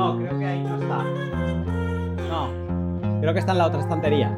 No, 0.00 0.16
creo 0.16 0.38
que 0.38 0.46
ahí 0.46 0.62
no 0.62 0.80
está. 0.80 1.04
No, 2.26 3.20
creo 3.20 3.34
que 3.34 3.38
está 3.38 3.52
en 3.52 3.58
la 3.58 3.66
otra 3.66 3.80
estantería. 3.80 4.34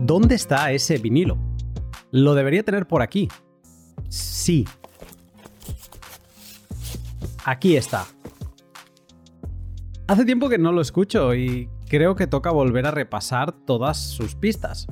¿Dónde 0.00 0.34
está 0.34 0.70
ese 0.70 0.98
vinilo? 0.98 1.38
Lo 2.10 2.34
debería 2.34 2.62
tener 2.62 2.86
por 2.86 3.00
aquí. 3.00 3.28
Sí. 4.10 4.66
Aquí 7.46 7.74
está. 7.74 8.04
Hace 10.08 10.26
tiempo 10.26 10.50
que 10.50 10.58
no 10.58 10.72
lo 10.72 10.82
escucho 10.82 11.34
y 11.34 11.70
creo 11.88 12.16
que 12.16 12.26
toca 12.26 12.50
volver 12.50 12.86
a 12.86 12.90
repasar 12.90 13.52
todas 13.52 13.96
sus 13.96 14.34
pistas. 14.34 14.88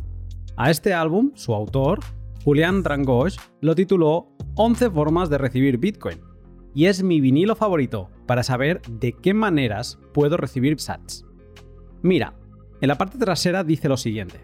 A 0.56 0.70
este 0.70 0.94
álbum, 0.94 1.32
su 1.34 1.52
autor, 1.52 2.00
Julian 2.42 2.82
Drangosh, 2.82 3.36
lo 3.60 3.74
tituló 3.74 4.28
11 4.54 4.88
formas 4.88 5.28
de 5.28 5.36
recibir 5.36 5.76
Bitcoin. 5.76 6.27
Y 6.74 6.86
es 6.86 7.02
mi 7.02 7.20
vinilo 7.20 7.56
favorito 7.56 8.10
para 8.26 8.42
saber 8.42 8.80
de 8.82 9.12
qué 9.12 9.34
maneras 9.34 9.98
puedo 10.12 10.36
recibir 10.36 10.78
sats. 10.78 11.24
Mira, 12.02 12.34
en 12.80 12.88
la 12.88 12.98
parte 12.98 13.18
trasera 13.18 13.64
dice 13.64 13.88
lo 13.88 13.96
siguiente. 13.96 14.40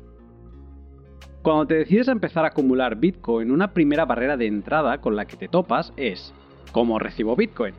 Cuando 1.43 1.67
te 1.67 1.75
decides 1.75 2.09
a 2.09 2.13
empezar 2.13 2.45
a 2.45 2.49
acumular 2.49 2.97
Bitcoin, 2.97 3.51
una 3.51 3.75
primera 3.75 4.07
barrera 4.07 4.37
de 4.37 4.47
entrada 4.47 5.01
con 5.01 5.15
la 5.15 5.27
que 5.27 5.37
te 5.37 5.49
topas 5.49 5.93
es 5.97 6.33
¿cómo 6.73 6.99
recibo 6.99 7.37
Bitcoin? 7.37 7.75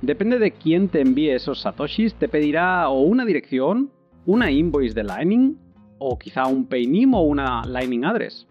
Depende 0.00 0.38
de 0.38 0.52
quién 0.52 0.88
te 0.88 1.00
envíe 1.00 1.32
esos 1.32 1.60
satoshis, 1.60 2.14
te 2.14 2.28
pedirá 2.28 2.88
o 2.88 3.00
una 3.02 3.24
dirección, 3.24 3.90
una 4.24 4.50
invoice 4.50 4.94
de 4.94 5.04
Lightning, 5.04 5.58
o 5.98 6.18
quizá 6.18 6.46
un 6.46 6.66
Paynim 6.66 7.12
o 7.14 7.22
una 7.22 7.62
Lightning 7.66 8.04
Address. 8.04 8.46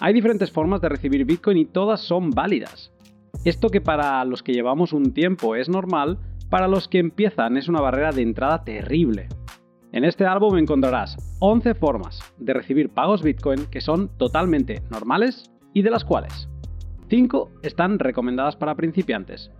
Hay 0.00 0.12
diferentes 0.12 0.50
formas 0.50 0.82
de 0.82 0.90
recibir 0.90 1.24
Bitcoin 1.24 1.56
y 1.56 1.64
todas 1.64 2.00
son 2.00 2.30
válidas. 2.30 2.92
Esto 3.44 3.68
que 3.68 3.80
para 3.80 4.24
los 4.24 4.42
que 4.42 4.52
llevamos 4.52 4.92
un 4.92 5.12
tiempo 5.12 5.56
es 5.56 5.68
normal, 5.68 6.18
para 6.50 6.68
los 6.68 6.88
que 6.88 6.98
empiezan 6.98 7.56
es 7.56 7.68
una 7.68 7.80
barrera 7.80 8.12
de 8.12 8.22
entrada 8.22 8.64
terrible. 8.64 9.28
En 9.92 10.04
este 10.04 10.26
álbum 10.26 10.58
encontrarás 10.58 11.16
11 11.40 11.74
formas 11.74 12.20
de 12.38 12.54
recibir 12.54 12.90
pagos 12.90 13.22
Bitcoin 13.22 13.66
que 13.66 13.80
son 13.80 14.08
totalmente 14.18 14.82
normales 14.90 15.50
y 15.72 15.82
de 15.82 15.90
las 15.90 16.04
cuales 16.04 16.48
5 17.08 17.50
están 17.62 17.98
recomendadas 17.98 18.56
para 18.56 18.74
principiantes, 18.74 19.50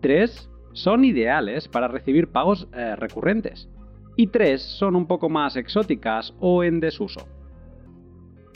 3 0.00 0.50
son 0.72 1.04
ideales 1.04 1.68
para 1.68 1.88
recibir 1.88 2.28
pagos 2.28 2.68
eh, 2.74 2.96
recurrentes 2.96 3.68
y 4.16 4.26
3 4.26 4.60
son 4.60 4.96
un 4.96 5.06
poco 5.06 5.28
más 5.28 5.56
exóticas 5.56 6.34
o 6.40 6.64
en 6.64 6.80
desuso. 6.80 7.20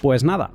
Pues 0.03 0.25
nada, 0.25 0.53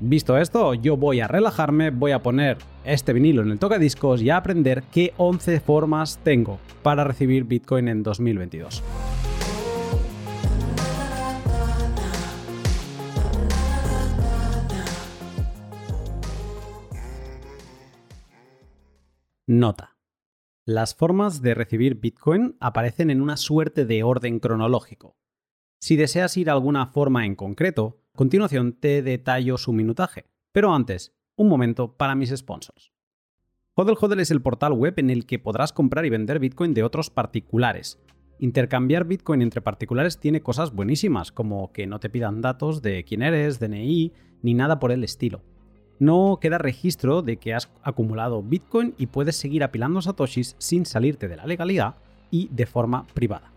visto 0.00 0.38
esto, 0.38 0.74
yo 0.74 0.96
voy 0.96 1.20
a 1.20 1.28
relajarme, 1.28 1.90
voy 1.90 2.12
a 2.12 2.22
poner 2.22 2.58
este 2.84 3.12
vinilo 3.12 3.42
en 3.42 3.50
el 3.50 3.58
tocadiscos 3.58 4.22
y 4.22 4.30
a 4.30 4.36
aprender 4.36 4.82
qué 4.92 5.14
11 5.16 5.60
formas 5.60 6.18
tengo 6.22 6.58
para 6.82 7.04
recibir 7.04 7.44
Bitcoin 7.44 7.88
en 7.88 8.02
2022. 8.02 8.82
Nota. 19.46 19.96
Las 20.64 20.94
formas 20.94 21.42
de 21.42 21.54
recibir 21.54 21.96
Bitcoin 21.96 22.56
aparecen 22.60 23.10
en 23.10 23.20
una 23.20 23.36
suerte 23.36 23.84
de 23.84 24.02
orden 24.02 24.38
cronológico. 24.38 25.16
Si 25.80 25.96
deseas 25.96 26.36
ir 26.36 26.48
a 26.48 26.52
alguna 26.52 26.86
forma 26.86 27.26
en 27.26 27.34
concreto, 27.34 28.00
a 28.14 28.16
continuación 28.16 28.72
te 28.72 29.02
detallo 29.02 29.58
su 29.58 29.72
minutaje. 29.72 30.26
Pero 30.52 30.72
antes, 30.72 31.12
un 31.36 31.48
momento 31.48 31.92
para 31.96 32.14
mis 32.14 32.30
sponsors. 32.30 32.92
Hodel 33.74 33.96
Hodel 34.00 34.20
es 34.20 34.30
el 34.30 34.42
portal 34.42 34.72
web 34.72 34.94
en 34.98 35.10
el 35.10 35.26
que 35.26 35.38
podrás 35.38 35.72
comprar 35.72 36.04
y 36.04 36.10
vender 36.10 36.38
Bitcoin 36.38 36.74
de 36.74 36.82
otros 36.82 37.10
particulares. 37.10 37.98
Intercambiar 38.38 39.04
Bitcoin 39.04 39.40
entre 39.40 39.62
particulares 39.62 40.18
tiene 40.18 40.42
cosas 40.42 40.72
buenísimas, 40.72 41.32
como 41.32 41.72
que 41.72 41.86
no 41.86 42.00
te 42.00 42.10
pidan 42.10 42.40
datos 42.40 42.82
de 42.82 43.04
quién 43.04 43.22
eres, 43.22 43.60
DNI, 43.60 44.12
ni 44.42 44.54
nada 44.54 44.78
por 44.78 44.92
el 44.92 45.04
estilo 45.04 45.42
no 46.02 46.38
queda 46.40 46.58
registro 46.58 47.22
de 47.22 47.36
que 47.36 47.54
has 47.54 47.70
acumulado 47.84 48.42
Bitcoin 48.42 48.92
y 48.98 49.06
puedes 49.06 49.36
seguir 49.36 49.62
apilando 49.62 50.02
satoshis 50.02 50.56
sin 50.58 50.84
salirte 50.84 51.28
de 51.28 51.36
la 51.36 51.46
legalidad 51.46 51.94
y 52.28 52.48
de 52.48 52.66
forma 52.66 53.06
privada. 53.14 53.52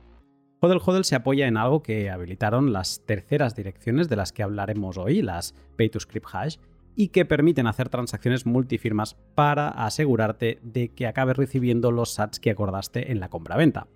Hodel 0.59 0.79
Hodel 0.85 1.05
se 1.05 1.16
apoya 1.16 1.47
en 1.47 1.57
algo 1.57 1.81
que 1.81 2.11
habilitaron 2.11 2.71
las 2.71 3.01
terceras 3.03 3.55
direcciones 3.55 4.09
de 4.09 4.16
las 4.16 4.31
que 4.31 4.44
hablaremos 4.44 4.97
hoy, 4.97 5.23
las 5.23 5.55
Pay 5.75 5.89
to 5.89 6.00
Script 6.00 6.27
Hash, 6.31 6.57
y 6.95 7.09
que 7.09 7.25
permiten 7.25 7.67
hacer 7.67 7.89
transacciones 7.89 8.45
multifirmas 8.45 9.16
para 9.35 9.67
asegurarte 9.67 10.59
de 10.63 10.89
que 10.89 11.07
acabes 11.07 11.38
recibiendo 11.38 11.91
los 11.91 12.13
sats 12.13 12.39
que 12.39 12.51
acordaste 12.51 13.11
en 13.11 13.19
la 13.19 13.29
compra-venta. 13.29 13.88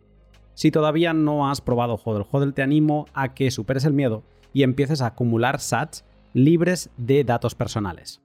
Si 0.53 0.71
todavía 0.71 1.13
no 1.13 1.49
has 1.49 1.61
probado 1.61 1.99
Hodel 2.03 2.25
Hodel, 2.29 2.53
te 2.53 2.61
animo 2.61 3.05
a 3.13 3.33
que 3.33 3.51
superes 3.51 3.85
el 3.85 3.93
miedo 3.93 4.23
y 4.51 4.63
empieces 4.63 5.01
a 5.01 5.07
acumular 5.07 5.59
sats 5.59 6.03
libres 6.33 6.89
de 6.97 7.23
datos 7.23 7.55
personales. 7.55 8.21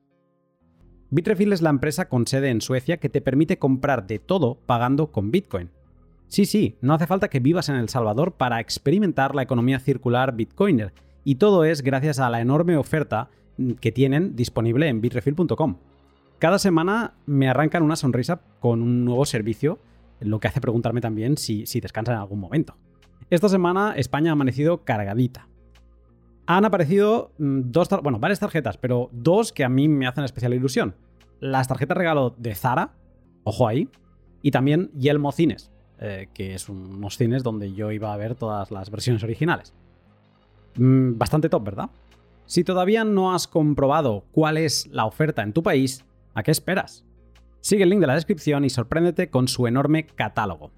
Bitrefill 1.10 1.52
es 1.52 1.62
la 1.62 1.70
empresa 1.70 2.08
con 2.08 2.26
sede 2.26 2.50
en 2.50 2.60
Suecia 2.60 2.96
que 2.96 3.08
te 3.08 3.20
permite 3.20 3.58
comprar 3.58 4.06
de 4.06 4.18
todo 4.18 4.58
pagando 4.66 5.12
con 5.12 5.30
Bitcoin. 5.30 5.70
Sí, 6.26 6.46
sí, 6.46 6.76
no 6.80 6.94
hace 6.94 7.06
falta 7.06 7.28
que 7.28 7.38
vivas 7.38 7.68
en 7.68 7.76
El 7.76 7.88
Salvador 7.88 8.32
para 8.32 8.58
experimentar 8.58 9.36
la 9.36 9.42
economía 9.42 9.78
circular 9.78 10.34
Bitcoiner, 10.34 10.92
y 11.22 11.36
todo 11.36 11.64
es 11.64 11.82
gracias 11.82 12.18
a 12.18 12.28
la 12.30 12.40
enorme 12.40 12.76
oferta 12.76 13.30
que 13.80 13.92
tienen 13.92 14.36
disponible 14.36 14.88
en 14.88 15.00
bitrefill.com. 15.00 15.76
Cada 16.38 16.58
semana 16.58 17.14
me 17.26 17.48
arrancan 17.48 17.82
una 17.82 17.96
sonrisa 17.96 18.40
con 18.60 18.82
un 18.82 19.04
nuevo 19.04 19.24
servicio, 19.24 19.78
lo 20.20 20.40
que 20.40 20.48
hace 20.48 20.60
preguntarme 20.60 21.00
también 21.00 21.36
si, 21.36 21.66
si 21.66 21.80
descansan 21.80 22.16
en 22.16 22.20
algún 22.20 22.40
momento. 22.40 22.76
Esta 23.30 23.48
semana 23.48 23.94
España 23.96 24.30
ha 24.30 24.32
amanecido 24.32 24.84
cargadita 24.84 25.48
han 26.46 26.64
aparecido 26.64 27.32
mm, 27.38 27.60
dos, 27.66 27.88
bueno, 28.02 28.18
varias 28.18 28.40
tarjetas, 28.40 28.76
pero 28.76 29.08
dos 29.12 29.52
que 29.52 29.64
a 29.64 29.68
mí 29.68 29.88
me 29.88 30.06
hacen 30.06 30.24
especial 30.24 30.54
ilusión. 30.54 30.94
Las 31.40 31.68
tarjetas 31.68 31.96
regalo 31.96 32.34
de 32.38 32.54
Zara, 32.54 32.92
ojo 33.44 33.68
ahí, 33.68 33.88
y 34.42 34.50
también 34.50 34.90
Yelmo 34.92 35.32
Cines, 35.32 35.70
eh, 35.98 36.28
que 36.34 36.54
es 36.54 36.68
unos 36.68 37.16
cines 37.16 37.42
donde 37.42 37.72
yo 37.72 37.90
iba 37.92 38.12
a 38.12 38.16
ver 38.16 38.34
todas 38.34 38.70
las 38.70 38.90
versiones 38.90 39.22
originales. 39.22 39.72
Mm, 40.76 41.16
bastante 41.16 41.48
top, 41.48 41.64
¿verdad? 41.64 41.90
Si 42.46 42.64
todavía 42.64 43.04
no 43.04 43.34
has 43.34 43.48
comprobado 43.48 44.24
cuál 44.32 44.56
es 44.56 44.86
la 44.88 45.06
oferta 45.06 45.42
en 45.42 45.52
tu 45.52 45.62
país, 45.62 46.04
¿a 46.34 46.42
qué 46.42 46.50
esperas? 46.50 47.04
Sigue 47.60 47.84
el 47.84 47.90
link 47.90 48.00
de 48.00 48.06
la 48.06 48.14
descripción 48.14 48.64
y 48.64 48.70
sorpréndete 48.70 49.30
con 49.30 49.48
su 49.48 49.66
enorme 49.66 50.06
catálogo. 50.06 50.70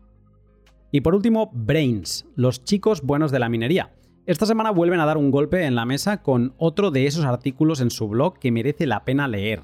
Y 0.92 1.00
por 1.00 1.14
último, 1.14 1.50
Brains, 1.52 2.26
los 2.36 2.62
chicos 2.64 3.02
buenos 3.02 3.32
de 3.32 3.40
la 3.40 3.48
minería 3.48 3.92
esta 4.26 4.44
semana 4.44 4.72
vuelven 4.72 4.98
a 4.98 5.06
dar 5.06 5.18
un 5.18 5.30
golpe 5.30 5.66
en 5.66 5.76
la 5.76 5.84
mesa 5.84 6.20
con 6.20 6.52
otro 6.58 6.90
de 6.90 7.06
esos 7.06 7.24
artículos 7.24 7.80
en 7.80 7.90
su 7.90 8.08
blog 8.08 8.40
que 8.40 8.50
merece 8.50 8.84
la 8.84 9.04
pena 9.04 9.28
leer. 9.28 9.62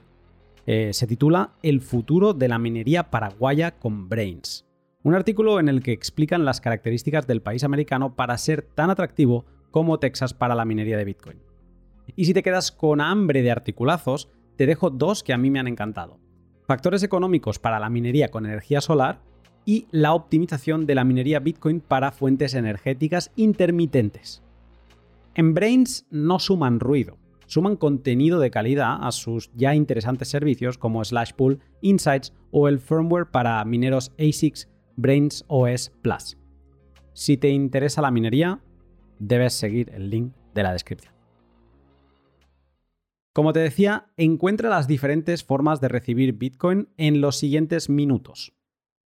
Eh, 0.66 0.90
se 0.92 1.08
titula 1.08 1.54
El 1.64 1.80
futuro 1.80 2.32
de 2.32 2.46
la 2.46 2.60
minería 2.60 3.10
paraguaya 3.10 3.72
con 3.72 4.08
Brains. 4.08 4.64
Un 5.02 5.16
artículo 5.16 5.58
en 5.58 5.68
el 5.68 5.82
que 5.82 5.90
explican 5.90 6.44
las 6.44 6.60
características 6.60 7.26
del 7.26 7.42
país 7.42 7.64
americano 7.64 8.14
para 8.14 8.38
ser 8.38 8.62
tan 8.62 8.88
atractivo 8.90 9.46
como 9.72 9.98
Texas 9.98 10.32
para 10.32 10.54
la 10.54 10.64
minería 10.64 10.96
de 10.96 11.06
Bitcoin. 11.06 11.51
Y 12.16 12.24
si 12.24 12.34
te 12.34 12.42
quedas 12.42 12.72
con 12.72 13.00
hambre 13.00 13.42
de 13.42 13.50
articulazos, 13.50 14.28
te 14.56 14.66
dejo 14.66 14.90
dos 14.90 15.22
que 15.22 15.32
a 15.32 15.38
mí 15.38 15.50
me 15.50 15.58
han 15.58 15.68
encantado. 15.68 16.18
Factores 16.66 17.02
económicos 17.02 17.58
para 17.58 17.80
la 17.80 17.90
minería 17.90 18.30
con 18.30 18.46
energía 18.46 18.80
solar 18.80 19.20
y 19.64 19.86
la 19.90 20.14
optimización 20.14 20.86
de 20.86 20.94
la 20.94 21.04
minería 21.04 21.40
Bitcoin 21.40 21.80
para 21.80 22.12
fuentes 22.12 22.54
energéticas 22.54 23.32
intermitentes. 23.36 24.42
En 25.34 25.54
Brains 25.54 26.06
no 26.10 26.38
suman 26.38 26.80
ruido, 26.80 27.16
suman 27.46 27.76
contenido 27.76 28.40
de 28.40 28.50
calidad 28.50 28.98
a 29.00 29.12
sus 29.12 29.50
ya 29.54 29.74
interesantes 29.74 30.28
servicios 30.28 30.78
como 30.78 31.04
Slashpool, 31.04 31.60
Insights 31.80 32.32
o 32.50 32.68
el 32.68 32.80
firmware 32.80 33.30
para 33.30 33.64
mineros 33.64 34.12
ASICS 34.18 34.68
Brains 34.96 35.44
OS 35.48 35.90
Plus. 36.02 36.36
Si 37.14 37.36
te 37.36 37.48
interesa 37.48 38.02
la 38.02 38.10
minería, 38.10 38.60
debes 39.18 39.54
seguir 39.54 39.90
el 39.94 40.10
link 40.10 40.32
de 40.54 40.62
la 40.62 40.72
descripción. 40.72 41.11
Como 43.32 43.54
te 43.54 43.60
decía, 43.60 44.12
encuentra 44.18 44.68
las 44.68 44.86
diferentes 44.86 45.42
formas 45.42 45.80
de 45.80 45.88
recibir 45.88 46.34
Bitcoin 46.34 46.90
en 46.98 47.22
los 47.22 47.38
siguientes 47.38 47.88
minutos. 47.88 48.52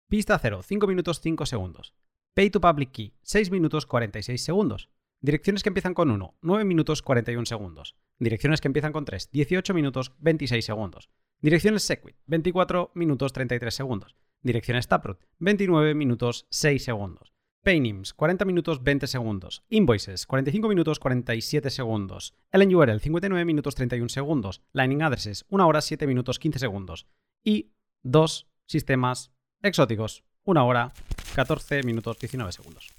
Pista 0.10 0.38
0, 0.38 0.62
5 0.62 0.88
minutos 0.88 1.22
5 1.22 1.46
segundos. 1.46 1.96
Pay 2.34 2.50
to 2.50 2.60
Public 2.60 2.92
Key, 2.92 3.14
6 3.22 3.50
minutos 3.50 3.86
46 3.86 4.44
segundos. 4.44 4.90
Direcciones 5.22 5.64
que 5.64 5.70
empiezan 5.70 5.94
con 5.94 6.12
1, 6.12 6.36
9 6.42 6.66
minutos 6.66 7.02
41 7.02 7.46
segundos. 7.46 7.96
Direcciones 8.18 8.60
que 8.60 8.68
empiezan 8.68 8.92
con 8.92 9.06
3, 9.06 9.32
18 9.32 9.74
minutos 9.74 10.14
26 10.20 10.66
segundos. 10.66 11.10
Direcciones 11.42 11.84
Segwit, 11.84 12.18
24 12.26 12.92
minutos 12.96 13.32
33 13.32 13.74
segundos. 13.74 14.18
Direcciones 14.42 14.90
Taproot, 14.90 15.22
29 15.40 15.96
minutos 15.96 16.46
6 16.50 16.84
segundos. 16.84 17.34
Paynims, 17.64 18.14
40 18.14 18.46
minutos 18.46 18.84
20 18.84 19.08
segundos. 19.08 19.64
Invoices, 19.70 20.26
45 20.26 20.70
minutos 20.70 21.00
47 21.00 21.70
segundos. 21.70 22.34
LNURL, 22.54 23.00
59 23.00 23.46
minutos 23.46 23.76
31 23.76 24.10
segundos. 24.10 24.62
Lightning 24.72 25.02
Addresses, 25.02 25.46
1 25.50 25.68
hora 25.68 25.82
7 25.82 26.08
minutos 26.08 26.40
15 26.40 26.60
segundos. 26.60 27.08
Y 27.44 27.72
2 28.04 28.48
sistemas 28.66 29.32
exóticos. 29.62 30.24
Una 30.46 30.64
hora, 30.64 30.94
14 31.36 31.84
minutos, 31.84 32.18
19 32.20 32.52
segundos. 32.52 32.94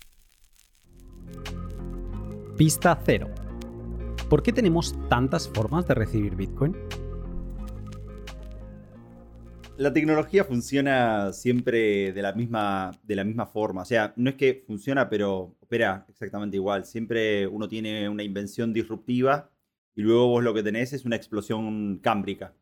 Pista 2.57 3.01
0. 3.05 3.31
¿Por 4.29 4.43
qué 4.43 4.53
tenemos 4.53 4.95
tantas 5.09 5.49
formas 5.49 5.89
de 5.89 5.95
recibir 5.95 6.37
Bitcoin? 6.37 6.77
La 9.81 9.95
tecnología 9.95 10.45
funciona 10.45 11.33
siempre 11.33 12.13
de 12.13 12.21
la, 12.21 12.35
misma, 12.35 12.91
de 13.03 13.17
la 13.17 13.25
misma 13.25 13.47
forma. 13.47 13.81
O 13.81 13.85
sea, 13.87 14.13
no 14.17 14.29
es 14.29 14.37
que 14.37 14.63
funciona, 14.67 15.09
pero 15.09 15.57
opera 15.59 16.05
exactamente 16.11 16.59
igual. 16.59 16.85
Siempre 16.85 17.47
uno 17.47 17.67
tiene 17.67 18.07
una 18.11 18.23
invención 18.23 18.75
disruptiva 18.75 19.51
y 19.97 20.03
luego 20.03 20.29
vos 20.29 20.45
lo 20.45 20.53
que 20.53 20.63
tenés 20.63 20.93
es 20.93 21.07
una 21.07 21.17
explosión 21.17 21.99
cámbrica. 22.03 22.53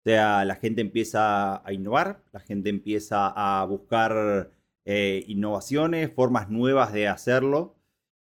O 0.00 0.02
sea, 0.04 0.44
la 0.44 0.54
gente 0.54 0.80
empieza 0.80 1.66
a 1.66 1.72
innovar, 1.72 2.22
la 2.32 2.38
gente 2.38 2.70
empieza 2.70 3.26
a 3.26 3.64
buscar 3.64 4.52
eh, 4.84 5.24
innovaciones, 5.26 6.12
formas 6.14 6.48
nuevas 6.48 6.92
de 6.92 7.08
hacerlo. 7.08 7.74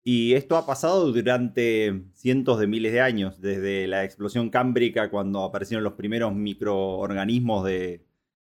Y 0.03 0.35
esto 0.35 0.59
ha 0.59 0.67
pasado 0.67 1.11
durante 1.13 2.05
cientos 2.13 2.61
de 2.61 2.67
miles 2.67 2.93
de 2.93 3.01
años, 3.01 3.41
desde 3.41 3.87
la 3.87 4.05
explosión 4.05 4.51
cámbrica 4.51 5.11
cuando 5.11 5.45
aparecieron 5.45 5.83
los 5.83 5.95
primeros 5.95 6.35
microorganismos 6.35 7.65
de, 7.65 8.05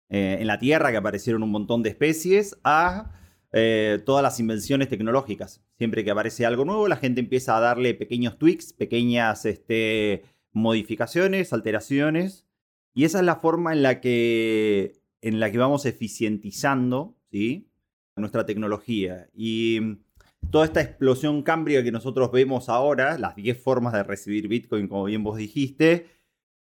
eh, 0.10 0.38
en 0.40 0.48
la 0.48 0.60
Tierra, 0.60 0.92
que 0.92 0.98
aparecieron 0.98 1.44
un 1.44 1.52
montón 1.52 1.84
de 1.84 1.90
especies, 1.90 2.58
a 2.64 3.12
eh, 3.52 4.02
todas 4.06 4.22
las 4.22 4.40
invenciones 4.40 4.90
tecnológicas. 4.90 5.64
Siempre 5.78 6.04
que 6.04 6.12
aparece 6.12 6.46
algo 6.46 6.66
nuevo, 6.66 6.88
la 6.88 6.98
gente 6.98 7.22
empieza 7.22 7.56
a 7.56 7.62
darle 7.62 7.94
pequeños 7.94 8.38
tweaks, 8.38 8.74
pequeñas 8.74 9.46
este, 9.46 10.24
modificaciones, 10.52 11.54
alteraciones. 11.54 12.46
Y 12.94 13.06
esa 13.06 13.20
es 13.20 13.26
la 13.26 13.38
forma 13.38 13.74
en 13.74 13.82
la 13.82 14.02
que, 14.02 15.02
en 15.22 15.40
la 15.40 15.52
que 15.52 15.58
vamos 15.58 15.86
eficientizando 15.86 17.18
¿sí? 17.32 17.70
nuestra 18.16 18.46
tecnología. 18.46 19.30
Y 19.34 19.80
toda 20.50 20.66
esta 20.66 20.82
explosión 20.82 21.42
cámbrica 21.44 21.84
que 21.84 21.92
nosotros 21.92 22.32
vemos 22.32 22.70
ahora, 22.70 23.18
las 23.18 23.36
10 23.36 23.62
formas 23.62 23.94
de 23.94 24.04
recibir 24.04 24.48
Bitcoin, 24.48 24.88
como 24.88 25.06
bien 25.06 25.24
vos 25.24 25.38
dijiste, 25.38 26.08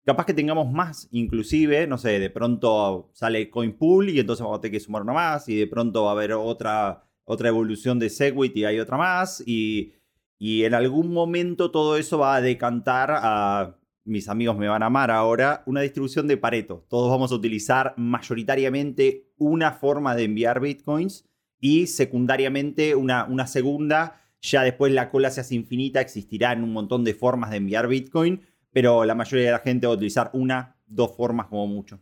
capaz 0.05 0.25
que 0.25 0.33
tengamos 0.33 0.71
más, 0.71 1.07
inclusive, 1.11 1.87
no 1.87 1.97
sé, 1.97 2.19
de 2.19 2.29
pronto 2.29 3.09
sale 3.13 3.49
CoinPool 3.49 4.09
y 4.09 4.19
entonces 4.19 4.43
vamos 4.43 4.57
a 4.57 4.61
tener 4.61 4.73
que 4.73 4.79
sumar 4.79 5.03
una 5.03 5.13
más, 5.13 5.47
y 5.49 5.55
de 5.55 5.67
pronto 5.67 6.03
va 6.03 6.11
a 6.11 6.13
haber 6.13 6.33
otra, 6.33 7.03
otra 7.25 7.49
evolución 7.49 7.99
de 7.99 8.09
Segwit 8.09 8.55
y 8.57 8.65
hay 8.65 8.79
otra 8.79 8.97
más, 8.97 9.43
y, 9.45 9.93
y 10.39 10.63
en 10.63 10.73
algún 10.73 11.13
momento 11.13 11.71
todo 11.71 11.97
eso 11.97 12.17
va 12.19 12.35
a 12.35 12.41
decantar 12.41 13.11
a 13.13 13.77
mis 14.03 14.27
amigos 14.29 14.57
me 14.57 14.67
van 14.67 14.83
a 14.83 14.87
amar 14.87 15.11
ahora, 15.11 15.63
una 15.65 15.81
distribución 15.81 16.27
de 16.27 16.37
Pareto. 16.37 16.85
Todos 16.89 17.09
vamos 17.09 17.31
a 17.31 17.35
utilizar 17.35 17.93
mayoritariamente 17.97 19.31
una 19.37 19.73
forma 19.73 20.15
de 20.15 20.23
enviar 20.23 20.59
bitcoins 20.59 21.25
y 21.59 21.87
secundariamente 21.87 22.95
una, 22.95 23.25
una 23.25 23.47
segunda. 23.47 24.21
Ya 24.41 24.63
después 24.63 24.91
la 24.91 25.11
cola 25.11 25.29
se 25.29 25.41
hace 25.41 25.55
infinita, 25.55 26.01
existirán 26.01 26.63
un 26.63 26.73
montón 26.73 27.03
de 27.03 27.13
formas 27.13 27.51
de 27.51 27.57
enviar 27.57 27.87
bitcoin, 27.87 28.41
pero 28.71 29.05
la 29.05 29.15
mayoría 29.15 29.47
de 29.47 29.51
la 29.51 29.59
gente 29.59 29.87
va 29.87 29.93
a 29.93 29.95
utilizar 29.95 30.29
una, 30.33 30.77
dos 30.87 31.15
formas 31.15 31.47
como 31.47 31.67
mucho. 31.67 31.99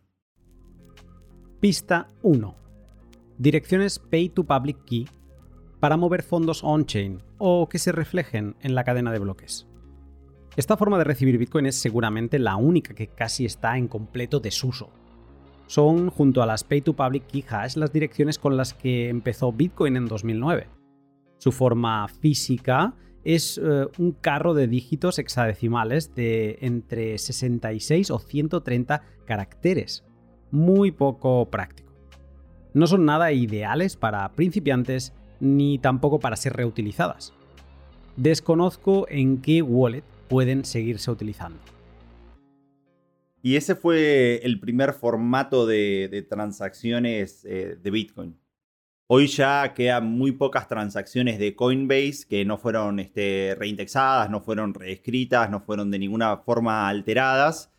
Pista 1.59 2.07
1. 2.21 2.55
Direcciones 3.37 3.99
Pay 3.99 4.29
to 4.29 4.43
Public 4.43 4.83
Key 4.85 5.07
para 5.79 5.97
mover 5.97 6.23
fondos 6.23 6.63
on-chain 6.63 7.21
o 7.37 7.67
que 7.69 7.79
se 7.79 7.91
reflejen 7.91 8.55
en 8.61 8.75
la 8.75 8.83
cadena 8.83 9.11
de 9.11 9.19
bloques. 9.19 9.67
Esta 10.55 10.75
forma 10.75 10.97
de 10.97 11.05
recibir 11.05 11.37
Bitcoin 11.37 11.67
es 11.67 11.75
seguramente 11.79 12.37
la 12.37 12.55
única 12.55 12.93
que 12.93 13.07
casi 13.07 13.45
está 13.45 13.77
en 13.77 13.87
completo 13.87 14.39
desuso. 14.39 14.89
Son, 15.67 16.09
junto 16.09 16.41
a 16.41 16.45
las 16.45 16.63
Pay 16.63 16.81
to 16.81 16.93
Public 16.93 17.27
Key 17.27 17.45
Hash, 17.47 17.75
las 17.77 17.93
direcciones 17.93 18.39
con 18.39 18.57
las 18.57 18.73
que 18.73 19.07
empezó 19.07 19.53
Bitcoin 19.53 19.95
en 19.95 20.07
2009. 20.07 20.67
Su 21.37 21.51
forma 21.51 22.07
física 22.07 22.93
es 23.23 23.57
eh, 23.57 23.87
un 23.97 24.11
carro 24.11 24.53
de 24.53 24.67
dígitos 24.67 25.19
hexadecimales 25.19 26.15
de 26.15 26.57
entre 26.61 27.17
66 27.17 28.11
o 28.11 28.19
130 28.19 29.03
caracteres. 29.25 30.03
Muy 30.51 30.91
poco 30.91 31.49
práctico. 31.49 31.91
No 32.73 32.87
son 32.87 33.05
nada 33.05 33.31
ideales 33.31 33.95
para 33.95 34.31
principiantes 34.33 35.13
ni 35.39 35.79
tampoco 35.79 36.19
para 36.19 36.35
ser 36.35 36.53
reutilizadas. 36.53 37.33
Desconozco 38.15 39.07
en 39.09 39.41
qué 39.41 39.61
wallet 39.61 40.03
pueden 40.27 40.65
seguirse 40.65 41.09
utilizando. 41.11 41.59
Y 43.41 43.55
ese 43.55 43.75
fue 43.75 44.41
el 44.43 44.59
primer 44.59 44.93
formato 44.93 45.65
de, 45.65 46.25
transacciones 46.29 47.45
eh, 47.45 47.77
de 47.81 47.91
Bitcoin. 47.91 48.38
Hoy 49.11 49.25
ya 49.25 49.73
quedan 49.73 50.05
muy 50.05 50.33
pocas 50.33 50.67
transacciones 50.67 51.39
de 51.39 51.55
Coinbase 51.55 52.27
que 52.29 52.45
no 52.45 52.59
fueron 52.59 52.99
este, 52.99 53.55
reindexadas, 53.57 54.29
no 54.29 54.39
fueron 54.39 54.75
reescritas, 54.75 55.49
no 55.49 55.61
fueron 55.61 55.89
de 55.89 55.97
ninguna 55.97 56.37
forma 56.37 56.87
alteradas, 56.87 57.71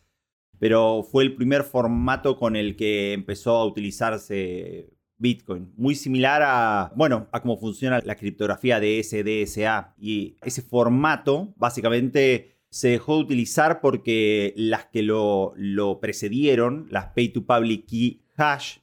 pero 0.58 1.04
fue 1.04 1.22
el 1.22 1.36
primer 1.36 1.62
formato 1.62 2.36
con 2.36 2.56
el 2.56 2.74
que 2.74 3.12
empezó 3.12 3.58
a 3.58 3.64
utilizarse 3.64 4.90
Bitcoin. 5.18 5.72
Muy 5.76 5.94
similar 5.94 6.42
a, 6.44 6.92
bueno, 6.96 7.28
a 7.30 7.40
cómo 7.40 7.56
funciona 7.58 8.00
la 8.04 8.16
criptografía 8.16 8.80
de 8.80 9.00
SDSA. 9.00 9.94
Y 10.00 10.36
ese 10.42 10.62
formato 10.62 11.54
básicamente 11.56 12.56
se 12.70 12.88
dejó 12.88 13.18
de 13.18 13.22
utilizar 13.22 13.80
porque 13.80 14.52
las 14.56 14.86
que 14.86 15.04
lo, 15.04 15.52
lo 15.54 16.00
precedieron, 16.00 16.88
las 16.90 17.12
Pay 17.14 17.28
to 17.28 17.46
Public 17.46 17.86
Key 17.86 18.20
Hash, 18.36 18.78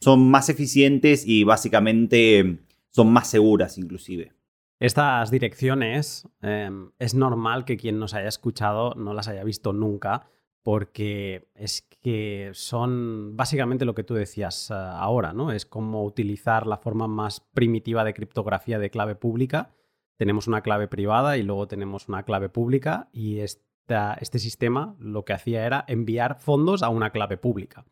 son 0.00 0.30
más 0.30 0.48
eficientes 0.48 1.26
y 1.26 1.44
básicamente 1.44 2.58
son 2.90 3.12
más 3.12 3.28
seguras 3.28 3.78
inclusive. 3.78 4.32
Estas 4.78 5.30
direcciones 5.30 6.28
em, 6.40 6.90
es 6.98 7.14
normal 7.14 7.64
que 7.64 7.76
quien 7.76 8.00
nos 8.00 8.14
haya 8.14 8.28
escuchado 8.28 8.94
no 8.96 9.14
las 9.14 9.28
haya 9.28 9.44
visto 9.44 9.72
nunca 9.72 10.26
porque 10.62 11.48
es 11.54 11.82
que 12.02 12.50
son 12.52 13.36
básicamente 13.36 13.84
lo 13.84 13.94
que 13.94 14.04
tú 14.04 14.14
decías 14.14 14.70
eh, 14.70 14.74
ahora, 14.74 15.32
¿no? 15.32 15.52
Es 15.52 15.66
como 15.66 16.04
utilizar 16.04 16.66
la 16.66 16.78
forma 16.78 17.08
más 17.08 17.40
primitiva 17.40 18.04
de 18.04 18.14
criptografía 18.14 18.78
de 18.78 18.90
clave 18.90 19.14
pública. 19.14 19.70
Tenemos 20.16 20.46
una 20.46 20.62
clave 20.62 20.88
privada 20.88 21.36
y 21.36 21.42
luego 21.42 21.68
tenemos 21.68 22.08
una 22.08 22.24
clave 22.24 22.48
pública 22.48 23.08
y 23.12 23.38
este 23.38 24.38
sistema 24.38 24.96
lo 24.98 25.24
que 25.24 25.32
hacía 25.32 25.66
era 25.66 25.84
enviar 25.86 26.38
fondos 26.38 26.82
a 26.82 26.88
una 26.88 27.10
clave 27.10 27.36
pública. 27.36 27.84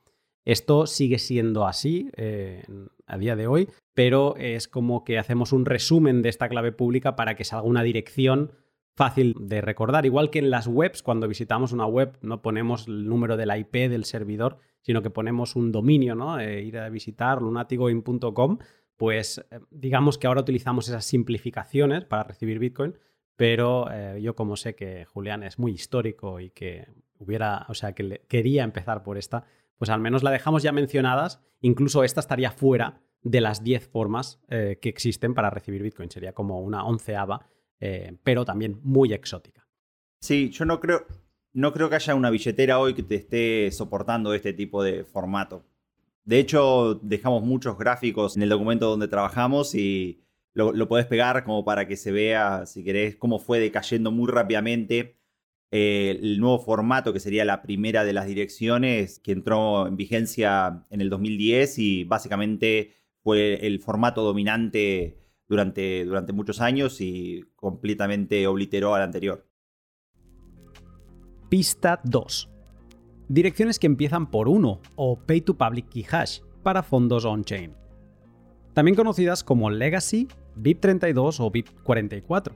Esto 0.44 0.86
sigue 0.86 1.18
siendo 1.18 1.66
así 1.66 2.10
eh, 2.16 2.64
a 3.06 3.18
día 3.18 3.36
de 3.36 3.46
hoy, 3.46 3.68
pero 3.94 4.36
es 4.36 4.68
como 4.68 5.04
que 5.04 5.18
hacemos 5.18 5.52
un 5.52 5.66
resumen 5.66 6.22
de 6.22 6.30
esta 6.30 6.48
clave 6.48 6.72
pública 6.72 7.16
para 7.16 7.36
que 7.36 7.44
salga 7.44 7.66
una 7.66 7.82
dirección 7.82 8.52
fácil 8.96 9.34
de 9.38 9.60
recordar. 9.60 10.06
Igual 10.06 10.30
que 10.30 10.38
en 10.38 10.50
las 10.50 10.66
webs, 10.66 11.02
cuando 11.02 11.28
visitamos 11.28 11.72
una 11.72 11.86
web, 11.86 12.18
no 12.22 12.42
ponemos 12.42 12.88
el 12.88 13.06
número 13.06 13.36
de 13.36 13.46
la 13.46 13.58
IP 13.58 13.74
del 13.88 14.04
servidor, 14.04 14.58
sino 14.80 15.02
que 15.02 15.10
ponemos 15.10 15.56
un 15.56 15.72
dominio, 15.72 16.14
¿no? 16.14 16.40
Eh, 16.40 16.62
ir 16.62 16.78
a 16.78 16.88
visitar 16.88 17.42
lunaticoin.com, 17.42 18.58
pues 18.96 19.44
eh, 19.50 19.60
digamos 19.70 20.16
que 20.18 20.26
ahora 20.26 20.40
utilizamos 20.40 20.88
esas 20.88 21.04
simplificaciones 21.04 22.04
para 22.04 22.24
recibir 22.24 22.58
Bitcoin, 22.58 22.98
pero 23.36 23.86
yo 24.18 24.36
como 24.36 24.54
sé 24.54 24.74
que 24.74 25.06
Julián 25.06 25.42
es 25.42 25.58
muy 25.58 25.72
histórico 25.72 26.40
y 26.40 26.50
que 26.50 26.88
hubiera, 27.18 27.64
o 27.70 27.74
sea, 27.74 27.94
que 27.94 28.20
quería 28.28 28.64
empezar 28.64 29.02
por 29.02 29.16
esta, 29.16 29.46
pues 29.80 29.90
al 29.90 30.00
menos 30.00 30.22
la 30.22 30.30
dejamos 30.30 30.62
ya 30.62 30.70
mencionadas, 30.70 31.42
incluso 31.60 32.04
esta 32.04 32.20
estaría 32.20 32.52
fuera 32.52 33.02
de 33.22 33.40
las 33.40 33.64
10 33.64 33.88
formas 33.88 34.40
que 34.48 34.78
existen 34.88 35.34
para 35.34 35.50
recibir 35.50 35.82
Bitcoin, 35.82 36.10
sería 36.10 36.32
como 36.32 36.60
una 36.60 36.84
onceava 36.84 37.50
eh, 37.80 38.16
pero 38.22 38.44
también 38.44 38.78
muy 38.82 39.12
exótica. 39.12 39.66
Sí, 40.20 40.50
yo 40.50 40.66
no 40.66 40.80
creo, 40.80 41.06
no 41.54 41.72
creo 41.72 41.88
que 41.88 41.96
haya 41.96 42.14
una 42.14 42.30
billetera 42.30 42.78
hoy 42.78 42.94
que 42.94 43.02
te 43.02 43.14
esté 43.14 43.70
soportando 43.72 44.34
este 44.34 44.52
tipo 44.52 44.82
de 44.82 45.04
formato. 45.04 45.64
De 46.24 46.38
hecho, 46.38 47.00
dejamos 47.02 47.42
muchos 47.42 47.78
gráficos 47.78 48.36
en 48.36 48.42
el 48.42 48.50
documento 48.50 48.90
donde 48.90 49.08
trabajamos 49.08 49.74
y 49.74 50.22
lo, 50.52 50.72
lo 50.72 50.88
podés 50.88 51.06
pegar 51.06 51.42
como 51.42 51.64
para 51.64 51.88
que 51.88 51.96
se 51.96 52.12
vea, 52.12 52.66
si 52.66 52.84
querés, 52.84 53.16
cómo 53.16 53.38
fue 53.38 53.58
decayendo 53.58 54.10
muy 54.10 54.30
rápidamente 54.30 55.18
eh, 55.70 56.18
el 56.20 56.40
nuevo 56.40 56.58
formato, 56.58 57.12
que 57.12 57.20
sería 57.20 57.44
la 57.44 57.62
primera 57.62 58.04
de 58.04 58.12
las 58.12 58.26
direcciones, 58.26 59.20
que 59.20 59.32
entró 59.32 59.86
en 59.86 59.96
vigencia 59.96 60.84
en 60.90 61.00
el 61.00 61.10
2010 61.10 61.78
y 61.78 62.04
básicamente 62.04 62.94
fue 63.22 63.66
el 63.66 63.80
formato 63.80 64.22
dominante 64.22 65.18
durante, 65.48 66.04
durante 66.04 66.32
muchos 66.32 66.60
años 66.60 67.00
y 67.00 67.44
completamente 67.54 68.46
obliteró 68.46 68.94
al 68.94 69.02
anterior. 69.02 69.46
Pista 71.48 72.00
2. 72.04 72.48
Direcciones 73.28 73.78
que 73.78 73.86
empiezan 73.86 74.30
por 74.30 74.48
1 74.48 74.80
o 74.96 75.18
Pay 75.18 75.40
to 75.42 75.56
Public 75.56 75.88
Key 75.88 76.06
Hash 76.10 76.40
para 76.62 76.82
fondos 76.82 77.24
on-chain. 77.24 77.74
También 78.74 78.96
conocidas 78.96 79.44
como 79.44 79.70
Legacy, 79.70 80.28
BIP32 80.56 81.40
o 81.40 81.50
BIP44. 81.50 82.52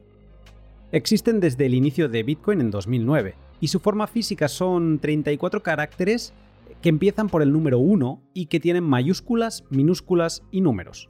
Existen 0.95 1.41
desde 1.41 1.67
el 1.67 1.75
inicio 1.75 2.09
de 2.09 2.23
Bitcoin 2.23 2.61
en 2.61 2.71
2009 2.71 3.35
y 3.59 3.67
su 3.67 3.81
forma 3.81 4.07
física 4.07 4.47
son 4.47 5.01
34 5.01 5.61
caracteres 5.61 6.33
que 6.83 6.89
empiezan 6.89 7.29
por 7.29 7.43
el 7.43 7.53
número 7.53 7.81
1 7.81 8.23
y 8.33 8.47
que 8.47 8.61
tienen 8.61 8.85
mayúsculas, 8.85 9.65
minúsculas 9.71 10.45
y 10.53 10.61
números. 10.61 11.09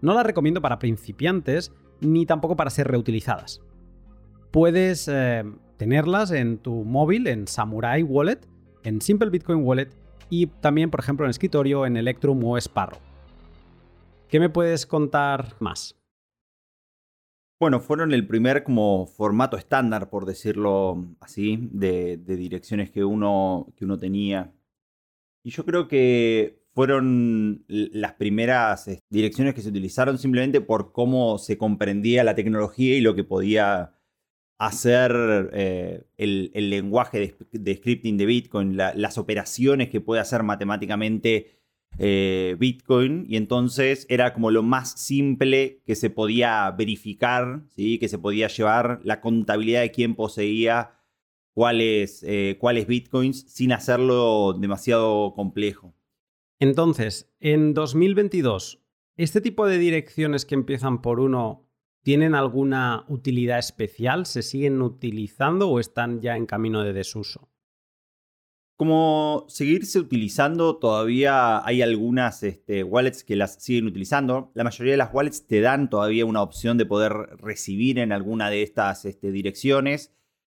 No 0.00 0.14
las 0.14 0.26
recomiendo 0.26 0.60
para 0.60 0.80
principiantes 0.80 1.70
ni 2.00 2.26
tampoco 2.26 2.56
para 2.56 2.70
ser 2.70 2.88
reutilizadas. 2.88 3.62
Puedes 4.50 5.06
eh, 5.06 5.44
tenerlas 5.76 6.32
en 6.32 6.58
tu 6.58 6.82
móvil, 6.82 7.28
en 7.28 7.46
Samurai 7.46 8.02
Wallet, 8.02 8.40
en 8.82 9.00
Simple 9.00 9.30
Bitcoin 9.30 9.62
Wallet 9.62 9.90
y 10.28 10.48
también, 10.48 10.90
por 10.90 10.98
ejemplo, 10.98 11.24
en 11.24 11.30
escritorio, 11.30 11.86
en 11.86 11.96
Electrum 11.96 12.42
o 12.42 12.58
Sparrow. 12.58 12.98
¿Qué 14.26 14.40
me 14.40 14.50
puedes 14.50 14.86
contar 14.86 15.54
más? 15.60 15.94
Bueno, 17.60 17.80
fueron 17.80 18.12
el 18.12 18.26
primer 18.26 18.64
como 18.64 19.06
formato 19.06 19.56
estándar, 19.56 20.10
por 20.10 20.26
decirlo 20.26 21.14
así, 21.20 21.68
de, 21.72 22.16
direcciones 22.16 22.90
que 22.90 23.04
uno, 23.04 23.72
que 23.76 23.84
uno 23.84 23.98
tenía. 23.98 24.52
Y 25.44 25.50
yo 25.50 25.64
creo 25.64 25.88
que 25.88 26.64
fueron 26.74 27.64
las 27.68 28.14
primeras 28.14 28.90
direcciones 29.08 29.54
que 29.54 29.62
se 29.62 29.68
utilizaron 29.68 30.18
simplemente 30.18 30.60
por 30.60 30.92
cómo 30.92 31.38
se 31.38 31.56
comprendía 31.56 32.24
la 32.24 32.34
tecnología 32.34 32.96
y 32.96 33.00
lo 33.00 33.14
que 33.14 33.24
podía 33.24 33.94
hacer 34.58 35.50
eh, 35.52 36.04
el, 36.16 36.50
lenguaje 36.70 37.36
de, 37.52 37.74
scripting 37.76 38.16
de 38.16 38.26
Bitcoin, 38.26 38.76
las 38.76 39.18
operaciones 39.18 39.88
que 39.90 40.00
puede 40.00 40.20
hacer 40.20 40.42
matemáticamente 40.42 41.63
eh, 41.98 42.56
Bitcoin 42.58 43.26
y 43.28 43.36
entonces 43.36 44.06
era 44.08 44.34
como 44.34 44.50
lo 44.50 44.62
más 44.62 44.92
simple 44.92 45.82
que 45.86 45.94
se 45.94 46.10
podía 46.10 46.70
verificar, 46.70 47.62
¿sí? 47.68 47.98
que 47.98 48.08
se 48.08 48.18
podía 48.18 48.48
llevar 48.48 49.00
la 49.04 49.20
contabilidad 49.20 49.82
de 49.82 49.90
quién 49.90 50.14
poseía 50.14 50.92
cuáles, 51.54 52.22
eh, 52.24 52.56
cuáles 52.58 52.86
Bitcoins 52.86 53.44
sin 53.48 53.72
hacerlo 53.72 54.54
demasiado 54.58 55.32
complejo. 55.34 55.94
Entonces, 56.58 57.32
en 57.40 57.74
2022, 57.74 58.82
¿este 59.16 59.40
tipo 59.40 59.66
de 59.66 59.78
direcciones 59.78 60.44
que 60.44 60.54
empiezan 60.54 61.00
por 61.00 61.20
uno 61.20 61.68
tienen 62.02 62.34
alguna 62.34 63.04
utilidad 63.08 63.58
especial? 63.58 64.26
¿Se 64.26 64.42
siguen 64.42 64.82
utilizando 64.82 65.68
o 65.68 65.80
están 65.80 66.20
ya 66.20 66.36
en 66.36 66.46
camino 66.46 66.82
de 66.82 66.92
desuso? 66.92 67.48
Como 68.76 69.44
seguirse 69.48 70.00
utilizando, 70.00 70.76
todavía 70.78 71.64
hay 71.64 71.80
algunas 71.80 72.42
este, 72.42 72.82
wallets 72.82 73.22
que 73.22 73.36
las 73.36 73.62
siguen 73.62 73.86
utilizando. 73.86 74.50
La 74.54 74.64
mayoría 74.64 74.94
de 74.94 74.96
las 74.96 75.14
wallets 75.14 75.46
te 75.46 75.60
dan 75.60 75.88
todavía 75.88 76.26
una 76.26 76.42
opción 76.42 76.76
de 76.76 76.84
poder 76.84 77.12
recibir 77.38 78.00
en 78.00 78.10
alguna 78.10 78.50
de 78.50 78.62
estas 78.62 79.04
este, 79.04 79.30
direcciones. 79.30 80.12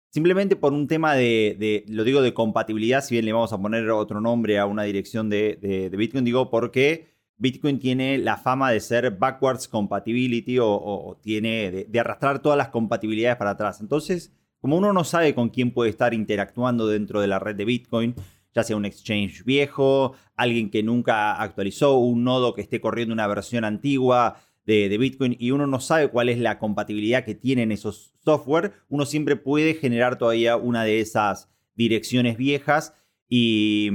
Simplemente 0.08 0.56
por 0.56 0.72
un 0.72 0.88
tema 0.88 1.14
de, 1.14 1.84
lo 1.88 2.04
digo, 2.04 2.22
de 2.22 2.32
compatibilidad, 2.32 3.04
si 3.04 3.16
bien 3.16 3.26
le 3.26 3.34
vamos 3.34 3.52
a 3.52 3.60
poner 3.60 3.90
otro 3.90 4.18
nombre 4.22 4.58
a 4.58 4.64
una 4.64 4.84
dirección 4.84 5.28
de, 5.28 5.90
Bitcoin, 5.94 6.24
digo 6.24 6.48
porque 6.48 7.08
Bitcoin 7.36 7.78
tiene 7.78 8.16
la 8.16 8.38
fama 8.38 8.70
de 8.70 8.80
ser 8.80 9.10
backwards 9.10 9.68
compatibility 9.68 10.56
o, 10.58 11.18
tiene 11.20 11.86
de 11.86 12.00
arrastrar 12.00 12.40
todas 12.40 12.56
las 12.56 12.68
compatibilidades 12.68 13.36
para 13.36 13.50
atrás. 13.50 13.82
Entonces, 13.82 14.32
como 14.60 14.76
uno 14.76 14.92
no 14.92 15.04
sabe 15.04 15.34
con 15.34 15.50
quién 15.50 15.72
puede 15.72 15.90
estar 15.90 16.14
interactuando 16.14 16.86
dentro 16.86 17.20
de 17.20 17.26
la 17.26 17.38
red 17.38 17.56
de 17.56 17.64
Bitcoin, 17.64 18.14
ya 18.54 18.64
sea 18.64 18.76
un 18.76 18.86
exchange 18.86 19.44
viejo, 19.44 20.14
alguien 20.34 20.70
que 20.70 20.82
nunca 20.82 21.34
actualizó, 21.34 21.98
un 21.98 22.24
nodo 22.24 22.54
que 22.54 22.62
esté 22.62 22.80
corriendo 22.80 23.12
una 23.12 23.26
versión 23.26 23.64
antigua 23.64 24.38
de, 24.64 24.96
Bitcoin 24.98 25.36
y 25.38 25.52
uno 25.52 25.66
no 25.66 25.78
sabe 25.78 26.08
cuál 26.08 26.28
es 26.28 26.38
la 26.38 26.58
compatibilidad 26.58 27.24
que 27.24 27.34
tienen 27.34 27.70
esos 27.70 28.14
software, 28.24 28.72
uno 28.88 29.06
siempre 29.06 29.36
puede 29.36 29.74
generar 29.74 30.18
todavía 30.18 30.56
una 30.56 30.84
de 30.84 31.00
esas 31.00 31.48
direcciones 31.74 32.36
viejas 32.36 32.94
y, 33.28 33.90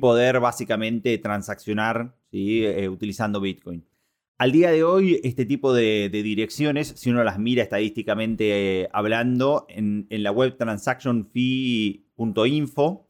poder 0.00 0.40
básicamente 0.40 1.16
transaccionar 1.18 2.14
eh, 2.32 2.88
utilizando 2.88 3.40
Bitcoin. 3.40 3.85
Al 4.38 4.52
día 4.52 4.70
de 4.70 4.84
hoy, 4.84 5.18
este 5.24 5.46
tipo 5.46 5.72
de, 5.72 6.10
direcciones, 6.10 6.92
si 6.96 7.08
uno 7.08 7.24
las 7.24 7.38
mira 7.38 7.62
estadísticamente 7.62 8.82
eh, 8.82 8.88
hablando, 8.92 9.64
en, 9.70 10.06
la 10.10 10.30
web 10.30 10.58
transactionfee.info, 10.58 13.08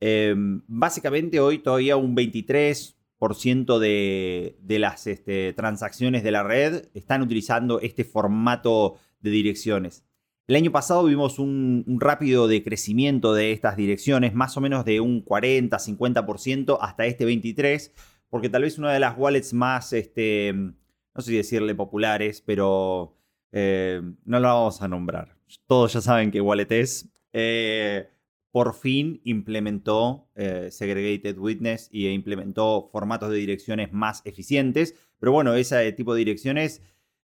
em, 0.00 0.60
básicamente 0.66 1.40
hoy 1.40 1.60
todavía 1.60 1.96
un 1.96 2.14
23% 2.14 3.78
de, 3.78 4.58
las 4.78 5.06
este, 5.06 5.54
transacciones 5.54 6.22
de 6.22 6.32
la 6.32 6.42
red 6.42 6.90
están 6.92 7.22
utilizando 7.22 7.80
este 7.80 8.04
formato 8.04 8.96
de 9.20 9.30
direcciones. 9.30 10.04
El 10.48 10.56
año 10.56 10.70
pasado 10.70 11.04
vimos 11.04 11.38
un, 11.38 11.82
un, 11.86 11.98
rápido 11.98 12.46
decrecimiento 12.46 13.32
de 13.32 13.52
estas 13.52 13.78
direcciones, 13.78 14.34
más 14.34 14.54
o 14.58 14.60
menos 14.60 14.84
de 14.84 15.00
un 15.00 15.24
40-50% 15.24 16.76
hasta 16.78 17.06
este 17.06 17.26
23%, 17.26 17.90
porque 18.30 18.48
tal 18.48 18.62
vez 18.62 18.78
una 18.78 18.92
de 18.92 19.00
las 19.00 19.16
wallets 19.16 19.52
más, 19.52 19.92
este, 19.92 20.52
no 20.54 21.22
sé 21.22 21.30
si 21.30 21.36
decirle 21.36 21.74
populares, 21.74 22.42
pero 22.42 23.16
eh, 23.52 24.02
no 24.24 24.40
la 24.40 24.52
vamos 24.52 24.82
a 24.82 24.88
nombrar. 24.88 25.36
Todos 25.66 25.94
ya 25.94 26.00
saben 26.00 26.30
qué 26.30 26.40
wallet 26.40 26.70
es. 26.70 27.08
Eh, 27.32 28.08
por 28.50 28.74
fin 28.74 29.20
implementó 29.24 30.28
eh, 30.34 30.68
Segregated 30.70 31.38
Witness 31.38 31.88
y 31.92 32.08
implementó 32.08 32.88
formatos 32.92 33.30
de 33.30 33.36
direcciones 33.36 33.92
más 33.92 34.22
eficientes. 34.24 34.94
Pero 35.18 35.32
bueno, 35.32 35.54
ese 35.54 35.90
tipo 35.92 36.14
de 36.14 36.20
direcciones 36.20 36.82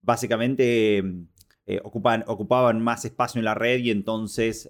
básicamente 0.01 1.03
ocupan, 1.83 2.23
ocupaban 2.27 2.81
más 2.81 3.05
espacio 3.05 3.39
en 3.39 3.45
la 3.45 3.55
red 3.55 3.79
y 3.79 3.91
entonces, 3.91 4.69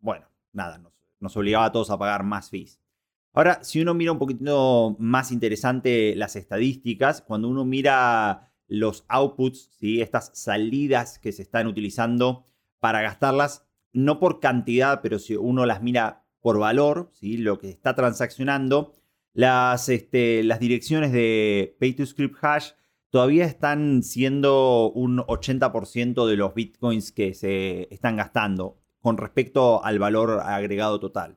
bueno, 0.00 0.26
nada, 0.52 0.80
nos 1.20 1.36
obligaba 1.36 1.66
a 1.66 1.72
todos 1.72 1.90
a 1.90 1.98
pagar 1.98 2.24
más 2.24 2.50
fees. 2.50 2.80
Ahora, 3.36 3.58
si 3.64 3.82
uno 3.82 3.94
mira 3.94 4.12
un 4.12 4.18
poquito 4.20 4.94
más 5.00 5.32
interesante 5.32 6.14
las 6.14 6.36
estadísticas, 6.36 7.20
cuando 7.20 7.48
uno 7.48 7.64
mira 7.64 8.52
los 8.68 9.04
outputs, 9.08 9.70
¿sí? 9.76 10.00
estas 10.00 10.30
salidas 10.34 11.18
que 11.18 11.32
se 11.32 11.42
están 11.42 11.66
utilizando 11.66 12.46
para 12.78 13.02
gastarlas, 13.02 13.66
no 13.92 14.20
por 14.20 14.38
cantidad, 14.38 15.00
pero 15.02 15.18
si 15.18 15.34
uno 15.34 15.66
las 15.66 15.82
mira 15.82 16.24
por 16.40 16.60
valor, 16.60 17.10
¿sí? 17.12 17.36
lo 17.36 17.58
que 17.58 17.70
está 17.70 17.96
transaccionando, 17.96 18.92
las, 19.32 19.88
este, 19.88 20.44
las 20.44 20.60
direcciones 20.60 21.10
de 21.10 21.76
Pay 21.80 21.94
to 21.94 22.06
Script 22.06 22.36
Hash 22.40 22.70
todavía 23.10 23.46
están 23.46 24.04
siendo 24.04 24.92
un 24.92 25.18
80% 25.18 26.24
de 26.28 26.36
los 26.36 26.54
bitcoins 26.54 27.10
que 27.10 27.34
se 27.34 27.92
están 27.92 28.14
gastando 28.14 28.78
con 29.00 29.16
respecto 29.16 29.84
al 29.84 29.98
valor 29.98 30.40
agregado 30.44 31.00
total. 31.00 31.36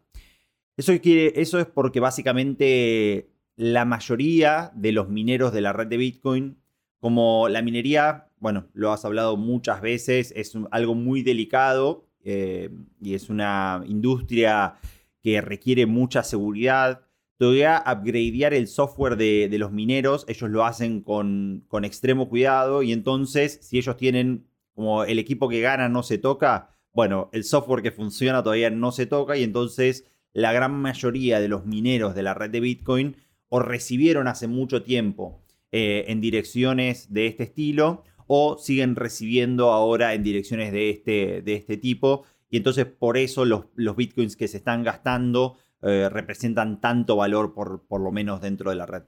Eso, 0.77 0.93
es 0.93 1.65
porque 1.74 2.00
básicamente 2.00 3.31
la 3.55 3.84
mayoría 3.84 4.72
de 4.75 4.91
los 4.91 5.10
mineros 5.10 5.51
de 5.51 5.62
la 5.62 5.74
red 5.74 5.88
de 5.88 5.98
Bitcoin, 5.98 6.57
como 7.00 7.50
la 7.50 7.63
minería, 7.63 8.29
bueno, 8.38 8.67
lo 8.74 8.91
has 8.91 9.03
hablado 9.03 9.38
muchas 9.38 9.81
veces, 9.81 10.31
es 10.36 10.53
algo 10.69 10.93
muy 10.93 11.24
delicado 11.24 12.05
eh, 12.24 12.69
y 13.01 13.15
es 13.15 13.29
una 13.29 13.84
industria 13.88 14.75
que 15.24 15.41
requiere 15.41 15.88
mucha 15.88 16.22
seguridad. 16.22 17.01
Todavía 17.38 17.84
upgradear 17.88 18.53
el 18.53 18.67
software 18.67 19.17
de, 19.17 19.50
los 19.57 19.72
mineros, 19.72 20.25
ellos 20.27 20.50
lo 20.51 20.63
hacen 20.63 21.01
con, 21.01 21.65
con 21.67 21.86
extremo 21.86 22.29
cuidado 22.29 22.84
y 22.84 22.91
entonces 22.91 23.60
si 23.63 23.79
ellos 23.79 23.98
tienen 23.98 24.46
como 24.75 25.05
el 25.05 25.17
equipo 25.17 25.50
que 25.50 25.62
gana 25.62 25.89
no 25.89 26.03
se 26.03 26.19
toca, 26.19 26.77
bueno, 26.93 27.29
el 27.34 27.43
software 27.43 27.81
que 27.81 27.91
funciona 27.91 28.43
todavía 28.43 28.69
no 28.69 28.91
se 28.91 29.07
toca 29.07 29.38
y 29.38 29.43
entonces 29.43 30.05
la 30.38 30.53
gran 30.53 30.79
mayoría 30.79 31.39
de 31.39 31.48
los 31.48 31.65
mineros 31.65 32.13
de 32.13 32.22
la 32.22 32.36
red 32.36 32.51
de 32.51 32.60
Bitcoin 32.60 33.15
o 33.50 33.60
recibieron 33.60 34.27
hace 34.27 34.48
mucho 34.48 34.84
tiempo 34.84 35.41
eh, 35.72 36.06
en 36.10 36.22
direcciones 36.22 37.12
de 37.12 37.25
este 37.25 37.41
estilo 37.46 38.03
o 38.27 38.60
siguen 38.60 38.96
recibiendo 38.96 39.72
ahora 39.72 40.13
en 40.13 40.22
direcciones 40.22 40.72
de 40.72 40.91
este, 40.91 41.41
de 41.41 41.56
este 41.56 41.77
tipo. 41.77 42.24
Y 42.51 42.58
entonces 42.58 42.86
por 42.86 43.17
eso 43.17 43.46
los, 43.46 43.65
los 43.74 43.96
bitcoins 43.96 44.36
que 44.36 44.48
se 44.48 44.58
están 44.58 44.84
gastando 44.84 45.58
eh, 45.82 46.08
representan 46.08 46.82
tanto 46.82 47.15
valor 47.15 47.56
por, 47.56 47.88
por 47.88 48.00
lo 48.01 48.12
menos 48.12 48.39
dentro 48.39 48.70
de 48.70 48.75
la 48.75 48.86
red. 48.86 49.03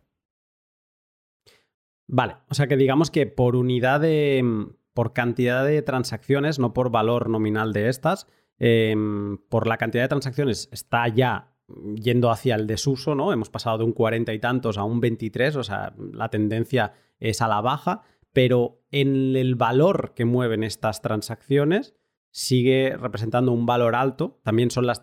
Vale, 2.08 2.38
o 2.50 2.56
sea 2.56 2.66
que 2.66 2.76
digamos 2.76 3.12
que 3.12 3.28
por 3.28 3.56
unidad 3.56 4.00
de, 4.00 4.44
por 4.96 5.14
cantidad 5.14 5.64
de 5.64 5.84
transacciones, 5.84 6.58
no 6.58 6.74
por 6.74 6.90
valor 6.90 7.30
nominal 7.30 7.72
de 7.72 7.88
estas, 7.88 8.26
Em, 8.60 9.38
por 9.50 9.68
la 9.68 9.78
cantidad 9.78 10.04
de 10.04 10.10
transacciones 10.10 10.68
está 10.72 11.08
ya 11.08 11.54
yendo 11.96 12.30
hacia 12.30 12.56
el 12.56 12.68
desuso, 12.68 13.16
¿no? 13.16 13.32
Hemos 13.32 13.50
pasado 13.50 13.78
de 13.80 13.84
un 13.86 13.94
40 13.94 14.34
y 14.34 14.40
tantos 14.40 14.78
a 14.78 14.84
un 14.84 15.00
23, 15.00 15.56
o 15.56 15.64
sea, 15.64 15.94
la 15.98 16.30
tendencia 16.30 16.94
es 17.20 17.42
a 17.42 17.48
la 17.48 17.62
baja, 17.62 18.02
pero 18.34 18.82
en 18.92 19.36
el 19.36 19.56
valor 19.56 20.14
que 20.16 20.26
mueven 20.26 20.64
estas 20.64 21.02
transacciones 21.02 21.96
sigue 22.32 22.96
representando 22.98 23.52
un 23.52 23.66
valor 23.66 23.96
alto, 23.96 24.40
también 24.44 24.72
son 24.72 24.86
las, 24.86 25.02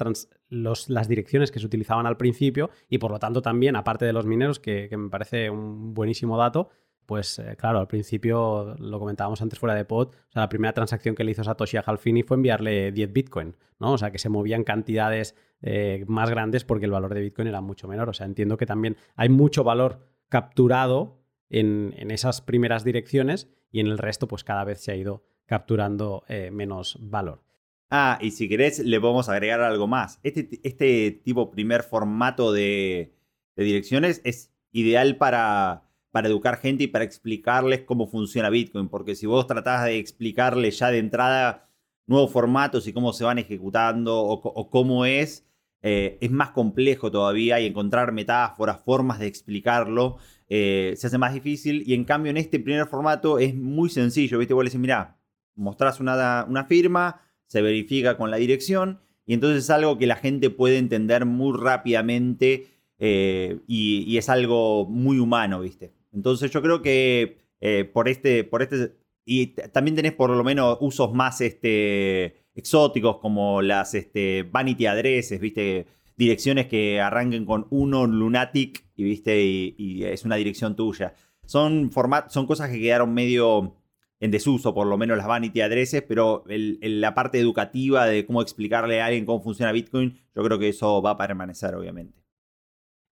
las 0.49 1.09
direcciones 1.09 1.51
que 1.51 1.59
se 1.59 1.67
utilizaban 1.67 2.07
al 2.07 2.17
principio 2.17 2.71
y 2.89 2.99
por 2.99 3.11
lo 3.11 3.19
tanto 3.19 3.43
también, 3.43 3.75
aparte 3.75 4.05
de 4.05 4.13
los 4.13 4.27
mineros, 4.27 4.61
que 4.61 4.89
me 4.97 5.09
parece 5.09 5.51
un 5.51 5.95
buenísimo 5.95 6.37
dato, 6.37 6.69
pues 7.07 7.39
eh, 7.39 7.57
claro, 7.57 7.79
al 7.79 7.87
principio 7.87 8.75
lo 8.79 8.99
comentábamos 8.99 9.41
antes 9.41 9.59
fuera 9.59 9.75
de 9.75 9.85
pod, 9.85 10.09
o 10.09 10.33
sea, 10.33 10.43
la 10.43 10.49
primera 10.49 10.73
transacción 10.73 11.15
que 11.15 11.25
le 11.25 11.31
hizo 11.31 11.45
Satoshi 11.45 11.77
a 11.77 11.81
Halfini 11.81 12.23
fue 12.23 12.37
enviarle 12.37 12.93
10 12.93 13.13
Bitcoin, 13.13 13.57
¿no? 13.79 13.93
O 13.93 13.99
sea, 13.99 14.11
que 14.11 14.19
se 14.19 14.29
movían 14.29 14.65
cantidades 14.65 15.37
eh, 15.63 16.05
más 16.09 16.29
grandes 16.31 16.65
porque 16.65 16.85
el 16.85 16.91
valor 16.91 17.15
de 17.15 17.21
Bitcoin 17.21 17.49
era 17.49 17.61
mucho 17.61 17.89
menor. 17.89 18.09
O 18.09 18.13
sea, 18.13 18.27
entiendo 18.27 18.57
que 18.57 18.67
también 18.67 18.97
hay 19.15 19.29
mucho 19.29 19.65
valor 19.65 20.01
capturado 20.29 21.23
en, 21.49 21.95
esas 22.11 22.41
primeras 22.41 22.85
direcciones 22.85 23.49
y 23.71 23.81
en 23.81 23.87
el 23.87 23.99
resto, 23.99 24.29
pues 24.29 24.45
cada 24.45 24.65
vez 24.65 24.81
se 24.81 24.93
ha 24.93 24.97
ido 24.97 25.25
capturando 25.47 26.25
eh, 26.29 26.51
menos 26.51 26.99
valor. 27.01 27.43
Ah, 27.91 28.19
y 28.21 28.33
si 28.33 28.49
querés, 28.49 28.81
le 28.81 29.01
podemos 29.01 29.29
agregar 29.29 29.61
algo 29.61 29.87
más. 29.87 30.19
Este, 30.25 30.49
este 30.65 31.13
tipo 31.25 31.51
primer 31.51 31.83
formato 31.83 32.53
de, 32.53 33.15
de 33.55 33.65
direcciones 33.65 34.21
es 34.25 34.53
ideal 34.73 35.17
para 35.17 35.86
para 36.17 36.29
educar 36.29 36.57
gente 36.57 36.85
y 36.85 36.87
para 36.87 37.05
explicarles 37.05 37.83
cómo 37.83 38.07
funciona 38.07 38.49
Bitcoin. 38.49 38.89
Porque 38.89 39.15
si 39.15 39.27
vos 39.27 39.47
tratás 39.47 39.85
de 39.85 39.99
explicarles 39.99 40.79
ya 40.79 40.91
de 40.91 40.97
entrada 40.97 41.69
nuevos 42.07 42.33
formatos 42.33 42.87
y 42.87 42.95
cómo 42.95 43.13
se 43.13 43.25
van 43.25 43.39
ejecutando 43.39 44.19
o, 44.19 44.71
cómo 44.71 45.05
es, 45.05 45.47
eh, 45.83 46.17
es 46.23 46.31
más 46.31 46.53
complejo 46.53 47.11
todavía 47.11 47.61
y 47.61 47.67
encontrar 47.67 48.13
metáforas, 48.13 48.81
formas 48.83 49.19
de 49.19 49.27
explicarlo, 49.27 50.17
eh, 50.49 50.95
se 50.97 51.09
hace 51.09 51.19
más 51.19 51.35
difícil. 51.35 51.83
Y 51.87 51.93
en 51.93 52.05
cambio 52.05 52.31
en 52.31 52.39
este 52.39 52.61
primer 52.61 52.87
formato 52.87 53.39
es 53.39 53.55
muy 53.55 53.91
sencillo. 53.91 54.39
¿viste? 54.39 54.55
Vos 54.55 54.65
le 54.65 54.71
decís, 54.71 54.81
mirá, 54.81 55.19
mostrás 55.55 56.01
una, 56.01 56.47
una 56.49 56.65
firma, 56.65 57.21
se 57.47 57.61
verifica 57.61 58.17
con 58.17 58.31
la 58.31 58.39
dirección 58.39 59.01
y 59.27 59.35
entonces 59.35 59.65
es 59.65 59.69
algo 59.71 59.99
que 59.99 60.07
la 60.07 60.17
gente 60.17 60.49
puede 60.49 60.79
entender 60.79 61.27
muy 61.27 61.55
rápidamente 61.61 62.69
eh, 62.99 63.61
y, 63.67 64.11
y, 64.11 64.17
es 64.17 64.31
algo 64.31 64.87
muy 64.87 65.19
humano, 65.19 65.61
¿viste? 65.61 65.96
Entonces 66.17 66.51
yo 66.51 66.63
creo 66.63 66.81
que 66.83 67.37
eh, 67.61 67.85
por 67.85 68.09
este, 68.09 68.43
por 68.43 68.63
este, 68.63 68.97
y 69.25 69.49
también 69.49 69.97
tenés 69.97 70.13
por 70.13 70.31
lo 70.31 70.43
menos 70.43 70.79
usos 70.81 71.13
más 71.13 71.41
este, 71.43 72.47
exóticos 72.55 73.19
como 73.19 73.61
las 73.61 73.95
este, 73.95 74.45
vanity 74.45 74.87
addresses, 74.87 75.39
viste, 75.39 75.87
direcciones 76.17 76.67
que 76.69 77.01
arranquen 77.01 77.45
con 77.45 77.67
uno 77.71 78.07
lunatic 78.07 78.85
y 78.97 79.05
viste, 79.05 79.45
y, 79.45 80.05
es 80.05 80.25
una 80.25 80.37
dirección 80.37 80.75
tuya. 80.75 81.15
Son, 81.45 81.91
format, 81.93 82.31
son 82.31 82.47
cosas 82.47 82.71
que 82.71 82.81
quedaron 82.81 83.13
medio 83.13 83.77
en 84.19 84.31
desuso, 84.31 84.75
por 84.75 84.87
lo 84.87 84.97
menos 84.97 85.19
las 85.19 85.27
vanity 85.27 85.61
addresses, 85.61 86.03
pero 86.03 86.45
la 86.47 87.15
parte 87.15 87.39
educativa 87.39 88.07
de 88.07 88.25
cómo 88.25 88.41
explicarle 88.41 89.03
a 89.03 89.07
alguien 89.07 89.27
cómo 89.27 89.43
funciona 89.43 89.73
Bitcoin, 89.73 90.19
yo 90.35 90.43
creo 90.43 90.59
que 90.59 90.71
eso 90.71 91.03
va 91.03 91.11
a 91.11 91.19
permanecer, 91.19 91.75
obviamente. 91.75 92.26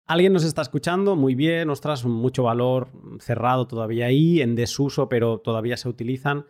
Alguien 0.07 0.35
nos 0.35 0.45
está 0.45 0.61
escuchando, 0.61 1.17
muy 1.17 1.35
bien, 1.35 1.71
ostras, 1.71 2.05
mucho 2.05 2.43
valor 2.43 2.89
cerrado 3.21 3.67
todavía 3.67 4.07
ahí, 4.07 4.43
en 4.43 4.55
desuso, 4.55 5.09
pero 5.09 5.39
todavía 5.39 5.79
se 5.79 5.89
utilizan. 5.89 6.45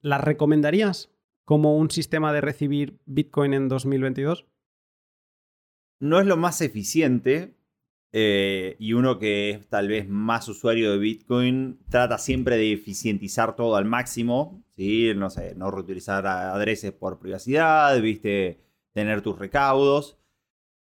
¿Las 0.00 0.22
recomendarías 0.22 1.12
como 1.44 1.76
un 1.76 1.90
sistema 1.90 2.32
de 2.32 2.40
recibir 2.40 2.98
Bitcoin 3.06 3.54
en 3.54 3.68
2022? 3.68 4.46
No 6.00 6.18
es 6.18 6.26
lo 6.26 6.36
más 6.36 6.60
eficiente 6.60 7.56
eh, 8.12 8.76
y 8.78 8.92
uno 8.94 9.18
que 9.18 9.50
es 9.50 9.68
tal 9.68 9.88
vez 9.88 10.08
más 10.08 10.48
usuario 10.48 10.90
de 10.90 10.98
Bitcoin 10.98 11.78
trata 11.88 12.18
siempre 12.18 12.56
de 12.56 12.72
eficientizar 12.72 13.54
todo 13.54 13.76
al 13.76 13.84
máximo. 13.84 14.64
No 15.16 15.30
sé, 15.30 15.54
no 15.54 15.70
reutilizar 15.70 16.26
adreses 16.26 16.92
por 16.92 17.18
privacidad, 17.18 17.98
viste, 18.00 18.58
tener 18.92 19.22
tus 19.22 19.38
recaudos. 19.38 20.18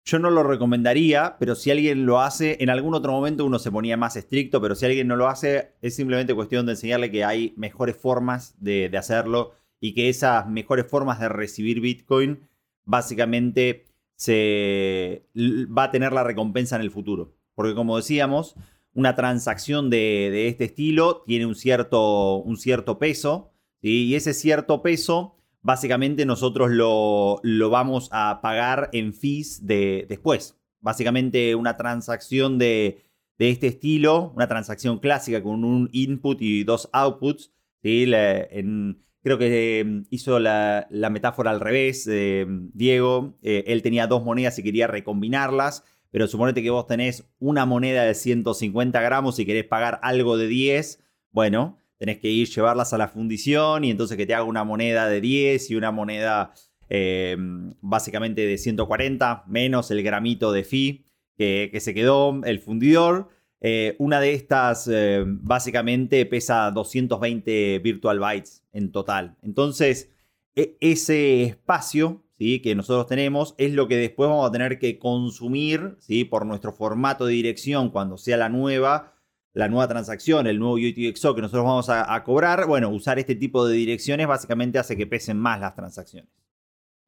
Yo 0.07 0.21
no 0.21 0.31
lo 0.31 0.45
recomendaría, 0.45 1.37
pero 1.41 1.57
si 1.57 1.73
alguien 1.73 2.07
lo 2.07 2.21
hace, 2.21 2.59
en 2.61 2.71
algún 2.71 2.95
otro 2.95 3.11
momento 3.11 3.45
uno 3.45 3.59
se 3.59 3.73
ponía 3.73 3.97
más 3.97 4.15
estricto, 4.15 4.61
pero 4.61 4.77
si 4.77 4.87
alguien 4.87 5.09
no 5.09 5.17
lo 5.17 5.27
hace, 5.27 5.73
es 5.83 5.97
simplemente 5.97 6.33
cuestión 6.33 6.65
de 6.65 6.73
enseñarle 6.73 7.11
que 7.11 7.25
hay 7.25 7.55
mejores 7.57 7.97
formas 7.97 8.55
de, 8.61 8.89
hacerlo 8.97 9.55
y 9.81 9.95
que 9.95 10.09
esas 10.09 10.49
mejores 10.49 10.87
formas 10.87 11.19
de 11.19 11.29
recibir 11.29 11.81
Bitcoin 11.81 12.39
básicamente 12.85 13.87
se 14.15 15.27
va 15.37 15.85
a 15.85 15.91
tener 15.91 16.13
la 16.13 16.23
recompensa 16.23 16.77
en 16.77 16.83
el 16.83 16.93
futuro. 16.93 17.35
Porque 17.57 17.75
como 17.75 17.97
decíamos, 17.97 18.55
una 18.95 19.17
transacción 19.17 19.91
de, 19.91 20.47
este 20.47 20.67
estilo 20.67 21.25
tiene 21.27 21.47
un 21.47 21.57
cierto, 21.57 22.37
un 22.37 22.57
cierto 22.59 23.01
peso 23.01 23.51
y 23.81 24.15
ese 24.15 24.35
cierto 24.35 24.83
peso 24.83 25.37
básicamente 25.67 26.25
nosotros 26.25 26.71
lo, 26.71 27.71
vamos 27.71 28.09
a 28.13 28.41
pagar 28.41 28.89
en 28.93 29.13
fees 29.13 29.67
de, 29.67 30.07
después. 30.09 30.57
Básicamente 30.81 31.57
una 31.57 31.77
transacción 31.77 32.57
de, 32.57 33.03
este 33.39 33.67
estilo, 33.67 34.33
una 34.37 34.47
transacción 34.47 35.01
clásica 35.01 35.43
con 35.43 35.65
un 35.65 35.91
input 35.93 36.41
y 36.41 36.63
dos 36.63 36.89
outputs. 36.93 37.51
creo 37.83 39.39
que 39.39 39.81
em, 39.81 40.05
hizo 40.11 40.39
la, 40.39 40.87
metáfora 41.11 41.51
al 41.51 41.61
revés, 41.61 42.07
em, 42.07 42.71
Diego. 42.73 43.37
Eh, 43.43 43.65
él 43.67 43.83
tenía 43.83 44.07
dos 44.07 44.23
monedas 44.23 44.57
y 44.61 44.63
quería 44.63 44.87
recombinarlas, 44.87 45.83
pero 46.13 46.29
suponete 46.29 46.63
que 46.63 46.71
vos 46.71 46.87
tenés 46.87 47.29
una 47.41 47.67
moneda 47.67 48.05
de 48.05 48.15
150 48.15 49.01
gramos 49.01 49.41
y 49.41 49.47
querés 49.47 49.65
pagar 49.65 49.99
algo 50.05 50.37
de 50.37 50.47
10. 50.47 51.03
Bueno, 51.33 51.77
tenés 51.99 52.19
que 52.19 52.29
ir, 52.29 52.49
llevarlas 52.49 52.93
a 52.93 52.99
la 52.99 53.09
fundición 53.09 53.85
y 53.85 53.91
entonces 53.91 54.17
que 54.17 54.27
te 54.27 54.35
haga 54.35 54.45
una 54.45 54.65
moneda 54.65 55.09
de 55.09 55.21
10 55.21 55.71
y 55.71 55.77
una 55.77 55.91
moneda 55.91 56.53
eh, 56.89 57.37
básicamente 57.81 58.47
de 58.47 58.59
140, 58.59 59.45
menos 59.47 59.91
el 59.91 60.03
gramito 60.03 60.53
de 60.53 60.65
fi 60.65 61.05
que, 61.37 61.77
se 61.81 61.95
quedó 61.95 62.41
el 62.45 62.61
fundidor. 62.61 63.29
Eh, 63.61 63.97
una 63.99 64.21
de 64.21 64.35
estas 64.35 64.89
eh, 64.93 65.25
básicamente 65.27 66.27
pesa 66.27 66.71
220 66.71 67.79
virtual 67.81 68.21
bytes 68.21 68.65
en 68.73 68.93
total. 68.93 69.37
Entonces, 69.43 70.11
e, 70.55 70.77
ese 70.81 71.43
espacio 71.45 72.25
¿sí? 72.39 72.61
que 72.61 72.75
nosotros 72.75 73.07
tenemos 73.07 73.55
es 73.59 73.73
lo 73.73 73.89
que 73.89 73.97
después 73.97 74.29
vamos 74.29 74.49
a 74.49 74.53
tener 74.53 74.79
que 74.79 74.99
consumir 74.99 75.97
¿sí? 76.01 76.25
por 76.25 76.47
nuestro 76.47 76.73
formato 76.73 77.27
de 77.27 77.33
dirección 77.33 77.91
cuando 77.91 78.19
sea 78.19 78.37
la 78.37 78.49
nueva 78.49 79.16
la 79.57 79.69
nueva 79.69 79.89
transacción, 79.89 80.47
el 80.47 80.59
nuevo 80.59 80.75
UTXO 80.75 81.35
que 81.35 81.41
nosotros 81.41 81.65
vamos 81.65 81.89
a, 81.89 82.23
cobrar, 82.25 82.67
bueno, 82.67 82.91
usar 82.91 83.19
este 83.19 83.35
tipo 83.35 83.67
de 83.67 83.75
direcciones 83.75 84.27
básicamente 84.27 84.79
hace 84.79 84.99
que 84.99 85.07
pesen 85.07 85.39
más 85.39 85.59
las 85.59 85.75
transacciones. 85.75 86.31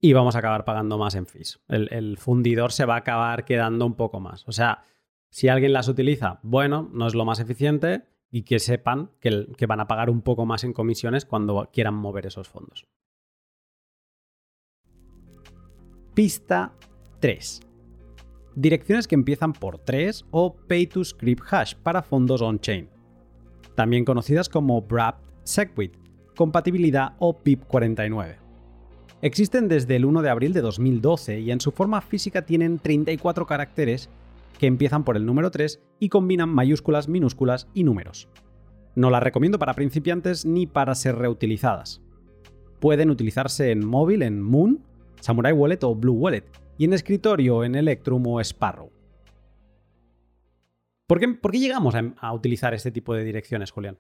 Y 0.00 0.14
vamos 0.14 0.34
a 0.34 0.38
acabar 0.38 0.64
pagando 0.64 0.96
más 0.96 1.14
en 1.14 1.26
fees. 1.26 1.60
El, 1.68 2.16
fundidor 2.16 2.72
se 2.72 2.86
va 2.86 2.94
a 2.94 2.98
acabar 3.00 3.44
quedando 3.44 3.84
un 3.84 3.96
poco 3.96 4.18
más. 4.18 4.48
O 4.48 4.52
sea, 4.52 4.84
si 5.28 5.48
alguien 5.48 5.74
las 5.74 5.88
utiliza, 5.88 6.40
bueno, 6.42 6.88
no 6.90 7.06
es 7.06 7.14
lo 7.14 7.26
más 7.26 7.38
eficiente 7.38 8.04
y 8.30 8.44
que 8.44 8.60
sepan 8.60 9.10
que, 9.20 9.48
que 9.54 9.66
van 9.66 9.80
a 9.80 9.86
pagar 9.86 10.08
un 10.08 10.22
poco 10.22 10.46
más 10.46 10.64
en 10.64 10.72
comisiones 10.72 11.26
cuando 11.26 11.68
quieran 11.70 11.96
mover 11.96 12.24
esos 12.24 12.48
fondos. 12.48 12.86
Pista 16.14 16.72
3 17.20 17.67
direcciones 18.58 19.06
que 19.06 19.14
empiezan 19.14 19.52
por 19.52 19.78
3 19.78 20.26
o 20.32 20.56
Pay 20.56 20.88
to 20.88 21.04
Script 21.04 21.44
Hash 21.48 21.74
para 21.76 22.02
fondos 22.02 22.42
on-chain, 22.42 22.88
también 23.76 24.04
conocidas 24.04 24.48
como 24.48 24.80
Wrapped 24.80 25.24
Segwit, 25.44 25.96
compatibilidad 26.34 27.12
o 27.20 27.38
PIP49. 27.38 28.36
Existen 29.22 29.68
desde 29.68 29.94
el 29.94 30.04
1 30.04 30.22
de 30.22 30.30
abril 30.30 30.52
de 30.52 30.60
2012 30.60 31.38
y 31.38 31.52
en 31.52 31.60
su 31.60 31.70
forma 31.70 32.00
física 32.00 32.42
tienen 32.42 32.80
34 32.80 33.46
caracteres 33.46 34.10
que 34.58 34.66
empiezan 34.66 35.04
por 35.04 35.16
el 35.16 35.24
número 35.24 35.52
3 35.52 35.80
y 36.00 36.08
combinan 36.08 36.48
mayúsculas, 36.48 37.08
minúsculas 37.08 37.68
y 37.74 37.84
números. 37.84 38.28
No 38.96 39.10
las 39.10 39.22
recomiendo 39.22 39.60
para 39.60 39.74
principiantes 39.74 40.44
ni 40.44 40.66
para 40.66 40.96
ser 40.96 41.14
reutilizadas. 41.14 42.02
Pueden 42.80 43.10
utilizarse 43.10 43.70
en 43.70 43.86
móvil 43.86 44.22
en 44.22 44.42
Moon, 44.42 44.80
Samurai 45.20 45.52
Wallet 45.52 45.82
o 45.84 45.94
Blue 45.94 46.14
Wallet, 46.14 46.44
y 46.78 46.84
en 46.84 46.92
escritorio 46.92 47.64
en 47.64 47.74
Electrum 47.74 48.24
o 48.28 48.40
Sparrow. 48.40 48.90
¿Por 51.08 51.18
qué, 51.20 51.58
llegamos 51.58 51.94
a, 51.94 52.32
utilizar 52.32 52.72
este 52.72 52.92
tipo 52.92 53.14
de 53.14 53.24
direcciones, 53.24 53.72
Julián? 53.72 53.98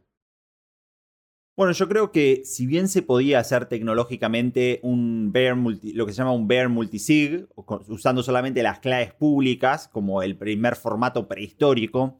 Bueno, 1.56 1.72
yo 1.72 1.88
creo 1.88 2.12
que 2.12 2.42
si 2.44 2.66
bien 2.66 2.86
se 2.86 3.02
podía 3.02 3.40
hacer 3.40 3.66
tecnológicamente 3.66 4.78
un 4.82 5.32
bear 5.32 5.56
lo 5.56 6.06
que 6.06 6.12
se 6.12 6.18
llama 6.18 6.32
un 6.32 6.46
bear 6.46 6.68
multisig, 6.68 7.48
usando 7.88 8.22
solamente 8.22 8.62
las 8.62 8.78
claves 8.78 9.12
públicas 9.12 9.88
como 9.88 10.22
el 10.22 10.36
primer 10.36 10.76
formato 10.76 11.26
prehistórico, 11.26 12.18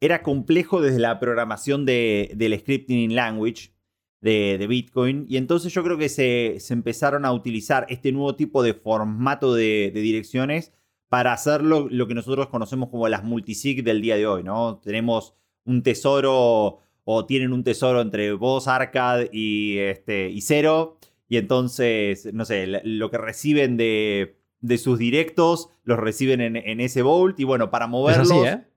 era 0.00 0.22
complejo 0.22 0.80
desde 0.80 1.00
la 1.00 1.20
programación 1.20 1.84
del 1.84 2.58
scripting 2.60 2.98
in 2.98 3.14
language, 3.14 3.72
de, 4.20 4.66
Bitcoin. 4.68 5.26
Y 5.28 5.36
entonces 5.36 5.72
yo 5.72 5.82
creo 5.82 5.98
que 5.98 6.08
se, 6.08 6.58
empezaron 6.70 7.24
a 7.24 7.32
utilizar 7.32 7.86
este 7.88 8.12
nuevo 8.12 8.36
tipo 8.36 8.62
de 8.62 8.74
formato 8.74 9.54
de, 9.54 9.90
direcciones 9.94 10.72
para 11.08 11.32
hacerlo 11.32 11.88
lo 11.90 12.06
que 12.06 12.14
nosotros 12.14 12.48
conocemos 12.48 12.90
como 12.90 13.08
las 13.08 13.24
multisig 13.24 13.82
del 13.82 14.02
día 14.02 14.16
de 14.16 14.26
hoy, 14.26 14.42
¿no? 14.42 14.78
Tenemos 14.82 15.34
un 15.64 15.82
tesoro 15.82 16.80
o 17.04 17.26
tienen 17.26 17.52
un 17.52 17.64
tesoro 17.64 18.02
entre 18.02 18.32
vos, 18.32 18.68
Arcad 18.68 19.26
y, 19.32 19.78
este, 19.78 20.28
y 20.28 20.42
Cero. 20.42 20.98
Y 21.28 21.36
entonces, 21.38 22.32
no 22.32 22.44
sé, 22.44 22.66
lo 22.84 23.10
que 23.10 23.18
reciben 23.18 23.76
de, 23.76 24.36
sus 24.78 24.98
directos 24.98 25.70
los 25.84 25.98
reciben 25.98 26.40
en, 26.40 26.80
ese 26.80 27.02
vault. 27.02 27.40
Y 27.40 27.44
bueno, 27.44 27.70
para 27.70 27.86
moverlos. 27.86 28.30
¿eh? 28.46 28.67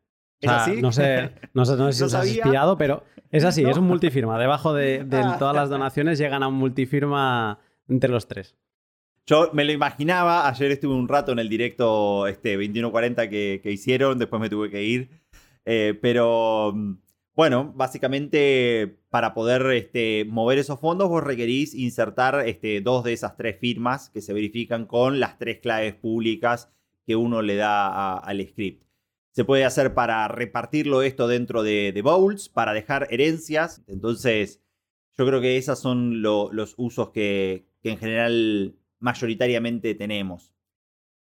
No 0.41 0.59
sé, 0.65 0.81
no 1.53 1.65
sé, 1.65 1.75
si 1.93 2.03
os 2.03 2.13
has 2.13 2.27
espiado, 2.27 2.77
pero 2.77 3.03
es 3.29 3.43
así, 3.43 3.63
es 3.63 3.77
un 3.77 3.85
multifirma. 3.85 4.39
Debajo 4.39 4.73
de, 4.73 5.05
ah. 5.11 5.35
todas 5.37 5.55
las 5.55 5.69
donaciones 5.69 6.17
llegan 6.17 6.43
a 6.43 6.47
un 6.47 6.55
multifirma 6.55 7.59
entre 7.87 8.09
los 8.09 8.27
tres. 8.27 8.55
Yo 9.27 9.51
me 9.53 9.63
lo 9.63 9.71
imaginaba, 9.71 10.47
ayer 10.49 10.71
estuve 10.71 10.95
un 10.95 11.07
rato 11.07 11.31
en 11.31 11.39
el 11.39 11.47
directo 11.47 12.27
este, 12.27 12.53
2140 12.53 13.29
que, 13.29 13.59
que 13.61 13.71
hicieron, 13.71 14.17
después 14.17 14.41
me 14.41 14.49
tuve 14.49 14.69
que 14.69 14.83
ir. 14.83 15.09
Eh, 15.63 15.97
pero 16.01 16.73
bueno, 17.35 17.71
básicamente 17.75 18.97
para 19.09 19.33
poder 19.33 19.65
este, 19.71 20.25
mover 20.25 20.57
esos 20.57 20.79
fondos 20.79 21.09
vos 21.09 21.23
requerís 21.23 21.73
insertar 21.73 22.47
este, 22.47 22.81
dos 22.81 23.03
de 23.03 23.13
esas 23.13 23.37
tres 23.37 23.57
firmas 23.59 24.09
que 24.09 24.21
se 24.21 24.33
verifican 24.33 24.85
con 24.85 25.19
las 25.19 25.37
tres 25.37 25.59
claves 25.59 25.93
públicas 25.93 26.71
que 27.05 27.15
uno 27.15 27.41
le 27.41 27.55
da 27.55 28.17
al 28.17 28.45
script. 28.47 28.83
Se 29.31 29.45
puede 29.45 29.63
hacer 29.63 29.93
para 29.93 30.27
repartirlo 30.27 31.01
esto 31.01 31.27
dentro 31.27 31.63
de, 31.63 31.99
bowls, 32.03 32.49
para 32.49 32.73
dejar 32.73 33.07
herencias. 33.11 33.81
Entonces, 33.87 34.61
yo 35.17 35.25
creo 35.25 35.39
que 35.39 35.57
esos 35.57 35.79
son 35.79 36.21
los 36.21 36.73
usos 36.77 37.11
que, 37.11 37.65
en 37.83 37.97
general 37.97 38.75
mayoritariamente 38.99 39.95
tenemos. 39.95 40.53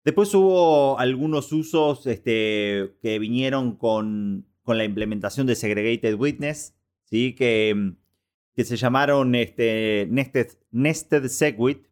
Después 0.03 0.33
hubo 0.33 0.97
algunos 0.97 1.51
usos 1.51 2.07
este, 2.07 2.95
que 3.01 3.19
vinieron 3.19 3.75
con, 3.75 4.47
la 4.65 4.83
implementación 4.83 5.47
de 5.47 5.55
Segregated 5.55 6.15
Witness, 6.15 6.75
¿sí? 7.03 7.33
que, 7.35 7.93
que 8.55 8.65
se 8.65 8.77
llamaron 8.77 9.35
este, 9.35 10.07
Nested, 10.09 10.47
Nested 10.71 11.27
Segwit, 11.27 11.87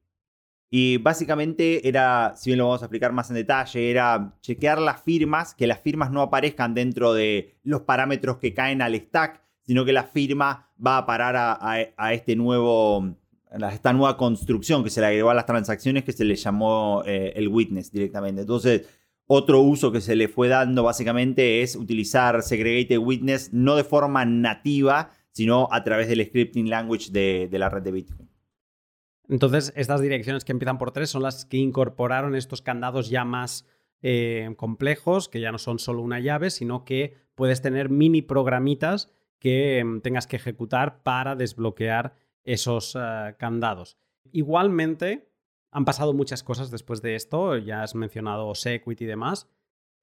y 0.70 0.98
básicamente 0.98 1.88
era, 1.88 2.34
si 2.36 2.50
bien 2.50 2.58
lo 2.58 2.66
vamos 2.66 2.82
a 2.82 2.86
explicar 2.86 3.12
más 3.14 3.30
en 3.30 3.36
detalle, 3.36 3.92
era 3.92 4.36
chequear 4.42 4.80
las 4.80 5.02
firmas, 5.02 5.54
que 5.54 5.68
las 5.68 5.80
firmas 5.80 6.12
no 6.12 6.22
aparezcan 6.22 6.74
dentro 6.74 7.14
de 7.14 7.56
los 7.64 7.82
parámetros 7.82 8.38
que 8.38 8.54
caen 8.54 8.82
al 8.82 8.96
stack, 8.96 9.42
sino 9.62 9.86
que 9.86 9.94
la 9.94 10.04
firma 10.04 10.70
va 10.86 10.98
a 10.98 11.06
parar 11.06 11.36
a, 11.38 12.14
este 12.14 12.36
nuevo, 12.36 13.16
a 13.52 13.74
esta 13.74 13.94
nueva 13.94 14.18
construcción 14.18 14.84
que 14.84 14.90
se 14.90 15.02
le 15.02 15.08
agregó 15.08 15.30
a 15.30 15.34
las 15.34 15.46
transacciones 15.46 16.04
que 16.04 16.14
se 16.14 16.26
le 16.26 16.36
llamó 16.36 17.04
eh, 17.06 17.34
el 17.36 17.48
witness 17.48 17.92
directamente. 17.92 18.42
Entonces, 18.42 18.88
otro 19.28 19.62
uso 19.62 19.92
que 19.92 20.02
se 20.02 20.16
le 20.16 20.28
fue 20.28 20.50
dando 20.50 20.84
básicamente 20.84 21.62
es 21.62 21.76
utilizar 21.76 22.42
segregated 22.44 22.98
witness 22.98 23.54
no 23.54 23.76
de 23.76 23.84
forma 23.84 24.26
nativa, 24.26 25.12
sino 25.32 25.68
a 25.72 25.84
través 25.84 26.08
del 26.08 26.26
scripting 26.26 26.70
language 26.70 27.12
de 27.12 27.50
la 27.58 27.70
red 27.70 27.84
de 27.84 27.92
Bitcoin. 27.92 28.25
Entonces, 29.30 29.74
estas 29.76 30.02
direcciones 30.02 30.46
que 30.46 30.52
empiezan 30.52 30.78
por 30.78 30.92
tres 30.92 31.10
son 31.10 31.24
las 31.24 31.46
que 31.46 31.58
incorporaron 31.58 32.36
estos 32.36 32.62
candados 32.62 33.10
ya 33.10 33.26
más 33.26 33.68
eh, 34.02 34.54
complejos, 34.58 35.30
que 35.30 35.42
ya 35.42 35.52
no 35.52 35.58
son 35.58 35.80
solo 35.80 36.02
una 36.02 36.20
llave, 36.20 36.50
sino 36.50 36.86
que 36.86 37.16
puedes 37.34 37.62
tener 37.62 37.90
mini 37.90 38.22
programitas 38.22 39.12
que 39.40 39.80
em, 39.80 40.02
tengas 40.02 40.28
que 40.28 40.36
ejecutar 40.36 41.02
para 41.04 41.36
desbloquear 41.36 42.16
esos 42.44 42.96
eh, 42.96 43.36
candados. 43.38 43.98
Igualmente, 44.32 45.30
han 45.72 45.86
pasado 45.86 46.14
muchas 46.14 46.44
cosas 46.44 46.72
después 46.72 47.02
de 47.02 47.16
esto, 47.16 47.58
ya 47.58 47.84
has 47.84 47.96
mencionado 47.96 48.54
Sequit 48.56 49.02
y 49.02 49.06
demás. 49.06 49.50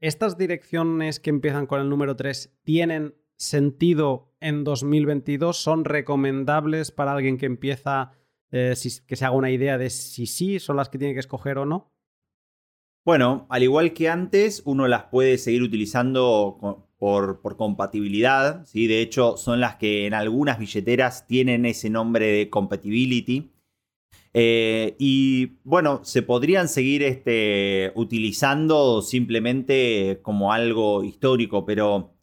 ¿Estas 0.00 0.37
direcciones 0.37 1.20
que 1.20 1.30
empiezan 1.30 1.66
con 1.66 1.80
el 1.80 1.88
número 1.88 2.16
3 2.16 2.58
tienen 2.64 3.14
sentido 3.37 4.35
en 4.40 4.64
2022? 4.64 5.56
¿Son 5.56 5.85
recomendables 5.85 6.90
para 6.90 7.12
alguien 7.12 7.38
que 7.38 7.46
empieza 7.46 8.12
eh, 8.52 8.74
que 9.06 9.16
se 9.16 9.24
haga 9.24 9.34
una 9.34 9.50
idea 9.50 9.78
de 9.78 9.90
si 9.90 10.26
sí 10.26 10.60
son 10.60 10.76
las 10.76 10.88
que 10.88 10.98
tiene 10.98 11.14
que 11.14 11.20
escoger 11.20 11.58
o 11.58 11.66
no? 11.66 11.90
Bueno, 13.04 13.46
al 13.50 13.64
igual 13.64 13.94
que 13.94 14.08
antes, 14.08 14.62
uno 14.64 14.86
las 14.86 15.04
puede 15.04 15.36
seguir 15.36 15.62
utilizando 15.62 16.86
por, 16.98 17.56
compatibilidad. 17.56 18.64
¿sí? 18.64 18.86
De 18.86 19.00
hecho, 19.00 19.36
son 19.36 19.58
las 19.58 19.74
que 19.76 20.06
en 20.06 20.14
algunas 20.14 20.58
billeteras 20.58 21.26
tienen 21.26 21.66
ese 21.66 21.90
nombre 21.90 22.26
de 22.26 22.48
compatibility. 22.48 23.50
Eh, 24.34 24.94
y 25.00 25.58
bueno, 25.64 26.04
se 26.04 26.22
podrían 26.22 26.68
seguir 26.68 27.02
este, 27.02 27.92
utilizando 27.96 29.02
simplemente 29.02 30.20
como 30.22 30.52
algo 30.52 31.02
histórico, 31.02 31.66
pero 31.66 32.14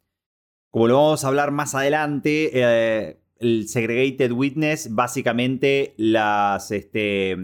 como 0.71 0.87
lo 0.87 0.95
vamos 0.95 1.23
a 1.23 1.27
hablar 1.27 1.51
más 1.51 1.75
adelante, 1.75 2.51
eh, 2.53 3.18
el 3.39 3.67
segregated 3.67 4.32
witness 4.32 4.93
básicamente 4.93 5.93
las 5.97 6.71
este, 6.71 7.38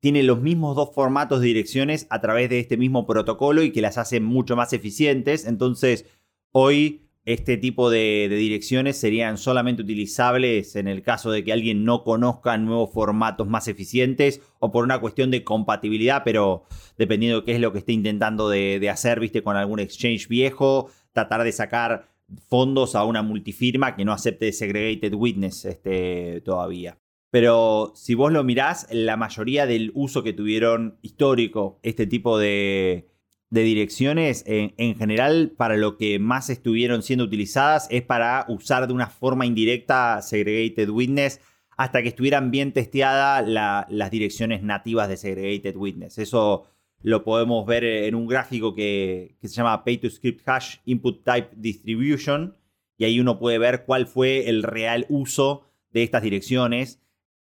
tiene 0.00 0.22
los 0.22 0.40
mismos 0.40 0.76
dos 0.76 0.94
formatos 0.94 1.40
de 1.40 1.48
direcciones 1.48 2.06
a 2.10 2.20
través 2.20 2.48
de 2.48 2.60
este 2.60 2.76
mismo 2.76 3.06
protocolo 3.06 3.62
y 3.62 3.72
que 3.72 3.80
las 3.80 3.98
hace 3.98 4.20
mucho 4.20 4.54
más 4.54 4.72
eficientes. 4.72 5.46
Entonces, 5.46 6.06
hoy 6.52 7.02
este 7.24 7.56
tipo 7.56 7.90
de, 7.90 8.28
direcciones 8.30 8.96
serían 8.96 9.36
solamente 9.36 9.82
utilizables 9.82 10.76
en 10.76 10.86
el 10.86 11.02
caso 11.02 11.32
de 11.32 11.42
que 11.42 11.52
alguien 11.52 11.84
no 11.84 12.04
conozca 12.04 12.56
nuevos 12.56 12.92
formatos 12.92 13.48
más 13.48 13.66
eficientes 13.66 14.40
o 14.60 14.70
por 14.70 14.84
una 14.84 15.00
cuestión 15.00 15.32
de 15.32 15.42
compatibilidad, 15.42 16.22
pero 16.24 16.66
dependiendo 16.96 17.40
de 17.40 17.44
qué 17.44 17.54
es 17.56 17.60
lo 17.60 17.72
que 17.72 17.80
esté 17.80 17.92
intentando 17.92 18.48
de, 18.48 18.78
de 18.78 18.90
hacer, 18.90 19.18
viste, 19.18 19.42
con 19.42 19.56
algún 19.56 19.80
exchange 19.80 20.28
viejo, 20.28 20.88
tratar 21.12 21.42
de 21.42 21.50
sacar 21.50 22.15
fondos 22.48 22.94
a 22.94 23.04
una 23.04 23.22
multifirma 23.22 23.96
que 23.96 24.04
no 24.04 24.12
acepte 24.12 24.52
segregated 24.52 25.14
witness 25.14 25.64
este, 25.64 26.40
todavía. 26.44 26.98
Pero 27.30 27.92
si 27.94 28.14
vos 28.14 28.32
lo 28.32 28.44
mirás, 28.44 28.86
la 28.90 29.16
mayoría 29.16 29.66
del 29.66 29.90
uso 29.94 30.22
que 30.22 30.32
tuvieron 30.32 30.98
histórico 31.02 31.80
este 31.82 32.06
tipo 32.06 32.38
de, 32.38 33.08
direcciones, 33.50 34.44
en, 34.46 34.96
general, 34.96 35.52
para 35.56 35.76
lo 35.76 35.96
que 35.96 36.18
más 36.18 36.50
estuvieron 36.50 37.02
siendo 37.02 37.24
utilizadas 37.24 37.88
es 37.90 38.02
para 38.02 38.44
usar 38.48 38.86
de 38.86 38.92
una 38.92 39.08
forma 39.08 39.46
indirecta 39.46 40.22
segregated 40.22 40.88
witness 40.88 41.40
hasta 41.76 42.02
que 42.02 42.08
estuvieran 42.08 42.50
bien 42.50 42.72
testeadas 42.72 43.46
las 43.46 44.10
direcciones 44.10 44.62
nativas 44.62 45.08
de 45.08 45.16
segregated 45.16 45.76
witness. 45.76 46.18
Eso 46.18 46.64
lo 47.06 47.22
podemos 47.22 47.64
ver 47.64 47.84
en 47.84 48.16
un 48.16 48.26
gráfico 48.26 48.74
que, 48.74 49.36
se 49.40 49.48
llama 49.48 49.84
Pay 49.84 49.98
to 49.98 50.10
Script 50.10 50.42
Hash 50.48 50.78
Input 50.86 51.22
Type 51.22 51.50
Distribution. 51.54 52.56
Y 52.98 53.04
ahí 53.04 53.20
uno 53.20 53.38
puede 53.38 53.58
ver 53.58 53.84
cuál 53.84 54.08
fue 54.08 54.48
el 54.48 54.64
real 54.64 55.06
uso 55.08 55.62
de 55.92 56.02
estas 56.02 56.22
direcciones. 56.22 57.00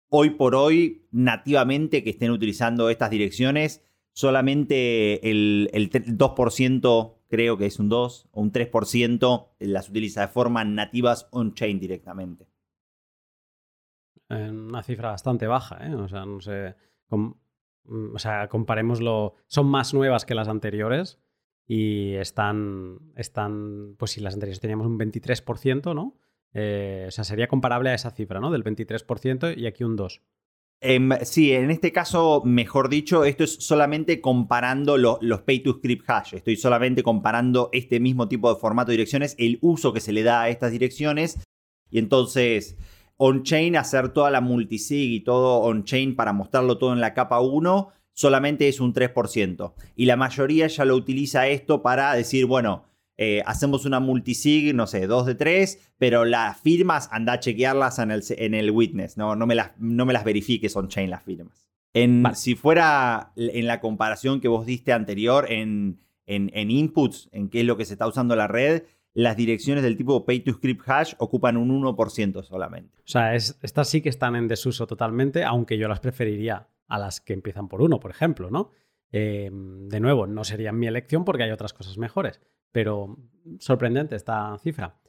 Hoy 0.09 0.29
por 0.29 0.53
hoy, 0.53 1.07
nativamente 1.09 2.03
que 2.03 2.11
estén 2.11 2.29
utilizando 2.29 2.91
estas 2.91 3.09
direcciones, 3.09 3.83
solamente 4.13 5.27
el, 5.27 5.71
2%, 5.73 7.15
creo 7.27 7.57
que 7.57 7.65
es 7.65 7.79
un 7.79 7.89
2 7.89 8.29
o 8.29 8.41
un 8.41 8.51
3%, 8.51 9.47
las 9.57 9.89
utiliza 9.89 10.21
de 10.21 10.27
forma 10.27 10.65
nativas 10.65 11.29
on-chain 11.31 11.79
directamente. 11.79 12.47
Una 14.29 14.83
cifra 14.83 15.09
bastante 15.09 15.47
baja, 15.47 15.79
¿eh? 15.87 15.95
O 15.95 16.07
sea, 16.07 16.27
no 16.27 16.41
sé. 16.41 16.75
O 17.87 18.19
sea, 18.19 18.47
comparémoslo, 18.47 19.35
son 19.47 19.67
más 19.67 19.93
nuevas 19.93 20.25
que 20.25 20.35
las 20.35 20.47
anteriores 20.47 21.19
y 21.65 22.13
están, 22.15 22.99
están 23.15 23.95
pues 23.97 24.11
si 24.11 24.21
las 24.21 24.33
anteriores 24.33 24.59
teníamos 24.59 24.87
un 24.87 24.97
23%, 24.97 25.93
¿no? 25.93 26.17
Eh, 26.53 27.05
o 27.07 27.11
sea, 27.11 27.23
sería 27.23 27.47
comparable 27.47 27.89
a 27.89 27.93
esa 27.93 28.11
cifra, 28.11 28.39
¿no? 28.39 28.51
Del 28.51 28.63
23% 28.63 29.57
y 29.57 29.67
aquí 29.67 29.83
un 29.83 29.97
2%. 29.97 30.21
Em, 30.79 31.09
sí, 31.23 31.53
en 31.53 31.71
este 31.71 31.91
caso, 31.91 32.43
mejor 32.45 32.87
dicho, 32.89 33.25
esto 33.25 33.43
es 33.43 33.55
solamente 33.55 34.21
comparando 34.21 34.97
los 34.97 35.41
pay 35.41 35.61
to 35.61 35.73
script 35.73 36.07
hash. 36.07 36.35
Estoy 36.35 36.55
solamente 36.55 37.01
comparando 37.01 37.69
este 37.73 37.99
mismo 37.99 38.27
tipo 38.27 38.53
de 38.53 38.59
formato 38.59 38.91
de 38.91 38.97
direcciones, 38.97 39.35
el 39.39 39.57
uso 39.61 39.91
que 39.91 40.01
se 40.01 40.11
le 40.11 40.21
da 40.21 40.43
a 40.43 40.49
estas 40.49 40.71
direcciones. 40.71 41.39
Y 41.89 41.97
entonces, 41.97 42.77
on-chain, 43.17 43.75
hacer 43.75 44.09
toda 44.09 44.31
la 44.31 44.41
multisig 44.41 45.11
y 45.11 45.19
todo 45.21 45.59
on-chain 45.59 46.15
para 46.15 46.33
mostrarlo 46.33 46.77
todo 46.77 46.93
en 46.93 47.01
la 47.01 47.13
capa 47.13 47.41
1, 47.41 47.89
solamente 48.13 48.67
es 48.67 48.79
un 48.79 48.93
3%. 48.93 49.73
Y 49.95 50.05
la 50.05 50.15
mayoría 50.15 50.67
ya 50.67 50.85
lo 50.85 50.95
utiliza 50.95 51.47
esto 51.47 51.81
para 51.81 52.13
decir, 52.13 52.45
bueno, 52.45 52.85
eh, 53.17 53.41
hacemos 53.47 53.85
una 53.85 53.99
multisig, 53.99 54.75
no 54.75 54.85
sé, 54.85 55.07
2 55.07 55.25
de 55.25 55.35
3, 55.35 55.93
pero 55.97 56.23
las 56.23 56.59
firmas 56.61 57.09
anda 57.11 57.33
a 57.33 57.39
chequearlas 57.39 57.97
en 57.99 58.11
el, 58.11 58.23
en 58.29 58.53
el 58.53 58.69
witness, 58.71 59.17
no, 59.17 59.35
no, 59.35 59.47
me 59.47 59.55
las, 59.55 59.71
no 59.79 60.05
me 60.05 60.13
las 60.13 60.23
verifiques 60.23 60.75
on-chain 60.75 61.09
las 61.09 61.23
firmas. 61.23 61.67
En, 61.93 62.23
Si 62.35 62.53
fuera 62.53 63.33
en 63.35 63.65
la 63.65 63.79
comparación 63.79 64.39
que 64.39 64.47
vos 64.47 64.67
diste 64.67 64.93
anterior 64.93 65.51
en, 65.51 65.99
en, 66.27 66.51
en 66.53 66.69
inputs, 66.69 67.29
en 67.31 67.49
qué 67.49 67.61
es 67.61 67.65
lo 67.65 67.75
que 67.75 67.85
se 67.85 67.93
está 67.93 68.07
usando 68.07 68.35
la 68.35 68.47
red, 68.47 68.83
las 69.17 69.35
direcciones 69.35 69.83
del 69.83 69.97
tipo 69.97 70.23
pay 70.27 70.41
to 70.41 70.53
script 70.53 70.87
hash 70.87 71.15
ocupan 71.17 71.57
un 71.57 71.81
1% 71.81 72.43
solamente. 72.43 72.99
O 72.99 73.07
sea, 73.07 73.33
estas 73.33 73.89
sí 73.89 73.99
que 73.99 74.09
están 74.09 74.35
en 74.35 74.47
desuso 74.47 74.85
totalmente, 74.85 75.43
aunque 75.43 75.79
yo 75.79 75.87
las 75.87 75.99
preferiría 75.99 76.67
a 76.87 76.99
las 76.99 77.19
que 77.19 77.33
empiezan 77.33 77.67
por 77.67 77.81
1, 77.81 77.99
por 77.99 78.11
ejemplo, 78.11 78.51
¿no? 78.51 78.69
Eh, 79.11 79.49
de 79.51 79.99
nuevo, 79.99 80.27
no 80.27 80.43
serían 80.43 80.77
mi 80.77 80.85
elección 80.85 81.25
porque 81.25 81.41
hay 81.41 81.49
otras 81.49 81.73
cosas 81.73 81.97
mejores, 81.97 82.41
pero 82.71 83.17
sorprendente 83.57 84.15
esta 84.15 84.55
cifra. 84.59 84.99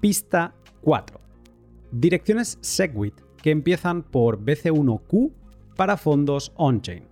Pista 0.00 0.56
4. 0.80 1.20
Direcciones 1.92 2.58
Segwit 2.60 3.20
que 3.40 3.52
empiezan 3.52 4.02
por 4.02 4.44
BC1Q 4.44 5.32
para 5.76 5.96
fondos 5.96 6.50
on-chain. 6.56 7.04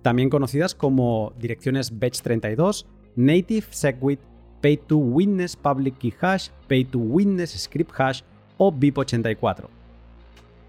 También 0.00 0.30
conocidas 0.30 0.74
como 0.74 1.34
direcciones 1.38 1.92
Batch32, 1.92 2.86
Native 3.16 3.66
Segwit 3.68 4.31
Pay 4.62 4.76
to 4.76 4.96
Witness 4.96 5.56
Public 5.56 5.98
Key 5.98 6.14
Hash, 6.20 6.50
Pay 6.68 6.84
to 6.84 6.98
Witness 7.00 7.50
Script 7.50 7.90
Hash 7.98 8.22
o 8.58 8.70
BIP84. 8.72 9.66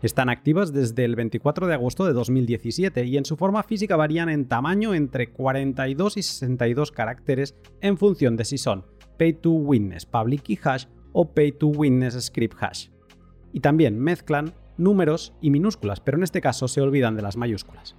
Están 0.02 0.30
activas 0.30 0.74
desde 0.74 1.06
el 1.06 1.16
24 1.16 1.68
de 1.68 1.76
agosto 1.76 2.04
de 2.06 2.14
2017 2.14 3.06
y 3.06 3.18
en 3.18 3.24
su 3.24 3.38
forma 3.38 3.62
física 3.62 3.96
varían 3.96 4.30
en 4.30 4.48
tamaño 4.48 4.96
entre 4.96 5.30
42 5.30 6.18
y 6.18 6.24
62 6.24 6.92
caracteres 6.92 7.56
en 7.82 8.00
función 8.00 8.36
de 8.36 8.46
si 8.46 8.58
son 8.58 8.84
Pay 9.20 9.34
to 9.34 9.52
Witness 9.52 10.08
Public 10.08 10.42
Key 10.42 10.60
Hash 10.64 10.86
o 11.12 11.30
Pay 11.30 11.52
to 11.52 11.68
Witness 11.68 12.20
Script 12.20 12.58
Hash. 12.60 12.88
Y 13.54 13.60
también 13.60 14.00
mezclan 14.00 14.56
números 14.76 15.36
y 15.40 15.52
minúsculas, 15.52 16.00
pero 16.00 16.18
en 16.18 16.24
este 16.24 16.42
caso 16.42 16.68
se 16.68 16.82
olvidan 16.82 17.16
de 17.16 17.22
las 17.22 17.38
mayúsculas. 17.38 17.96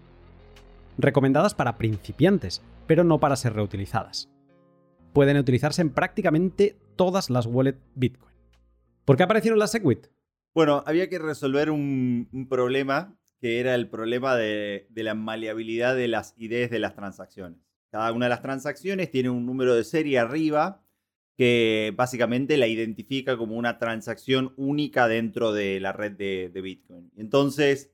Recomendadas 0.99 1.55
para 1.55 1.77
principiantes, 1.77 2.63
pero 2.89 3.05
no 3.05 3.21
para 3.21 3.37
ser 3.37 3.55
reutilizadas. 3.55 4.34
Pueden 5.15 5.37
utilizarse 5.37 5.81
en 5.81 5.91
prácticamente 5.91 6.77
todas 6.97 7.31
las 7.31 7.47
wallets 7.47 7.79
Bitcoin. 7.95 8.35
¿Por 9.05 9.17
qué 9.17 9.23
aparecieron 9.23 9.61
las 9.61 9.71
Segwit? 9.71 10.09
Bueno, 10.55 10.83
había 10.87 11.09
que 11.09 11.21
resolver 11.21 11.71
un, 11.71 12.47
problema 12.51 13.17
que 13.41 13.61
era 13.61 13.77
el 13.77 13.89
problema 13.89 14.35
de, 14.35 14.89
la 14.93 15.15
maleabilidad 15.15 15.95
de 15.95 16.09
las 16.09 16.35
ideas 16.37 16.69
de 16.69 16.81
las 16.81 16.97
transacciones. 16.97 17.61
Cada 17.91 18.11
una 18.11 18.27
de 18.27 18.31
las 18.31 18.43
transacciones 18.43 19.13
tiene 19.13 19.31
un 19.31 19.47
número 19.47 19.77
de 19.77 19.85
serie 19.85 20.19
arriba 20.19 20.83
que 21.37 21.93
básicamente 21.97 22.57
la 22.57 22.67
identifica 22.67 23.37
como 23.37 23.57
una 23.57 23.79
transacción 23.79 24.53
única 24.57 25.07
dentro 25.07 25.53
de 25.53 25.79
la 25.79 25.93
red 25.93 26.13
de, 26.13 26.61
Bitcoin. 26.61 27.13
Entonces, 27.17 27.93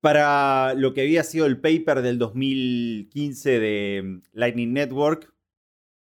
para 0.00 0.74
lo 0.74 0.94
que 0.94 1.00
había 1.00 1.24
sido 1.24 1.46
el 1.46 1.60
paper 1.60 2.02
del 2.02 2.18
2015 2.18 3.58
de 3.58 4.20
Lightning 4.32 4.72
Network, 4.72 5.31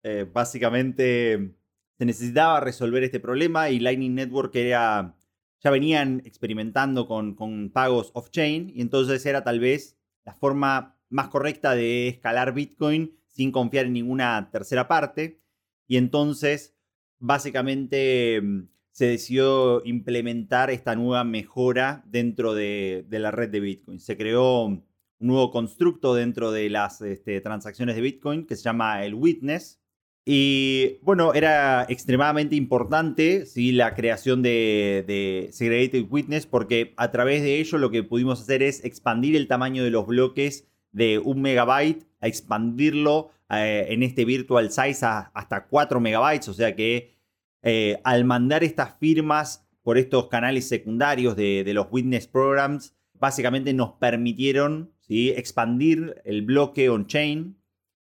eh, 0.08 0.30
básicamente 0.32 1.56
se 1.98 2.06
necesitaba 2.06 2.60
resolver 2.60 3.04
este 3.04 3.20
problema 3.20 3.72
y 3.72 3.80
Lightning 3.80 4.14
Network 4.14 4.56
era, 4.56 5.16
ya 5.60 5.72
venían 5.72 6.22
experimentando 6.26 7.08
con, 7.08 7.34
con 7.34 7.72
pagos 7.72 8.12
off-chain 8.14 8.72
y 8.76 8.82
entonces 8.82 9.26
era 9.26 9.44
tal 9.44 9.60
vez 9.60 9.98
la 10.24 10.36
forma 10.36 10.96
más 11.10 11.30
correcta 11.30 11.74
de 11.74 12.08
escalar 12.08 12.54
Bitcoin 12.54 13.18
sin 13.26 13.52
confiar 13.52 13.88
en 13.88 13.94
ninguna 13.94 14.52
tercera 14.52 14.88
parte. 14.88 15.42
Y 15.88 15.98
entonces, 15.98 16.76
básicamente, 17.18 18.42
mm, 18.44 18.68
se 18.92 19.08
decidió 19.08 19.84
implementar 19.86 20.70
esta 20.70 20.96
nueva 20.96 21.24
mejora 21.24 22.04
dentro 22.06 22.54
de, 22.54 23.08
la 23.10 23.32
red 23.32 23.50
de 23.50 23.60
Bitcoin. 23.60 24.00
Se 24.00 24.18
creó 24.18 24.66
un 24.66 24.86
nuevo 25.18 25.50
constructo 25.50 26.14
dentro 26.14 26.52
de 26.52 26.70
las 26.70 27.02
este, 27.02 27.42
transacciones 27.42 27.96
de 27.96 28.02
Bitcoin 28.02 28.46
que 28.46 28.56
se 28.56 28.62
llama 28.62 29.04
el 29.04 29.16
Witness, 29.16 29.82
y 30.28 30.98
bueno, 31.04 31.36
era 31.36 31.86
extremadamente 31.88 32.56
importante 32.56 33.46
¿sí? 33.46 33.72
la 33.72 33.94
creación 33.94 34.42
de, 34.42 35.50
Segregated 35.52 36.06
Witness 36.10 36.48
porque 36.48 36.96
a 36.98 37.12
través 37.12 37.44
de 37.44 37.60
ello 37.60 37.78
lo 37.78 37.92
que 37.92 38.02
pudimos 38.02 38.42
hacer 38.42 38.64
es 38.64 38.84
expandir 38.84 39.36
el 39.36 39.48
tamaño 39.48 39.84
de 39.84 39.92
los 39.92 40.08
bloques 40.08 40.68
de 40.92 41.20
un 41.20 41.44
megabyte 41.44 42.08
a 42.22 42.28
expandirlo 42.28 43.30
eh, 43.52 43.86
en 43.90 44.02
este 44.02 44.26
virtual 44.26 44.72
size 44.72 45.06
hasta 45.06 45.68
4 45.68 46.00
megabytes. 46.00 46.50
O 46.50 46.54
sea 46.56 46.76
que 46.76 47.14
eh, 47.62 48.00
al 48.04 48.26
mandar 48.26 48.64
estas 48.64 48.98
firmas 48.98 49.64
por 49.84 50.00
estos 50.00 50.28
canales 50.28 50.68
secundarios 50.68 51.36
de, 51.36 51.64
de 51.64 51.74
los 51.76 51.86
Witness 51.92 52.28
Programs, 52.28 52.96
básicamente 53.14 53.74
nos 53.74 53.92
permitieron 53.94 54.92
¿sí? 55.02 55.30
expandir 55.30 56.20
el 56.26 56.42
bloque 56.42 56.90
on-chain 56.90 57.58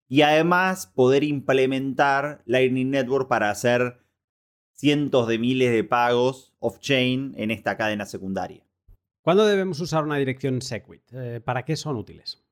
y 0.09 0.23
además 0.23 0.87
poder 0.87 1.25
implementar 1.25 2.43
Lightning 2.47 2.91
Network 2.91 3.29
para 3.29 3.51
hacer 3.51 3.99
cientos 4.73 5.27
de 5.27 5.39
miles 5.39 5.73
de 5.73 5.85
pagos 5.85 6.55
off-chain 6.59 7.35
en 7.37 7.51
esta 7.51 7.77
cadena 7.77 8.07
secundaria. 8.07 8.65
¿Cuándo 9.23 9.47
debemos 9.47 9.81
usar 9.81 10.05
una 10.05 10.19
dirección 10.19 10.63
Segwit? 10.63 11.03
Eh, 11.13 11.41
¿Para 11.41 11.65
qué 11.65 11.75
son 11.77 11.97
útiles? 11.97 12.43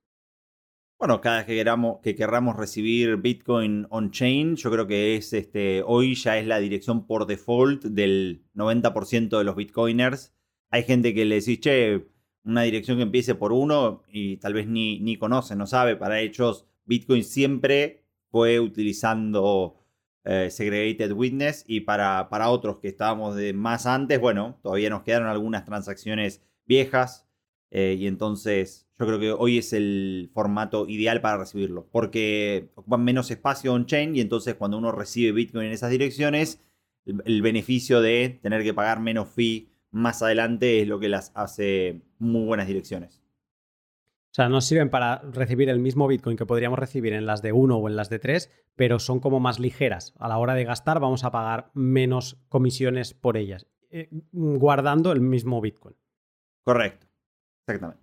Bueno, 0.98 1.20
cada 1.20 1.38
vez 1.38 1.46
que 1.46 1.54
queramos, 1.54 2.00
que 2.02 2.14
querramos 2.14 2.56
recibir 2.56 3.16
Bitcoin 3.16 3.86
on-chain, 3.90 4.56
yo 4.56 4.70
creo 4.70 4.86
que 4.86 5.16
es 5.16 5.32
este, 5.32 5.82
hoy 5.84 6.14
ya 6.14 6.38
es 6.38 6.46
la 6.46 6.58
dirección 6.58 7.06
por 7.06 7.26
default 7.26 7.84
del 7.84 8.44
90% 8.54 9.36
de 9.36 9.44
los 9.44 9.54
Bitcoiners. 9.54 10.32
Hay 10.70 10.84
gente 10.84 11.12
que 11.12 11.24
le 11.24 11.36
dice, 11.36 11.60
che, 11.60 12.06
una 12.44 12.62
dirección 12.62 12.96
que 12.96 13.02
empiece 13.02 13.34
por 13.34 13.52
uno 13.52 14.02
y 14.08 14.38
tal 14.38 14.54
vez 14.54 14.66
ni, 14.66 14.98
ni 15.00 15.16
conoce, 15.16 15.56
no 15.56 15.66
sabe. 15.66 15.96
Para 15.96 16.20
ellos 16.20 16.66
Bitcoin 16.84 17.24
siempre 17.24 18.04
fue 18.30 18.60
utilizando 18.60 19.84
eh, 20.24 20.48
Segregated 20.50 21.12
Witness 21.12 21.64
y 21.66 21.80
para, 21.80 22.28
para 22.30 22.48
otros 22.50 22.78
que 22.78 22.88
estábamos 22.88 23.36
de 23.36 23.52
más 23.52 23.86
antes, 23.86 24.18
bueno, 24.20 24.58
todavía 24.62 24.90
nos 24.90 25.02
quedaron 25.02 25.28
algunas 25.28 25.64
transacciones 25.64 26.42
viejas 26.66 27.26
eh, 27.70 27.96
y 27.98 28.06
entonces 28.06 28.88
yo 28.98 29.06
creo 29.06 29.18
que 29.18 29.32
hoy 29.32 29.58
es 29.58 29.72
el 29.72 30.30
formato 30.32 30.88
ideal 30.88 31.20
para 31.20 31.38
recibirlo 31.38 31.88
porque 31.90 32.70
ocupan 32.74 33.04
menos 33.04 33.30
espacio 33.30 33.72
on-chain 33.72 34.16
y 34.16 34.20
entonces 34.20 34.54
cuando 34.54 34.78
uno 34.78 34.92
recibe 34.92 35.32
Bitcoin 35.32 35.66
en 35.66 35.72
esas 35.72 35.90
direcciones, 35.90 36.60
el 37.04 37.42
beneficio 37.42 38.00
de 38.00 38.38
tener 38.42 38.62
que 38.62 38.72
pagar 38.72 39.00
menos 39.00 39.28
fee 39.28 39.68
más 39.90 40.22
adelante 40.22 40.80
es 40.80 40.88
lo 40.88 40.98
que 40.98 41.08
las 41.08 41.32
hace 41.34 42.02
muy 42.18 42.44
buenas 42.44 42.66
direcciones. 42.66 43.23
O 44.34 44.36
sea, 44.36 44.48
nos 44.48 44.64
sirven 44.64 44.90
para 44.90 45.18
recibir 45.30 45.68
el 45.68 45.78
mismo 45.78 46.08
Bitcoin 46.08 46.36
que 46.36 46.44
podríamos 46.44 46.76
recibir 46.76 47.12
en 47.12 47.24
las 47.24 47.40
de 47.40 47.52
1 47.52 47.76
o 47.76 47.88
en 47.88 47.94
las 47.94 48.10
de 48.10 48.18
3, 48.18 48.50
pero 48.74 48.98
son 48.98 49.20
como 49.20 49.38
más 49.38 49.60
ligeras. 49.60 50.12
A 50.18 50.26
la 50.26 50.38
hora 50.38 50.54
de 50.54 50.64
gastar 50.64 50.98
vamos 50.98 51.22
a 51.22 51.30
pagar 51.30 51.70
menos 51.72 52.36
comisiones 52.48 53.14
por 53.14 53.36
ellas, 53.36 53.68
eh, 53.90 54.08
guardando 54.32 55.12
el 55.12 55.20
mismo 55.20 55.60
Bitcoin. 55.60 55.94
Correcto, 56.64 57.06
exactamente. 57.64 58.02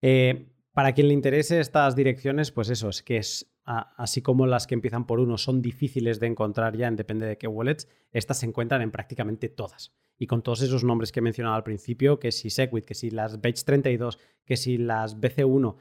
Eh, 0.00 0.50
para 0.72 0.94
quien 0.94 1.08
le 1.08 1.12
interese 1.14 1.60
estas 1.60 1.94
direcciones, 1.94 2.50
pues 2.50 2.70
eso, 2.70 2.88
es 2.88 3.02
que 3.02 3.18
es 3.18 3.54
así 3.66 4.22
como 4.22 4.46
las 4.46 4.66
que 4.66 4.72
empiezan 4.72 5.06
por 5.06 5.20
uno 5.20 5.36
son 5.36 5.60
difíciles 5.60 6.20
de 6.20 6.26
encontrar 6.26 6.74
ya, 6.74 6.88
en 6.88 6.96
depende 6.96 7.26
de 7.26 7.36
qué 7.36 7.48
wallets, 7.48 7.86
estas 8.12 8.38
se 8.38 8.46
encuentran 8.46 8.80
en 8.80 8.92
prácticamente 8.92 9.50
todas 9.50 9.92
y 10.18 10.26
con 10.26 10.42
todos 10.42 10.62
esos 10.62 10.84
nombres 10.84 11.12
que 11.12 11.20
he 11.20 11.22
mencionado 11.22 11.54
al 11.54 11.64
principio, 11.64 12.18
que 12.18 12.32
si 12.32 12.50
Segwit, 12.50 12.84
que 12.84 12.94
si 12.94 13.10
las 13.10 13.40
Bage 13.40 13.62
32, 13.64 14.18
que 14.44 14.56
si 14.56 14.76
las 14.76 15.20
BC1, 15.20 15.76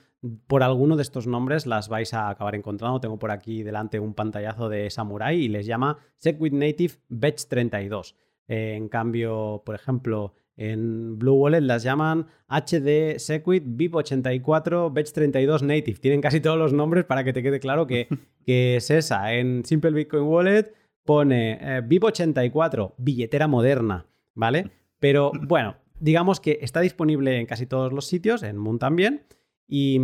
por 0.48 0.64
alguno 0.64 0.96
de 0.96 1.04
estos 1.04 1.28
nombres 1.28 1.66
las 1.66 1.90
vais 1.90 2.14
a 2.14 2.30
acabar 2.30 2.56
encontrando. 2.56 3.00
Tengo 3.00 3.20
por 3.20 3.32
aquí 3.32 3.64
delante 3.64 4.00
un 4.00 4.14
pantallazo 4.14 4.70
de 4.70 4.90
Samurai 4.90 5.38
y 5.38 5.48
les 5.48 5.66
llama 5.66 5.98
Segwit 6.18 6.54
Native 6.54 6.96
Bage 7.10 7.46
32. 7.50 8.16
Eh, 8.48 8.76
en 8.76 8.90
cambio, 8.90 9.62
por 9.66 9.76
ejemplo, 9.76 10.34
en 10.56 11.20
Blue 11.20 11.36
Wallet 11.36 11.62
las 11.62 11.84
llaman 11.84 12.28
HD 12.48 13.20
Segwit 13.20 13.64
BIP84 13.64 14.94
Bage 14.94 15.12
32 15.12 15.64
Native. 15.64 16.00
Tienen 16.00 16.22
casi 16.22 16.42
todos 16.42 16.58
los 16.58 16.74
nombres 16.74 17.06
para 17.06 17.24
que 17.24 17.34
te 17.34 17.44
quede 17.44 17.60
claro 17.60 17.86
que, 17.86 18.08
que 18.46 18.78
es 18.78 18.90
esa. 18.90 19.34
En 19.34 19.64
Simple 19.66 19.92
Bitcoin 19.92 20.24
Wallet 20.24 20.74
pone 21.06 21.60
eh, 21.62 21.82
BIP84, 21.82 22.96
billetera 22.98 23.48
moderna. 23.48 24.08
¿Vale? 24.38 24.72
Pero 25.00 25.32
bueno, 25.42 25.76
digamos 26.00 26.40
que 26.40 26.60
está 26.62 26.80
disponible 26.80 27.40
en 27.40 27.46
casi 27.46 27.66
todos 27.66 27.92
los 27.92 28.06
sitios, 28.06 28.44
en 28.44 28.58
Moon 28.58 28.80
también, 28.80 29.26
y, 29.68 30.00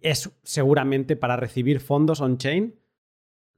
es 0.00 0.30
seguramente 0.42 1.16
para 1.16 1.36
recibir 1.36 1.80
fondos 1.80 2.20
on-chain. 2.20 2.74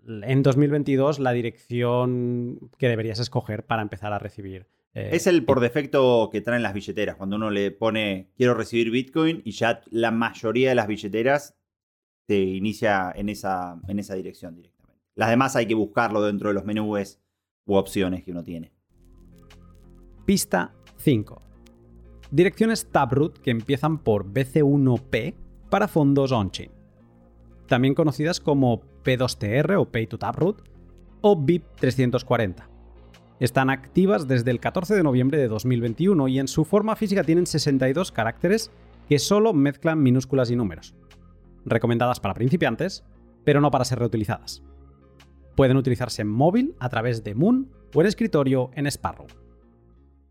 En 0.06 0.42
2022 0.42 1.18
la 1.18 1.32
dirección 1.32 2.70
que 2.78 2.88
deberías 2.88 3.20
escoger 3.20 3.66
para 3.66 3.82
empezar 3.82 4.12
a 4.12 4.18
recibir. 4.18 4.66
Eh, 4.94 5.10
es 5.12 5.26
el 5.26 5.44
por 5.44 5.60
defecto 5.60 6.30
que 6.32 6.40
traen 6.40 6.62
las 6.62 6.72
billeteras, 6.72 7.16
cuando 7.16 7.36
uno 7.36 7.50
le 7.50 7.70
pone 7.70 8.30
quiero 8.36 8.54
recibir 8.54 8.90
Bitcoin 8.90 9.42
y 9.44 9.50
ya 9.50 9.82
la 9.90 10.10
mayoría 10.10 10.70
de 10.70 10.74
las 10.74 10.86
billeteras 10.86 11.56
te 12.26 12.40
inicia 12.40 13.12
en 13.14 13.28
esa, 13.28 13.80
en 13.86 13.98
esa 13.98 14.14
dirección 14.14 14.54
directamente. 14.54 15.04
Las 15.14 15.28
demás 15.28 15.56
hay 15.56 15.66
que 15.66 15.74
buscarlo 15.74 16.22
dentro 16.22 16.48
de 16.48 16.54
los 16.54 16.64
menús 16.64 17.20
u 17.66 17.74
opciones 17.74 18.24
que 18.24 18.30
uno 18.30 18.42
tiene. 18.42 18.77
Pista 20.28 20.74
5. 20.98 21.40
Direcciones 22.30 22.90
Taproot 22.92 23.38
que 23.38 23.50
empiezan 23.50 23.96
por 23.96 24.30
BC1P 24.30 25.34
para 25.70 25.88
fondos 25.88 26.32
on-chain. 26.32 26.70
También 27.66 27.94
conocidas 27.94 28.38
como 28.38 28.82
P2TR 29.04 29.80
o 29.80 29.86
Pay 29.86 30.06
to 30.06 30.18
Taproot 30.18 30.68
o 31.22 31.34
BIP 31.34 31.64
340. 31.76 32.68
Están 33.40 33.70
activas 33.70 34.28
desde 34.28 34.50
el 34.50 34.60
14 34.60 34.96
de 34.96 35.02
noviembre 35.02 35.38
de 35.38 35.48
2021 35.48 36.28
y 36.28 36.40
en 36.40 36.48
su 36.48 36.66
forma 36.66 36.94
física 36.94 37.24
tienen 37.24 37.46
62 37.46 38.12
caracteres 38.12 38.70
que 39.08 39.18
solo 39.18 39.54
mezclan 39.54 40.02
minúsculas 40.02 40.50
y 40.50 40.56
números. 40.56 40.94
Recomendadas 41.64 42.20
para 42.20 42.34
principiantes, 42.34 43.02
pero 43.44 43.62
no 43.62 43.70
para 43.70 43.86
ser 43.86 43.98
reutilizadas. 43.98 44.62
Pueden 45.56 45.78
utilizarse 45.78 46.20
en 46.20 46.28
móvil 46.28 46.74
a 46.80 46.90
través 46.90 47.24
de 47.24 47.34
Moon 47.34 47.70
o 47.94 48.02
en 48.02 48.06
escritorio 48.06 48.70
en 48.74 48.86
Sparrow. 48.88 49.26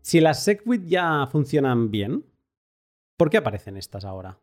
Si 0.00 0.20
las 0.20 0.44
SegWit 0.44 0.84
ya 0.86 1.26
funcionan 1.26 1.90
bien, 1.90 2.24
¿por 3.16 3.30
qué 3.30 3.38
aparecen 3.38 3.76
estas 3.76 4.04
ahora? 4.04 4.38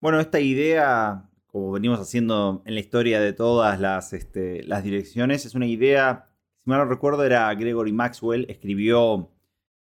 Bueno, 0.00 0.20
esta 0.20 0.40
idea 0.40 1.30
como 1.54 1.70
venimos 1.70 2.00
haciendo 2.00 2.64
en 2.66 2.74
la 2.74 2.80
historia 2.80 3.20
de 3.20 3.32
todas 3.32 3.78
las, 3.78 4.12
este, 4.12 4.64
las 4.64 4.82
direcciones, 4.82 5.46
es 5.46 5.54
una 5.54 5.68
idea, 5.68 6.26
si 6.58 6.68
mal 6.68 6.80
no 6.80 6.86
recuerdo, 6.86 7.22
era 7.22 7.54
Gregory 7.54 7.92
Maxwell, 7.92 8.44
escribió 8.48 9.30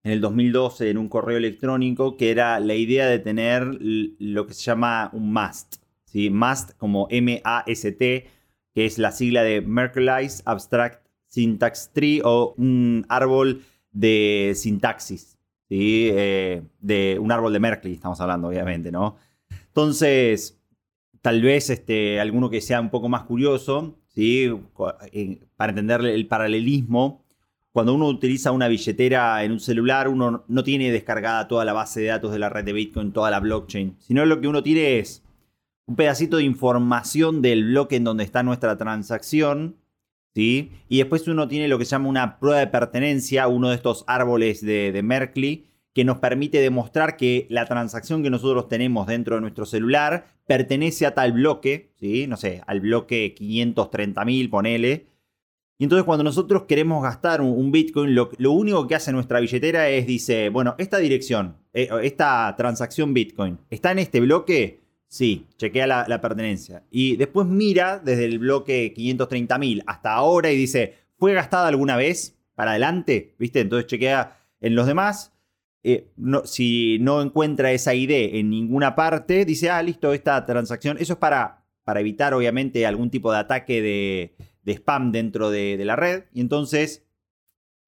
en 0.03 0.13
el 0.13 0.21
2012 0.21 0.89
en 0.89 0.97
un 0.97 1.09
correo 1.09 1.35
electrónico 1.35 2.15
que 2.15 2.31
era 2.31 2.61
la 2.61 2.73
idea 2.73 3.07
de 3.07 3.19
tener 3.19 3.67
lo 3.81 4.47
que 4.47 4.53
se 4.53 4.61
llama 4.61 5.09
un 5.11 5.33
must. 5.33 5.83
¿sí? 6.05 6.29
Must 6.29 6.71
como 6.77 7.09
M-A-S-T, 7.09 8.29
que 8.73 8.85
es 8.85 8.97
la 8.97 9.11
sigla 9.11 9.43
de 9.43 9.59
Merkleized 9.59 10.43
Abstract 10.45 11.05
Syntax 11.25 11.91
Tree 11.91 12.21
o 12.23 12.55
un 12.57 13.05
árbol 13.09 13.61
de 13.99 14.53
sintaxis. 14.55 15.37
Eh, 15.69 16.61
de 16.79 17.17
un 17.19 17.31
árbol 17.31 17.51
de 17.51 17.59
Merkle, 17.59 17.91
estamos 17.91 18.21
hablando, 18.21 18.47
obviamente, 18.47 18.91
¿no? 18.91 19.17
Entonces, 19.67 20.57
tal 21.21 21.41
vez 21.41 21.69
este, 21.69 22.19
alguno 22.19 22.49
que 22.49 22.61
sea 22.61 22.79
un 22.79 22.89
poco 22.89 23.09
más 23.09 23.23
curioso, 23.23 23.97
¿sí? 24.07 24.49
para 25.57 25.71
entender 25.71 26.05
el 26.05 26.27
paralelismo, 26.27 27.25
cuando 27.73 27.93
uno 27.93 28.07
utiliza 28.07 28.51
una 28.51 28.67
billetera 28.67 29.43
en 29.43 29.51
un 29.51 29.59
celular, 29.59 30.07
uno 30.07 30.45
no 30.47 30.63
tiene 30.63 30.91
descargada 30.91 31.47
toda 31.47 31.65
la 31.65 31.73
base 31.73 32.01
de 32.01 32.07
datos 32.07 32.31
de 32.31 32.39
la 32.39 32.49
red 32.49 32.63
de 32.63 32.73
Bitcoin, 32.73 33.11
toda 33.11 33.29
la 33.29 33.39
blockchain, 33.39 33.97
sino 33.99 34.25
lo 34.25 34.39
que 34.39 34.47
uno 34.47 34.63
tiene 34.63 34.99
es 34.99 35.23
un 35.85 35.95
pedacito 35.95 36.37
de 36.37 36.43
información 36.43 37.41
del 37.41 37.65
bloque 37.65 37.97
en 37.97 38.03
donde 38.03 38.23
está 38.23 38.41
nuestra 38.41 38.77
transacción, 38.77 39.75
Y 40.37 40.97
después 40.97 41.27
uno 41.27 41.47
tiene 41.47 41.67
lo 41.67 41.77
que 41.77 41.85
se 41.85 41.91
llama 41.91 42.09
una 42.09 42.39
prueba 42.39 42.59
de 42.59 42.67
pertenencia, 42.67 43.47
uno 43.47 43.69
de 43.69 43.75
estos 43.75 44.03
árboles 44.07 44.61
de, 44.61 44.91
de 44.91 45.03
Merkle, 45.03 45.63
que 45.93 46.05
nos 46.05 46.19
permite 46.19 46.59
demostrar 46.61 47.17
que 47.17 47.47
la 47.49 47.65
transacción 47.65 48.21
que 48.21 48.29
nosotros 48.29 48.67
tenemos 48.67 49.07
dentro 49.07 49.35
de 49.35 49.41
nuestro 49.41 49.65
celular 49.65 50.27
pertenece 50.45 51.05
a 51.05 51.15
tal 51.15 51.33
bloque, 51.33 51.91
¿sí? 51.99 52.27
No 52.27 52.37
sé, 52.37 52.61
al 52.67 52.81
bloque 52.81 53.33
530.000, 53.35 54.49
ponele. 54.49 55.07
Y 55.79 55.83
entonces 55.83 56.05
cuando 56.05 56.23
nosotros 56.23 56.63
queremos 56.63 57.03
gastar 57.03 57.41
un, 57.41 57.71
Bitcoin, 57.71 58.15
lo, 58.15 58.51
único 58.51 58.87
que 58.87 58.95
hace 58.95 59.11
nuestra 59.11 59.39
billetera 59.39 59.89
es, 59.89 60.07
dice, 60.07 60.49
bueno, 60.49 60.73
esta 60.79 60.97
dirección, 60.97 61.57
eh, 61.73 61.89
esta 62.01 62.53
transacción 62.57 63.13
Bitcoin, 63.13 63.59
¿está 63.69 63.91
en 63.91 63.99
este 63.99 64.19
bloque? 64.19 64.86
Sí, 65.07 65.47
chequea 65.57 65.87
la, 65.87 66.05
la 66.07 66.21
pertenencia. 66.21 66.83
Y 66.91 67.15
después 67.15 67.47
mira 67.47 67.99
desde 67.99 68.25
el 68.25 68.39
bloque 68.39 68.93
530.000 68.95 69.83
hasta 69.87 70.13
ahora 70.13 70.51
y 70.51 70.57
dice, 70.57 70.95
¿fue 71.17 71.33
gastada 71.33 71.67
alguna 71.67 71.95
vez 71.95 72.37
para 72.55 72.71
adelante? 72.71 73.35
¿Viste? 73.39 73.61
Entonces 73.61 73.87
chequea 73.87 74.37
en 74.59 74.75
los 74.75 74.87
demás 74.87 75.37
eh, 75.89 76.11
si 76.43 76.97
no 76.99 77.21
encuentra 77.21 77.71
esa 77.71 77.93
ID 77.93 78.35
en 78.35 78.49
ninguna 78.49 78.93
parte, 78.93 79.45
dice, 79.45 79.69
ah, 79.69 79.81
listo, 79.81 80.11
esta 80.11 80.45
transacción. 80.45 80.97
Eso 80.99 81.13
es 81.13 81.19
para, 81.19 81.63
para 81.85 82.01
evitar, 82.01 82.33
obviamente, 82.33 82.85
algún 82.85 83.09
tipo 83.09 83.31
de 83.31 83.37
ataque 83.37 83.81
de, 83.81 84.73
spam 84.73 85.13
dentro 85.13 85.49
de, 85.49 85.81
la 85.85 85.95
red. 85.95 86.25
Y 86.33 86.41
entonces 86.41 87.07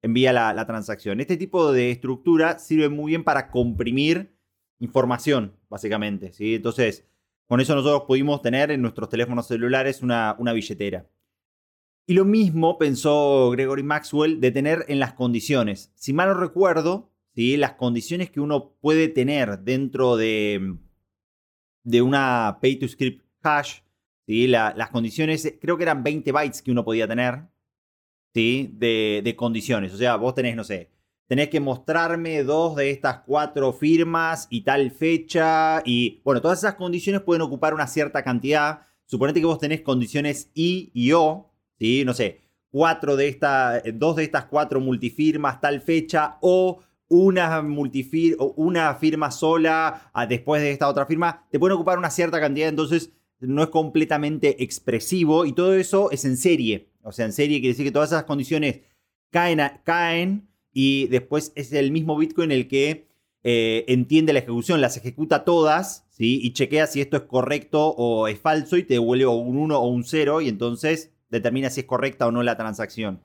envía 0.00 0.32
la, 0.32 0.66
transacción. 0.66 1.20
Este 1.20 1.36
tipo 1.36 1.72
de 1.72 1.90
estructura 1.90 2.58
sirve 2.58 2.88
muy 2.88 3.10
bien 3.10 3.22
para 3.22 3.50
comprimir 3.50 4.34
información, 4.78 5.52
básicamente. 5.68 6.32
¿sí? 6.32 6.54
Entonces, 6.54 7.06
con 7.50 7.60
eso 7.60 7.74
nosotros 7.74 8.04
pudimos 8.06 8.42
tener 8.42 8.70
en 8.70 8.80
nuestros 8.80 9.08
teléfonos 9.08 9.48
celulares 9.48 10.02
una, 10.02 10.36
una 10.38 10.52
billetera. 10.52 11.10
Y 12.06 12.14
lo 12.14 12.24
mismo 12.24 12.78
pensó 12.78 13.50
Gregory 13.50 13.82
Maxwell 13.82 14.40
de 14.40 14.52
tener 14.52 14.84
en 14.86 15.00
las 15.00 15.14
condiciones. 15.14 15.90
Si 15.96 16.12
mal 16.12 16.28
no 16.28 16.34
recuerdo, 16.34 17.10
las 17.34 17.72
condiciones 17.72 18.30
que 18.30 18.38
uno 18.38 18.76
puede 18.80 19.08
tener 19.08 19.58
dentro 19.58 20.16
de, 20.16 20.76
de 21.82 22.02
una 22.02 22.58
pay 22.62 22.76
to 22.76 22.86
script 22.86 23.24
hash, 23.42 23.80
¿sí? 24.28 24.46
las 24.46 24.90
condiciones, 24.90 25.56
creo 25.60 25.76
que 25.76 25.82
eran 25.82 26.04
20 26.04 26.30
bytes 26.30 26.62
que 26.62 26.70
uno 26.70 26.84
podía 26.84 27.08
tener 27.08 27.48
¿sí? 28.32 28.70
de, 28.74 29.22
de 29.24 29.34
condiciones. 29.34 29.92
O 29.92 29.96
sea, 29.96 30.14
vos 30.14 30.36
tenés, 30.36 30.54
no 30.54 30.62
sé, 30.62 30.92
tenés 31.30 31.48
que 31.48 31.60
mostrarme 31.60 32.42
dos 32.42 32.74
de 32.74 32.90
estas 32.90 33.20
cuatro 33.24 33.72
firmas 33.72 34.48
y 34.50 34.62
tal 34.62 34.90
fecha. 34.90 35.80
Y 35.84 36.20
bueno, 36.24 36.40
todas 36.40 36.58
esas 36.58 36.74
condiciones 36.74 37.20
pueden 37.20 37.42
ocupar 37.42 37.72
una 37.72 37.86
cierta 37.86 38.24
cantidad. 38.24 38.80
Suponete 39.06 39.38
que 39.38 39.46
vos 39.46 39.60
tenés 39.60 39.82
condiciones 39.82 40.50
I 40.54 40.90
y 40.92 41.12
O, 41.12 41.52
¿sí? 41.78 42.04
No 42.04 42.14
sé, 42.14 42.40
cuatro 42.68 43.14
de 43.14 43.28
estas, 43.28 43.80
dos 43.94 44.16
de 44.16 44.24
estas 44.24 44.46
cuatro 44.46 44.80
multifirmas, 44.80 45.60
tal 45.60 45.80
fecha, 45.82 46.36
o 46.40 46.80
una, 47.06 47.62
multifir 47.62 48.36
una 48.56 48.96
firma 48.96 49.30
sola 49.30 50.10
después 50.28 50.60
de 50.60 50.72
esta 50.72 50.88
otra 50.88 51.06
firma, 51.06 51.46
te 51.48 51.60
pueden 51.60 51.76
ocupar 51.76 51.96
una 51.96 52.10
cierta 52.10 52.40
cantidad, 52.40 52.68
entonces 52.68 53.12
no 53.38 53.62
es 53.62 53.68
completamente 53.68 54.64
expresivo 54.64 55.44
y 55.44 55.52
todo 55.52 55.74
eso 55.74 56.10
es 56.10 56.24
en 56.24 56.36
serie. 56.36 56.90
O 57.02 57.12
sea, 57.12 57.26
en 57.26 57.32
serie 57.32 57.60
quiere 57.60 57.74
decir 57.74 57.86
que 57.86 57.92
todas 57.92 58.10
esas 58.10 58.24
condiciones 58.24 58.80
caen, 59.30 59.60
caen 59.84 60.49
y 60.72 61.08
después 61.08 61.52
es 61.54 61.72
el 61.72 61.90
mismo 61.92 62.16
Bitcoin 62.16 62.52
el 62.52 62.68
que 62.68 63.08
eh, 63.42 63.84
entiende 63.88 64.32
la 64.32 64.40
ejecución, 64.40 64.80
las 64.80 64.96
ejecuta 64.96 65.44
todas 65.44 66.06
¿sí? 66.10 66.40
y 66.42 66.52
chequea 66.52 66.86
si 66.86 67.00
esto 67.00 67.16
es 67.16 67.22
correcto 67.24 67.88
o 67.88 68.28
es 68.28 68.38
falso 68.38 68.76
y 68.76 68.84
te 68.84 68.94
devuelve 68.94 69.26
un 69.26 69.56
1 69.56 69.78
o 69.78 69.88
un 69.88 70.04
0 70.04 70.42
y 70.42 70.48
entonces 70.48 71.12
determina 71.30 71.70
si 71.70 71.80
es 71.80 71.86
correcta 71.86 72.26
o 72.26 72.32
no 72.32 72.42
la 72.42 72.56
transacción. 72.56 73.22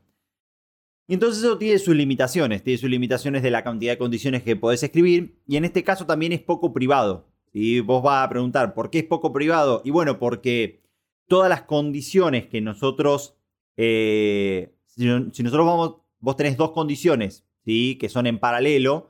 Y 1.07 1.13
entonces 1.13 1.43
eso 1.43 1.57
tiene 1.57 1.77
sus 1.77 1.95
limitaciones, 1.95 2.63
tiene 2.63 2.79
sus 2.79 2.89
limitaciones 2.89 3.43
de 3.43 3.51
la 3.51 3.63
cantidad 3.63 3.93
de 3.93 3.97
condiciones 3.97 4.41
que 4.41 4.55
podés 4.55 4.81
escribir, 4.81 5.39
y 5.47 5.57
en 5.57 5.65
este 5.65 5.83
caso 5.83 6.05
también 6.05 6.31
es 6.31 6.41
poco 6.41 6.73
privado. 6.73 7.27
Y 7.53 7.79
vos 7.79 8.01
vas 8.03 8.25
a 8.25 8.29
preguntar, 8.29 8.73
¿por 8.73 8.89
qué 8.89 8.99
es 8.99 9.05
poco 9.05 9.31
privado? 9.31 9.81
Y 9.85 9.91
bueno, 9.91 10.17
porque 10.17 10.81
todas 11.27 11.49
las 11.49 11.61
condiciones 11.63 12.47
que 12.47 12.59
nosotros, 12.59 13.37
eh, 13.77 14.75
si, 14.85 15.05
nosotros 15.05 15.65
vamos, 15.65 15.95
vos 16.19 16.35
tenés 16.35 16.57
dos 16.57 16.71
condiciones, 16.71 17.45
¿sí? 17.63 17.97
Que 17.99 18.09
son 18.09 18.27
en 18.27 18.39
paralelo, 18.39 19.09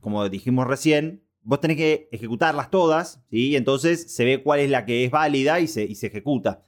como 0.00 0.28
dijimos 0.28 0.66
recién, 0.66 1.22
vos 1.42 1.60
tenés 1.60 1.76
que 1.76 2.08
ejecutarlas 2.12 2.70
todas, 2.70 3.22
¿sí? 3.30 3.56
Entonces 3.56 4.14
se 4.14 4.24
ve 4.24 4.42
cuál 4.42 4.60
es 4.60 4.70
la 4.70 4.84
que 4.84 5.04
es 5.04 5.10
válida 5.10 5.60
y 5.60 5.66
se, 5.66 5.84
y 5.84 5.94
se 5.94 6.08
ejecuta. 6.08 6.64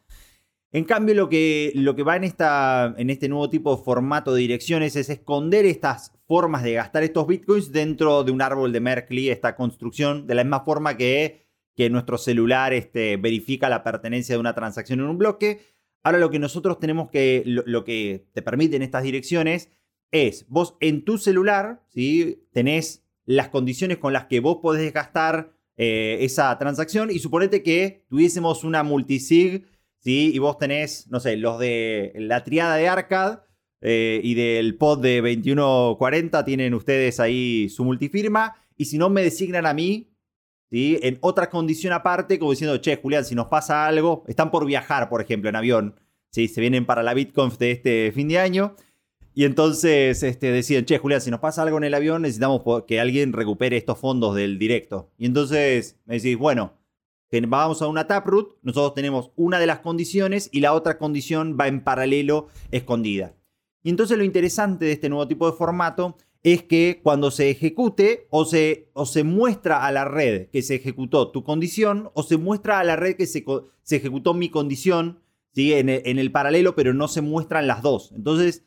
En 0.75 0.85
cambio, 0.85 1.15
lo 1.15 1.29
que, 1.29 1.71
lo 1.75 1.95
que 1.95 2.03
va 2.03 2.17
en, 2.17 2.25
esta, 2.25 2.95
en 2.97 3.11
este 3.11 3.29
nuevo 3.29 3.51
tipo 3.51 3.77
de 3.77 3.83
formato 3.83 4.33
de 4.33 4.41
direcciones 4.41 4.97
es 4.97 5.11
esconder 5.11 5.67
estas 5.67 6.13
formas 6.27 6.63
de 6.63 6.73
gastar 6.73 7.03
estos 7.03 7.27
bitcoins 7.27 7.73
dentro 7.73 8.25
de 8.25 8.33
un 8.33 8.41
árbol 8.41 8.73
de 8.73 8.81
Merkle, 8.81 9.31
esta 9.31 9.55
construcción, 9.55 10.27
de 10.27 10.35
la 10.35 10.45
misma 10.45 10.65
forma 10.65 10.97
que, 10.97 11.47
que 11.77 11.91
nuestro 11.91 12.17
celular 12.17 12.73
este, 12.73 13.19
verifica 13.19 13.69
la 13.69 13.85
pertenencia 13.85 14.35
de 14.35 14.41
una 14.41 14.55
transacción 14.55 15.01
en 15.01 15.07
un 15.07 15.19
bloque. 15.19 15.61
Ahora 16.03 16.19
lo 16.19 16.31
que 16.31 16.39
nosotros 16.39 16.79
tenemos 16.81 17.11
que, 17.11 17.43
lo, 17.47 17.85
que 17.85 18.27
te 18.33 18.43
permiten 18.43 18.83
estas 18.83 19.03
direcciones 19.03 19.71
es, 20.11 20.47
vos 20.49 20.77
en 20.81 21.05
tu 21.05 21.19
celular, 21.19 21.85
¿sí? 21.89 22.47
tenés 22.53 23.05
las 23.25 23.49
condiciones 23.49 23.99
con 23.99 24.13
las 24.13 24.27
que 24.27 24.41
vos 24.41 24.59
podés 24.61 24.93
gastar 24.93 25.53
eh, 25.77 26.19
esa 26.21 26.59
transacción 26.59 27.11
y 27.11 27.19
suponete 27.19 27.63
que 27.63 28.05
tuviésemos 28.09 28.65
una 28.65 28.83
multisig 28.83 29.67
¿sí? 30.03 30.33
Y 30.35 30.39
vos 30.39 30.59
tenés, 30.59 31.07
no 31.09 31.21
sé, 31.21 31.37
los 31.37 31.59
de 31.59 32.13
la 32.17 32.45
triada 32.45 32.77
de 32.77 32.89
Arcad 32.89 33.41
eh, 33.81 34.21
y 34.23 34.35
del 34.35 34.77
pod 34.77 35.01
de 35.01 35.21
2140 35.21 36.45
tienen 36.45 36.75
ustedes 36.75 37.21
ahí 37.21 37.69
su 37.69 37.85
multifirma. 37.85 38.57
Y 38.77 38.87
si 38.87 38.99
no 38.99 39.11
me 39.11 39.23
designan 39.23 39.67
a 39.67 39.75
mí, 39.75 40.12
En 40.73 41.19
otra 41.21 41.51
condición 41.51 41.93
aparte, 41.93 42.39
como 42.39 42.53
diciendo, 42.53 42.79
che, 42.79 42.97
Julián, 42.97 43.25
si 43.25 43.35
nos 43.35 43.49
pasa 43.49 43.87
algo, 43.87 44.25
están 44.27 44.51
por 44.51 44.65
viajar, 44.65 45.09
por 45.09 45.21
ejemplo, 45.21 45.51
en 45.51 45.57
avión. 45.57 45.95
¿sí? 46.31 46.49
Se 46.49 46.63
vienen 46.63 46.87
para 46.87 47.03
la 47.03 47.13
BitConf 47.13 47.59
de 47.59 47.73
este 47.73 48.13
fin 48.13 48.29
de 48.29 48.39
año. 48.39 48.75
Y 49.35 49.45
entonces 49.45 50.23
este, 50.23 50.51
deciden, 50.51 50.85
che, 50.85 50.99
Julián, 50.99 51.21
si 51.21 51.31
nos 51.31 51.41
pasa 51.41 51.63
algo 51.63 51.79
en 51.79 51.85
el 51.85 51.95
avión, 51.95 52.23
necesitamos 52.23 52.63
que 52.87 53.01
alguien 53.01 53.33
recupere 53.33 53.77
estos 53.77 53.99
fondos 53.99 54.35
del 54.35 54.59
directo. 54.59 55.11
Y 55.19 55.27
entonces 55.27 55.99
me 56.07 56.17
decís, 56.17 56.37
bueno, 56.39 56.75
vamos 57.49 57.81
a 57.81 57.87
una 57.87 58.07
taproot, 58.07 58.59
nosotros 58.63 58.95
tenemos 58.95 59.31
una 59.37 59.59
de 59.59 59.67
las 59.67 59.81
condiciones 59.81 60.49
y 60.53 60.61
la 60.61 60.75
otra 60.75 60.99
condición 60.99 61.57
va 61.59 61.67
en 61.67 61.83
paralelo 61.83 62.49
escondida. 62.71 63.35
Y 63.83 63.91
entonces 63.91 64.19
lo 64.19 64.25
interesante 64.25 64.85
de 64.85 64.93
este 64.93 65.09
nuevo 65.09 65.27
tipo 65.27 65.51
de 65.51 65.57
formato 65.57 66.17
es 66.43 66.63
que 66.63 67.01
cuando 67.03 67.31
se 67.31 67.51
ejecute 67.51 68.27
o 68.31 68.45
se, 68.45 68.91
o 68.95 69.07
se 69.07 69.25
muestra 69.25 69.87
a 69.87 69.93
la 69.93 70.05
red 70.05 70.49
que 70.49 70.63
se 70.63 70.75
ejecutó 70.75 71.31
tu 71.31 71.45
condición 71.45 72.11
o 72.15 72.23
se 72.23 72.37
muestra 72.37 72.81
a 72.81 72.85
la 72.85 72.97
red 72.97 73.17
que 73.17 73.27
se, 73.27 73.45
se 73.83 73.97
ejecutó 73.97 74.35
mi 74.35 74.49
condición 74.49 75.21
¿sí? 75.53 75.73
en, 75.73 75.89
el, 75.89 76.03
en, 76.05 76.19
el, 76.19 76.33
paralelo, 76.33 76.75
pero 76.75 76.95
no 76.95 77.07
se 77.07 77.21
muestran 77.21 77.67
las 77.67 77.83
dos. 77.83 78.13
Entonces, 78.17 78.65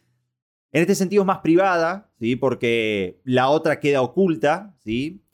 en 0.71 0.81
este 0.81 0.95
sentido 0.95 1.23
es 1.23 1.27
más 1.27 1.39
privada, 1.39 2.11
¿sí? 2.19 2.35
porque 2.35 3.19
la 3.23 3.49
otra 3.49 3.79
queda 3.79 4.01
oculta, 4.01 4.75
¿sí? 4.83 5.25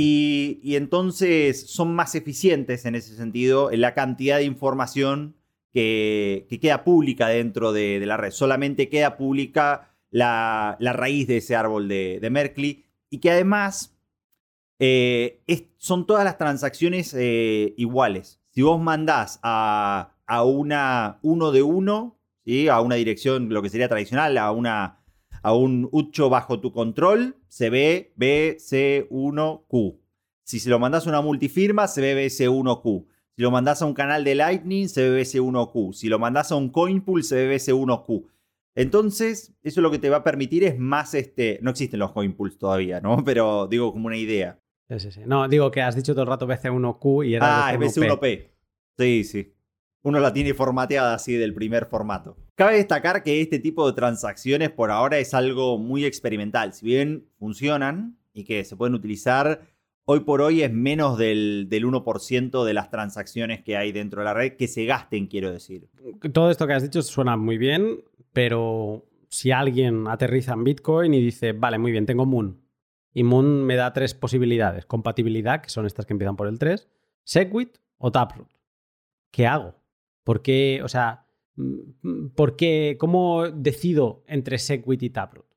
Y, 0.00 0.76
entonces 0.76 1.68
son 1.70 1.92
más 1.92 2.14
eficientes 2.14 2.84
en 2.84 2.94
ese 2.94 3.16
sentido 3.16 3.72
en 3.72 3.80
la 3.80 3.94
cantidad 3.94 4.36
de 4.36 4.44
información 4.44 5.34
que, 5.72 6.46
queda 6.62 6.84
pública 6.84 7.26
dentro 7.26 7.72
de, 7.72 7.98
la 8.06 8.16
red. 8.16 8.30
Solamente 8.30 8.88
queda 8.88 9.16
pública 9.16 9.92
la, 10.10 10.76
raíz 10.80 11.26
de 11.26 11.38
ese 11.38 11.56
árbol 11.56 11.88
de, 11.88 12.18
de 12.20 12.30
Merkley 12.30 12.84
y 13.10 13.18
que 13.18 13.30
además 13.30 13.98
eh, 14.78 15.42
son 15.76 16.06
todas 16.06 16.24
las 16.24 16.38
transacciones 16.38 17.14
eh, 17.14 17.74
iguales. 17.76 18.40
si 18.52 18.62
vos 18.62 18.80
mandás 18.80 19.40
a, 19.42 20.14
a 20.26 20.44
una 20.44 21.18
uno 21.22 21.50
de 21.50 21.62
uno, 21.62 22.18
¿sí? 22.44 22.68
a 22.68 22.80
una 22.80 22.94
dirección, 22.94 23.48
lo 23.48 23.62
que 23.62 23.70
sería 23.70 23.88
tradicional, 23.88 24.38
a, 24.38 24.52
una, 24.52 25.00
a 25.42 25.54
un 25.54 25.88
ucho 25.90 26.28
bajo 26.28 26.60
tu 26.60 26.72
control, 26.72 27.36
se 27.48 27.70
ve 27.70 28.12
BC1Q. 28.18 29.98
Si 30.44 30.60
se 30.60 30.70
lo 30.70 30.78
mandás 30.78 31.06
a 31.06 31.10
una 31.10 31.20
multifirma, 31.20 31.88
se 31.88 32.00
ve 32.00 32.26
BC1Q. 32.26 33.06
Si 33.36 33.42
lo 33.42 33.50
mandás 33.50 33.82
a 33.82 33.86
un 33.86 33.94
canal 33.94 34.24
de 34.24 34.34
Lightning, 34.34 34.88
se 34.88 35.08
ve 35.08 35.22
BC1Q. 35.22 35.92
Si 35.92 36.08
lo 36.08 36.18
mandás 36.18 36.50
a 36.52 36.56
un 36.56 36.70
Coinpool, 36.70 37.22
se 37.22 37.36
ve 37.36 37.56
BC1Q. 37.56 38.26
Entonces, 38.78 39.54
eso 39.62 39.80
lo 39.80 39.90
que 39.90 39.98
te 39.98 40.08
va 40.08 40.18
a 40.18 40.24
permitir 40.24 40.62
es 40.64 40.78
más 40.78 41.14
este. 41.14 41.58
No 41.62 41.70
existen 41.70 41.98
los 41.98 42.12
Coinpools 42.12 42.58
todavía, 42.58 43.00
¿no? 43.00 43.22
Pero 43.24 43.66
digo 43.66 43.92
como 43.92 44.06
una 44.06 44.16
idea. 44.16 44.60
Sí, 44.88 45.00
sí, 45.00 45.12
sí. 45.12 45.20
No, 45.26 45.48
digo 45.48 45.70
que 45.70 45.82
has 45.82 45.96
dicho 45.96 46.12
todo 46.12 46.22
el 46.22 46.28
rato 46.28 46.46
BC1Q 46.46 47.26
y 47.26 47.34
era. 47.34 47.66
Ah, 47.66 47.74
es 47.74 47.80
BC1P. 47.80 48.48
Sí, 48.96 49.24
sí. 49.24 49.54
Uno 50.02 50.20
la 50.20 50.32
tiene 50.32 50.54
formateada 50.54 51.14
así 51.14 51.34
del 51.34 51.54
primer 51.54 51.86
formato. 51.86 52.36
Cabe 52.54 52.76
destacar 52.76 53.22
que 53.22 53.40
este 53.40 53.58
tipo 53.58 53.86
de 53.86 53.94
transacciones 53.94 54.70
por 54.70 54.90
ahora 54.90 55.18
es 55.18 55.34
algo 55.34 55.76
muy 55.76 56.04
experimental. 56.04 56.72
Si 56.72 56.86
bien 56.86 57.26
funcionan 57.38 58.16
y 58.32 58.44
que 58.44 58.64
se 58.64 58.76
pueden 58.76 58.94
utilizar 58.94 59.60
hoy 60.10 60.20
por 60.20 60.40
hoy 60.40 60.62
es 60.62 60.72
menos 60.72 61.18
del, 61.18 61.68
1% 61.68 62.64
de 62.64 62.74
las 62.74 62.90
transacciones 62.90 63.62
que 63.62 63.76
hay 63.76 63.92
dentro 63.92 64.22
de 64.22 64.24
la 64.24 64.34
red 64.34 64.56
que 64.56 64.66
se 64.66 64.86
gasten, 64.86 65.26
quiero 65.26 65.52
decir. 65.52 65.88
Todo 66.32 66.50
esto 66.50 66.66
que 66.66 66.72
has 66.72 66.82
dicho 66.82 67.02
suena 67.02 67.36
muy 67.36 67.58
bien, 67.58 68.02
pero 68.38 69.04
si 69.28 69.50
alguien 69.50 70.06
aterriza 70.06 70.52
en 70.52 70.62
Bitcoin 70.62 71.12
y 71.12 71.20
dice, 71.20 71.54
vale, 71.54 71.76
muy 71.76 71.90
bien, 71.90 72.06
tengo 72.06 72.24
Moon, 72.24 72.62
y 73.12 73.24
Moon 73.24 73.64
me 73.64 73.74
da 73.74 73.92
tres 73.92 74.14
posibilidades, 74.14 74.86
compatibilidad, 74.86 75.60
que 75.60 75.70
son 75.70 75.86
estas 75.86 76.06
que 76.06 76.12
empiezan 76.12 76.36
por 76.36 76.46
el 76.46 76.56
3, 76.56 76.88
Segwit 77.24 77.78
o 77.96 78.12
Taproot. 78.12 78.48
¿Qué 79.32 79.48
hago? 79.48 79.74
¿Por 80.22 80.40
qué, 80.40 80.82
o 80.84 80.88
sea, 80.88 81.26
mm, 81.56 82.28
¿por 82.36 82.54
qué, 82.54 82.96
cómo 83.00 83.50
decido 83.50 84.22
entre 84.28 84.58
Segwit 84.58 85.02
y 85.02 85.10
Taproot? 85.10 85.52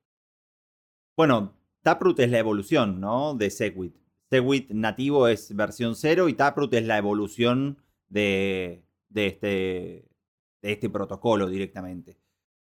Bueno, 1.15 1.53
Taproot 1.83 2.19
es 2.19 2.31
la 2.31 2.39
evolución, 2.39 2.99
¿no? 2.99 3.35
De 3.35 3.51
Segwit. 3.51 3.95
Segwit 4.31 4.71
nativo 4.71 5.27
es 5.27 5.55
versión 5.55 5.95
0 5.95 6.29
y 6.29 6.33
Taproot 6.33 6.73
es 6.73 6.87
la 6.87 6.97
evolución 6.97 7.77
de, 8.09 8.87
este, 9.13 10.09
de 10.63 10.71
este 10.71 10.89
protocolo 10.89 11.47
directamente. 11.47 12.20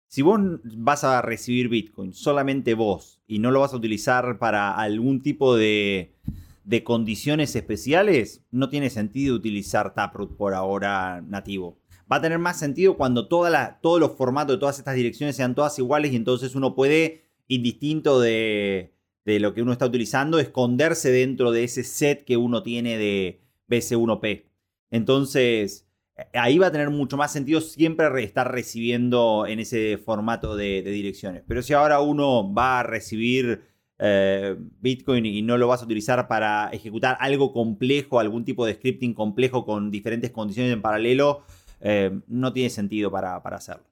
Si 0.08 0.22
vos 0.22 0.40
vas 0.78 1.04
a 1.04 1.22
recibir 1.22 1.70
Bitcoin 1.70 2.14
solamente 2.14 2.74
vos 2.74 3.22
y 3.28 3.40
no 3.40 3.52
lo 3.52 3.60
vas 3.62 3.74
a 3.74 3.78
utilizar 3.78 4.40
para 4.40 4.76
algún 4.76 5.22
tipo 5.22 5.56
de, 5.56 6.16
de 6.64 6.84
condiciones 6.84 7.56
especiales, 7.56 8.44
no 8.52 8.70
tiene 8.70 8.90
sentido 8.90 9.36
utilizar 9.36 9.94
Taproot 9.94 10.36
por 10.36 10.54
ahora 10.54 11.22
nativo. 11.22 11.80
Va 12.12 12.18
a 12.18 12.22
tener 12.22 12.40
más 12.40 12.60
sentido 12.60 12.98
cuando 12.98 13.28
todos 13.28 14.00
los 14.00 14.12
formatos 14.16 14.56
de 14.56 14.60
todas 14.60 14.78
estas 14.78 14.96
direcciones 14.96 15.36
sean 15.36 15.56
todas 15.56 15.78
iguales 15.80 16.14
y 16.14 16.16
entonces 16.16 16.56
uno 16.56 16.76
puede, 16.76 17.26
indistinto 17.48 18.20
de, 18.20 18.94
de 19.26 19.40
lo 19.40 19.54
que 19.54 19.62
uno 19.62 19.72
está 19.72 19.88
utilizando, 19.88 20.40
esconderse 20.40 21.12
dentro 21.12 21.52
de 21.52 21.64
ese 21.64 21.84
set 21.84 22.24
que 22.24 22.38
uno 22.38 22.62
tiene 22.62 22.98
de 22.98 23.42
BC1P. 23.70 24.46
Entonces, 24.92 25.85
ahí 26.34 26.58
va 26.58 26.68
a 26.68 26.72
tener 26.72 26.90
mucho 26.90 27.18
más 27.18 27.32
sentido 27.32 27.62
siempre 27.62 28.24
estar 28.24 28.52
recibiendo 28.52 29.46
en 29.48 29.60
ese 29.60 29.98
formato 29.98 30.56
de, 30.56 30.82
direcciones. 30.82 31.44
Pero 31.48 31.62
si 31.62 31.74
ahora 31.74 32.00
uno 32.00 32.54
va 32.54 32.80
a 32.80 32.84
recibir 32.84 33.64
eh, 34.00 34.56
Bitcoin 34.80 35.26
y 35.26 35.42
no 35.42 35.58
lo 35.58 35.68
vas 35.68 35.82
a 35.82 35.86
utilizar 35.86 36.28
para 36.28 36.70
ejecutar 36.70 37.18
algo 37.20 37.52
complejo, 37.52 38.20
algún 38.20 38.46
tipo 38.46 38.66
de 38.66 38.76
scripting 38.76 39.14
complejo 39.14 39.66
con 39.66 39.92
diferentes 39.92 40.32
condiciones 40.32 40.72
en 40.72 40.82
paralelo, 40.82 41.44
eh, 41.82 42.20
no 42.28 42.54
tiene 42.54 42.70
sentido 42.70 43.12
para, 43.12 43.42
para 43.44 43.58
hacerlo. 43.58 43.86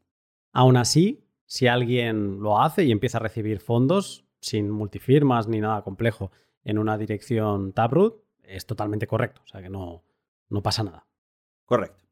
Aún 0.53 0.77
así, 0.77 1.25
si 1.45 1.67
alguien 1.67 2.39
lo 2.39 2.61
hace 2.61 2.85
y 2.85 2.91
empieza 2.91 3.17
a 3.17 3.21
recibir 3.21 3.59
fondos, 3.59 4.25
sin 4.39 4.69
multifirmas 4.69 5.47
ni 5.47 5.59
nada 5.59 5.81
complejo 5.83 6.31
en 6.63 6.77
una 6.77 6.97
dirección 6.97 7.73
Taproot, 7.73 8.23
es 8.43 8.65
totalmente 8.65 9.07
correcto. 9.07 9.41
O 9.43 9.47
sea 9.47 9.61
que 9.61 9.69
no, 9.69 10.03
no 10.49 10.61
pasa 10.61 10.83
nada. 10.83 11.05
Correcto. 11.65 12.02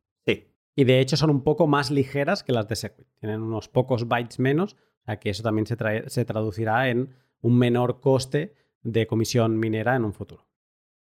Sí. 0.76 0.82
Y 0.82 0.84
de 0.86 1.00
hecho 1.00 1.18
son 1.18 1.30
un 1.30 1.44
poco 1.44 1.68
más 1.68 1.92
ligeras 1.92 2.44
que 2.44 2.54
las 2.54 2.68
de 2.68 2.76
Segwit. 2.76 3.08
Tienen 3.20 3.42
unos 3.42 3.68
pocos 3.68 4.08
bytes 4.08 4.40
menos, 4.40 4.74
o 4.74 5.06
sea 5.06 5.20
que 5.20 5.30
eso 5.30 5.44
también 5.44 5.66
se, 5.66 5.76
se 6.08 6.26
traducirá 6.26 6.90
en 6.90 7.10
un 7.42 7.58
menor 7.58 8.00
coste 8.00 8.56
de 8.82 9.08
comisión 9.08 9.60
minera 9.60 9.96
en 9.96 10.06
un 10.06 10.14
futuro. 10.14 10.48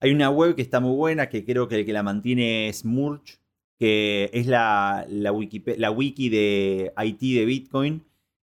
Hay 0.01 0.13
una 0.13 0.31
web 0.31 0.55
que 0.55 0.63
está 0.63 0.81
muy 0.81 0.95
buena, 0.95 1.29
que 1.29 1.45
creo 1.45 1.67
que 1.67 1.77
el 1.77 1.87
que 1.87 1.93
la 1.93 2.03
mantiene 2.03 2.69
es 2.69 2.85
Murch, 2.85 3.41
que 3.79 4.31
es 4.33 4.47
la, 4.47 5.05
la, 5.09 5.33
la 5.77 5.91
wiki 5.91 6.29
de 6.29 6.93
IT 6.97 7.21
de 7.21 7.45
Bitcoin, 7.45 8.05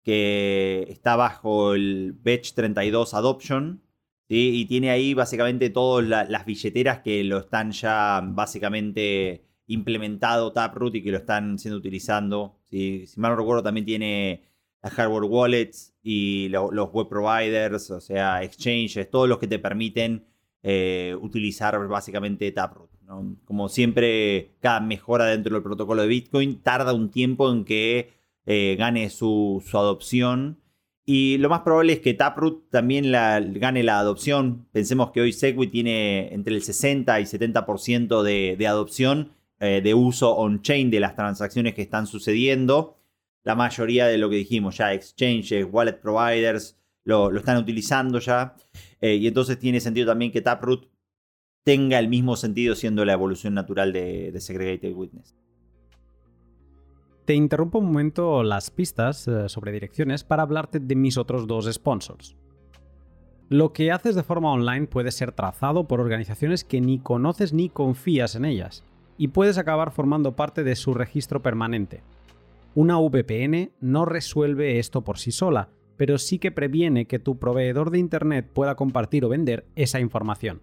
que 0.03 0.87
está 0.89 1.17
bajo 1.17 1.75
el 1.75 2.13
Batch 2.13 2.53
32 2.53 3.15
Adoption. 3.15 3.83
Y 4.33 4.67
tiene 4.67 4.91
ahí 4.91 5.13
básicamente 5.13 5.71
todas 5.71 6.07
las 6.07 6.47
billeteras 6.47 7.01
que 7.01 7.25
lo 7.25 7.39
están 7.39 7.73
ya 7.73 8.21
básicamente 8.25 9.43
implementado 9.71 10.53
Taproot 10.53 10.97
y 10.97 11.03
que 11.03 11.13
lo 11.13 11.19
están 11.19 11.59
siendo 11.59 11.79
utilizando. 11.79 12.57
Si 12.65 13.05
mal 13.17 13.33
no 13.33 13.37
recuerdo, 13.37 13.63
también 13.63 13.87
tiene 13.87 14.43
las 14.83 14.93
hardware 14.93 15.25
wallets 15.25 15.95
y 16.03 16.49
los 16.49 16.91
web 16.93 17.09
providers, 17.09 17.91
o 17.91 18.01
sea, 18.01 18.43
exchanges, 18.43 19.09
todos 19.11 19.29
los 19.29 19.39
que 19.39 19.47
te 19.47 19.59
permiten 19.59 20.25
eh, 20.63 21.17
utilizar 21.21 21.79
básicamente 21.87 22.51
Taproot. 22.53 22.91
Como 23.45 23.69
siempre, 23.69 24.53
cada 24.61 24.81
mejora 24.81 25.27
dentro 25.27 25.55
del 25.55 25.63
protocolo 25.63 26.03
de 26.03 26.09
Bitcoin 26.09 26.61
tarda 26.63 26.93
un 26.93 27.11
tiempo 27.11 27.51
en 27.51 27.65
que 27.65 28.13
eh, 28.47 28.77
gane 28.79 29.11
su, 29.11 29.63
adopción. 29.73 30.61
Y 31.05 31.39
lo 31.39 31.49
más 31.49 31.63
probable 31.63 31.95
es 31.95 32.01
que 32.01 32.15
Taproot 32.15 32.71
también 32.71 33.11
gane 33.11 33.83
la 33.83 33.99
adopción. 33.99 34.69
Pensemos 34.71 35.11
que 35.11 35.21
hoy 35.21 35.33
Segwit 35.33 35.73
tiene 35.73 36.33
entre 36.33 36.55
el 36.55 36.63
60 36.63 37.21
y 37.21 37.25
70% 37.25 38.23
de, 38.23 38.55
de 38.57 38.67
adopción 38.69 39.33
eh, 39.61 39.81
de 39.83 39.95
uso 39.95 40.35
on-chain 40.37 40.91
de 40.91 41.01
las 41.01 41.15
transacciones 41.15 41.75
que 41.75 41.83
están 41.83 42.07
sucediendo. 42.07 42.97
La 43.45 43.55
mayoría 43.55 44.07
de 44.07 44.19
lo 44.19 44.29
que 44.29 44.37
dijimos 44.37 44.79
ya, 44.79 44.93
exchanges, 44.93 45.67
wallet 45.71 46.01
providers, 46.01 46.79
lo, 47.05 47.35
están 47.37 47.59
utilizando 47.59 48.19
ya. 48.19 48.57
Eh, 49.01 49.15
y 49.17 49.27
entonces 49.27 49.59
tiene 49.59 49.81
sentido 49.81 50.07
también 50.07 50.33
que 50.33 50.41
Taproot 50.41 50.89
tenga 51.63 51.99
el 51.99 52.09
mismo 52.09 52.37
sentido 52.37 52.75
siendo 52.75 53.05
la 53.05 53.13
evolución 53.13 53.55
natural 53.55 53.93
de, 53.93 54.33
de 54.33 54.41
Segregated 54.41 54.95
Witness. 54.95 55.37
Te 57.25 57.35
interrumpo 57.35 57.79
un 57.79 57.87
momento 57.87 58.43
las 58.43 58.71
pistas 58.71 59.29
eh, 59.29 59.49
sobre 59.49 59.73
direcciones 59.73 60.25
para 60.25 60.43
hablarte 60.43 60.81
de 60.81 60.97
mis 60.97 61.17
otros 61.17 61.47
dos 61.47 61.71
sponsors. 61.73 62.37
Lo 63.49 63.73
que 63.73 63.93
haces 63.93 64.15
de 64.15 64.23
forma 64.23 64.53
online 64.53 64.87
puede 64.87 65.11
ser 65.11 65.33
trazado 65.33 65.87
por 65.87 66.01
organizaciones 66.01 66.65
que 66.65 66.81
ni 66.81 66.99
conoces 66.99 67.53
ni 67.53 67.69
confías 67.69 68.37
en 68.37 68.45
ellas, 68.45 68.85
y 69.21 69.29
puedes 69.29 69.59
acabar 69.59 69.91
formando 69.91 70.35
parte 70.35 70.65
de 70.65 70.75
su 70.75 70.95
registro 70.95 71.43
permanente. 71.43 72.03
Una 72.75 72.97
VPN 72.97 73.71
no 73.79 74.07
resuelve 74.07 74.79
esto 74.79 75.05
por 75.05 75.19
sí 75.19 75.31
sola, 75.31 75.69
pero 75.99 76.17
sí 76.17 76.39
que 76.39 76.51
previene 76.51 77.05
que 77.05 77.19
tu 77.19 77.39
proveedor 77.39 77.91
de 77.91 77.99
Internet 77.99 78.49
pueda 78.51 78.77
compartir 78.77 79.27
o 79.27 79.29
vender 79.29 79.67
esa 79.77 80.01
información. 80.01 80.63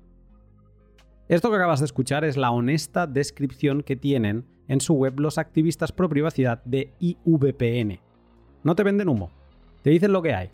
Esto 1.28 1.52
que 1.52 1.58
acabas 1.58 1.82
de 1.82 1.86
escuchar 1.86 2.26
es 2.26 2.36
la 2.36 2.50
honesta 2.50 3.06
descripción 3.06 3.84
que 3.84 3.96
tienen 3.96 4.46
en 4.68 4.82
su 4.82 4.96
web 4.96 5.20
los 5.20 5.38
activistas 5.38 5.92
pro 5.92 6.10
privacidad 6.10 6.64
de 6.64 6.96
IVPN. 7.00 8.00
No 8.64 8.74
te 8.74 8.82
venden 8.82 9.10
humo, 9.10 9.30
te 9.84 9.92
dicen 9.92 10.12
lo 10.12 10.24
que 10.24 10.34
hay. 10.34 10.50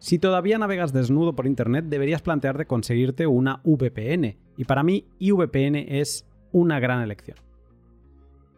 Si 0.00 0.18
todavía 0.18 0.58
navegas 0.58 0.92
desnudo 0.92 1.36
por 1.36 1.46
Internet, 1.46 1.84
deberías 1.84 2.20
plantearte 2.20 2.66
conseguirte 2.66 3.28
una 3.28 3.60
VPN, 3.62 4.36
y 4.56 4.64
para 4.64 4.82
mí 4.82 5.06
IVPN 5.20 5.76
es 5.76 6.27
una 6.52 6.80
gran 6.80 7.02
elección. 7.02 7.38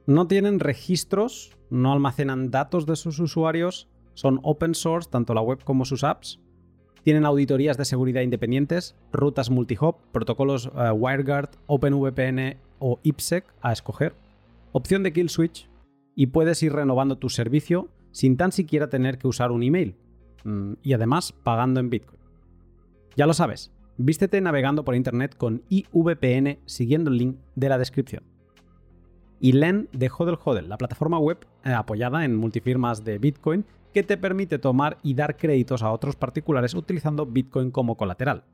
No 0.06 0.26
tienen 0.26 0.60
registros, 0.60 1.56
no 1.70 1.92
almacenan 1.92 2.50
datos 2.50 2.86
de 2.86 2.96
sus 2.96 3.18
usuarios, 3.18 3.88
son 4.14 4.40
open 4.42 4.74
source 4.74 5.08
tanto 5.10 5.34
la 5.34 5.40
web 5.40 5.62
como 5.64 5.84
sus 5.84 6.04
apps, 6.04 6.40
tienen 7.02 7.24
auditorías 7.24 7.76
de 7.78 7.84
seguridad 7.84 8.22
independientes, 8.22 8.96
rutas 9.12 9.50
multihop, 9.50 10.00
protocolos 10.12 10.70
eh, 10.76 10.90
WireGuard, 10.90 11.50
OpenVPN 11.66 12.58
o 12.78 12.98
IPsec 13.02 13.44
a 13.62 13.72
escoger, 13.72 14.14
opción 14.72 15.02
de 15.02 15.12
kill 15.12 15.30
switch 15.30 15.68
y 16.14 16.26
puedes 16.26 16.62
ir 16.62 16.72
renovando 16.72 17.16
tu 17.16 17.28
servicio 17.28 17.88
sin 18.12 18.36
tan 18.36 18.52
siquiera 18.52 18.88
tener 18.88 19.18
que 19.18 19.28
usar 19.28 19.52
un 19.52 19.62
email 19.62 19.96
mm, 20.44 20.74
y 20.82 20.92
además 20.92 21.32
pagando 21.32 21.80
en 21.80 21.90
Bitcoin. 21.90 22.20
Ya 23.16 23.26
lo 23.26 23.34
sabes, 23.34 23.72
vístete 24.04 24.40
navegando 24.40 24.84
por 24.84 24.94
internet 24.94 25.36
con 25.36 25.62
IVPN 25.68 26.58
siguiendo 26.66 27.10
el 27.10 27.18
link 27.18 27.36
de 27.54 27.68
la 27.68 27.78
descripción. 27.78 28.22
Y 29.40 29.52
LEN 29.52 29.88
de 29.92 30.10
Hodel 30.10 30.38
Hodel, 30.42 30.68
la 30.68 30.78
plataforma 30.78 31.18
web 31.18 31.46
eh, 31.64 31.72
apoyada 31.72 32.24
en 32.24 32.36
multifirmas 32.36 33.04
de 33.04 33.18
Bitcoin 33.18 33.64
que 33.92 34.02
te 34.02 34.16
permite 34.16 34.58
tomar 34.58 34.98
y 35.02 35.14
dar 35.14 35.36
créditos 35.36 35.82
a 35.82 35.90
otros 35.90 36.16
particulares 36.16 36.74
utilizando 36.74 37.26
Bitcoin 37.26 37.70
como 37.70 37.96
colateral. 37.96 38.44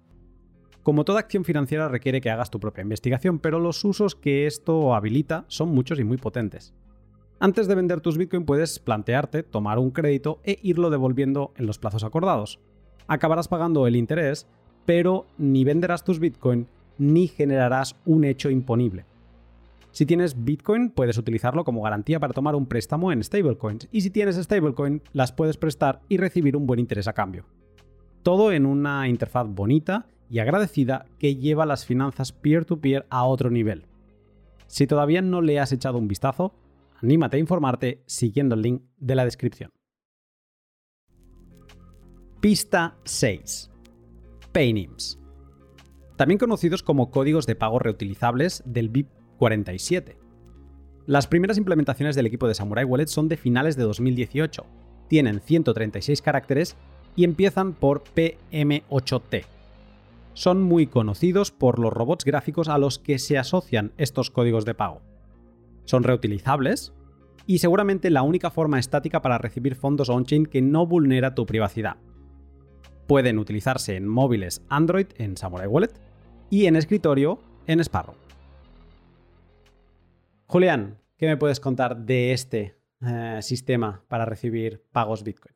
Como 0.83 1.05
toda 1.05 1.21
acción 1.21 1.45
financiera 1.45 1.89
requiere 1.89 2.21
que 2.21 2.31
hagas 2.31 2.51
tu 2.51 2.61
propia 2.61 2.83
investigación, 2.83 3.41
pero 3.41 3.59
los 3.59 3.85
usos 3.85 4.15
que 4.15 4.47
esto 4.47 4.95
habilita 4.95 5.45
son 5.49 5.71
muchos 5.71 5.99
y 5.99 6.05
muy 6.05 6.17
potentes. 6.17 6.75
Antes 7.39 7.67
de 7.69 7.75
vender 7.75 8.01
tus 8.01 8.17
Bitcoin 8.17 8.47
puedes 8.47 8.79
plantearte 8.79 9.43
tomar 9.43 9.79
un 9.79 9.91
crédito 9.91 10.41
e 10.45 10.59
irlo 10.63 10.89
devolviendo 10.89 11.53
en 11.57 11.67
los 11.67 11.79
plazos 11.79 12.05
acordados. 12.05 12.61
Acabarás 13.09 13.49
pagando 13.49 13.87
el 13.87 13.97
interés, 13.97 14.47
pero 14.87 15.27
ni 15.37 15.65
venderás 15.65 16.05
tus 16.05 16.21
Bitcoin 16.21 16.67
ni 16.99 17.29
generarás 17.29 17.97
un 18.07 18.25
hecho 18.25 18.49
imponible. 18.49 19.05
Si 19.91 20.07
tienes 20.07 20.45
Bitcoin, 20.45 20.91
puedes 20.91 21.19
utilizarlo 21.19 21.65
como 21.65 21.83
garantía 21.83 22.21
para 22.21 22.33
tomar 22.33 22.55
un 22.55 22.67
préstamo 22.67 23.13
en 23.13 23.23
stablecoins, 23.23 23.89
y 23.91 24.03
si 24.03 24.11
tienes 24.11 24.37
stablecoin, 24.37 25.03
las 25.13 25.33
puedes 25.33 25.57
prestar 25.57 26.01
y 26.09 26.19
recibir 26.19 26.57
un 26.57 26.67
buen 26.67 26.81
interés 26.81 27.09
a 27.09 27.13
cambio. 27.13 27.47
Todo 28.23 28.53
en 28.53 28.67
una 28.67 29.09
interfaz 29.09 29.47
bonita 29.49 30.07
y 30.29 30.39
agradecida 30.39 31.07
que 31.19 31.37
lleva 31.37 31.67
las 31.67 31.87
finanzas 31.87 32.33
peer-to-peer 32.33 33.07
a 33.09 33.25
otro 33.25 33.51
nivel. 33.51 33.87
Si 34.67 34.87
todavía 34.87 35.23
no 35.23 35.41
le 35.41 35.61
has 35.61 35.73
echado 35.73 35.99
un 35.99 36.09
vistazo, 36.09 36.53
anímate 37.01 37.37
a 37.37 37.41
informarte 37.41 38.03
siguiendo 38.07 38.55
el 38.55 38.63
link 38.63 38.83
de 38.99 39.15
la 39.15 39.25
descripción. 39.25 39.71
Pista 42.41 42.97
6. 43.05 43.71
Paynims 44.57 45.19
también 46.17 46.39
conocidos 46.39 46.83
como 46.83 47.11
códigos 47.11 47.47
de 47.47 47.57
pago 47.57 47.79
reutilizables 47.79 48.63
del 48.65 48.89
BIP 48.89 49.11
47. 49.37 50.17
Las 51.05 51.27
primeras 51.27 51.59
implementaciones 51.59 52.17
del 52.17 52.25
equipo 52.25 52.49
de 52.49 52.55
Samurai 52.55 52.87
Wallet 52.87 53.09
son 53.09 53.29
de 53.29 53.37
finales 53.37 53.77
de 53.77 53.83
2018, 53.83 54.65
tienen 55.09 55.41
136 55.41 56.23
caracteres 56.23 56.75
y 57.17 57.25
empiezan 57.25 57.75
por 57.75 58.03
PM8T. 58.15 59.45
Son 60.33 60.63
muy 60.63 60.87
conocidos 60.87 61.51
por 61.51 61.79
los 61.79 61.93
robots 61.93 62.25
gráficos 62.25 62.69
a 62.69 62.79
los 62.79 62.99
que 62.99 63.19
se 63.19 63.37
asocian 63.37 63.93
estos 63.99 64.31
códigos 64.31 64.65
de 64.65 64.73
pago. 64.73 65.03
Son 65.85 66.03
reutilizables 66.03 66.95
y 67.45 67.59
seguramente 67.59 68.09
la 68.09 68.23
única 68.23 68.49
forma 68.49 68.79
estática 68.79 69.21
para 69.21 69.37
recibir 69.37 69.75
fondos 69.75 70.09
on-chain 70.09 70.47
que 70.47 70.63
no 70.63 70.87
vulnera 70.87 71.35
tu 71.35 71.45
privacidad. 71.45 71.99
Pueden 73.07 73.39
utilizarse 73.39 73.97
en 73.97 74.07
móviles 74.07 74.63
Android 74.69 75.07
en 75.17 75.37
Samurai 75.37 75.67
Wallet 75.67 75.93
y 76.51 76.67
en 76.67 76.77
escritorio 76.77 77.41
en 77.67 77.81
Sparrow. 77.81 78.17
Julián, 80.47 80.99
¿qué 81.17 81.27
me 81.27 81.37
puedes 81.37 81.61
contar 81.61 81.97
de 82.05 82.33
este 82.33 82.77
eh, 83.01 83.39
sistema 83.43 84.05
para 84.09 84.25
recibir 84.25 84.83
pagos 84.93 85.23
Bitcoin? 85.25 85.55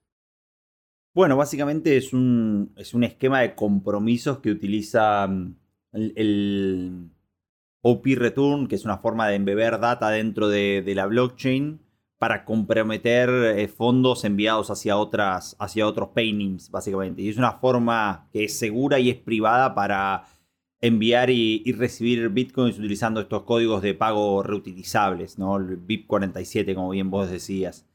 Bueno, 1.12 1.36
básicamente 1.36 1.96
es 1.96 2.12
un, 2.12 2.72
es 2.76 2.94
un 2.94 3.02
esquema 3.02 3.40
de 3.40 3.54
compromisos 3.54 4.38
que 4.38 4.50
utiliza 4.50 5.26
mm, 5.26 5.54
el, 5.92 7.10
OP 7.82 8.06
Return, 8.14 8.68
que 8.68 8.74
es 8.74 8.84
una 8.84 8.98
forma 8.98 9.26
de 9.28 9.36
embeber 9.36 9.80
data 9.80 10.10
dentro 10.10 10.48
de, 10.48 10.84
la 10.94 11.06
blockchain 11.06 11.80
para 12.20 12.44
comprometer 12.44 13.30
eh, 13.30 13.66
fondos 13.66 14.24
enviados 14.24 14.70
hacia, 14.70 14.98
otras, 14.98 15.56
hacia 15.58 15.86
otros 15.86 16.10
paintings, 16.10 16.70
básicamente. 16.70 17.22
Y 17.22 17.30
es 17.30 17.38
una 17.38 17.52
forma 17.52 18.28
que 18.30 18.44
es 18.44 18.58
segura 18.58 18.98
y 18.98 19.08
es 19.08 19.16
privada 19.16 19.74
para 19.74 20.24
enviar 20.82 21.30
y, 21.30 21.62
recibir 21.72 22.28
bitcoins 22.28 22.78
utilizando 22.78 23.22
estos 23.22 23.44
códigos 23.44 23.80
de 23.80 23.94
pago 23.94 24.42
reutilizables, 24.42 25.38
¿no? 25.38 25.56
El 25.56 25.80
BIP47, 25.86 26.74
como 26.74 26.90
bien 26.90 27.10
vos 27.10 27.30
decías. 27.30 27.86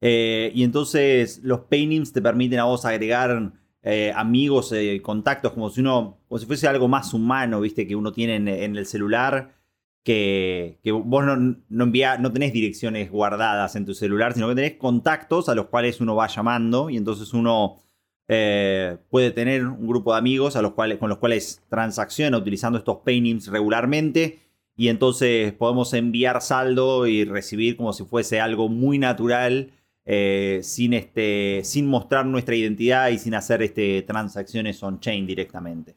Eh, 0.00 0.50
y 0.54 0.62
entonces 0.64 1.40
los 1.42 1.60
paintings 1.60 2.14
te 2.14 2.22
permiten 2.22 2.60
a 2.60 2.64
vos 2.64 2.86
agregar 2.86 3.52
eh, 3.82 4.10
amigos, 4.16 4.72
contactos, 5.02 5.52
como 5.52 5.68
si 5.68 5.82
uno, 5.82 6.16
como 6.28 6.38
si 6.38 6.46
fuese 6.46 6.66
algo 6.66 6.88
más 6.88 7.12
humano, 7.12 7.60
viste, 7.60 7.86
que 7.86 7.94
uno 7.94 8.10
tiene 8.10 8.36
en, 8.36 8.76
el 8.76 8.86
celular, 8.86 9.52
que, 10.06 10.78
vos 11.04 11.24
no, 11.24 11.36
no, 11.36 11.56
no 11.68 12.32
tenés 12.32 12.52
direcciones 12.52 13.10
guardadas 13.10 13.74
en 13.74 13.84
tu 13.84 13.92
celular, 13.92 14.34
sino 14.34 14.48
que 14.48 14.54
tenés 14.54 14.74
contactos 14.74 15.48
a 15.48 15.56
los 15.56 15.66
cuales 15.66 16.00
uno 16.00 16.14
va 16.14 16.28
llamando 16.28 16.88
y 16.90 16.96
entonces 16.96 17.34
uno 17.34 17.78
eh, 18.28 18.98
puede 19.10 19.32
tener 19.32 19.66
un 19.66 19.88
grupo 19.88 20.12
de 20.12 20.18
amigos 20.18 20.54
a 20.54 20.62
los 20.62 20.74
cuales, 20.74 20.98
con 20.98 21.08
los 21.08 21.18
cuales 21.18 21.60
transacciona 21.68 22.38
utilizando 22.38 22.78
estos 22.78 22.98
paintings 22.98 23.48
regularmente 23.48 24.38
y 24.76 24.88
entonces 24.88 25.52
podemos 25.54 25.92
enviar 25.92 26.40
saldo 26.40 27.08
y 27.08 27.24
recibir 27.24 27.76
como 27.76 27.92
si 27.92 28.04
fuese 28.04 28.40
algo 28.40 28.68
muy 28.68 29.00
natural 29.00 29.72
eh, 30.04 30.60
sin, 30.62 30.94
este, 30.94 31.62
sin 31.64 31.84
mostrar 31.88 32.26
nuestra 32.26 32.54
identidad 32.54 33.08
y 33.08 33.18
sin 33.18 33.34
hacer 33.34 33.60
este, 33.60 34.02
transacciones 34.02 34.80
on-chain 34.84 35.26
directamente. 35.26 35.96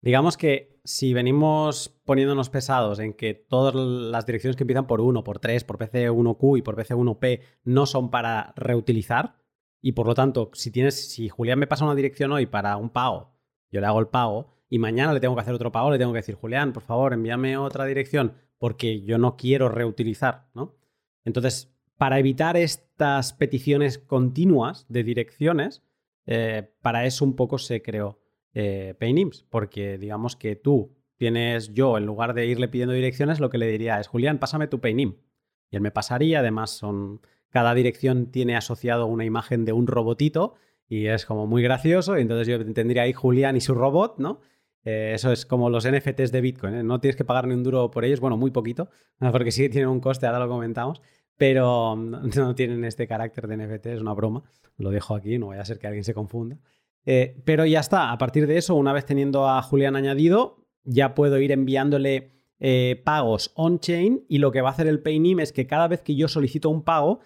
Digamos 0.00 0.36
que 0.36 0.80
si 0.84 1.12
venimos 1.12 2.00
poniéndonos 2.04 2.50
pesados 2.50 2.98
en 2.98 3.12
que 3.12 3.34
todas 3.34 3.74
las 3.74 4.24
direcciones 4.26 4.56
que 4.56 4.62
empiezan 4.62 4.86
por 4.86 5.00
1, 5.00 5.24
por 5.24 5.38
3, 5.38 5.64
por 5.64 5.78
PC1Q 5.78 6.58
y 6.58 6.62
por 6.62 6.76
PC1P 6.76 7.42
no 7.64 7.84
son 7.86 8.10
para 8.10 8.52
reutilizar, 8.56 9.36
y 9.80 9.92
por 9.92 10.06
lo 10.06 10.14
tanto, 10.14 10.50
si 10.54 10.70
tienes, 10.70 11.10
si 11.10 11.28
Julián 11.28 11.58
me 11.58 11.66
pasa 11.66 11.84
una 11.84 11.94
dirección 11.94 12.32
hoy 12.32 12.46
para 12.46 12.76
un 12.76 12.90
pago, 12.90 13.34
yo 13.70 13.80
le 13.80 13.86
hago 13.86 14.00
el 14.00 14.08
pago 14.08 14.54
y 14.68 14.78
mañana 14.78 15.12
le 15.12 15.20
tengo 15.20 15.34
que 15.34 15.40
hacer 15.40 15.54
otro 15.54 15.72
pago, 15.72 15.90
le 15.90 15.98
tengo 15.98 16.12
que 16.12 16.18
decir, 16.18 16.34
Julián, 16.34 16.72
por 16.72 16.82
favor, 16.82 17.12
envíame 17.12 17.56
otra 17.56 17.84
dirección 17.84 18.34
porque 18.58 19.02
yo 19.02 19.18
no 19.18 19.36
quiero 19.36 19.68
reutilizar, 19.68 20.48
¿no? 20.54 20.76
Entonces, 21.24 21.72
para 21.96 22.18
evitar 22.18 22.56
estas 22.56 23.32
peticiones 23.32 23.98
continuas 23.98 24.86
de 24.88 25.04
direcciones, 25.04 25.82
eh, 26.26 26.72
para 26.82 27.06
eso 27.06 27.24
un 27.24 27.36
poco 27.36 27.58
se 27.58 27.82
creó 27.82 28.20
eh, 28.60 28.94
Paynims, 28.98 29.46
porque 29.48 29.98
digamos 29.98 30.34
que 30.34 30.56
tú 30.56 30.96
tienes 31.16 31.74
yo, 31.74 31.96
en 31.96 32.06
lugar 32.06 32.34
de 32.34 32.44
irle 32.46 32.66
pidiendo 32.66 32.92
direcciones, 32.92 33.38
lo 33.38 33.50
que 33.50 33.58
le 33.58 33.68
diría 33.68 34.00
es, 34.00 34.08
Julián, 34.08 34.40
pásame 34.40 34.66
tu 34.66 34.80
Paynim. 34.80 35.14
Y 35.70 35.76
él 35.76 35.80
me 35.80 35.92
pasaría, 35.92 36.40
además 36.40 36.70
son 36.70 37.20
cada 37.50 37.72
dirección 37.72 38.32
tiene 38.32 38.56
asociado 38.56 39.06
una 39.06 39.24
imagen 39.24 39.64
de 39.64 39.72
un 39.72 39.86
robotito 39.86 40.54
y 40.88 41.06
es 41.06 41.24
como 41.24 41.46
muy 41.46 41.62
gracioso. 41.62 42.16
Entonces 42.16 42.48
yo 42.48 42.72
tendría 42.72 43.02
ahí 43.02 43.12
Julián 43.12 43.56
y 43.56 43.60
su 43.60 43.74
robot, 43.74 44.18
¿no? 44.18 44.40
Eh, 44.84 45.12
eso 45.14 45.30
es 45.30 45.46
como 45.46 45.70
los 45.70 45.88
NFTs 45.88 46.32
de 46.32 46.40
Bitcoin, 46.40 46.74
¿eh? 46.74 46.82
no 46.82 46.98
tienes 47.00 47.14
que 47.14 47.24
pagar 47.24 47.46
ni 47.46 47.54
un 47.54 47.62
duro 47.62 47.92
por 47.92 48.04
ellos, 48.04 48.18
bueno, 48.18 48.36
muy 48.36 48.50
poquito, 48.50 48.90
porque 49.32 49.52
sí 49.52 49.68
tienen 49.68 49.88
un 49.88 50.00
coste, 50.00 50.26
ahora 50.26 50.40
lo 50.40 50.48
comentamos, 50.48 51.00
pero 51.36 51.94
no 51.96 52.54
tienen 52.56 52.84
este 52.84 53.06
carácter 53.06 53.46
de 53.46 53.56
NFT, 53.56 53.86
es 53.86 54.00
una 54.00 54.14
broma, 54.14 54.42
lo 54.78 54.90
dejo 54.90 55.14
aquí, 55.14 55.38
no 55.38 55.48
vaya 55.48 55.62
a 55.62 55.64
ser 55.64 55.78
que 55.78 55.86
alguien 55.86 56.04
se 56.04 56.14
confunda. 56.14 56.58
Eh, 57.10 57.40
pero 57.44 57.64
ya 57.64 57.80
está, 57.80 58.12
a 58.12 58.18
partir 58.18 58.46
de 58.46 58.58
eso, 58.58 58.74
una 58.74 58.92
vez 58.92 59.06
teniendo 59.06 59.48
a 59.48 59.62
Julián 59.62 59.96
añadido, 59.96 60.66
ya 60.84 61.14
puedo 61.14 61.38
ir 61.38 61.52
enviándole 61.52 62.32
pagos 63.04 63.52
on-chain 63.54 64.24
y 64.28 64.38
lo 64.38 64.50
que 64.50 64.62
va 64.62 64.70
a 64.70 64.72
hacer 64.72 64.88
el 64.88 65.00
Paynim 65.00 65.38
es 65.38 65.52
que 65.52 65.68
cada 65.68 65.86
vez 65.86 66.02
que 66.02 66.16
yo 66.16 66.26
solicito 66.26 66.68
un 66.70 66.82
pago, 66.82 67.20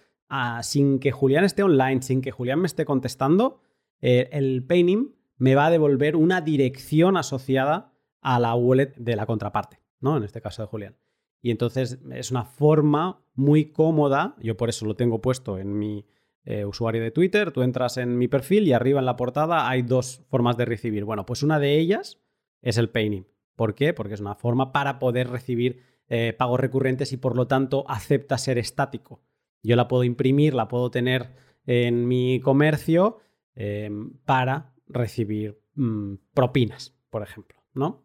sin 0.63 0.99
que 0.99 1.13
Julián 1.13 1.45
esté 1.45 1.63
online, 1.63 2.03
sin 2.03 2.23
que 2.23 2.31
Julián 2.31 2.61
me 2.61 2.67
esté 2.67 2.85
contestando, 2.85 3.61
eh, 4.01 4.29
el 4.33 4.65
Paynim 4.65 5.13
me 5.37 5.55
va 5.55 5.67
a 5.67 5.71
devolver 5.71 6.17
una 6.17 6.41
dirección 6.41 7.17
asociada 7.17 7.93
a 8.21 8.39
la 8.39 8.55
wallet 8.55 8.95
de 8.97 9.17
la 9.17 9.27
contraparte, 9.27 9.81
¿no? 10.01 10.17
En 10.17 10.25
este 10.25 10.41
caso 10.41 10.63
de 10.63 10.69
Julián. 10.69 10.97
Y 11.41 11.51
entonces 11.51 11.99
es 12.13 12.31
una 12.31 12.45
forma 12.45 13.25
muy 13.35 13.73
cómoda, 13.73 14.37
yo 14.41 14.57
por 14.57 14.69
eso 14.69 14.87
lo 14.87 14.95
tengo 14.95 15.21
puesto 15.21 15.59
en 15.59 15.79
mi 15.79 16.07
eh, 16.45 16.65
usuario 16.65 17.03
de 17.03 17.11
Twitter, 17.11 17.53
tú 17.53 17.63
entras 17.63 17.97
en 17.97 18.19
mi 18.19 18.29
perfil 18.29 18.67
y 18.67 18.73
arriba 18.73 18.99
en 18.99 19.07
la 19.07 19.17
portada 19.17 19.69
hay 19.69 19.83
dos 19.83 20.23
formas 20.29 20.57
de 20.57 20.65
recibir. 20.65 21.05
Bueno, 21.05 21.25
pues 21.25 21.43
una 21.43 21.59
de 21.59 21.79
ellas 21.79 22.21
es 22.63 22.79
el 22.79 22.89
Paynim. 22.91 23.25
¿Por 23.57 23.75
qué? 23.75 23.93
Porque 23.93 24.15
es 24.15 24.21
una 24.21 24.35
forma 24.35 24.73
para 24.73 24.99
poder 24.99 25.29
recibir 25.29 25.83
eh, 26.09 26.35
pagos 26.37 26.61
recurrentes 26.61 27.13
y 27.13 27.17
por 27.17 27.37
lo 27.37 27.47
tanto 27.47 27.85
acepta 27.89 28.39
ser 28.39 28.59
estático. 28.59 29.23
Yo 29.63 29.77
la 29.77 29.89
puedo 29.89 30.05
imprimir, 30.05 30.55
la 30.55 30.69
puedo 30.69 30.91
tener 30.91 31.31
en 31.67 32.09
mi 32.09 32.41
comercio 32.41 33.19
em, 33.55 34.19
para 34.25 34.75
recibir 34.89 35.61
mm, 35.75 36.15
propinas, 36.35 36.95
por 37.09 37.23
ejemplo, 37.23 37.63
¿no? 37.73 38.05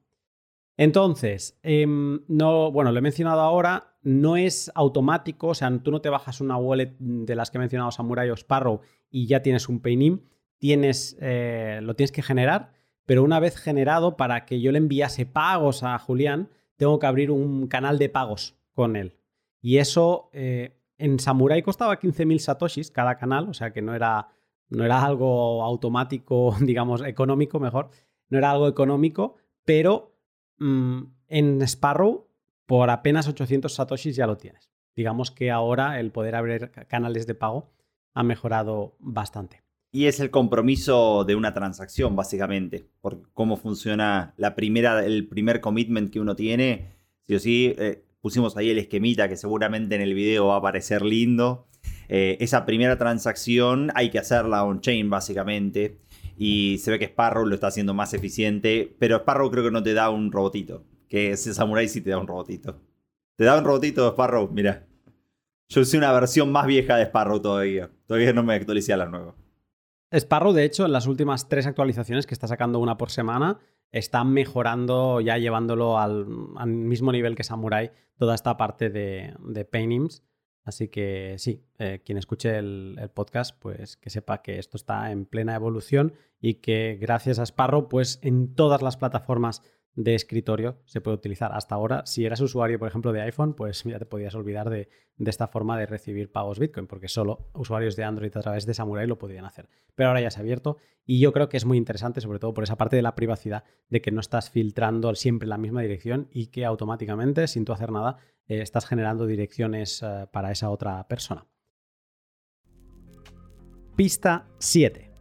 Entonces, 0.78 1.60
em, 1.64 2.22
no, 2.28 2.72
bueno, 2.72 2.92
lo 2.92 3.00
he 3.00 3.02
mencionado 3.02 3.42
ahora, 3.42 3.97
no 4.08 4.38
es 4.38 4.72
automático, 4.74 5.48
o 5.48 5.54
sea, 5.54 5.70
tú 5.80 5.92
no 5.92 6.00
te 6.00 6.08
bajas 6.08 6.40
una 6.40 6.56
wallet 6.56 6.96
de 6.98 7.36
las 7.36 7.52
que 7.52 7.58
he 7.58 7.60
mencionado 7.60 7.92
Samurai 7.92 8.30
o 8.30 8.38
Sparrow 8.38 8.80
y 9.10 9.28
ya 9.28 9.42
tienes 9.42 9.68
un 9.68 9.82
Paynim, 9.82 10.22
tienes, 10.60 11.18
eh, 11.20 11.82
lo 11.84 11.94
tienes 11.94 12.14
que 12.14 12.22
generar, 12.22 12.72
pero 13.06 13.22
una 13.22 13.42
vez 13.42 13.58
generado, 13.58 14.16
para 14.16 14.46
que 14.46 14.62
yo 14.62 14.72
le 14.72 14.78
enviase 14.78 15.26
pagos 15.26 15.84
a 15.84 16.00
Julián, 16.00 16.50
tengo 16.78 17.00
que 17.00 17.06
abrir 17.06 17.32
un 17.32 17.68
canal 17.68 18.00
de 18.00 18.08
pagos 18.08 18.56
con 18.72 18.96
él. 18.96 19.18
Y 19.60 19.80
eso 19.80 20.30
eh, 20.32 20.80
en 20.98 21.20
Samurai 21.20 21.62
costaba 21.62 22.00
15.000 22.00 22.40
satoshis 22.40 22.92
cada 22.92 23.18
canal, 23.18 23.50
o 23.50 23.54
sea 23.54 23.74
que 23.74 23.82
no 23.82 23.94
era, 23.94 24.30
no 24.70 24.86
era 24.86 25.04
algo 25.04 25.64
automático, 25.64 26.56
digamos, 26.62 27.04
económico 27.04 27.60
mejor, 27.60 27.90
no 28.30 28.38
era 28.38 28.52
algo 28.52 28.70
económico, 28.70 29.36
pero 29.66 30.16
mm, 30.60 31.02
en 31.28 31.62
Sparrow 31.64 32.27
por 32.68 32.92
apenas 32.92 33.28
800 33.28 33.74
satoshis 33.74 34.16
ya 34.16 34.28
lo 34.28 34.38
tienes. 34.38 34.70
Digamos 34.96 35.32
que 35.32 35.50
ahora 35.50 36.00
el 36.00 36.12
poder 36.12 36.36
abrir 36.36 36.70
canales 36.88 37.26
de 37.26 37.34
pago 37.34 37.72
ha 38.14 38.24
mejorado 38.24 38.96
bastante. 39.00 39.64
Y 39.92 40.06
es 40.06 40.20
el 40.20 40.30
compromiso 40.30 41.24
de 41.24 41.36
una 41.36 41.54
transacción, 41.54 42.16
básicamente, 42.16 42.86
por 43.02 43.32
cómo 43.34 43.58
funciona 43.58 44.34
la 44.38 44.54
primera, 44.54 45.06
el 45.06 45.28
primer 45.28 45.62
commitment 45.62 46.12
que 46.12 46.20
uno 46.20 46.36
tiene. 46.36 46.90
Sí 47.26 47.36
o 47.36 47.40
sí, 47.40 47.76
eh, 47.78 48.04
pusimos 48.20 48.58
ahí 48.58 48.70
el 48.70 48.80
esquemita 48.80 49.30
que 49.30 49.38
seguramente 49.38 49.96
en 49.96 50.02
el 50.02 50.14
video 50.14 50.48
va 50.48 50.58
a 50.58 50.62
parecer 50.62 51.04
lindo. 51.04 51.68
Eh, 52.10 52.38
esa 52.42 52.66
primera 52.66 52.98
transacción 52.98 53.92
hay 53.96 54.10
que 54.10 54.20
hacerla 54.20 54.66
on-chain, 54.66 55.10
básicamente. 55.10 56.00
Y 56.38 56.80
se 56.80 56.92
ve 56.92 57.00
que 57.00 57.06
Sparrow 57.06 57.46
lo 57.46 57.56
está 57.56 57.68
haciendo 57.68 57.94
más 57.94 58.14
eficiente, 58.14 58.96
pero 59.00 59.18
Sparrow 59.18 59.50
creo 59.50 59.64
que 59.64 59.72
no 59.72 59.84
te 59.84 59.94
da 59.94 60.10
un 60.10 60.32
robotito. 60.32 60.84
Que 61.08 61.32
ese 61.32 61.54
Samurai 61.54 61.88
sí 61.88 62.02
te 62.02 62.10
da 62.10 62.18
un 62.18 62.28
robotito. 62.28 62.82
Te 63.36 63.46
da 63.46 63.58
un 63.58 63.64
robotito 63.64 64.08
Sparrow, 64.10 64.50
mira. 64.52 64.88
Yo 65.70 65.82
usé 65.82 65.98
una 65.98 66.12
versión 66.12 66.52
más 66.52 66.66
vieja 66.66 66.96
de 66.96 67.04
Sparrow 67.04 67.42
todavía. 67.42 67.90
Todavía 68.06 68.34
no 68.34 68.44
me 68.44 68.56
actualicé 68.56 68.94
a 68.94 68.98
la 68.98 69.06
nueva. 69.06 69.36
Sparrow, 70.12 70.54
de 70.54 70.64
hecho, 70.64 70.86
en 70.86 70.94
las 70.94 71.08
últimas 71.08 71.50
tres 71.50 71.68
actualizaciones, 71.68 72.26
que 72.26 72.34
está 72.34 72.48
sacando 72.48 72.80
una 72.80 72.98
por 72.98 73.12
semana, 73.12 73.60
está 73.92 74.24
mejorando, 74.24 75.20
ya 75.20 75.38
llevándolo 75.38 76.00
al, 76.00 76.26
mismo 76.68 77.12
nivel 77.12 77.36
que 77.36 77.44
Samurai, 77.44 77.92
toda 78.18 78.36
esta 78.36 78.56
parte 78.56 78.90
de, 78.90 79.34
de 79.40 79.66
Painims. 79.66 80.24
Así 80.68 80.90
que 80.90 81.36
sí, 81.38 81.66
eh, 81.80 82.02
quien 82.04 82.18
escuche 82.18 82.58
el, 82.58 83.10
podcast, 83.14 83.58
pues 83.58 83.96
que 83.96 84.10
sepa 84.10 84.42
que 84.42 84.60
esto 84.60 84.76
está 84.76 85.14
en 85.14 85.26
plena 85.26 85.56
evolución 85.56 86.14
y 86.42 86.56
que 86.56 86.98
gracias 87.00 87.40
a 87.40 87.46
Sparrow, 87.46 87.88
pues 87.88 88.20
en 88.22 88.54
todas 88.54 88.82
las 88.82 88.98
plataformas 88.98 89.64
de 89.98 90.14
escritorio 90.14 90.78
se 90.86 91.02
puede 91.02 91.18
utilizar. 91.18 91.52
Hasta 91.54 91.76
ahora, 91.76 92.06
si 92.06 92.24
eras 92.24 92.40
usuario, 92.40 92.78
por 92.78 92.88
ejemplo, 92.88 93.12
de 93.12 93.22
iPhone, 93.22 93.56
pues 93.56 93.84
ya 93.84 93.98
te 93.98 94.06
podías 94.06 94.36
olvidar 94.36 94.70
de, 94.70 94.90
esta 95.18 95.48
forma 95.48 95.78
de 95.78 95.88
recibir 95.88 96.32
pagos 96.32 96.60
Bitcoin, 96.60 96.86
porque 96.86 97.08
solo 97.08 97.50
usuarios 97.54 97.96
de 97.96 98.04
Android 98.04 98.36
a 98.38 98.42
través 98.42 98.68
de 98.68 98.76
Samurai 98.76 99.08
lo 99.08 99.18
podían 99.18 99.44
hacer. 99.44 99.68
Pero 99.96 100.10
ahora 100.10 100.22
ya 100.22 100.30
se 100.30 100.40
ha 100.40 100.42
abierto 100.42 100.78
y 101.04 101.20
yo 101.20 101.34
creo 101.34 101.50
que 101.50 101.58
es 101.58 101.66
muy 101.66 101.78
interesante, 101.78 102.22
sobre 102.22 102.38
todo 102.38 102.54
por 102.54 102.64
esa 102.64 102.78
parte 102.78 102.96
de 102.96 103.02
la 103.02 103.16
privacidad, 103.16 103.64
de 103.90 104.02
que 104.02 104.12
no 104.12 104.20
estás 104.20 104.52
filtrando 104.52 105.14
siempre 105.16 105.48
la 105.48 105.58
misma 105.58 105.82
dirección 105.82 106.30
y 106.32 106.48
que 106.48 106.64
automáticamente, 106.64 107.48
sin 107.48 107.66
tú 107.66 107.74
hacer 107.74 107.92
nada, 107.92 108.18
eh, 108.48 108.62
estás 108.62 108.86
generando 108.86 109.26
direcciones 109.26 110.04
eh, 110.04 110.28
para 110.32 110.52
esa 110.52 110.70
otra 110.70 111.08
persona. 111.08 111.48
Pista 113.96 114.48
7 114.60 115.17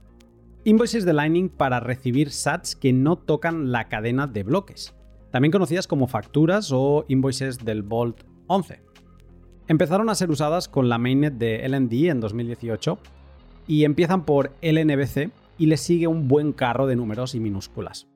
Invoices 0.67 1.05
de 1.05 1.13
Lightning 1.13 1.49
para 1.49 1.79
recibir 1.79 2.33
sats 2.33 2.75
que 2.75 2.93
no 2.93 3.15
tocan 3.15 3.71
la 3.71 3.85
cadena 3.85 4.27
de 4.27 4.43
bloques, 4.43 4.97
también 5.31 5.53
conocidas 5.53 5.87
como 5.87 6.09
facturas 6.09 6.73
o 6.73 7.05
invoices 7.07 7.65
del 7.65 7.85
Vault 7.85 8.25
11. 8.49 8.81
Empezaron 9.69 10.09
a 10.09 10.17
ser 10.17 10.29
usadas 10.29 10.67
con 10.67 10.89
la 10.89 10.99
mainnet 10.99 11.35
de 11.35 11.69
LND 11.69 12.11
en 12.11 12.19
2018 12.19 12.99
y 13.69 13.85
empiezan 13.85 14.25
por 14.25 14.57
LNBC 14.61 15.31
y 15.57 15.67
le 15.67 15.77
sigue 15.77 16.09
un 16.09 16.27
buen 16.27 16.53
carro 16.53 16.89
de 16.89 16.97
números 16.97 17.37
y 17.37 17.39
minúsculas. 17.39 18.09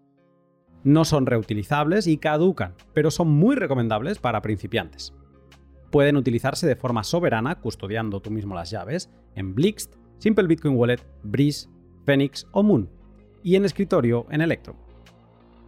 No 0.83 1.05
son 1.05 1.27
reutilizables 1.27 2.09
y 2.09 2.17
caducan, 2.17 2.75
pero 2.93 3.13
son 3.13 3.29
muy 3.29 3.55
recomendables 3.55 4.19
para 4.19 4.43
principiantes. 4.43 5.15
Pueden 5.93 6.17
utilizarse 6.17 6.67
de 6.67 6.75
forma 6.75 7.05
soberana, 7.05 7.61
custodiando 7.61 8.19
tú 8.19 8.33
mismo 8.33 8.57
las 8.57 8.73
llaves, 8.73 9.09
en 9.37 9.55
Blixt, 9.55 9.95
Simple 10.19 10.49
Bitcoin 10.49 10.75
Wallet, 10.75 11.07
Breeze 11.23 11.69
Phoenix 12.11 12.45
o 12.51 12.65
Moon, 12.65 12.91
y 13.45 13.55
en 13.55 13.65
escritorio 13.65 14.27
en 14.33 14.41
Electrum. 14.41 14.75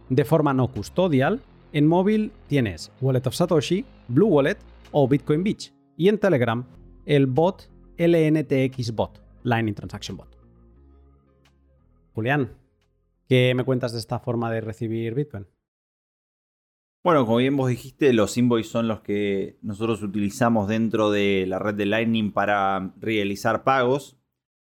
De 0.09 0.25
forma 0.25 0.53
no 0.53 0.67
custodial, 0.67 1.41
en 1.71 1.87
móvil 1.87 2.33
tienes 2.47 2.91
Wallet 2.99 3.25
of 3.25 3.33
Satoshi, 3.33 3.85
Blue 4.09 4.27
Wallet 4.27 4.57
o 4.91 5.07
Bitcoin 5.07 5.41
Beach, 5.41 5.73
y 5.95 6.09
en 6.09 6.17
Telegram 6.17 6.65
el 7.05 7.27
bot 7.27 7.71
LNTX 7.97 8.93
Bot, 8.93 9.21
Lightning 9.43 9.73
Transaction 9.73 10.17
Bot. 10.17 10.37
Julián, 12.13 12.57
¿qué 13.29 13.53
me 13.55 13.63
cuentas 13.63 13.93
de 13.93 13.99
esta 13.99 14.19
forma 14.19 14.51
de 14.51 14.59
recibir 14.59 15.15
Bitcoin? 15.15 15.47
Bueno, 17.05 17.25
como 17.25 17.37
bien 17.37 17.55
vos 17.55 17.69
dijiste, 17.69 18.11
los 18.11 18.35
invoices 18.37 18.69
son 18.69 18.89
los 18.89 18.99
que 18.99 19.57
nosotros 19.61 20.03
utilizamos 20.03 20.67
dentro 20.67 21.09
de 21.09 21.45
la 21.47 21.59
red 21.59 21.75
de 21.75 21.85
Lightning 21.85 22.33
para 22.33 22.93
realizar 22.99 23.63
pagos. 23.63 24.17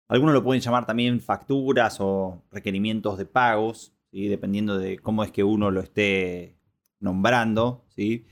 Algunos 0.07 0.33
lo 0.33 0.43
pueden 0.43 0.61
llamar 0.61 0.85
también 0.85 1.19
facturas 1.19 1.97
o 1.99 2.43
requerimientos 2.51 3.17
de 3.17 3.25
pagos, 3.25 3.93
dependiendo 4.11 4.77
de 4.77 4.99
cómo 4.99 5.23
es 5.23 5.31
que 5.31 5.43
uno 5.43 5.71
lo 5.71 5.81
esté 5.81 6.57
nombrando. 6.99 7.85
¿sí? 7.89 8.25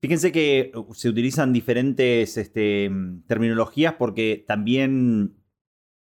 Fíjense 0.00 0.32
que 0.32 0.72
uh, 0.74 0.94
se 0.94 1.08
utilizan 1.08 1.52
diferentes 1.52 2.36
este, 2.36 2.90
terminologías 3.26 3.94
porque 3.94 4.44
también 4.46 5.36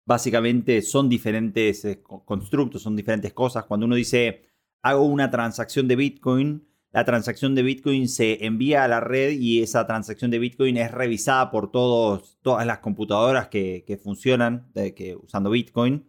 básicamente 0.05 0.81
son 0.81 1.09
diferentes 1.09 1.85
eh, 1.85 2.01
constructos, 2.03 2.81
son 2.81 2.95
diferentes 2.95 3.33
cosas. 3.33 3.65
Cuando 3.65 3.85
uno 3.85 3.95
dice 3.95 4.49
hago 4.81 5.03
una 5.05 5.31
transacción 5.31 5.87
de 5.87 5.95
Bitcoin, 5.95 6.67
la 6.93 7.05
transacción 7.05 7.55
de 7.55 7.63
Bitcoin 7.63 8.07
se 8.07 8.45
envía 8.45 8.83
a 8.83 8.87
la 8.87 8.99
red 8.99 9.31
y 9.31 9.63
esa 9.63 9.87
transacción 9.87 10.29
de 10.29 10.37
Bitcoin 10.37 10.77
es 10.77 10.91
revisada 10.91 11.49
por 11.49 11.71
todos, 11.71 12.37
todas 12.43 12.67
las 12.67 12.79
computadoras 12.79 13.47
que, 13.47 13.99
funcionan 14.01 14.71
que, 14.73 15.17
usando 15.19 15.49
Bitcoin. 15.49 16.05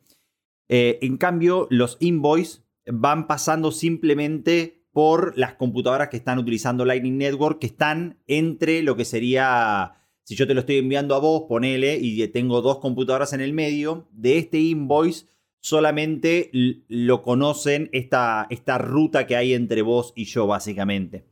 Eh, 0.68 0.98
en 1.00 1.16
cambio, 1.16 1.66
los 1.70 1.96
invoices 2.00 2.64
van 2.86 3.26
pasando 3.26 3.72
simplemente 3.72 4.86
por 4.92 5.36
las 5.38 5.54
computadoras 5.54 6.10
que 6.10 6.18
están 6.18 6.38
utilizando 6.38 6.84
Lightning 6.84 7.16
Network, 7.16 7.60
que 7.60 7.66
están 7.66 8.20
entre 8.26 8.82
lo 8.82 8.94
que 8.94 9.06
sería, 9.06 10.02
si 10.22 10.36
yo 10.36 10.46
te 10.46 10.52
lo 10.52 10.60
estoy 10.60 10.76
enviando 10.76 11.14
a 11.14 11.18
vos, 11.18 11.44
ponele, 11.48 11.96
y 11.96 12.28
tengo 12.28 12.60
dos 12.60 12.78
computadoras 12.80 13.32
en 13.32 13.40
el 13.40 13.54
medio, 13.54 14.06
de 14.12 14.36
este 14.36 14.60
invoice 14.60 15.26
solamente 15.64 16.50
lo 16.52 17.22
conocen 17.22 17.88
esta, 17.92 18.46
esta 18.50 18.76
ruta 18.76 19.26
que 19.26 19.34
hay 19.34 19.54
entre 19.54 19.80
vos 19.80 20.12
y 20.14 20.26
yo, 20.26 20.46
básicamente. 20.46 21.24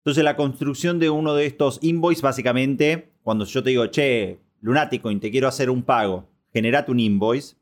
Entonces, 0.00 0.22
la 0.22 0.36
construcción 0.36 0.98
de 0.98 1.08
uno 1.08 1.34
de 1.34 1.46
estos 1.46 1.78
invoices, 1.80 2.20
básicamente, 2.20 3.12
cuando 3.22 3.46
yo 3.46 3.62
te 3.62 3.70
digo, 3.70 3.86
che, 3.86 4.40
Lunaticoin, 4.60 5.20
te 5.20 5.30
quiero 5.30 5.48
hacer 5.48 5.70
un 5.70 5.84
pago, 5.84 6.28
generate 6.52 6.90
un 6.90 7.00
invoice. 7.00 7.56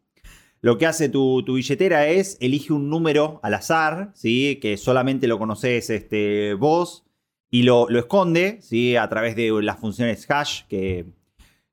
Lo 0.60 0.78
que 0.78 0.86
hace 0.86 1.08
tu, 1.08 1.44
billetera 1.44 2.08
es 2.08 2.38
elige 2.40 2.72
un 2.72 2.90
número 2.90 3.38
al 3.44 3.54
azar, 3.54 4.10
¿sí? 4.14 4.58
que 4.60 4.78
solamente 4.78 5.28
lo 5.28 5.38
conoces 5.38 5.90
este, 5.90 6.54
vos, 6.54 7.04
y 7.52 7.62
lo, 7.62 7.88
lo 7.88 8.00
esconde 8.00 8.58
¿sí? 8.62 8.96
a 8.96 9.08
través 9.08 9.36
de 9.36 9.52
las 9.62 9.78
funciones 9.78 10.28
hash 10.28 10.62
que, 10.68 11.06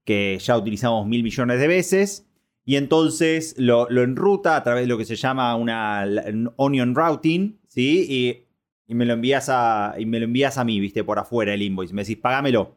que 0.05 0.37
ya 0.39 0.55
utilizamos 0.55 1.07
mil 1.07 1.23
millones 1.23 1.59
de 1.59 1.67
veces 1.67 2.26
y 2.67 2.75
entonces 2.75 3.55
lo, 3.57 3.89
enruta 3.89 4.57
a 4.57 4.63
través 4.63 4.83
de 4.83 4.87
lo 4.87 4.97
que 4.97 5.05
se 5.05 5.15
llama 5.15 5.55
una 5.55 6.05
onion 6.57 6.95
routing, 6.95 7.61
¿sí? 7.69 8.43
Y, 8.89 8.93
me 8.93 9.05
lo 9.05 9.13
envías 9.13 9.47
a, 9.47 9.95
y 9.97 10.05
me 10.05 10.19
lo 10.19 10.25
envías 10.25 10.57
a 10.57 10.65
mí, 10.65 10.77
viste, 10.81 11.05
por 11.05 11.17
afuera 11.17 11.53
el 11.53 11.61
invoice. 11.61 11.93
Me 11.93 12.01
decís, 12.01 12.17
pagámelo. 12.17 12.75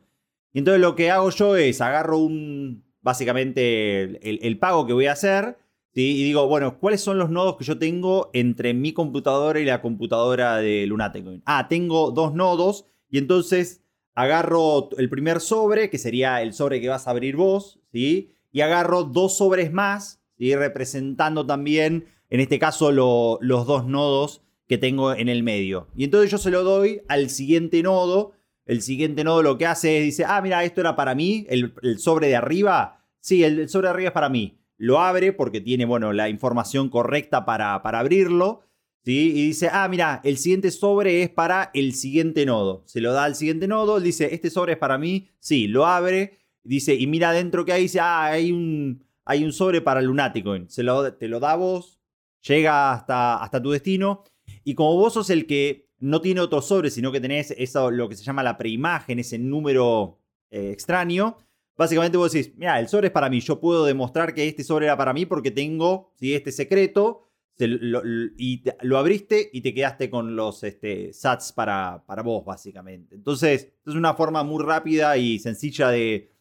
Y 0.53 0.61
entonces 0.61 0.81
lo 0.81 0.95
que 0.95 1.11
hago 1.11 1.31
yo 1.31 1.57
es 1.57 1.81
agarro 1.81 2.19
un, 2.19 2.85
básicamente 3.01 4.21
el, 4.47 4.59
pago 4.61 4.87
que 4.87 4.93
voy 4.93 5.07
a 5.07 5.13
hacer, 5.13 5.59
¿sí? 5.93 6.21
Y 6.21 6.23
digo, 6.23 6.47
bueno, 6.47 6.79
¿cuáles 6.79 7.01
son 7.01 7.19
los 7.19 7.31
nodos 7.31 7.57
que 7.57 7.65
yo 7.65 7.77
tengo 7.77 8.31
entre 8.33 8.75
mi 8.75 8.93
computadora 8.93 9.59
y 9.59 9.65
la 9.65 9.83
computadora 9.83 10.59
de 10.59 10.87
Lunatic? 10.87 11.27
Ah, 11.47 11.67
tengo 11.67 12.13
dos 12.13 12.33
nodos 12.33 12.87
y 13.09 13.19
entonces 13.19 13.83
agarro 14.15 14.89
el 14.99 15.11
primer 15.11 15.41
sobre, 15.41 15.91
que 15.91 15.99
sería 15.99 16.43
el 16.43 16.53
sobre 16.53 16.81
que 16.81 16.89
vas 16.89 17.09
a 17.09 17.11
abrir 17.11 17.35
vos, 17.35 17.81
¿sí? 17.93 18.31
Y 18.53 18.61
agarro 18.63 19.05
dos 19.05 19.39
sobres 19.39 19.73
más, 19.73 20.21
y 20.41 20.55
representando 20.55 21.45
también, 21.45 22.07
en 22.31 22.41
este 22.41 22.59
caso, 22.59 22.91
los 22.93 23.67
dos 23.67 23.85
nodos 23.85 24.43
que 24.67 24.79
tengo 24.79 25.13
en 25.13 25.29
el 25.29 25.43
medio. 25.43 25.89
Y 25.95 26.05
entonces 26.05 26.31
yo 26.31 26.39
se 26.39 26.51
lo 26.51 26.65
doy 26.65 27.03
al 27.09 27.29
siguiente 27.29 27.83
nodo. 27.83 28.33
El 28.65 28.83
siguiente 28.83 29.23
nodo 29.23 29.43
lo 29.43 29.59
que 29.59 29.67
hace 29.67 29.99
es, 29.99 30.05
dice, 30.05 30.25
ah, 30.27 30.41
mira, 30.41 30.65
esto 30.65 30.81
era 30.81 30.97
para 30.97 31.15
mí, 31.15 31.45
el, 31.51 31.75
sobre 31.99 32.29
de 32.29 32.37
arriba. 32.37 33.05
Sí, 33.19 33.45
el, 33.45 33.69
sobre 33.69 33.89
de 33.89 33.91
arriba 33.91 34.09
es 34.09 34.15
para 34.15 34.31
mí. 34.31 34.59
Lo 34.79 35.01
abre 35.01 35.35
porque 35.35 35.61
tiene, 35.61 35.85
bueno, 35.85 36.13
la 36.15 36.31
información 36.31 36.89
correcta 36.89 37.45
para, 37.45 37.83
para 37.83 37.99
abrirlo. 37.99 38.63
¿sí? 39.05 39.33
Y 39.35 39.47
dice, 39.49 39.69
ah, 39.71 39.89
mira, 39.89 40.23
el 40.25 40.39
siguiente 40.39 40.71
sobre 40.71 41.23
es 41.23 41.29
para 41.29 41.71
el 41.75 41.93
siguiente 41.93 42.47
nodo. 42.47 42.83
Se 42.87 43.03
lo 43.03 43.13
da 43.13 43.25
al 43.25 43.35
siguiente 43.35 43.69
nodo, 43.69 44.01
dice, 44.01 44.33
este 44.33 44.49
sobre 44.49 44.73
es 44.73 44.79
para 44.79 44.97
mí. 44.97 45.29
Sí, 45.39 45.69
lo 45.69 45.85
abre 45.85 46.39
Dice, 46.63 46.95
y 46.95 47.07
mira 47.07 47.31
adentro 47.31 47.65
que 47.65 47.73
hay, 47.73 47.83
dice, 47.83 48.01
ah, 48.01 48.27
hay 48.27 48.53
un, 48.53 49.05
hay 49.25 49.45
un 49.45 49.53
sobre 49.53 49.81
para 49.81 50.03
Lunaticoin. 50.03 50.69
Se 50.69 50.83
lo, 50.83 51.15
te 51.15 51.29
lo 51.29 51.41
da 51.41 51.57
vos, 51.57 52.01
llega 52.47 52.93
hasta, 52.93 53.43
hasta 53.43 53.63
tu 53.63 53.71
destino. 53.71 54.25
Y 54.65 54.75
como 54.75 54.97
vos 54.97 55.15
sos 55.15 55.31
el 55.31 55.47
que 55.47 55.89
no 55.99 56.21
tiene 56.21 56.41
otro 56.41 56.63
sobre, 56.63 56.91
sino 56.91 57.13
que 57.13 57.21
tenés 57.21 57.53
eso, 57.53 57.91
lo 57.91 58.09
que 58.09 58.17
se 58.17 58.25
llama 58.25 58.43
la 58.43 58.59
preimagen, 58.59 59.19
ese 59.19 59.39
número 59.39 60.19
eh, 60.51 60.71
extraño, 60.73 61.39
básicamente 61.77 62.19
vos 62.19 62.33
decís, 62.33 62.53
mira, 62.57 62.81
el 62.81 62.89
sobre 62.89 63.09
es 63.09 63.13
para 63.13 63.31
mí. 63.31 63.41
Yo 63.41 63.61
puedo 63.61 63.85
demostrar 63.85 64.35
que 64.35 64.49
este 64.49 64.65
sobre 64.65 64.87
era 64.87 64.97
para 64.97 65.13
mí 65.13 65.27
porque 65.27 65.51
tengo 65.51 66.13
¿sí? 66.17 66.35
este 66.35 66.53
secreto. 66.53 67.27
y 67.59 68.63
lo 68.83 68.99
abriste 68.99 69.51
y 69.53 69.61
te 69.61 69.75
quedaste 69.75 70.11
con 70.11 70.35
los 70.35 70.63
este, 70.65 71.13
sats 71.13 71.53
para, 71.53 72.03
para 72.07 72.23
vos, 72.23 72.45
básicamente. 72.45 73.15
Entonces, 73.15 73.73
es 73.87 73.95
una 73.95 74.15
forma 74.15 74.43
muy 74.43 74.65
rápida 74.65 75.17
y 75.17 75.39
sencilla 75.39 75.89
de, 75.89 76.33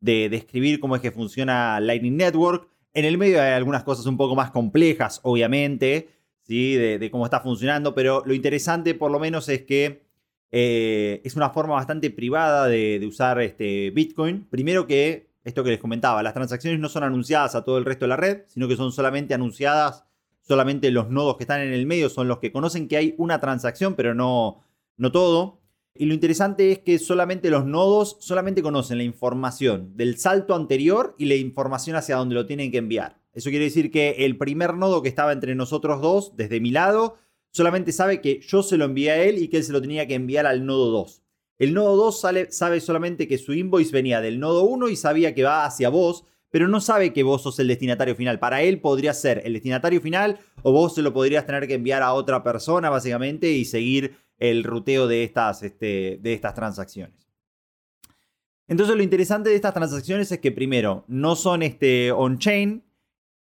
de 0.00 0.28
describir 0.28 0.80
cómo 0.80 0.96
es 0.96 1.02
que 1.02 1.12
funciona 1.12 1.78
Lightning 1.80 2.16
Network. 2.16 2.68
En 2.92 3.04
el 3.04 3.18
medio 3.18 3.40
hay 3.40 3.52
algunas 3.52 3.84
cosas 3.84 4.06
un 4.06 4.16
poco 4.16 4.34
más 4.34 4.50
complejas, 4.50 5.20
obviamente, 5.22 6.08
¿sí? 6.42 6.74
de, 6.74 7.10
cómo 7.10 7.24
está 7.24 7.40
funcionando, 7.40 7.94
pero 7.94 8.22
lo 8.26 8.34
interesante 8.34 8.94
por 8.94 9.10
lo 9.10 9.20
menos 9.20 9.48
es 9.48 9.62
que 9.62 10.02
eh, 10.50 11.20
es 11.24 11.36
una 11.36 11.50
forma 11.50 11.74
bastante 11.74 12.10
privada 12.10 12.66
de, 12.66 13.04
usar 13.06 13.40
este 13.40 13.90
Bitcoin. 13.90 14.46
Primero 14.50 14.86
que, 14.86 15.30
esto 15.44 15.62
que 15.62 15.70
les 15.70 15.78
comentaba, 15.78 16.22
las 16.22 16.34
transacciones 16.34 16.80
no 16.80 16.88
son 16.88 17.04
anunciadas 17.04 17.54
a 17.54 17.64
todo 17.64 17.78
el 17.78 17.84
resto 17.84 18.06
de 18.06 18.08
la 18.08 18.16
red, 18.16 18.42
sino 18.48 18.66
que 18.66 18.76
son 18.76 18.90
solamente 18.90 19.34
anunciadas, 19.34 20.04
solamente 20.40 20.90
los 20.90 21.10
nodos 21.10 21.36
que 21.36 21.44
están 21.44 21.60
en 21.60 21.72
el 21.72 21.86
medio 21.86 22.08
son 22.08 22.26
los 22.26 22.38
que 22.38 22.50
conocen 22.50 22.88
que 22.88 22.96
hay 22.96 23.14
una 23.18 23.38
transacción, 23.38 23.94
pero 23.94 24.14
no, 24.14 24.64
no 24.96 25.12
todo. 25.12 25.59
Y 25.94 26.06
lo 26.06 26.14
interesante 26.14 26.72
es 26.72 26.78
que 26.78 26.98
solamente 26.98 27.50
los 27.50 27.66
nodos 27.66 28.16
solamente 28.20 28.62
conocen 28.62 28.98
la 28.98 29.04
información 29.04 29.96
del 29.96 30.18
salto 30.18 30.54
anterior 30.54 31.14
y 31.18 31.26
la 31.26 31.34
información 31.34 31.96
hacia 31.96 32.16
donde 32.16 32.36
lo 32.36 32.46
tienen 32.46 32.70
que 32.70 32.78
enviar. 32.78 33.20
Eso 33.32 33.50
quiere 33.50 33.66
decir 33.66 33.90
que 33.90 34.24
el 34.24 34.38
primer 34.38 34.74
nodo 34.74 35.02
que 35.02 35.08
estaba 35.08 35.32
entre 35.32 35.54
nosotros 35.54 36.00
dos, 36.00 36.36
desde 36.36 36.60
mi 36.60 36.70
lado, 36.70 37.18
solamente 37.52 37.92
sabe 37.92 38.20
que 38.20 38.40
yo 38.40 38.62
se 38.62 38.76
lo 38.76 38.84
envié 38.84 39.10
a 39.10 39.22
él 39.22 39.38
y 39.38 39.48
que 39.48 39.58
él 39.58 39.64
se 39.64 39.72
lo 39.72 39.80
tenía 39.80 40.06
que 40.06 40.14
enviar 40.14 40.46
al 40.46 40.64
nodo 40.64 40.90
2. 40.90 41.22
El 41.58 41.74
nodo 41.74 41.96
2 41.96 42.20
sabe 42.50 42.80
solamente 42.80 43.28
que 43.28 43.36
su 43.36 43.52
invoice 43.52 43.92
venía 43.92 44.20
del 44.20 44.40
nodo 44.40 44.62
1 44.62 44.88
y 44.88 44.96
sabía 44.96 45.34
que 45.34 45.42
va 45.42 45.66
hacia 45.66 45.90
vos, 45.90 46.24
pero 46.50 46.68
no 46.68 46.80
sabe 46.80 47.12
que 47.12 47.22
vos 47.22 47.42
sos 47.42 47.58
el 47.58 47.68
destinatario 47.68 48.14
final. 48.14 48.38
Para 48.38 48.62
él 48.62 48.80
podría 48.80 49.14
ser 49.14 49.42
el 49.44 49.54
destinatario 49.54 50.00
final 50.00 50.38
o 50.62 50.72
vos 50.72 50.94
se 50.94 51.02
lo 51.02 51.12
podrías 51.12 51.46
tener 51.46 51.66
que 51.66 51.74
enviar 51.74 52.02
a 52.02 52.12
otra 52.12 52.42
persona 52.42 52.90
básicamente 52.90 53.50
y 53.50 53.64
seguir 53.64 54.16
el 54.38 54.64
ruteo 54.64 55.06
de 55.06 55.22
estas, 55.22 55.62
este, 55.62 56.18
de 56.20 56.32
estas 56.32 56.54
transacciones. 56.54 57.28
Entonces 58.66 58.96
lo 58.96 59.02
interesante 59.02 59.50
de 59.50 59.56
estas 59.56 59.74
transacciones 59.74 60.30
es 60.32 60.38
que 60.38 60.52
primero 60.52 61.04
no 61.08 61.36
son 61.36 61.62
este, 61.62 62.12
on-chain. 62.12 62.84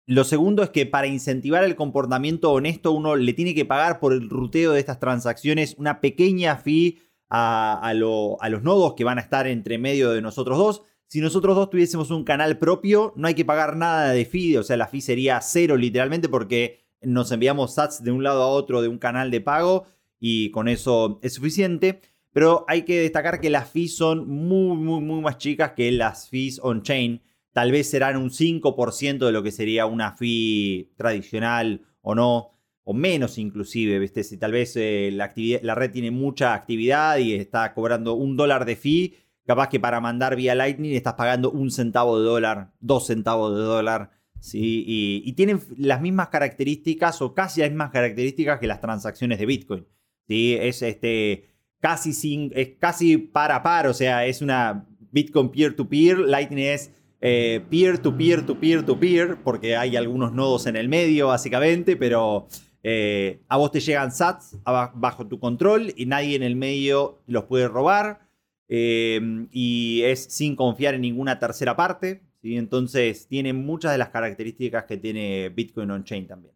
Lo 0.07 0.25
segundo 0.25 0.63
es 0.63 0.71
que 0.71 0.87
para 0.87 1.07
incentivar 1.07 1.65
el 1.65 1.77
comportamiento 1.77 2.53
honesto 2.53 2.93
uno 2.93 3.17
le 3.17 3.33
tiene 3.33 3.55
que 3.55 3.65
pagar 3.65 4.01
por 4.01 4.13
el 4.13 4.31
ruteo 4.31 4.73
de 4.73 4.81
estas 4.81 5.01
transacciones 5.01 5.75
una 5.77 6.01
pequeña 6.01 6.57
fee 6.57 7.03
a, 7.29 7.79
a 7.81 7.93
los 7.95 8.63
nodos 8.63 8.95
que 8.95 9.05
van 9.05 9.19
a 9.19 9.21
estar 9.21 9.47
entre 9.47 9.77
medio 9.77 10.11
de 10.11 10.23
nosotros 10.23 10.57
dos. 10.57 10.83
Si 11.09 11.23
nosotros 11.23 11.57
dos 11.57 11.71
tuviésemos 11.71 12.11
un 12.11 12.23
canal 12.23 12.59
propio, 12.59 13.15
no 13.17 13.29
hay 13.29 13.35
que 13.35 13.47
pagar 13.47 13.77
nada 13.77 14.13
de 14.13 14.27
fee, 14.27 14.59
o 14.59 14.63
sea, 14.63 14.77
la 14.77 14.89
fee 14.89 15.01
sería 15.01 15.41
cero 15.41 15.79
literalmente 15.79 16.29
porque 16.29 16.85
nos 17.01 17.33
enviamos 17.33 17.75
sats 17.75 18.03
de 18.03 18.13
un 18.13 18.23
lado 18.23 18.43
a 18.43 18.49
otro 18.49 18.83
de 18.83 18.89
un 18.89 18.99
canal 18.99 19.31
de 19.31 19.41
pago 19.41 19.87
y 20.21 20.51
con 20.51 20.69
eso 20.69 21.19
es 21.23 21.33
suficiente. 21.33 22.03
Pero 22.33 22.67
hay 22.69 22.83
que 22.83 23.01
destacar 23.01 23.41
que 23.41 23.49
las 23.49 23.71
fees 23.71 23.97
son 23.97 24.29
muy, 24.29 24.77
muy, 24.77 25.01
muy 25.01 25.23
más 25.23 25.39
chicas 25.39 25.73
que 25.73 25.91
las 25.91 26.29
fees 26.29 26.61
on-chain. 26.63 27.23
Tal 27.53 27.73
vez 27.73 27.89
serán 27.89 28.19
un 28.19 28.29
5% 28.31 29.25
de 29.25 29.33
lo 29.33 29.43
que 29.43 29.51
sería 29.51 29.87
una 29.87 30.13
fee 30.13 30.93
tradicional 30.97 31.87
o 32.03 32.15
no, 32.15 32.51
o 32.85 32.93
menos 32.93 33.39
inclusive. 33.39 34.07
Si 34.23 34.37
tal 34.37 34.53
vez 34.53 34.77
eh, 34.77 35.11
la 35.11 35.75
red 35.75 35.91
tiene 35.91 36.11
mucha 36.11 36.53
actividad 36.53 37.17
y 37.17 37.33
está 37.33 37.73
cobrando 37.73 38.13
un 38.13 38.37
dólar 38.37 38.67
de 38.67 38.77
fee, 38.77 39.17
capaz 39.49 39.71
que 39.71 39.81
para 39.81 39.99
mandar 39.99 40.37
vía 40.37 40.55
Lightning 40.55 40.95
estás 40.95 41.15
pagando 41.15 41.51
un 41.51 41.71
centavo 41.71 42.21
de 42.21 42.27
dólar, 42.27 42.71
dos 42.81 43.07
centavos 43.07 43.57
de 43.57 43.63
dólar. 43.63 44.11
¿sí? 44.41 44.85
Y, 44.87 45.33
tienen 45.33 45.59
las 45.79 46.03
mismas 46.03 46.29
características 46.29 47.23
o 47.23 47.33
casi 47.33 47.63
las 47.63 47.71
mismas 47.71 47.91
características 47.91 48.61
que 48.61 48.67
las 48.67 48.83
transacciones 48.83 49.39
de 49.39 49.47
Bitcoin. 49.47 49.87
Es 50.29 50.83
este, 50.83 51.49
casi, 51.81 52.13
sin, 52.13 52.53
es 52.55 52.73
casi 52.79 53.17
par 53.17 53.51
a 53.51 53.63
par, 53.63 53.87
o 53.87 53.95
sea, 53.95 54.27
es 54.27 54.43
una 54.43 54.87
Bitcoin 55.13 55.49
peer-to-peer, 55.49 56.19
Lightning 56.19 56.59
es 56.67 56.93
eh, 57.23 57.65
peer-to-peer, 57.71 58.45
to 58.45 58.61
peer, 58.61 58.83
to 58.85 59.01
peer, 59.01 59.39
porque 59.43 59.77
hay 59.77 59.97
algunos 59.97 60.35
nodos 60.35 60.67
en 60.67 60.77
el 60.77 60.91
medio, 60.91 61.29
básicamente, 61.29 61.97
pero 61.97 62.49
eh, 62.83 63.41
a 63.49 63.57
vos 63.57 63.71
te 63.71 63.81
llegan 63.81 64.13
sats 64.13 64.59
bajo 64.95 65.27
tu 65.27 65.41
control 65.41 65.95
y 65.97 66.05
nadie 66.05 66.37
en 66.37 66.43
el 66.43 66.55
medio 66.55 67.23
los 67.27 67.45
puede 67.45 67.67
robar. 67.67 68.28
Eh, 68.69 69.49
y 69.51 70.03
es 70.03 70.25
sin 70.25 70.55
confiar 70.57 70.95
en 70.95 71.03
ninguna 71.03 71.39
tercera 71.39 71.77
parte. 71.77 72.23
¿sí? 72.43 72.57
Entonces 72.57 73.27
tiene 73.29 73.53
muchas 73.53 73.93
de 73.93 73.99
las 73.99 74.11
características 74.11 74.85
que 74.85 74.97
tiene 74.97 75.49
Bitcoin 75.49 75.91
on-chain 75.91 76.27
también. 76.27 76.55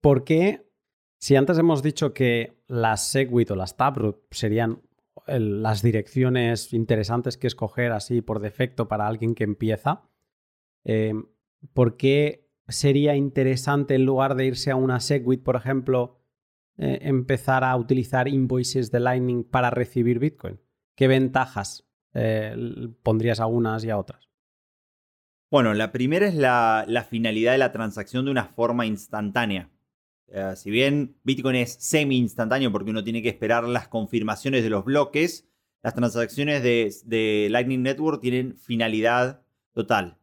¿Por 0.00 0.24
qué 0.24 0.66
si 1.18 1.36
antes 1.36 1.58
hemos 1.58 1.82
dicho 1.82 2.12
que 2.12 2.62
las 2.66 3.08
Segwit 3.08 3.50
o 3.50 3.56
las 3.56 3.76
Taproot 3.76 4.22
serían 4.30 4.82
las 5.26 5.82
direcciones 5.82 6.72
interesantes 6.72 7.36
que 7.36 7.46
escoger 7.46 7.92
así 7.92 8.20
por 8.20 8.38
defecto 8.40 8.86
para 8.86 9.06
alguien 9.06 9.34
que 9.34 9.44
empieza, 9.44 10.08
eh, 10.84 11.14
¿por 11.72 11.96
qué 11.96 12.48
sería 12.68 13.16
interesante 13.16 13.94
en 13.94 14.04
lugar 14.04 14.36
de 14.36 14.46
irse 14.46 14.70
a 14.70 14.76
una 14.76 15.00
Segwit, 15.00 15.42
por 15.42 15.56
ejemplo, 15.56 16.20
eh, 16.78 16.98
empezar 17.02 17.64
a 17.64 17.76
utilizar 17.76 18.28
invoices 18.28 18.90
de 18.90 19.00
Lightning 19.00 19.44
para 19.44 19.70
recibir 19.70 20.18
Bitcoin? 20.18 20.60
¿Qué 20.94 21.08
ventajas 21.08 21.86
eh, 22.14 22.54
pondrías 23.02 23.40
a 23.40 23.46
unas 23.46 23.84
y 23.84 23.90
a 23.90 23.98
otras? 23.98 24.28
Bueno, 25.50 25.74
la 25.74 25.92
primera 25.92 26.26
es 26.26 26.34
la 26.34 27.06
finalidad 27.08 27.52
de 27.52 27.58
la 27.58 27.72
transacción 27.72 28.24
de 28.24 28.30
una 28.30 28.46
forma 28.46 28.84
instantánea. 28.84 29.70
Si 30.56 30.72
bien 30.72 31.16
Bitcoin 31.22 31.54
es 31.54 31.74
semi 31.74 32.18
instantáneo 32.18 32.72
porque 32.72 32.90
uno 32.90 33.04
tiene 33.04 33.22
que 33.22 33.28
esperar 33.28 33.62
las 33.62 33.86
confirmaciones 33.86 34.64
de 34.64 34.70
los 34.70 34.84
bloques, 34.84 35.48
las 35.86 35.94
transacciones 35.94 36.64
de, 36.64 37.48
Lightning 37.48 37.82
Network 37.82 38.20
tienen 38.20 38.56
finalidad 38.56 39.42
total. 39.72 40.18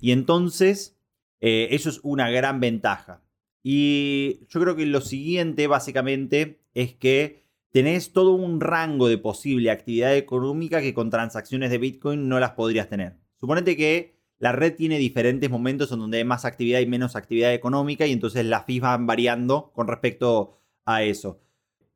Y 0.00 0.10
entonces, 0.10 0.98
eh, 1.40 1.68
eso 1.70 1.90
es 1.90 2.00
una 2.02 2.28
gran 2.28 2.58
ventaja. 2.58 3.22
Y 3.68 4.46
yo 4.48 4.60
creo 4.60 4.76
que 4.76 4.86
lo 4.86 5.00
siguiente, 5.00 5.66
básicamente, 5.66 6.60
es 6.72 6.94
que 6.94 7.42
tenés 7.72 8.12
todo 8.12 8.30
un 8.30 8.60
rango 8.60 9.08
de 9.08 9.18
posible 9.18 9.72
actividad 9.72 10.16
económica 10.16 10.80
que 10.80 10.94
con 10.94 11.10
transacciones 11.10 11.72
de 11.72 11.78
Bitcoin 11.78 12.28
no 12.28 12.38
las 12.38 12.52
podrías 12.52 12.88
tener. 12.88 13.16
Suponete 13.40 13.76
que 13.76 14.20
la 14.38 14.52
red 14.52 14.76
tiene 14.76 14.98
diferentes 14.98 15.50
momentos 15.50 15.90
en 15.90 15.98
donde 15.98 16.18
hay 16.18 16.24
más 16.24 16.44
actividad 16.44 16.78
y 16.78 16.86
menos 16.86 17.16
actividad 17.16 17.52
económica 17.54 18.06
y 18.06 18.12
entonces 18.12 18.46
las 18.46 18.66
fees 18.66 18.82
van 18.82 19.04
variando 19.04 19.72
con 19.74 19.88
respecto 19.88 20.60
a 20.84 21.02
eso. 21.02 21.40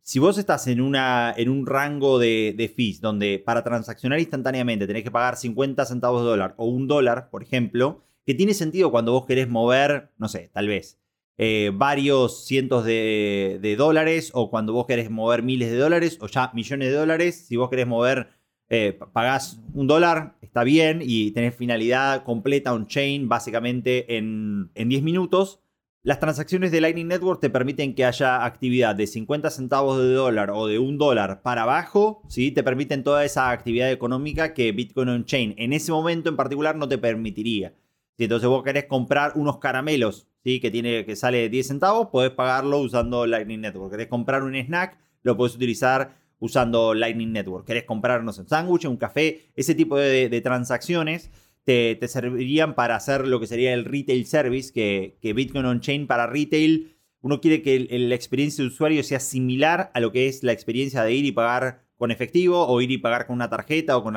Si 0.02 0.18
vos 0.18 0.38
estás 0.38 0.66
en, 0.66 0.80
una, 0.80 1.32
en 1.36 1.48
un 1.48 1.66
rango 1.66 2.18
de, 2.18 2.52
de 2.58 2.68
fees 2.68 3.00
donde 3.00 3.38
para 3.38 3.62
transaccionar 3.62 4.18
instantáneamente 4.18 4.88
tenés 4.88 5.04
que 5.04 5.12
pagar 5.12 5.36
50 5.36 5.86
centavos 5.86 6.22
de 6.22 6.30
dólar 6.30 6.54
o 6.56 6.66
un 6.66 6.88
dólar, 6.88 7.30
por 7.30 7.44
ejemplo, 7.44 8.02
que 8.26 8.34
tiene 8.34 8.54
sentido 8.54 8.90
cuando 8.90 9.12
vos 9.12 9.24
querés 9.24 9.48
mover, 9.48 10.10
no 10.18 10.26
sé, 10.26 10.50
tal 10.52 10.66
vez, 10.66 11.00
eh, 11.42 11.72
varios 11.72 12.44
cientos 12.44 12.84
de, 12.84 13.74
dólares 13.78 14.30
o 14.34 14.50
cuando 14.50 14.74
vos 14.74 14.84
querés 14.84 15.08
mover 15.08 15.42
miles 15.42 15.70
de 15.70 15.78
dólares 15.78 16.18
o 16.20 16.26
ya 16.26 16.50
millones 16.52 16.90
de 16.90 16.94
dólares, 16.94 17.46
si 17.48 17.56
vos 17.56 17.70
querés 17.70 17.86
mover 17.86 18.28
eh, 18.68 18.98
pagás 19.14 19.58
un 19.72 19.86
dólar, 19.86 20.36
está 20.42 20.64
bien, 20.64 21.00
y 21.02 21.30
tenés 21.30 21.54
finalidad 21.54 22.24
completa 22.24 22.74
on-chain 22.74 23.26
básicamente 23.30 24.18
en, 24.18 24.70
en 24.74 24.90
10 24.90 25.02
minutos. 25.02 25.60
Las 26.02 26.20
transacciones 26.20 26.72
de 26.72 26.82
Lightning 26.82 27.08
Network 27.08 27.40
te 27.40 27.48
permiten 27.48 27.94
que 27.94 28.04
haya 28.04 28.44
actividad 28.44 28.94
de 28.94 29.06
50 29.06 29.48
centavos 29.48 29.96
de 29.96 30.12
dólar 30.12 30.50
o 30.50 30.66
de 30.66 30.78
un 30.78 30.98
dólar 30.98 31.40
para 31.40 31.62
abajo, 31.62 32.20
¿sí? 32.28 32.50
te 32.50 32.62
permiten 32.62 33.02
toda 33.02 33.24
esa 33.24 33.50
actividad 33.50 33.90
económica 33.90 34.52
que 34.52 34.72
Bitcoin 34.72 35.08
on-chain 35.08 35.54
en 35.56 35.72
ese 35.72 35.90
momento 35.90 36.28
en 36.28 36.36
particular 36.36 36.76
no 36.76 36.86
te 36.86 36.98
permitiría. 36.98 37.72
Si 38.18 38.24
entonces 38.24 38.46
vos 38.46 38.62
querés 38.62 38.84
comprar 38.84 39.32
unos 39.36 39.56
caramelos 39.56 40.26
¿sí? 40.44 40.60
que, 40.60 40.70
tiene, 40.70 41.04
que 41.04 41.16
sale 41.16 41.48
10 41.48 41.66
centavos, 41.66 42.08
podés 42.08 42.30
pagarlo 42.30 42.78
usando 42.78 43.26
Lightning 43.26 43.60
Network. 43.60 43.90
Querés 43.90 44.08
comprar 44.08 44.42
un 44.42 44.54
snack, 44.54 44.98
lo 45.22 45.36
podés 45.36 45.54
utilizar 45.54 46.16
usando 46.38 46.94
Lightning 46.94 47.32
Network. 47.32 47.66
Querés 47.66 47.84
comprarnos 47.84 48.38
un 48.38 48.48
sándwich, 48.48 48.86
un 48.86 48.96
café, 48.96 49.52
ese 49.54 49.74
tipo 49.74 49.96
de, 49.96 50.40
transacciones 50.40 51.30
te, 51.64 51.96
servirían 52.08 52.74
para 52.74 52.96
hacer 52.96 53.28
lo 53.28 53.38
que 53.38 53.46
sería 53.46 53.72
el 53.74 53.84
retail 53.84 54.26
service, 54.26 54.72
que, 54.72 55.32
Bitcoin 55.32 55.66
on-chain 55.66 56.06
para 56.06 56.26
retail, 56.26 56.96
uno 57.20 57.40
quiere 57.40 57.62
que 57.62 57.86
la 57.90 58.14
experiencia 58.14 58.64
de 58.64 58.68
usuario 58.68 59.02
sea 59.04 59.20
similar 59.20 59.90
a 59.94 60.00
lo 60.00 60.10
que 60.10 60.26
es 60.26 60.42
la 60.42 60.52
experiencia 60.52 61.04
de 61.04 61.12
ir 61.12 61.26
y 61.26 61.32
pagar 61.32 61.84
con 61.96 62.10
efectivo 62.10 62.66
o 62.66 62.80
ir 62.80 62.90
y 62.90 62.98
pagar 62.98 63.26
con 63.26 63.36
una 63.36 63.50
tarjeta 63.50 63.96
o 63.96 64.02
con 64.02 64.16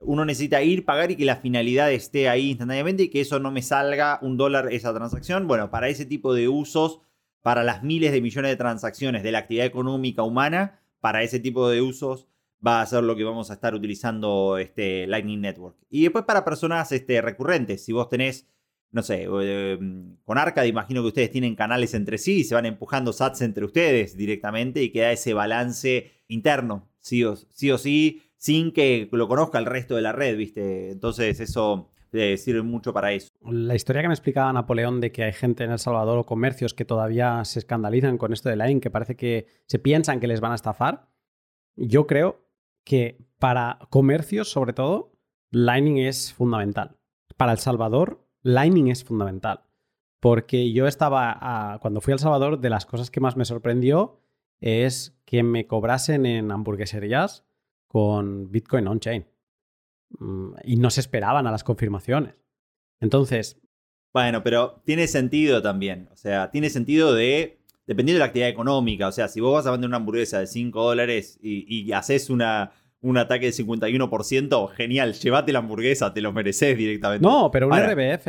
Uno 0.00 0.24
necesita 0.24 0.62
ir, 0.62 0.84
pagar 0.84 1.10
y 1.10 1.16
que 1.16 1.24
la 1.24 1.36
finalidad 1.36 1.92
esté 1.92 2.28
ahí 2.28 2.50
instantáneamente 2.50 3.04
y 3.04 3.08
que 3.08 3.20
eso 3.20 3.40
no 3.40 3.50
me 3.50 3.62
salga 3.62 4.18
un 4.22 4.36
dólar 4.36 4.72
esa 4.72 4.94
transacción. 4.94 5.48
Bueno, 5.48 5.70
para 5.70 5.88
ese 5.88 6.06
tipo 6.06 6.34
de 6.34 6.48
usos, 6.48 7.00
para 7.42 7.64
las 7.64 7.82
miles 7.82 8.12
de 8.12 8.20
millones 8.20 8.50
de 8.50 8.56
transacciones 8.56 9.22
de 9.22 9.32
la 9.32 9.38
actividad 9.38 9.66
económica 9.66 10.22
humana, 10.22 10.80
para 11.00 11.22
ese 11.22 11.40
tipo 11.40 11.68
de 11.68 11.82
usos 11.82 12.28
va 12.64 12.80
a 12.80 12.86
ser 12.86 13.04
lo 13.04 13.16
que 13.16 13.24
vamos 13.24 13.50
a 13.50 13.54
estar 13.54 13.74
utilizando 13.74 14.58
este 14.58 15.06
Lightning 15.06 15.40
Network. 15.40 15.76
Y 15.90 16.02
después 16.02 16.24
para 16.24 16.44
personas 16.44 16.90
este, 16.92 17.20
recurrentes, 17.20 17.84
si 17.84 17.92
vos 17.92 18.08
tenés, 18.08 18.48
no 18.90 19.02
sé, 19.02 19.24
em, 19.24 20.16
con 20.24 20.38
Arcade 20.38 20.66
imagino 20.68 21.02
que 21.02 21.08
ustedes 21.08 21.30
tienen 21.30 21.54
canales 21.54 21.94
entre 21.94 22.18
sí 22.18 22.38
y 22.38 22.44
se 22.44 22.54
van 22.54 22.66
empujando 22.66 23.12
sats 23.12 23.42
entre 23.42 23.64
ustedes 23.64 24.16
directamente 24.16 24.82
y 24.82 24.90
queda 24.90 25.12
ese 25.12 25.34
balance 25.34 26.10
interno, 26.26 26.88
sí 27.00 27.24
o 27.24 27.36
sí, 27.36 27.70
o 27.70 27.78
sí 27.78 28.22
sin 28.38 28.72
que 28.72 29.08
lo 29.12 29.28
conozca 29.28 29.58
el 29.58 29.66
resto 29.66 29.96
de 29.96 30.02
la 30.02 30.12
red, 30.12 30.36
¿viste? 30.36 30.90
Entonces 30.90 31.40
eso 31.40 31.90
eh, 32.12 32.36
sirve 32.38 32.62
mucho 32.62 32.94
para 32.94 33.12
eso. 33.12 33.28
La 33.42 33.74
historia 33.74 34.00
que 34.00 34.08
me 34.08 34.14
explicaba 34.14 34.52
Napoleón 34.52 35.00
de 35.00 35.12
que 35.12 35.24
hay 35.24 35.32
gente 35.32 35.64
en 35.64 35.72
El 35.72 35.78
Salvador 35.78 36.18
o 36.18 36.24
comercios 36.24 36.72
que 36.72 36.84
todavía 36.84 37.44
se 37.44 37.58
escandalizan 37.58 38.16
con 38.16 38.32
esto 38.32 38.48
de 38.48 38.56
Lightning, 38.56 38.80
que 38.80 38.90
parece 38.90 39.16
que 39.16 39.46
se 39.66 39.78
piensan 39.78 40.20
que 40.20 40.28
les 40.28 40.40
van 40.40 40.52
a 40.52 40.54
estafar, 40.54 41.08
yo 41.76 42.06
creo 42.06 42.48
que 42.84 43.18
para 43.38 43.78
comercios, 43.90 44.50
sobre 44.50 44.72
todo, 44.72 45.12
Lightning 45.50 45.98
es 45.98 46.32
fundamental. 46.32 46.96
Para 47.36 47.52
El 47.52 47.58
Salvador, 47.58 48.26
Lightning 48.42 48.88
es 48.88 49.04
fundamental. 49.04 49.64
Porque 50.20 50.72
yo 50.72 50.86
estaba, 50.86 51.78
cuando 51.80 52.00
fui 52.00 52.12
a 52.12 52.14
El 52.14 52.20
Salvador, 52.20 52.60
de 52.60 52.70
las 52.70 52.86
cosas 52.86 53.10
que 53.10 53.20
más 53.20 53.36
me 53.36 53.44
sorprendió 53.44 54.20
es 54.60 55.20
que 55.24 55.42
me 55.42 55.66
cobrasen 55.66 56.26
en 56.26 56.50
hamburgueserías 56.50 57.47
con 57.88 58.50
Bitcoin 58.52 58.86
on-chain. 58.86 59.26
Mm, 60.10 60.52
y 60.64 60.76
no 60.76 60.90
se 60.90 61.00
esperaban 61.00 61.46
a 61.46 61.50
las 61.50 61.64
confirmaciones. 61.64 62.34
Entonces... 63.00 63.60
Bueno, 64.12 64.42
pero 64.42 64.82
tiene 64.84 65.06
sentido 65.06 65.60
también. 65.60 66.08
O 66.12 66.16
sea, 66.16 66.50
tiene 66.50 66.70
sentido 66.70 67.14
de... 67.14 67.58
Dependiendo 67.86 68.18
de 68.18 68.20
la 68.20 68.26
actividad 68.26 68.50
económica. 68.50 69.08
O 69.08 69.12
sea, 69.12 69.28
si 69.28 69.40
vos 69.40 69.54
vas 69.54 69.66
a 69.66 69.70
vender 69.70 69.88
una 69.88 69.96
hamburguesa 69.96 70.40
de 70.40 70.46
5 70.46 70.82
dólares 70.82 71.38
y, 71.40 71.90
haces 71.92 72.28
una, 72.28 72.72
un 73.00 73.16
ataque 73.16 73.46
de 73.46 73.52
51%, 73.52 74.68
genial, 74.72 75.14
llévate 75.14 75.52
la 75.54 75.60
hamburguesa, 75.60 76.12
te 76.12 76.20
lo 76.20 76.32
mereces 76.34 76.76
directamente. 76.76 77.26
No, 77.26 77.50
pero 77.50 77.66
un 77.66 77.72
RBF. 77.72 78.26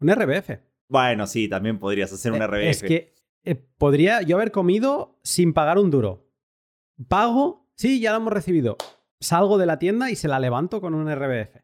Un 0.00 0.14
RBF. 0.14 0.50
Bueno, 0.88 1.26
sí, 1.26 1.46
también 1.46 1.78
podrías 1.78 2.10
hacer 2.10 2.32
un 2.32 2.40
eh, 2.40 2.46
RBF. 2.46 2.70
Es 2.70 2.82
que 2.82 3.14
eh, 3.44 3.54
podría 3.54 4.22
yo 4.22 4.36
haber 4.36 4.50
comido 4.50 5.18
sin 5.22 5.52
pagar 5.52 5.76
un 5.76 5.90
duro. 5.90 6.26
Pago, 7.06 7.68
sí, 7.74 8.00
ya 8.00 8.12
lo 8.12 8.16
hemos 8.16 8.32
recibido 8.32 8.78
salgo 9.22 9.58
de 9.58 9.66
la 9.66 9.78
tienda 9.78 10.10
y 10.10 10.16
se 10.16 10.28
la 10.28 10.40
levanto 10.40 10.80
con 10.80 10.94
un 10.94 11.12
RBF. 11.12 11.56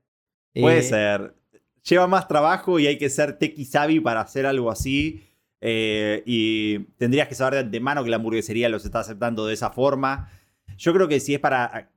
Puede 0.54 0.78
eh, 0.78 0.82
ser. 0.82 1.34
Lleva 1.82 2.06
más 2.06 2.28
trabajo 2.28 2.78
y 2.78 2.86
hay 2.86 2.98
que 2.98 3.10
ser 3.10 3.38
tequi 3.38 3.64
savvy 3.64 4.00
para 4.00 4.20
hacer 4.20 4.46
algo 4.46 4.70
así. 4.70 5.24
Eh, 5.60 6.22
y 6.24 6.78
tendrías 6.96 7.28
que 7.28 7.34
saber 7.34 7.54
de 7.54 7.60
antemano 7.60 8.04
que 8.04 8.10
la 8.10 8.16
hamburguesería 8.16 8.68
los 8.68 8.84
está 8.84 9.00
aceptando 9.00 9.46
de 9.46 9.54
esa 9.54 9.70
forma. 9.70 10.30
Yo 10.76 10.92
creo 10.92 11.08
que 11.08 11.20
si 11.20 11.34
es 11.34 11.40
para 11.40 11.90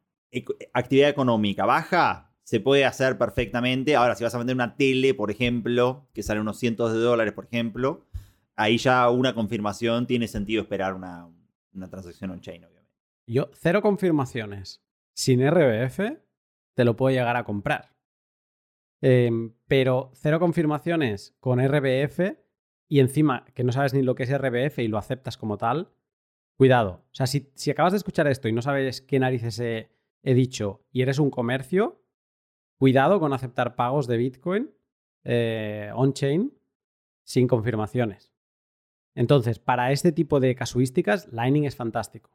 actividad 0.74 1.10
económica 1.10 1.66
baja, 1.66 2.32
se 2.44 2.60
puede 2.60 2.86
hacer 2.86 3.18
perfectamente. 3.18 3.96
Ahora, 3.96 4.16
si 4.16 4.24
vas 4.24 4.34
a 4.34 4.38
vender 4.38 4.56
una 4.56 4.76
tele, 4.76 5.14
por 5.14 5.30
ejemplo, 5.30 6.08
que 6.14 6.24
sale 6.24 6.42
unos 6.42 6.58
cientos 6.58 6.92
de 6.92 7.00
dólares, 7.00 7.34
por 7.34 7.46
ejemplo, 7.46 8.06
ahí 8.56 8.78
ya 8.78 9.10
una 9.10 9.36
confirmación 9.36 10.08
tiene 10.08 10.28
sentido 10.28 10.62
esperar 10.62 10.94
una, 10.94 11.28
una 11.74 11.90
transacción 11.90 12.32
on-chain, 12.32 12.64
obviamente. 12.64 12.92
Yo, 13.28 13.50
cero 13.54 13.82
confirmaciones 13.82 14.82
sin 15.22 15.48
RBF 15.48 16.00
te 16.74 16.84
lo 16.84 16.96
puedo 16.96 17.16
llegar 17.16 17.36
a 17.36 17.44
comprar. 17.44 17.96
Em, 19.02 19.54
pero 19.68 20.10
cero 20.16 20.40
confirmaciones 20.40 21.36
con 21.40 21.60
RBF 21.60 22.40
y 22.88 23.00
encima 23.00 23.46
que 23.54 23.64
no 23.64 23.72
sabes 23.72 23.94
ni 23.94 24.02
lo 24.02 24.16
que 24.16 24.24
es 24.24 24.36
RBF 24.36 24.80
y 24.80 24.88
lo 24.88 24.98
aceptas 24.98 25.38
como 25.38 25.58
tal, 25.58 25.92
cuidado. 26.58 27.06
O 27.12 27.14
sea, 27.14 27.28
si, 27.28 27.52
acabas 27.70 27.94
de 27.94 27.98
escuchar 27.98 28.26
esto 28.26 28.48
y 28.48 28.52
no 28.52 28.64
sabes 28.64 29.02
qué 29.02 29.20
narices 29.20 29.60
he, 29.60 29.92
dicho 30.24 30.88
y 30.92 31.04
eres 31.04 31.20
un 31.20 31.30
comercio, 31.30 32.04
cuidado 32.80 33.20
con 33.20 33.32
aceptar 33.32 33.76
pagos 33.76 34.08
de 34.08 34.18
Bitcoin 34.18 34.72
eh, 35.24 35.92
on-chain 35.94 36.52
sin 37.24 37.48
confirmaciones. 37.48 38.34
Entonces, 39.14 39.60
para 39.60 39.92
este 39.92 40.12
tipo 40.12 40.40
de 40.40 40.56
casuísticas, 40.56 41.32
Lightning 41.32 41.66
es 41.66 41.76
fantástico. 41.76 42.32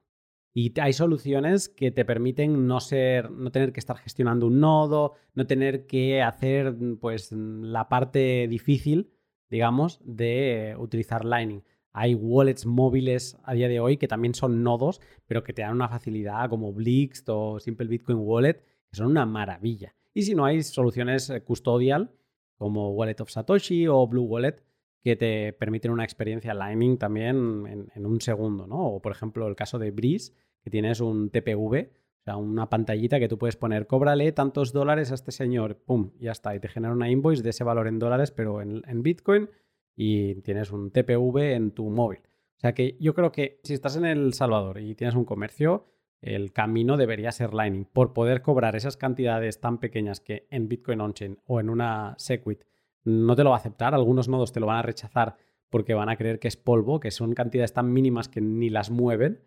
Y 0.59 0.72
hay 0.80 0.94
soluciones 0.94 1.68
que 1.68 1.90
te 1.90 2.07
permiten 2.07 2.66
no 2.66 2.80
ser, 2.80 3.30
no 3.30 3.52
tener 3.52 3.74
que 3.74 3.78
estar 3.78 3.98
gestionando 3.98 4.46
un 4.46 4.59
nodo, 4.59 5.12
no 5.34 5.46
tener 5.46 5.86
que 5.86 6.22
hacer 6.22 6.74
pues 6.98 7.30
la 7.30 7.90
parte 7.90 8.48
difícil, 8.48 9.11
digamos, 9.50 10.00
de 10.02 10.74
utilizar 10.78 11.26
Lightning. 11.26 11.62
Hay 11.92 12.14
wallets 12.14 12.64
móviles 12.64 13.36
a 13.44 13.52
día 13.52 13.68
de 13.68 13.80
hoy 13.80 13.98
que 13.98 14.09
también 14.09 14.32
son 14.32 14.62
nodos, 14.62 15.02
pero 15.26 15.44
que 15.44 15.52
te 15.52 15.61
dan 15.61 15.74
una 15.74 15.90
facilidad 15.90 16.48
como 16.48 16.72
Blix 16.72 17.22
o 17.26 17.61
Simple 17.61 17.88
Bitcoin 17.88 18.20
Wallet, 18.20 18.62
que 18.88 18.96
son 18.96 19.09
una 19.09 19.26
maravilla. 19.26 19.94
Y 20.14 20.22
si 20.22 20.34
no, 20.34 20.46
hay 20.46 20.62
soluciones 20.62 21.28
eh, 21.28 21.42
custodial 21.42 22.12
como 22.57 22.92
Wallet 22.92 23.20
of 23.20 23.28
Satoshi 23.28 23.88
o 23.88 24.07
Blue 24.07 24.24
Wallet 24.24 24.62
que 25.02 25.16
te 25.16 25.52
permiten 25.52 25.90
una 25.90 26.02
experiencia 26.02 26.54
Lightning 26.54 26.96
también 26.96 27.88
en 27.94 28.07
un 28.07 28.20
segundo, 28.22 28.66
¿no? 28.66 28.86
O 28.86 29.02
por 29.02 29.12
ejemplo 29.12 29.46
el 29.46 29.54
caso 29.54 29.78
de 29.78 29.92
Breeze, 29.92 30.32
que 30.67 30.71
tienes 30.71 31.01
un 31.01 31.31
TPV, 31.31 31.93
o 32.19 32.25
sea, 32.25 32.37
una 32.37 32.69
pantallita 32.69 33.21
que 33.21 33.29
tú 33.29 33.39
puedes 33.39 33.55
poner, 33.55 33.87
cóbrale 33.87 34.33
tantos 34.33 34.73
dólares 34.73 35.12
a 35.12 35.14
este 35.14 35.31
señor, 35.31 35.77
pum, 35.77 36.11
ya 36.19 36.33
está, 36.33 36.57
y 36.57 36.59
te 36.59 36.67
genera 36.67 36.93
una 36.93 37.09
invoice 37.09 37.45
de 37.45 37.51
ese 37.51 37.62
valor 37.62 37.87
en 37.87 38.01
dólares, 38.01 38.33
pero 38.33 38.61
en, 38.61 39.03
Bitcoin, 39.05 39.49
y 39.95 40.35
tienes 40.43 40.73
un 40.73 40.91
TPV 40.91 41.55
en 41.55 41.71
tu 41.71 41.89
móvil. 41.89 42.19
O 42.57 42.59
sea 42.59 42.75
que 42.75 42.97
yo 42.99 43.14
creo 43.14 43.31
que 43.31 43.61
si 43.62 43.75
estás 43.75 43.95
en 43.95 44.07
El 44.07 44.35
Salvador 44.35 44.81
y 44.81 44.97
tienes 44.97 45.14
un 45.14 45.25
comercio, 45.25 45.87
el 46.21 46.53
camino 46.53 46.97
debería 46.97 47.31
ser 47.31 47.55
Lightning, 47.55 47.85
por 47.85 48.12
poder 48.12 48.43
cobrar 48.43 48.75
esas 48.75 48.97
cantidades 48.97 49.61
tan 49.61 49.79
pequeñas 49.79 50.19
que 50.19 50.49
en 50.51 50.67
Bitcoin 50.67 51.01
on-chain 51.01 51.39
o 51.47 51.61
en 51.61 51.71
una 51.71 52.17
Segwit 52.19 52.64
no 53.05 53.37
te 53.37 53.45
lo 53.45 53.51
va 53.51 53.57
a 53.57 53.61
aceptar, 53.61 53.95
algunos 53.95 54.27
nodos 54.27 54.53
te 54.53 54.59
lo 54.59 54.67
van 54.67 54.79
a 54.79 54.83
rechazar 54.83 55.37
porque 55.71 55.95
van 55.95 56.09
a 56.09 56.17
creer 56.17 56.41
que 56.41 56.49
es 56.49 56.57
polvo, 56.57 56.99
que 56.99 57.12
son 57.12 57.35
cantidades 57.35 57.73
tan 57.73 57.93
mínimas 57.93 58.29
que 58.29 58.41
ni 58.41 58.69
las 58.69 58.91
mueven. 58.91 59.43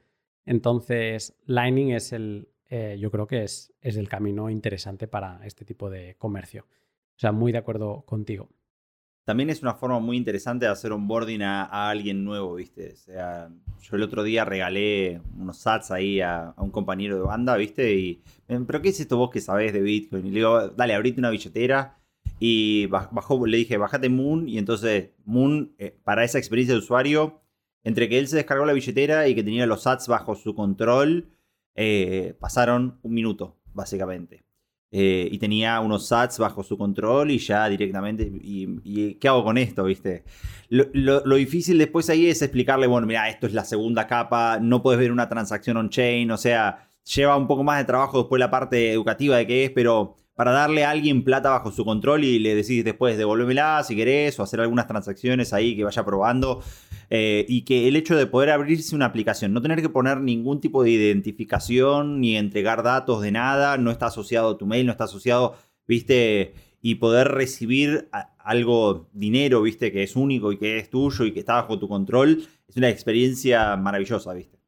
Entonces, 0.50 1.38
Lightning 1.46 1.92
es 1.92 2.12
el, 2.12 2.50
eh, 2.72 2.98
yo 3.00 3.12
creo 3.12 3.28
que 3.28 3.44
es, 3.44 3.72
es 3.82 3.98
el 3.98 4.10
camino 4.10 4.50
interesante 4.50 5.08
para 5.08 5.46
este 5.46 5.64
tipo 5.64 5.92
de 5.92 6.16
comercio. 6.18 6.64
O 6.64 7.20
sea, 7.20 7.32
muy 7.32 7.52
de 7.52 7.60
acuerdo 7.60 8.02
contigo. 8.08 8.50
También 9.26 9.52
es 9.52 9.62
una 9.62 9.76
forma 9.76 10.00
muy 10.00 10.18
interesante 10.18 10.66
de 10.66 10.72
hacer 10.72 10.92
onboarding 10.92 11.44
a, 11.44 11.66
a 11.66 11.92
alguien 11.92 12.26
nuevo, 12.26 12.56
¿viste? 12.56 12.94
O 12.94 12.96
sea, 12.96 13.52
yo 13.80 13.96
el 13.96 14.02
otro 14.02 14.24
día 14.24 14.44
regalé 14.44 15.22
unos 15.38 15.60
sats 15.60 15.92
ahí 15.92 16.20
a, 16.20 16.56
un 16.58 16.72
compañero 16.72 17.18
de 17.18 17.22
banda, 17.22 17.56
¿viste? 17.56 17.94
Y, 17.94 18.24
¿pero 18.48 18.82
qué 18.82 18.90
es 18.90 19.00
esto 19.00 19.18
vos 19.18 19.30
que 19.30 19.42
sabés 19.42 19.72
de 19.72 19.82
Bitcoin? 19.82 20.26
Y 20.26 20.32
le 20.32 20.38
digo, 20.38 20.70
dale, 20.70 20.96
abrite 20.96 21.20
una 21.20 21.30
billetera. 21.30 22.00
Y 22.40 22.88
bajó, 22.88 23.46
le 23.46 23.58
dije, 23.58 23.78
bájate 23.78 24.10
Moon. 24.10 24.50
Y 24.50 24.58
entonces 24.58 25.12
Moon, 25.26 25.76
eh, 25.78 25.96
para 26.04 26.24
esa 26.24 26.40
experiencia 26.40 26.74
de 26.74 26.80
usuario, 26.80 27.40
entre 27.84 28.10
que 28.10 28.20
él 28.20 28.28
se 28.28 28.38
descargó 28.38 28.66
la 28.66 28.74
billetera 28.74 29.28
y 29.28 29.36
que 29.36 29.44
tenía 29.44 29.66
los 29.66 29.84
sats 29.84 30.08
bajo 30.08 30.36
su 30.36 30.54
control, 30.56 31.30
eh, 31.76 32.36
pasaron 32.40 33.00
un 33.04 33.14
minuto, 33.14 33.58
básicamente. 33.74 34.44
Eh, 34.92 35.30
y 35.32 35.38
tenía 35.38 35.80
unos 35.82 36.08
sats 36.08 36.40
bajo 36.40 36.64
su 36.64 36.78
control 36.78 37.32
y 37.32 37.38
ya 37.38 37.70
directamente. 37.70 38.30
Y, 38.42 39.16
qué 39.16 39.28
hago 39.28 39.44
con 39.44 39.58
esto, 39.58 39.84
viste? 39.84 40.24
Lo, 40.70 41.36
difícil 41.36 41.78
después 41.78 42.10
ahí 42.10 42.28
es 42.28 42.42
explicarle, 42.42 42.88
bueno, 42.88 43.06
mira, 43.08 43.30
esto 43.30 43.48
es 43.48 43.54
la 43.54 43.66
segunda 43.66 44.08
capa, 44.08 44.60
no 44.60 44.82
puedes 44.82 45.00
ver 45.00 45.12
una 45.12 45.30
transacción 45.30 45.78
on-chain, 45.78 46.30
o 46.32 46.38
sea, 46.38 46.90
lleva 47.04 47.38
un 47.38 47.48
poco 47.48 47.64
más 47.64 47.80
de 47.80 47.86
trabajo 47.86 48.20
después 48.20 48.40
la 48.40 48.52
parte 48.52 48.92
educativa 48.92 49.38
de 49.38 49.48
qué 49.48 49.66
es, 49.66 49.72
pero 49.72 50.16
para 50.36 50.52
darle 50.52 50.86
a 50.86 50.92
alguien 50.92 51.24
plata 51.24 51.50
bajo 51.50 51.72
su 51.72 51.84
control 51.84 52.24
y 52.24 52.40
le 52.40 52.56
decís 52.56 52.84
después 52.86 53.18
devolvémela 53.18 53.84
si 53.84 53.96
querés 53.96 54.40
o 54.40 54.44
hacer 54.44 54.62
algunas 54.62 54.88
transacciones 54.88 55.52
ahí 55.54 55.76
que 55.76 55.84
vaya 55.84 56.06
probando. 56.06 56.64
Eh, 57.12 57.46
y 57.50 57.64
que 57.64 57.88
el 57.88 57.96
hecho 57.96 58.16
de 58.16 58.28
poder 58.28 58.52
abrirse 58.52 58.96
una 58.96 59.06
aplicación, 59.06 59.52
no 59.52 59.62
tener 59.62 59.82
que 59.82 59.90
poner 59.90 60.22
ningún 60.22 60.62
tipo 60.62 60.84
de 60.84 60.92
identificación 60.92 62.22
ni 62.22 62.38
entregar 62.38 62.84
datos 62.84 63.22
de 63.22 63.32
nada, 63.32 63.78
no 63.78 63.90
está 63.90 64.08
asociado 64.08 64.52
a 64.52 64.58
tu 64.60 64.68
mail, 64.68 64.86
no 64.86 64.92
está 64.92 65.06
asociado, 65.06 65.56
viste, 65.88 66.54
y 66.82 66.96
poder 66.96 67.30
recibir 67.30 68.10
algo, 68.38 69.10
dinero, 69.12 69.64
viste, 69.64 69.92
que 69.92 70.04
es 70.04 70.16
único 70.16 70.52
y 70.52 70.58
que 70.58 70.78
es 70.78 70.90
tuyo 70.90 71.26
y 71.26 71.32
que 71.32 71.40
está 71.40 71.56
bajo 71.56 71.80
tu 71.80 71.88
control, 71.88 72.44
es 72.68 72.78
una 72.78 72.90
experiencia 72.90 73.76
maravillosa, 73.76 74.34
viste. 74.34 74.60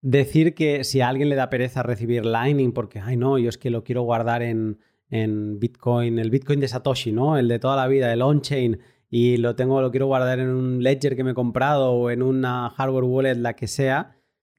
Decir 0.00 0.54
que 0.54 0.82
si 0.84 1.02
a 1.02 1.08
alguien 1.08 1.28
le 1.28 1.36
da 1.36 1.50
pereza 1.50 1.82
recibir 1.82 2.24
Lightning 2.24 2.72
porque, 2.72 3.00
ay 3.00 3.16
no, 3.16 3.38
yo 3.38 3.48
es 3.48 3.58
que 3.58 3.70
lo 3.70 3.84
quiero 3.84 4.02
guardar 4.02 4.42
en, 4.42 4.78
en 5.10 5.58
Bitcoin, 5.58 6.18
el 6.18 6.30
Bitcoin 6.30 6.60
de 6.60 6.68
Satoshi, 6.68 7.12
¿no? 7.12 7.36
El 7.38 7.48
de 7.48 7.58
toda 7.58 7.76
la 7.76 7.86
vida, 7.86 8.12
el 8.12 8.22
on-chain, 8.22 8.78
y 9.08 9.36
lo 9.36 9.54
tengo, 9.54 9.80
lo 9.80 9.90
quiero 9.90 10.06
guardar 10.06 10.40
en 10.40 10.48
un 10.48 10.82
ledger 10.82 11.16
que 11.16 11.24
me 11.24 11.30
he 11.30 11.34
comprado 11.34 11.92
o 11.92 12.10
en 12.10 12.22
una 12.22 12.70
hardware 12.70 13.04
wallet, 13.04 13.34
la 13.36 13.54
que 13.54 13.68
sea, 13.68 14.16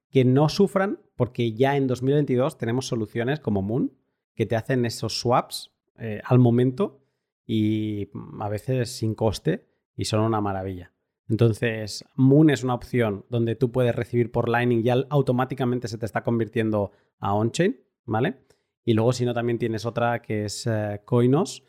que 0.09 0.23
no 0.23 0.49
sufran, 0.49 0.99
porque 1.15 1.53
ya 1.53 1.75
en 1.75 1.87
2022 1.87 2.57
tenemos 2.57 2.87
soluciones 2.87 3.39
como 3.39 3.61
Moon 3.61 3.93
que 4.35 4.45
te 4.45 4.55
hacen 4.55 4.85
esos 4.85 5.19
swaps 5.19 5.73
eh, 5.97 6.21
al 6.23 6.39
momento 6.39 7.01
y 7.45 8.09
a 8.39 8.49
veces 8.49 8.91
sin 8.91 9.15
coste 9.15 9.67
y 9.95 10.05
son 10.05 10.21
una 10.21 10.41
maravilla. 10.41 10.93
Entonces, 11.29 12.05
Moon 12.15 12.49
es 12.49 12.63
una 12.63 12.75
opción 12.75 13.25
donde 13.29 13.55
tú 13.55 13.71
puedes 13.71 13.95
recibir 13.95 14.31
por 14.31 14.47
Lightning 14.47 14.85
y 14.85 14.89
automáticamente 14.89 15.87
se 15.87 15.97
te 15.97 16.05
está 16.05 16.23
convirtiendo 16.23 16.91
a 17.19 17.33
on-chain, 17.33 17.81
¿vale? 18.05 18.37
Y 18.85 18.93
luego, 18.93 19.11
si 19.11 19.25
no, 19.25 19.33
también 19.33 19.57
tienes 19.57 19.85
otra 19.85 20.21
que 20.21 20.45
es 20.45 20.65
eh, 20.67 21.01
Coinos, 21.03 21.63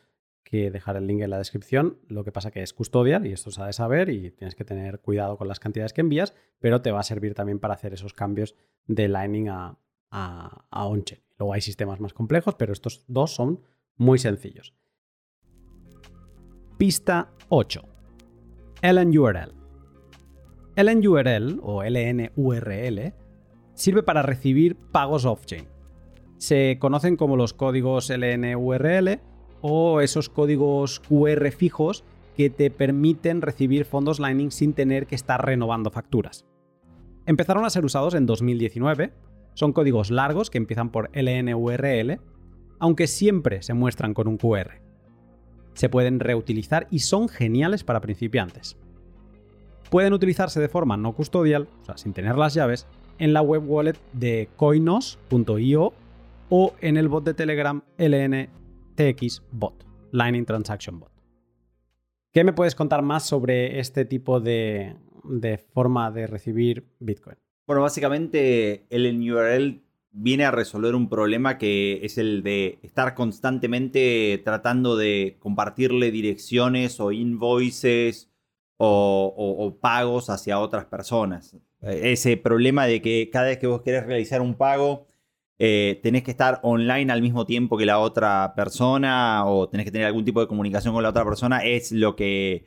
que 0.49 0.71
dejar 0.71 0.97
el 0.97 1.07
link 1.07 1.21
en 1.21 1.29
la 1.29 1.37
descripción. 1.37 1.99
Lo 2.09 2.25
que 2.25 2.33
pasa 2.33 2.51
que 2.51 2.63
es 2.63 2.73
custodial 2.73 3.27
y 3.27 3.33
esto 3.33 3.51
se 3.51 3.61
ha 3.61 3.67
de 3.67 3.75
saber 3.75 4.09
y 4.09 4.31
tienes 4.31 4.55
que 4.55 4.65
tener 4.65 5.01
cuidado 5.01 5.37
con 5.37 5.47
las 5.47 5.61
cantidades 5.61 5.93
que 5.93 6.01
envías, 6.01 6.35
pero 6.59 6.81
te 6.81 6.91
va 6.91 7.01
a 7.01 7.03
servir 7.03 7.35
también 7.35 7.59
para 7.59 7.75
hacer 7.75 7.93
esos 7.93 8.15
cambios 8.15 8.55
de 8.87 9.09
Lightning 9.09 9.51
a, 9.51 9.79
a, 10.11 10.65
a 10.71 10.87
on-chain. 10.87 11.21
Luego 11.39 11.53
hay 11.53 11.61
sistemas 11.61 12.01
más 12.01 12.15
complejos, 12.15 12.55
pero 12.55 12.73
estos 12.73 13.05
dos 13.09 13.35
son 13.35 13.61
muy 13.97 14.19
sencillos. 14.19 14.75
Pista 16.79 17.31
8. 17.51 17.83
LNURL. 18.83 19.53
LNURL 20.77 21.61
o 21.63 21.83
LNURL 21.83 23.13
sirve 23.75 24.03
para 24.03 24.23
recibir 24.23 24.77
pagos 24.77 25.27
off-chain. 25.27 25.69
Se 26.39 26.79
conocen 26.81 27.17
como 27.17 27.37
los 27.37 27.53
códigos 27.53 28.09
LNURL 28.09 29.21
o 29.61 30.01
esos 30.01 30.29
códigos 30.29 31.01
QR 31.01 31.51
fijos 31.51 32.05
que 32.37 32.51
te 32.51 32.71
permiten 32.71 33.43
recibir 33.43 33.85
fondos 33.85 34.21
Lightning 34.21 34.51
sin 34.51 34.73
tener 34.73 35.07
que 35.07 35.17
estar 35.17 35.45
renovando 35.45 35.91
facturas. 35.91 36.45
Empezaron 37.27 37.65
a 37.65 37.71
ser 37.71 37.85
usados 37.85 38.15
en 38.15 38.27
2019, 38.27 39.13
son 39.55 39.73
códigos 39.73 40.11
largos 40.11 40.49
que 40.49 40.59
empiezan 40.59 40.91
por 40.91 41.11
LNURL, 41.15 42.21
aunque 42.79 43.07
siempre 43.07 43.63
se 43.63 43.75
muestran 43.75 44.15
con 44.15 44.29
un 44.29 44.39
QR. 44.39 44.81
Se 45.75 45.89
pueden 45.89 46.21
reutilizar 46.21 46.87
y 46.91 47.01
son 47.01 47.29
geniales 47.29 47.85
para 47.85 48.01
principiantes. 48.01 48.77
Pueden 49.91 50.13
utilizarse 50.13 50.61
de 50.61 50.69
forma 50.69 50.97
no 50.97 51.13
custodial, 51.13 51.69
o 51.83 51.85
sea, 51.85 51.97
sin 51.97 52.13
tener 52.13 52.37
las 52.37 52.55
llaves, 52.55 52.87
en 53.19 53.33
la 53.33 53.43
web 53.43 53.69
wallet 53.69 53.99
de 54.13 54.49
coinos.io 54.57 55.93
o 56.51 56.75
en 56.81 56.97
el 56.97 57.09
bot 57.09 57.25
de 57.25 57.35
Telegram 57.35 57.83
LNTX 58.99 59.43
Bot, 59.53 59.85
Lightning 60.13 60.45
Transaction 60.45 60.99
Bot. 60.99 61.13
¿Qué 62.33 62.45
me 62.45 62.53
puedes 62.53 62.75
contar 62.75 63.03
más 63.03 63.27
sobre 63.27 63.79
este 63.81 64.05
tipo 64.05 64.41
de, 64.41 64.97
forma 65.73 66.11
de 66.11 66.27
recibir 66.27 66.87
Bitcoin? 66.99 67.37
Bueno, 67.67 67.83
básicamente 67.83 68.87
el 68.91 69.33
URL 69.33 69.83
viene 70.11 70.45
a 70.45 70.51
resolver 70.51 70.95
un 70.95 71.09
problema 71.09 71.59
que 71.59 72.01
es 72.03 72.19
el 72.19 72.43
de 72.43 72.79
estar 72.83 73.15
constantemente 73.15 74.41
tratando 74.45 74.97
de 74.97 75.37
compartirle 75.39 76.11
direcciones 76.11 76.99
o 77.01 77.13
invoices 77.13 78.31
o 78.79 79.79
pagos 79.81 80.31
hacia 80.31 80.61
otras 80.61 80.85
personas. 80.85 81.57
Ese 81.83 82.37
problema 82.37 82.87
de 82.87 83.03
que 83.03 83.29
cada 83.31 83.47
vez 83.47 83.59
que 83.59 83.67
vos 83.67 83.83
querés 83.83 84.07
realizar 84.07 84.41
un 84.41 84.55
pago, 84.55 85.08
eh, 85.59 85.99
tenés 86.03 86.23
que 86.23 86.31
estar 86.31 86.61
online 86.63 87.13
al 87.13 87.21
mismo 87.21 87.45
tiempo 87.45 87.77
que 87.77 87.87
la 87.87 87.99
otra 87.99 88.55
persona 88.55 89.45
o 89.47 89.69
tenés 89.69 89.85
que 89.87 89.91
tener 89.91 90.07
algún 90.07 90.25
tipo 90.25 90.41
de 90.41 90.47
comunicación 90.47 90.95
con 90.95 91.03
la 91.03 91.09
otra 91.11 91.25
persona, 91.25 91.65
es 91.65 91.91
lo 91.91 92.15
que, 92.15 92.67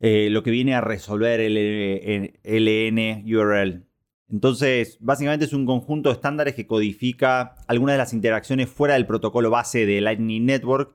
eh, 0.00 0.28
lo 0.30 0.42
que 0.42 0.50
viene 0.50 0.74
a 0.74 0.80
resolver 0.82 1.40
el, 1.40 2.38
LN 2.44 3.24
URL. 3.26 3.86
Entonces, 4.30 4.98
básicamente 5.00 5.46
es 5.46 5.54
un 5.54 5.64
conjunto 5.64 6.10
de 6.10 6.16
estándares 6.16 6.54
que 6.54 6.66
codifica 6.66 7.54
algunas 7.66 7.94
de 7.94 7.98
las 7.98 8.12
interacciones 8.12 8.68
fuera 8.68 8.94
del 8.94 9.06
protocolo 9.06 9.48
base 9.48 9.86
de 9.86 10.02
Lightning 10.02 10.44
Network 10.44 10.94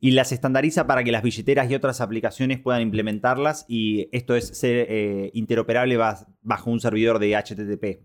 y 0.00 0.10
las 0.10 0.32
estandariza 0.32 0.88
para 0.88 1.04
que 1.04 1.12
las 1.12 1.22
billeteras 1.22 1.70
y 1.70 1.76
otras 1.76 2.00
aplicaciones 2.00 2.58
puedan 2.58 2.82
implementarlas 2.82 3.64
y 3.68 4.08
esto 4.10 4.34
es 4.34 4.48
ser 4.48 4.86
eh, 4.90 5.30
interoperable 5.32 5.96
bajo 5.96 6.70
un 6.70 6.80
servidor 6.80 7.20
de 7.20 7.36
HTTP. 7.36 8.02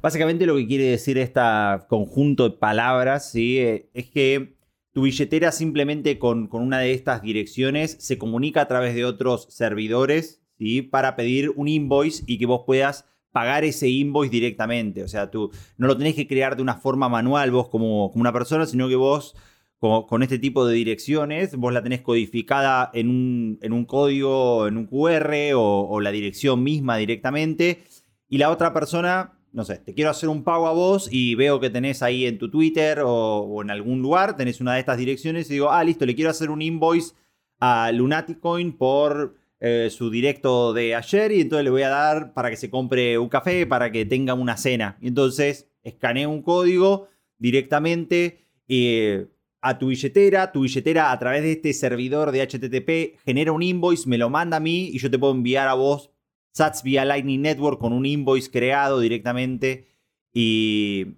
Básicamente 0.00 0.46
lo 0.46 0.56
que 0.56 0.66
quiere 0.66 0.84
decir 0.84 1.18
este 1.18 1.40
conjunto 1.88 2.48
de 2.48 2.56
palabras 2.56 3.30
¿sí? 3.30 3.58
Eh, 3.58 3.90
es 3.94 4.08
que 4.10 4.56
tu 4.92 5.02
billetera 5.02 5.52
simplemente 5.52 6.18
con, 6.18 6.48
una 6.52 6.78
de 6.78 6.92
estas 6.92 7.22
direcciones 7.22 7.96
se 8.00 8.18
comunica 8.18 8.62
a 8.62 8.68
través 8.68 8.94
de 8.94 9.04
otros 9.04 9.46
servidores 9.50 10.42
¿sí? 10.58 10.82
para 10.82 11.16
pedir 11.16 11.50
un 11.56 11.68
invoice 11.68 12.22
y 12.26 12.38
que 12.38 12.46
vos 12.46 12.62
puedas 12.66 13.06
pagar 13.32 13.64
ese 13.64 13.88
invoice 13.88 14.30
directamente. 14.30 15.02
O 15.02 15.08
sea, 15.08 15.30
tú 15.30 15.50
no 15.76 15.86
lo 15.86 15.96
tenés 15.96 16.14
que 16.14 16.26
crear 16.26 16.56
de 16.56 16.62
una 16.62 16.74
forma 16.74 17.08
manual 17.08 17.50
vos 17.50 17.68
como, 17.68 18.10
como 18.10 18.20
una 18.20 18.32
persona, 18.32 18.66
sino 18.66 18.88
que 18.88 18.96
vos 18.96 19.34
con, 19.78 20.22
este 20.22 20.38
tipo 20.38 20.66
de 20.66 20.74
direcciones, 20.74 21.54
vos 21.54 21.72
la 21.72 21.82
tenés 21.82 22.00
codificada 22.00 22.90
en 22.94 23.08
un, 23.08 23.58
en 23.62 23.72
un 23.72 23.84
código, 23.84 24.66
en 24.66 24.76
un 24.76 24.86
QR 24.86 25.34
o, 25.54 26.00
la 26.00 26.10
dirección 26.10 26.62
misma 26.62 26.96
directamente. 26.96 27.84
Y 28.28 28.38
la 28.38 28.50
otra 28.50 28.74
persona, 28.74 29.37
no 29.52 29.64
sé, 29.64 29.76
te 29.78 29.94
quiero 29.94 30.10
hacer 30.10 30.28
un 30.28 30.44
pago 30.44 30.66
a 30.66 30.72
vos 30.72 31.08
y 31.10 31.34
veo 31.34 31.60
que 31.60 31.70
tenés 31.70 32.02
ahí 32.02 32.26
en 32.26 32.38
tu 32.38 32.50
Twitter 32.50 33.00
o, 33.04 33.62
en 33.62 33.70
algún 33.70 34.02
lugar, 34.02 34.36
tenés 34.36 34.60
una 34.60 34.74
de 34.74 34.80
estas 34.80 34.98
direcciones 34.98 35.50
y 35.50 35.54
digo, 35.54 35.70
ah, 35.70 35.82
listo, 35.82 36.06
le 36.06 36.14
quiero 36.14 36.30
hacer 36.30 36.50
un 36.50 36.62
invoice 36.62 37.14
a 37.60 37.90
Lunaticoin 37.92 38.72
por 38.76 39.36
eh, 39.60 39.88
su 39.90 40.10
directo 40.10 40.72
de 40.72 40.94
ayer 40.94 41.32
y 41.32 41.40
entonces 41.40 41.64
le 41.64 41.70
voy 41.70 41.82
a 41.82 41.88
dar 41.88 42.32
para 42.34 42.50
que 42.50 42.56
se 42.56 42.70
compre 42.70 43.18
un 43.18 43.28
café, 43.28 43.66
para 43.66 43.90
que 43.90 44.04
tenga 44.04 44.34
una 44.34 44.56
cena. 44.56 44.96
Y 45.00 45.08
entonces 45.08 45.68
escaneo 45.82 46.30
un 46.30 46.42
código 46.42 47.08
directamente. 47.38 48.44
y 48.66 49.26
a 49.60 49.78
tu 49.78 49.88
billetera, 49.88 50.52
tu 50.52 50.62
billetera 50.62 51.10
a 51.10 51.18
través 51.18 51.42
de 51.42 51.52
este 51.52 51.72
servidor 51.72 52.30
de 52.30 52.46
HTTP 52.46 53.20
genera 53.24 53.52
un 53.52 53.62
invoice, 53.62 54.08
me 54.08 54.18
lo 54.18 54.30
manda 54.30 54.58
a 54.58 54.60
mí 54.60 54.88
y 54.92 54.98
yo 54.98 55.10
te 55.10 55.18
puedo 55.18 55.32
enviar 55.32 55.68
a 55.68 55.74
vos 55.74 56.10
sats 56.52 56.82
vía 56.82 57.04
Lightning 57.04 57.42
Network 57.42 57.80
con 57.80 57.92
un 57.92 58.06
invoice 58.06 58.50
creado 58.50 59.00
directamente 59.00 59.86
y, 60.32 61.14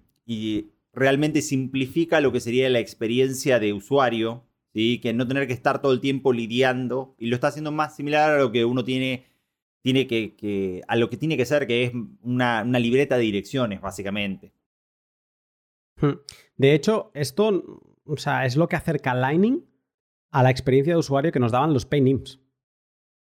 realmente 0.93 1.41
simplifica 1.41 2.21
lo 2.21 2.33
que 2.33 2.41
sería 2.41 2.69
la 2.69 2.81
experiencia 2.81 3.61
de 3.61 3.73
usuario, 3.73 4.45
¿sí? 4.75 4.99
que 4.99 5.13
no 5.13 5.27
tener 5.27 5.47
que 5.47 5.53
estar 5.53 5.81
todo 5.81 5.93
el 5.93 6.01
tiempo 6.01 6.33
lidiando 6.33 7.15
y 7.17 7.27
lo 7.27 7.37
está 7.37 7.49
haciendo 7.49 7.71
más 7.71 7.95
similar 7.95 8.33
a 8.33 8.39
lo 8.39 8.51
que 8.51 8.65
uno 8.65 8.83
tiene, 8.83 9.25
tiene 9.83 10.09
que, 10.09 10.83
a 10.89 10.97
lo 10.97 11.09
que 11.09 11.17
tiene 11.17 11.37
que 11.37 11.47
ser, 11.47 11.67
que 11.67 11.85
es 11.85 11.93
una, 12.23 12.65
libreta 12.65 13.17
de 13.17 13.23
direcciones, 13.23 13.81
básicamente. 13.81 14.53
Hmm. 16.01 16.19
De 16.57 16.75
hecho, 16.75 17.13
esto 17.15 17.83
o 18.11 18.17
sea, 18.17 18.45
es 18.45 18.57
lo 18.57 18.69
que 18.69 18.77
acerca 18.77 19.15
Lightning 19.15 19.65
a 20.31 20.43
la 20.43 20.51
experiencia 20.51 20.95
de 20.95 20.99
usuario 20.99 21.33
que 21.33 21.41
nos 21.41 21.53
daban 21.53 21.73
los 21.73 21.87
paynims. 21.87 22.40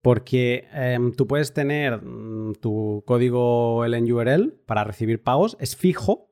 Porque 0.03 0.66
em, 0.72 1.12
tú 1.12 1.26
puedes 1.26 1.53
tener 1.53 2.03
mm, 2.03 2.55
tu 2.61 3.05
código 3.07 3.84
LNURL 3.86 4.53
para 4.66 4.84
recibir 4.84 5.22
pagos, 5.22 5.57
es 5.61 5.76
fijo, 5.76 6.30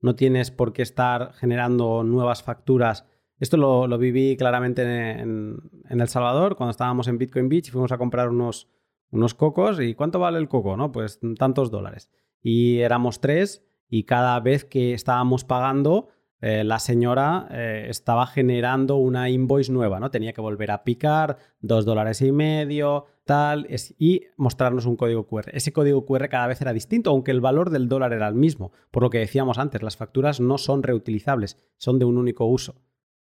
no 0.00 0.14
tienes 0.14 0.50
por 0.50 0.72
qué 0.72 0.82
estar 0.82 1.32
generando 1.34 2.04
nuevas 2.04 2.42
facturas. 2.42 3.06
Esto 3.38 3.56
lo, 3.56 3.98
viví 3.98 4.36
claramente 4.36 4.82
en, 4.82 5.58
El 5.88 6.08
Salvador, 6.08 6.56
cuando 6.56 6.70
estábamos 6.70 7.08
en 7.08 7.18
Bitcoin 7.18 7.48
Beach 7.48 7.68
y 7.68 7.70
fuimos 7.70 7.92
a 7.92 7.98
comprar 7.98 8.28
unos, 8.28 8.68
unos 9.10 9.34
cocos. 9.34 9.80
¿Y 9.80 9.94
cuánto 9.94 10.18
vale 10.18 10.38
el 10.38 10.48
coco? 10.48 10.76
No, 10.76 10.92
pues 10.92 11.20
tantos 11.38 11.70
dólares. 11.70 12.10
Y 12.42 12.80
éramos 12.80 13.20
tres 13.20 13.64
y 13.88 14.04
cada 14.04 14.38
vez 14.40 14.64
que 14.64 14.94
estábamos 14.94 15.44
pagando 15.44 16.08
eh, 16.42 16.64
la 16.64 16.78
señora 16.78 17.48
eh, 17.50 17.86
estaba 17.90 18.26
generando 18.26 18.96
una 18.96 19.28
invoice 19.28 19.70
nueva, 19.70 20.00
¿no? 20.00 20.10
Tenía 20.10 20.32
que 20.32 20.40
volver 20.40 20.70
a 20.70 20.84
picar, 20.84 21.36
dos 21.60 21.84
dólares 21.84 22.22
y 22.22 22.32
medio, 22.32 23.04
tal, 23.24 23.68
y 23.98 24.22
mostrarnos 24.36 24.86
un 24.86 24.96
código 24.96 25.26
QR. 25.26 25.50
Ese 25.52 25.72
código 25.72 26.06
QR 26.06 26.28
cada 26.30 26.46
vez 26.46 26.60
era 26.62 26.72
distinto, 26.72 27.10
aunque 27.10 27.30
el 27.30 27.42
valor 27.42 27.68
del 27.68 27.88
dólar 27.88 28.14
era 28.14 28.26
el 28.26 28.34
mismo. 28.34 28.72
Por 28.90 29.02
lo 29.02 29.10
que 29.10 29.18
decíamos 29.18 29.58
antes, 29.58 29.82
las 29.82 29.98
facturas 29.98 30.40
no 30.40 30.56
son 30.56 30.82
reutilizables, 30.82 31.58
son 31.76 31.98
de 31.98 32.06
un 32.06 32.16
único 32.16 32.46
uso. 32.46 32.80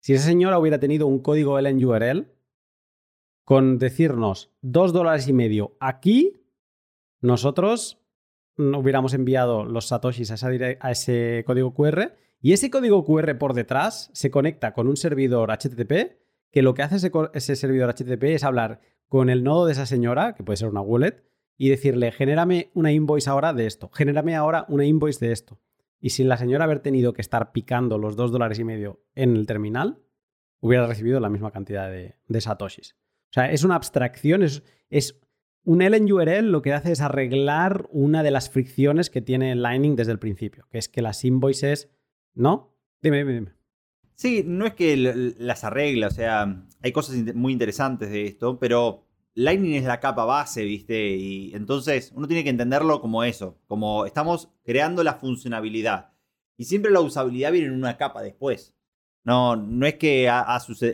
Si 0.00 0.14
esa 0.14 0.26
señora 0.26 0.59
hubiera 0.59 0.80
tenido 0.80 1.07
un 1.07 1.20
código 1.20 1.61
LNURL, 1.61 2.32
con 3.44 3.78
decirnos 3.78 4.50
dos 4.62 4.94
dólares 4.94 5.28
y 5.28 5.34
medio 5.34 5.76
aquí, 5.78 6.40
nosotros 7.20 8.00
hubiéramos 8.57 9.12
enviado 9.12 9.64
los 9.64 9.88
satoshis 9.88 10.30
a 10.30 10.90
ese 10.90 11.44
código 11.46 11.74
QR 11.74 12.14
y 12.45 12.53
ese 12.53 12.68
código 12.68 13.07
QR 13.07 13.38
por 13.38 13.55
detrás 13.55 14.11
se 14.12 14.30
conecta 14.30 14.74
con 14.74 14.86
un 14.86 14.99
servidor 14.99 15.51
HTTP, 15.51 16.18
que 16.51 16.61
lo 16.61 16.74
que 16.74 16.82
hace 16.82 17.11
ese, 17.32 17.57
servidor 17.57 17.95
HTTP 17.95 18.22
es 18.24 18.45
hablar 18.45 18.82
con 19.09 19.30
el 19.30 19.42
nodo 19.42 19.64
de 19.64 19.72
esa 19.72 19.86
señora, 19.86 20.34
que 20.34 20.45
puede 20.45 20.59
ser 20.59 20.68
una 20.68 20.82
wallet, 20.82 21.24
y 21.57 21.70
decirle, 21.70 22.12
genérame 22.12 22.70
una 22.74 22.92
invoice 22.92 23.30
ahora 23.30 23.55
de 23.55 23.64
esto, 23.64 23.88
genérame 23.95 24.36
ahora 24.36 24.66
una 24.68 24.84
invoice 24.84 25.24
de 25.24 25.32
esto. 25.32 25.59
Y 25.99 26.11
sin 26.11 26.28
la 26.28 26.36
señora 26.36 26.64
haber 26.64 26.80
tenido 26.80 27.14
que 27.14 27.22
estar 27.22 27.51
picando 27.53 27.97
los 27.97 28.14
dos 28.14 28.30
dólares 28.30 28.59
y 28.59 28.64
medio 28.64 29.03
en 29.14 29.36
el 29.36 29.47
terminal, 29.47 30.03
hubiera 30.61 30.86
recibido 30.86 31.20
la 31.20 31.30
misma 31.30 31.51
cantidad 31.51 31.90
de, 31.90 32.40
satoshis. 32.42 32.95
O 33.30 33.32
sea, 33.32 33.51
es 33.53 33.64
una 33.64 33.76
abstracción, 33.76 34.42
es, 34.42 34.62
es 34.90 35.18
un 35.62 35.78
LNURL 35.82 36.53
lo 36.53 36.61
que 36.61 36.74
hace 36.74 36.92
es 36.92 37.01
arreglar 37.01 37.88
una 37.90 38.22
de 38.22 38.32
las 38.32 38.51
fricciones 38.51 39.09
que 39.09 39.22
tiene 39.22 39.55
Lightning 39.55 39.97
desde 39.97 40.12
el 40.12 40.18
principio, 40.18 40.66
que 40.70 40.76
es 40.76 40.90
que 40.90 41.01
las 41.01 41.24
invoices 41.24 41.88
¿No? 42.35 42.74
Dime, 43.01 43.18
dime, 43.18 43.32
dime. 43.32 43.53
Sí, 44.14 44.45
no 44.47 44.64
es 44.66 44.74
que 44.74 44.97
las 45.39 45.64
arregla, 45.64 46.07
o 46.07 46.11
sea, 46.11 46.66
hay 46.82 46.93
cosas 46.93 47.16
muy 47.35 47.53
interesantes 47.53 48.11
de 48.11 48.26
esto, 48.26 48.59
pero 48.59 49.05
Lightning 49.35 49.74
es 49.74 49.85
la 49.85 49.99
capa 49.99 50.24
base, 50.24 50.64
¿viste? 50.64 51.16
Y 51.16 51.53
entonces 51.55 52.12
uno 52.14 52.28
tiene 52.28 52.45
que 52.45 52.51
entenderlo 52.51 53.01
como 53.01 53.24
eso, 53.24 53.59
como 53.66 54.07
estamos 54.07 54.51
creando 54.62 55.03
la 55.03 55.14
funcionalidad. 55.14 56.12
Y 56.57 56.66
siempre 56.66 56.93
la 56.93 57.01
usabilidad 57.01 57.51
viene 57.51 57.66
en 57.66 57.74
una 57.74 57.97
capa 57.97 58.22
después. 58.22 58.72
No, 59.24 59.57
no 59.57 59.87
es 59.87 59.95
que 59.95 60.30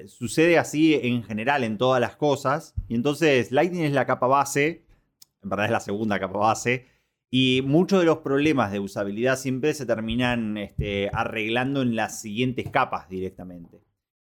sucede, 0.07 0.57
así 0.57 0.95
en 0.95 1.22
general 1.22 1.64
en 1.64 1.76
todas 1.76 2.01
las 2.01 2.16
cosas. 2.16 2.74
Y 2.88 2.95
entonces 2.95 3.53
Lightning 3.53 3.82
es 3.82 3.93
la 3.93 4.07
capa 4.07 4.26
base, 4.26 4.86
en 5.43 5.51
verdad 5.51 5.66
es 5.66 5.72
la 5.72 5.80
segunda 5.80 6.18
capa 6.18 6.38
base, 6.38 6.86
Y 7.30 7.62
muchos 7.64 8.00
de 8.00 8.06
los 8.06 8.18
problemas 8.18 8.72
de 8.72 8.80
usabilidad 8.80 9.38
siempre 9.38 9.72
se 9.72 9.86
terminan 9.86 10.56
este, 10.58 11.10
arreglando 11.12 11.80
en 11.82 11.94
las 11.94 12.20
siguientes 12.20 12.68
capas 12.70 13.08
directamente. 13.08 13.84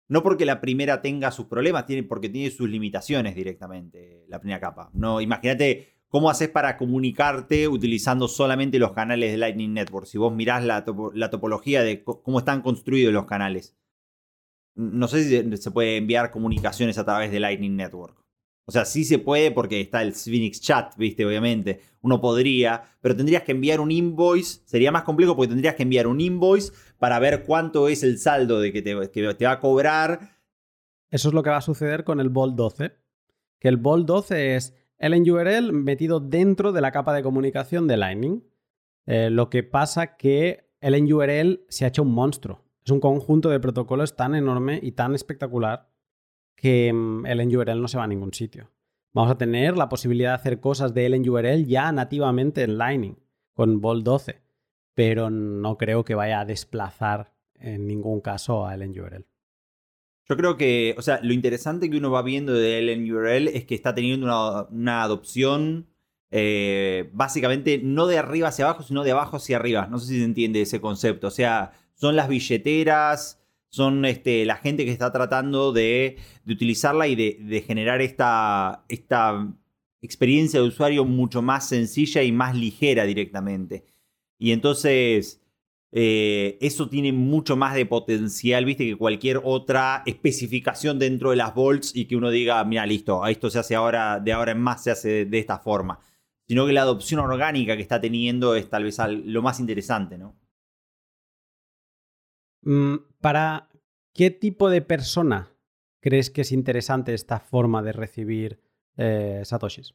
No 0.06 0.22
porque 0.22 0.44
la 0.44 0.60
primera 0.60 1.00
tenga 1.00 1.30
sus 1.30 1.46
problemas, 1.46 1.86
tiene, 1.86 2.02
porque 2.02 2.28
tiene 2.28 2.50
sus 2.50 2.68
limitaciones 2.68 3.34
directamente, 3.34 4.26
la 4.28 4.40
primera 4.40 4.60
capa. 4.60 4.90
No, 4.92 5.20
imagínate 5.20 5.94
cómo 6.08 6.28
haces 6.28 6.48
para 6.48 6.76
comunicarte 6.76 7.68
utilizando 7.68 8.28
solamente 8.28 8.78
los 8.78 8.92
canales 8.92 9.30
de 9.30 9.38
Lightning 9.38 9.72
Network. 9.72 10.06
Si 10.06 10.18
vos 10.18 10.34
mirás 10.34 10.64
la, 10.64 10.84
la 11.14 11.30
topología 11.30 11.82
de 11.82 12.02
cómo 12.02 12.40
están 12.40 12.60
construidos 12.60 13.14
los 13.14 13.24
canales. 13.24 13.76
No 14.74 15.08
sé 15.08 15.24
si 15.24 15.56
se 15.56 15.70
puede 15.70 15.96
enviar 15.96 16.32
comunicaciones 16.32 16.98
a 16.98 17.04
través 17.04 17.30
de 17.30 17.40
Lightning 17.40 17.76
Network. 17.76 18.20
O 18.70 18.72
sea, 18.72 18.84
sí 18.84 19.02
se 19.02 19.18
puede 19.18 19.50
porque 19.50 19.80
está 19.80 20.00
el 20.00 20.14
Svinix 20.14 20.60
Chat, 20.60 20.96
viste, 20.96 21.26
obviamente. 21.26 21.80
Uno 22.02 22.20
podría, 22.20 22.84
pero 23.00 23.16
tendrías 23.16 23.42
que 23.42 23.50
enviar 23.50 23.80
un 23.80 23.90
invoice. 23.90 24.60
Sería 24.64 24.92
más 24.92 25.02
complejo 25.02 25.34
porque 25.34 25.48
tendrías 25.48 25.74
que 25.74 25.82
enviar 25.82 26.06
un 26.06 26.20
invoice 26.20 26.72
para 26.96 27.18
ver 27.18 27.42
cuánto 27.42 27.88
es 27.88 28.04
el 28.04 28.16
saldo 28.18 28.60
de 28.60 28.72
que 28.72 28.80
te, 28.80 28.94
te 29.08 29.44
va 29.44 29.50
a 29.50 29.58
cobrar. 29.58 30.38
Eso 31.10 31.26
es 31.26 31.34
lo 31.34 31.42
que 31.42 31.50
va 31.50 31.56
a 31.56 31.62
suceder 31.62 32.04
con 32.04 32.20
el 32.20 32.28
Bolt 32.28 32.54
12. 32.54 32.92
Que 33.58 33.66
el 33.66 33.76
Bolt 33.76 34.06
12 34.06 34.54
es 34.54 34.76
el 34.98 35.28
URL 35.28 35.72
metido 35.72 36.20
dentro 36.20 36.70
de 36.70 36.80
la 36.80 36.92
capa 36.92 37.12
de 37.12 37.24
comunicación 37.24 37.88
de 37.88 37.96
Lightning. 37.96 38.44
Eh, 39.06 39.30
lo 39.30 39.50
que 39.50 39.64
pasa 39.64 40.16
que 40.16 40.70
el 40.80 41.12
URL 41.12 41.64
se 41.68 41.86
ha 41.86 41.88
hecho 41.88 42.04
un 42.04 42.14
monstruo. 42.14 42.62
Es 42.84 42.92
un 42.92 43.00
conjunto 43.00 43.50
de 43.50 43.58
protocolos 43.58 44.14
tan 44.14 44.36
enorme 44.36 44.78
y 44.80 44.92
tan 44.92 45.16
espectacular 45.16 45.89
que 46.60 46.92
mm, 46.92 47.26
el 47.26 47.56
URL 47.56 47.80
no 47.80 47.88
se 47.88 47.98
va 47.98 48.04
a 48.04 48.08
ningún 48.08 48.32
sitio. 48.32 48.70
Vamos 49.12 49.32
a 49.32 49.38
tener 49.38 49.76
la 49.76 49.88
posibilidad 49.88 50.30
de 50.30 50.36
hacer 50.36 50.60
cosas 50.60 50.94
de 50.94 51.08
URL 51.28 51.66
ya 51.66 51.90
nativamente 51.90 52.62
en 52.62 52.78
Lightning 52.78 53.18
con 53.54 53.80
Bolt 53.80 54.04
12, 54.04 54.40
pero 54.94 55.30
no 55.30 55.76
creo 55.76 56.04
que 56.04 56.14
vaya 56.14 56.40
a 56.40 56.44
desplazar 56.44 57.32
en 57.58 57.86
ningún 57.86 58.20
caso 58.20 58.66
a 58.66 58.76
URL. 58.76 59.26
Yo 60.28 60.36
creo 60.36 60.56
que, 60.56 60.94
o 60.96 61.02
sea, 61.02 61.18
lo 61.24 61.32
interesante 61.32 61.90
que 61.90 61.96
uno 61.96 62.12
va 62.12 62.22
viendo 62.22 62.54
de 62.54 63.10
URL 63.12 63.48
es 63.48 63.64
que 63.64 63.74
está 63.74 63.94
teniendo 63.94 64.68
una, 64.70 65.02
adopción 65.02 65.88
eh, 66.30 67.10
básicamente 67.12 67.80
no 67.82 68.06
de 68.06 68.18
arriba 68.18 68.48
hacia 68.48 68.66
abajo, 68.66 68.84
sino 68.84 69.02
de 69.02 69.10
abajo 69.10 69.38
hacia 69.38 69.56
arriba. 69.56 69.88
No 69.90 69.98
sé 69.98 70.06
si 70.06 70.18
se 70.18 70.24
entiende 70.24 70.62
ese 70.62 70.80
concepto. 70.80 71.26
O 71.26 71.32
sea, 71.32 71.72
son 71.94 72.14
las 72.14 72.28
billeteras, 72.28 73.39
son 73.70 74.04
este, 74.04 74.44
la 74.44 74.56
gente 74.56 74.84
que 74.84 74.90
está 74.90 75.12
tratando 75.12 75.72
de, 75.72 76.18
utilizarla 76.46 77.06
y 77.06 77.14
de, 77.14 77.64
generar 77.66 78.02
esta, 78.02 78.84
esta, 78.88 79.54
experiencia 80.02 80.60
de 80.60 80.66
usuario 80.66 81.04
mucho 81.04 81.42
más 81.42 81.68
sencilla 81.68 82.22
y 82.22 82.32
más 82.32 82.56
ligera 82.56 83.04
directamente. 83.04 83.84
Y 84.38 84.52
entonces 84.52 85.42
eh, 85.92 86.56
eso 86.60 86.88
tiene 86.88 87.12
mucho 87.12 87.56
más 87.56 87.74
de 87.74 87.84
potencial, 87.84 88.64
viste, 88.64 88.86
que 88.86 88.96
cualquier 88.96 89.40
otra 89.44 90.02
especificación 90.06 90.98
dentro 90.98 91.30
de 91.30 91.36
las 91.36 91.54
bolts 91.54 91.94
y 91.94 92.06
que 92.06 92.16
uno 92.16 92.30
diga, 92.30 92.64
mira, 92.64 92.86
listo, 92.86 93.26
esto 93.26 93.50
se 93.50 93.58
hace 93.58 93.74
ahora, 93.74 94.20
de 94.20 94.32
ahora 94.32 94.52
en 94.52 94.60
más 94.60 94.82
se 94.84 94.90
hace 94.90 95.26
de 95.26 95.38
esta 95.38 95.58
forma. 95.58 96.00
Sino 96.48 96.66
que 96.66 96.72
la 96.72 96.82
adopción 96.82 97.20
orgánica 97.20 97.76
que 97.76 97.82
está 97.82 98.00
teniendo 98.00 98.54
es 98.54 98.68
tal 98.70 98.84
vez 98.84 98.98
lo 99.24 99.42
más 99.42 99.60
interesante, 99.60 100.18
¿no? 100.18 100.34
Mm, 102.62 102.96
¿Para 103.20 103.68
qué 104.14 104.30
tipo 104.30 104.70
de 104.70 104.82
persona 104.82 105.52
crees 106.00 106.30
que 106.30 106.42
es 106.42 106.52
interesante 106.52 107.14
esta 107.14 107.40
forma 107.40 107.82
de 107.82 107.92
recibir 107.92 108.60
eh, 108.96 109.42
satoshis? 109.44 109.94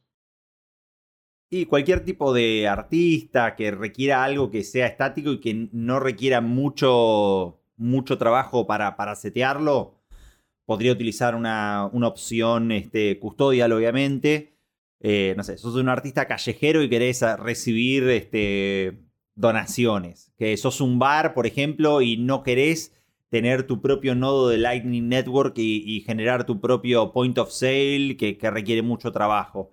Y 1.48 1.66
cualquier 1.66 2.04
tipo 2.04 2.32
de 2.32 2.66
artista 2.66 3.54
que 3.54 3.70
requiera 3.70 4.24
algo 4.24 4.50
que 4.50 4.64
sea 4.64 4.86
estático 4.86 5.32
y 5.32 5.40
que 5.40 5.68
no 5.72 6.00
requiera 6.00 6.40
mucho, 6.40 7.60
mucho 7.76 8.18
trabajo 8.18 8.66
para, 8.66 8.96
para 8.96 9.14
setearlo, 9.14 9.96
podría 10.64 10.92
utilizar 10.92 11.36
una, 11.36 11.86
opción 11.86 12.72
este, 12.72 13.18
custodial, 13.20 13.72
obviamente. 13.72 14.54
Eh, 15.00 15.34
no 15.36 15.44
sé, 15.44 15.56
sos 15.56 15.76
un 15.76 15.88
artista 15.88 16.26
callejero 16.26 16.82
y 16.82 16.88
querés 16.88 17.22
recibir 17.38 18.08
este, 18.08 19.05
donaciones. 19.36 20.32
Que 20.36 20.56
sos 20.56 20.80
un 20.80 20.98
bar, 20.98 21.34
por 21.34 21.46
ejemplo, 21.46 22.02
y 22.02 22.16
no 22.16 22.42
querés 22.42 22.92
tener 23.28 23.66
tu 23.66 23.80
propio 23.80 24.14
nodo 24.14 24.48
de 24.48 24.58
Lightning 24.58 25.08
Network 25.08 25.54
y, 25.58 26.00
generar 26.00 26.46
tu 26.46 26.60
propio 26.60 27.12
point 27.12 27.36
of 27.38 27.50
sale 27.50 28.16
que, 28.16 28.38
requiere 28.50 28.82
mucho 28.82 29.12
trabajo. 29.12 29.72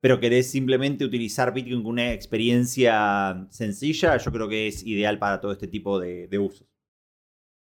Pero 0.00 0.20
querés 0.20 0.50
simplemente 0.50 1.04
utilizar 1.04 1.54
Bitcoin 1.54 1.82
con 1.82 1.92
una 1.92 2.12
experiencia 2.12 3.46
sencilla, 3.50 4.16
yo 4.18 4.32
creo 4.32 4.48
que 4.48 4.66
es 4.66 4.84
ideal 4.84 5.18
para 5.18 5.40
todo 5.40 5.52
este 5.52 5.66
tipo 5.66 5.98
de, 5.98 6.38
usos. 6.38 6.68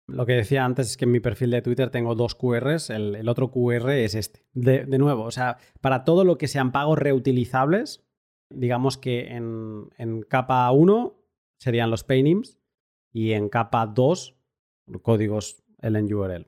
Lo 0.08 0.26
que 0.26 0.34
decía 0.34 0.64
antes 0.64 0.92
es 0.92 0.98
que 0.98 1.06
en 1.06 1.12
mi 1.12 1.20
perfil 1.20 1.52
de 1.52 1.62
Twitter 1.62 1.90
tengo 1.90 2.16
dos 2.16 2.36
QRs, 2.36 2.92
el, 2.92 3.28
otro 3.28 3.52
QR 3.52 3.90
es 3.92 4.16
este. 4.16 4.46
De, 4.54 4.86
nuevo, 4.98 5.24
o 5.24 5.32
sea, 5.32 5.58
para 5.82 6.04
todo 6.04 6.24
lo 6.24 6.38
que 6.38 6.48
sean 6.48 6.72
pagos 6.72 6.98
reutilizables, 7.00 8.06
digamos 8.50 8.98
que 8.98 9.28
en, 9.28 9.90
en 9.98 10.22
capa 10.22 10.72
1 10.72 11.17
serían 11.58 11.92
los 11.92 12.04
paynims 12.04 12.60
y 13.12 13.34
en 13.34 13.50
capa 13.50 13.86
2 13.88 14.36
códigos 15.02 15.64
LNURL. 15.82 16.48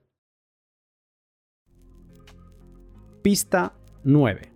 Pista 3.22 3.74
9. 4.03 4.53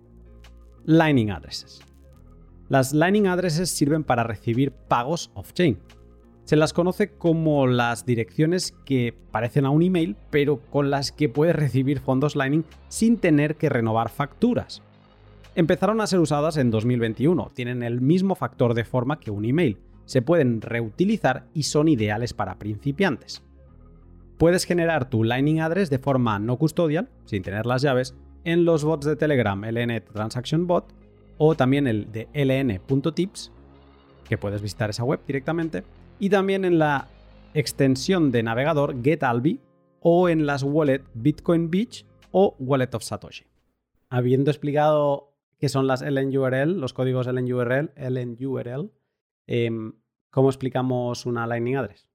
Lightning 0.86 1.32
Addresses. 1.32 1.82
Las 2.70 2.94
Lightning 2.94 3.28
Addresses 3.28 3.70
sirven 3.70 4.04
para 4.04 4.24
recibir 4.24 4.72
pagos 4.72 5.32
off-chain. 5.34 5.80
Se 6.46 6.56
las 6.56 6.74
conoce 6.74 7.12
como 7.18 7.68
las 7.68 8.06
direcciones 8.06 8.74
que 8.86 9.16
parecen 9.32 9.66
a 9.66 9.70
un 9.70 9.82
email, 9.82 10.18
pero 10.30 10.60
con 10.70 10.90
las 10.90 11.12
que 11.12 11.30
puedes 11.30 11.56
recibir 11.56 12.00
fondos 12.00 12.36
Lightning 12.36 12.66
sin 12.90 13.18
tener 13.18 13.56
que 13.56 13.70
renovar 13.70 14.10
facturas. 14.10 14.82
Empezaron 15.56 16.02
a 16.02 16.08
ser 16.08 16.20
usadas 16.20 16.58
en 16.58 16.72
2021, 16.72 17.52
tienen 17.54 17.84
el 17.84 18.02
mismo 18.02 18.36
factor 18.36 18.74
de 18.74 18.84
forma 18.84 19.20
que 19.20 19.32
un 19.32 19.46
email, 19.46 19.78
se 20.06 20.22
pueden 20.22 20.62
reutilizar 20.62 21.48
y 21.54 21.64
son 21.64 21.88
ideales 21.88 22.34
para 22.34 22.60
principiantes. 22.60 23.44
Puedes 24.38 24.66
generar 24.66 25.10
tu 25.10 25.24
Lightning 25.24 25.62
Address 25.62 25.90
de 25.90 26.00
forma 26.00 26.40
no 26.40 26.58
custodial, 26.58 27.10
sin 27.26 27.44
tener 27.44 27.66
las 27.66 27.82
llaves, 27.82 28.16
en 28.44 28.66
los 28.66 28.84
bots 28.84 29.06
de 29.06 29.16
Telegram 29.16 29.64
LN 29.64 30.02
Transaction 30.02 30.68
Bot 30.68 30.94
o 31.38 31.56
también 31.56 31.88
el 31.88 32.12
de 32.12 32.28
ln.tips, 32.34 33.52
que 34.28 34.38
puedes 34.38 34.62
visitar 34.62 34.90
esa 34.90 35.04
web 35.04 35.22
directamente, 35.26 35.84
y 36.20 36.30
también 36.30 36.66
en 36.66 36.80
la 36.80 37.08
extensión 37.54 38.32
de 38.32 38.44
navegador 38.44 39.02
GetAlbi 39.02 39.60
o 40.00 40.30
en 40.30 40.46
las 40.46 40.64
wallet 40.64 41.04
Bitcoin 41.14 41.70
Beach 41.70 42.06
o 42.32 42.56
Wallet 42.60 42.94
of 42.94 43.04
Satoshi. 43.04 43.46
Habiendo 44.10 44.52
explicado 44.52 45.34
qué 45.60 45.70
son 45.70 45.88
las 45.88 46.02
LNURL, 46.02 46.80
los 46.80 46.94
códigos 46.94 47.28
LNURL, 47.28 47.92
LNURL 47.96 48.92
em, 49.48 49.94
¿cómo 50.30 50.50
explicamos 50.50 51.26
una 51.26 51.48
Lightning 51.48 51.76
Address? 51.76 52.08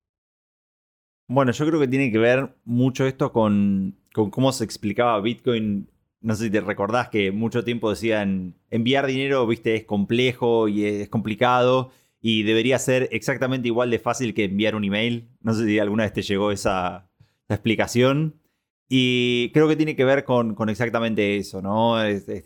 Bueno, 1.28 1.52
yo 1.52 1.66
creo 1.66 1.78
que 1.78 1.88
tiene 1.88 2.10
que 2.10 2.18
ver 2.18 2.56
mucho 2.64 3.06
esto 3.06 3.32
con, 3.32 3.96
cómo 4.12 4.52
se 4.52 4.64
explicaba 4.64 5.20
Bitcoin. 5.20 5.90
No 6.20 6.34
sé 6.34 6.44
si 6.44 6.50
te 6.50 6.60
recordás 6.60 7.10
que 7.10 7.32
mucho 7.32 7.64
tiempo 7.64 7.90
decían 7.90 8.54
enviar 8.70 9.06
dinero, 9.06 9.46
viste, 9.46 9.74
es 9.76 9.84
complejo 9.84 10.68
y 10.68 10.84
es 10.84 11.08
complicado 11.10 11.90
y 12.20 12.42
debería 12.42 12.78
ser 12.78 13.08
exactamente 13.12 13.68
igual 13.68 13.90
de 13.90 13.98
fácil 13.98 14.34
que 14.34 14.44
enviar 14.44 14.74
un 14.74 14.84
email. 14.84 15.28
No 15.40 15.54
sé 15.54 15.66
si 15.66 15.78
alguna 15.78 16.04
vez 16.04 16.12
te 16.12 16.22
llegó 16.22 16.50
esa, 16.50 17.08
explicación. 17.48 18.40
Y 18.88 19.50
creo 19.52 19.68
que 19.68 19.76
tiene 19.76 19.96
que 19.96 20.04
ver 20.04 20.24
con, 20.24 20.56
exactamente 20.68 21.36
eso, 21.36 21.62
¿no? 21.62 21.96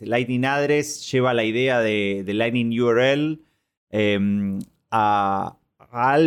Lightning 0.01 0.45
Address 0.45 1.09
lleva 1.11 1.33
la 1.33 1.45
idea 1.45 1.79
de, 1.79 2.23
Lightning 2.27 2.79
URL 2.79 3.41
em, 3.89 4.59
a, 4.93 5.57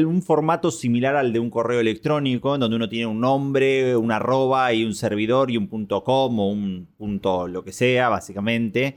un 0.07 0.23
formato 0.23 0.71
similar 0.71 1.17
al 1.17 1.33
de 1.33 1.41
un 1.41 1.51
correo 1.51 1.81
electrónico, 1.81 2.55
en 2.55 2.61
donde 2.61 2.77
uno 2.77 2.89
tiene 2.89 3.07
un 3.07 3.21
nombre, 3.21 3.97
una 3.97 4.17
arroba 4.17 4.73
y 4.73 4.85
un 4.85 4.95
servidor 4.95 5.51
y 5.51 5.57
un 5.57 5.69
punto 5.69 6.05
.com 6.05 6.39
o 6.39 6.49
un 6.51 6.89
punto 6.97 7.49
lo 7.49 7.65
que 7.65 7.73
sea, 7.73 8.09
básicamente. 8.09 8.97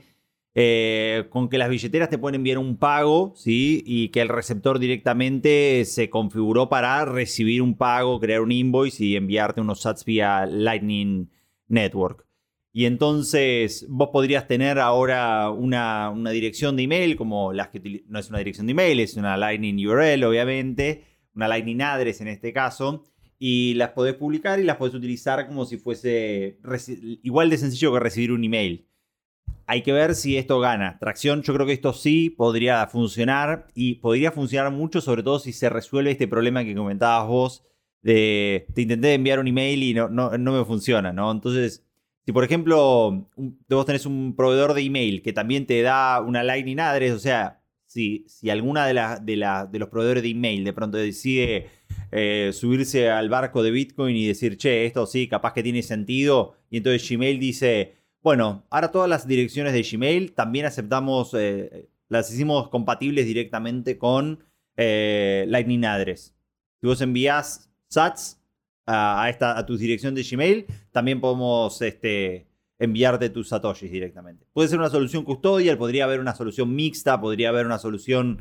Eh, 0.54 1.26
con 1.30 1.48
que 1.48 1.58
las 1.58 1.70
billeteras 1.70 2.08
te 2.10 2.18
pueden 2.18 2.36
enviar 2.36 2.58
un 2.58 2.76
pago, 2.76 3.32
¿sí? 3.36 3.82
Y 3.86 4.08
que 4.08 4.20
el 4.20 4.28
receptor 4.28 4.80
directamente 4.80 5.84
se 5.84 6.10
configuró 6.10 6.68
para 6.68 7.04
recibir 7.04 7.62
un 7.62 7.76
pago, 7.76 8.18
crear 8.20 8.40
un 8.40 8.52
invoice 8.52 9.04
y 9.04 9.16
enviarte 9.16 9.60
unos 9.60 9.82
sats 9.82 10.04
vía 10.04 10.46
Lightning 10.46 11.30
Network. 11.68 12.26
Y 12.72 12.84
entonces 12.84 13.84
vos 13.88 14.10
podrías 14.12 14.46
tener 14.46 14.78
ahora 14.78 15.50
una, 15.50 16.12
dirección 16.30 16.76
de 16.76 16.84
email, 16.84 17.16
como 17.16 17.52
las 17.52 17.68
que 17.68 18.04
no 18.06 18.18
es 18.18 18.28
una 18.28 18.38
dirección 18.38 18.66
de 18.66 18.72
email, 18.72 19.00
es 19.00 19.16
una 19.16 19.36
Lightning 19.36 19.86
URL, 19.86 20.22
obviamente, 20.24 21.04
una 21.34 21.48
Lightning 21.48 21.82
Address 21.82 22.20
en 22.20 22.28
este 22.28 22.52
caso, 22.52 23.04
y 23.38 23.74
las 23.74 23.90
podés 23.90 24.14
publicar 24.14 24.60
y 24.60 24.64
las 24.64 24.76
podés 24.76 24.94
utilizar 24.94 25.48
como 25.48 25.64
si 25.64 25.78
fuese 25.78 26.58
igual 27.22 27.50
de 27.50 27.58
sencillo 27.58 27.92
que 27.92 28.00
recibir 28.00 28.30
un 28.32 28.44
email. 28.44 28.86
hay 29.66 29.82
que 29.82 29.92
ver 29.92 30.14
si 30.14 30.36
esto 30.36 30.60
gana. 30.60 30.98
Tracción, 31.00 31.42
yo 31.42 31.54
creo 31.54 31.66
que 31.66 31.72
esto 31.72 31.92
sí 31.92 32.30
podría 32.30 32.86
funcionar 32.86 33.68
y 33.74 33.96
podría 33.96 34.32
funcionar 34.32 34.72
mucho, 34.72 35.00
sobre 35.00 35.22
todo 35.22 35.38
si 35.40 35.52
se 35.52 35.70
resuelve 35.70 36.12
este 36.12 36.28
problema 36.28 36.64
que 36.64 36.74
comentabas 36.74 37.28
vos 37.28 37.64
de 38.02 38.66
te 38.74 38.82
intenté 38.82 39.14
enviar 39.14 39.38
un 39.40 39.48
email 39.48 39.82
y 39.82 39.94
no, 39.94 40.08
no, 40.08 40.36
no 40.38 40.52
me 40.52 40.64
funciona, 40.64 41.12
¿no? 41.12 41.30
Entonces, 41.30 41.84
si 42.30 42.32
por 42.32 42.44
ejemplo 42.44 43.28
vos 43.68 43.86
tenés 43.86 44.06
un 44.06 44.36
proveedor 44.36 44.74
de 44.74 44.82
email 44.82 45.20
que 45.20 45.32
también 45.32 45.66
te 45.66 45.82
da 45.82 46.20
una 46.20 46.44
Lightning 46.44 46.78
Address, 46.78 47.12
o 47.12 47.18
sea, 47.18 47.60
si, 47.86 48.24
si 48.28 48.50
alguna 48.50 48.86
de, 48.86 49.36
los 49.80 49.88
proveedores 49.88 50.22
de 50.22 50.28
email 50.28 50.62
de 50.62 50.72
pronto 50.72 50.96
decide 50.96 51.66
eh, 52.12 52.50
subirse 52.52 53.10
al 53.10 53.28
barco 53.28 53.64
de 53.64 53.72
Bitcoin 53.72 54.14
y 54.14 54.28
decir, 54.28 54.56
che, 54.58 54.86
esto 54.86 55.06
sí, 55.06 55.26
capaz 55.26 55.54
que 55.54 55.64
tiene 55.64 55.82
sentido, 55.82 56.54
y 56.70 56.76
entonces 56.76 57.10
Gmail 57.10 57.40
dice 57.40 57.96
bueno, 58.22 58.64
ahora 58.70 58.92
todas 58.92 59.08
las 59.08 59.26
direcciones 59.26 59.72
de 59.72 59.82
Gmail 59.82 60.32
también 60.32 60.66
aceptamos, 60.66 61.34
eh, 61.34 61.88
las 62.08 62.32
hicimos 62.32 62.68
compatibles 62.68 63.26
directamente 63.26 63.98
con 63.98 64.44
eh, 64.76 65.46
Lightning 65.48 65.84
Address. 65.84 66.32
Si 66.80 66.86
vos 66.86 67.00
envías 67.00 67.72
sats 67.88 68.39
a, 68.86 69.28
esta, 69.28 69.58
a 69.58 69.66
tu 69.66 69.76
dirección 69.76 70.14
de 70.14 70.22
Gmail, 70.22 70.66
también 70.90 71.20
podemos 71.20 71.80
este, 71.82 72.46
enviarte 72.78 73.30
tus 73.30 73.48
satoshis 73.48 73.90
directamente. 73.90 74.46
Puede 74.52 74.68
ser 74.68 74.78
una 74.78 74.90
solución 74.90 75.24
custodial, 75.24 75.78
podría 75.78 76.04
haber 76.04 76.20
una 76.20 76.34
solución 76.34 76.74
mixta, 76.74 77.20
podría 77.20 77.50
haber 77.50 77.66
una 77.66 77.78
solución 77.78 78.40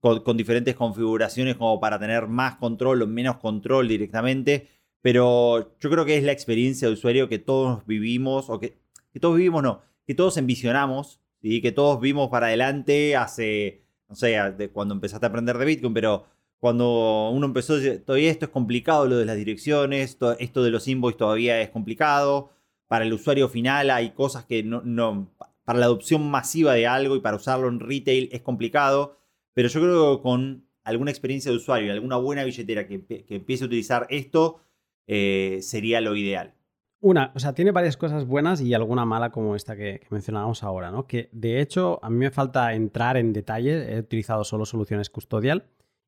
con, 0.00 0.36
diferentes 0.36 0.74
configuraciones 0.74 1.56
como 1.56 1.80
para 1.80 1.98
tener 1.98 2.26
más 2.28 2.56
control 2.56 3.02
o 3.02 3.06
menos 3.06 3.38
control 3.38 3.88
directamente. 3.88 4.68
Pero 5.00 5.76
yo 5.78 5.90
creo 5.90 6.04
que 6.04 6.16
es 6.18 6.24
la 6.24 6.32
experiencia 6.32 6.88
de 6.88 6.94
usuario 6.94 7.28
que 7.28 7.38
todos 7.38 7.86
vivimos 7.86 8.50
o 8.50 8.58
que 8.58 8.76
que 9.16 9.20
todos 9.20 9.38
vivimos, 9.38 9.62
no, 9.62 9.80
que 10.06 10.14
todos 10.14 10.36
envisionamos, 10.36 11.22
¿sí? 11.40 11.62
que 11.62 11.72
todos 11.72 11.98
vimos 12.02 12.28
para 12.28 12.48
adelante 12.48 13.16
hace, 13.16 13.80
no 14.10 14.14
sé, 14.14 14.36
de 14.58 14.68
cuando 14.68 14.92
empezaste 14.92 15.24
a 15.24 15.30
aprender 15.30 15.56
de 15.56 15.64
Bitcoin, 15.64 15.94
pero 15.94 16.26
cuando 16.58 17.30
uno 17.30 17.46
empezó, 17.46 17.74
todavía 18.04 18.30
esto 18.30 18.46
es 18.46 18.50
complicado, 18.50 19.06
lo 19.06 19.18
de 19.18 19.26
las 19.26 19.36
direcciones, 19.36 20.18
esto 20.38 20.62
de 20.62 20.70
los 20.70 20.88
invoices 20.88 21.18
todavía 21.18 21.60
es 21.60 21.70
complicado. 21.70 22.50
Para 22.88 23.04
el 23.04 23.12
usuario 23.12 23.48
final 23.48 23.90
hay 23.90 24.10
cosas 24.10 24.44
que 24.44 24.62
no, 24.62 24.80
no, 24.82 25.32
para 25.64 25.80
la 25.80 25.86
adopción 25.86 26.30
masiva 26.30 26.74
de 26.74 26.86
algo 26.86 27.16
y 27.16 27.20
para 27.20 27.36
usarlo 27.36 27.68
en 27.68 27.80
retail 27.80 28.28
es 28.32 28.40
complicado, 28.40 29.18
pero 29.52 29.68
yo 29.68 29.80
creo 29.80 30.16
que 30.16 30.22
con 30.22 30.64
alguna 30.84 31.10
experiencia 31.10 31.50
de 31.50 31.56
usuario 31.56 31.88
y 31.88 31.90
alguna 31.90 32.16
buena 32.16 32.44
billetera 32.44 32.86
que, 32.86 33.24
empiece 33.28 33.64
a 33.64 33.66
utilizar 33.66 34.06
esto, 34.08 34.60
eh, 35.08 35.58
sería 35.62 36.00
lo 36.00 36.14
ideal. 36.14 36.54
Una, 37.00 37.32
o 37.34 37.40
sea, 37.40 37.52
tiene 37.52 37.72
varias 37.72 37.96
cosas 37.96 38.24
buenas 38.24 38.60
y 38.60 38.72
alguna 38.72 39.04
mala 39.04 39.30
como 39.30 39.56
esta 39.56 39.76
que, 39.76 40.00
mencionábamos 40.10 40.62
ahora, 40.62 40.90
¿no? 40.90 41.06
Que 41.06 41.28
de 41.32 41.60
hecho 41.60 41.98
a 42.02 42.10
mí 42.10 42.16
me 42.16 42.30
falta 42.30 42.72
entrar 42.74 43.16
en 43.16 43.32
detalle, 43.32 43.92
he 43.92 43.98
utilizado 43.98 44.44
solo 44.44 44.64
soluciones 44.64 45.10
custodial 45.10 45.66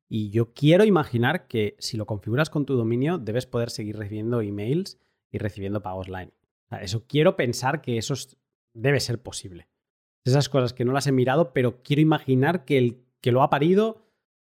y 0.09 0.31
yo 0.31 0.53
quiero 0.53 0.83
imaginar 0.83 1.47
que 1.47 1.75
si 1.77 1.95
lo 1.95 2.07
configuras 2.07 2.49
con 2.49 2.65
tu 2.65 2.75
dominio 2.75 3.19
debes 3.19 3.45
poder 3.45 3.69
seguir 3.69 3.95
recibiendo 3.95 4.41
emails 4.41 4.99
y 5.31 5.37
recibiendo 5.37 5.83
pagos 5.83 6.09
line. 6.09 6.33
Eso 6.81 7.05
quiero 7.07 7.35
pensar 7.35 7.81
que 7.81 7.97
eso 7.97 8.15
debe 8.73 8.99
ser 8.99 9.21
posible. 9.21 9.69
Esas 10.25 10.49
cosas 10.49 10.73
que 10.73 10.83
no 10.83 10.93
las 10.93 11.07
he 11.07 11.11
mirado, 11.11 11.53
pero 11.53 11.81
quiero 11.83 12.01
imaginar 12.01 12.65
que 12.65 12.77
el 12.77 13.03
que 13.21 13.31
lo 13.31 13.43
ha 13.43 13.49
parido 13.49 14.05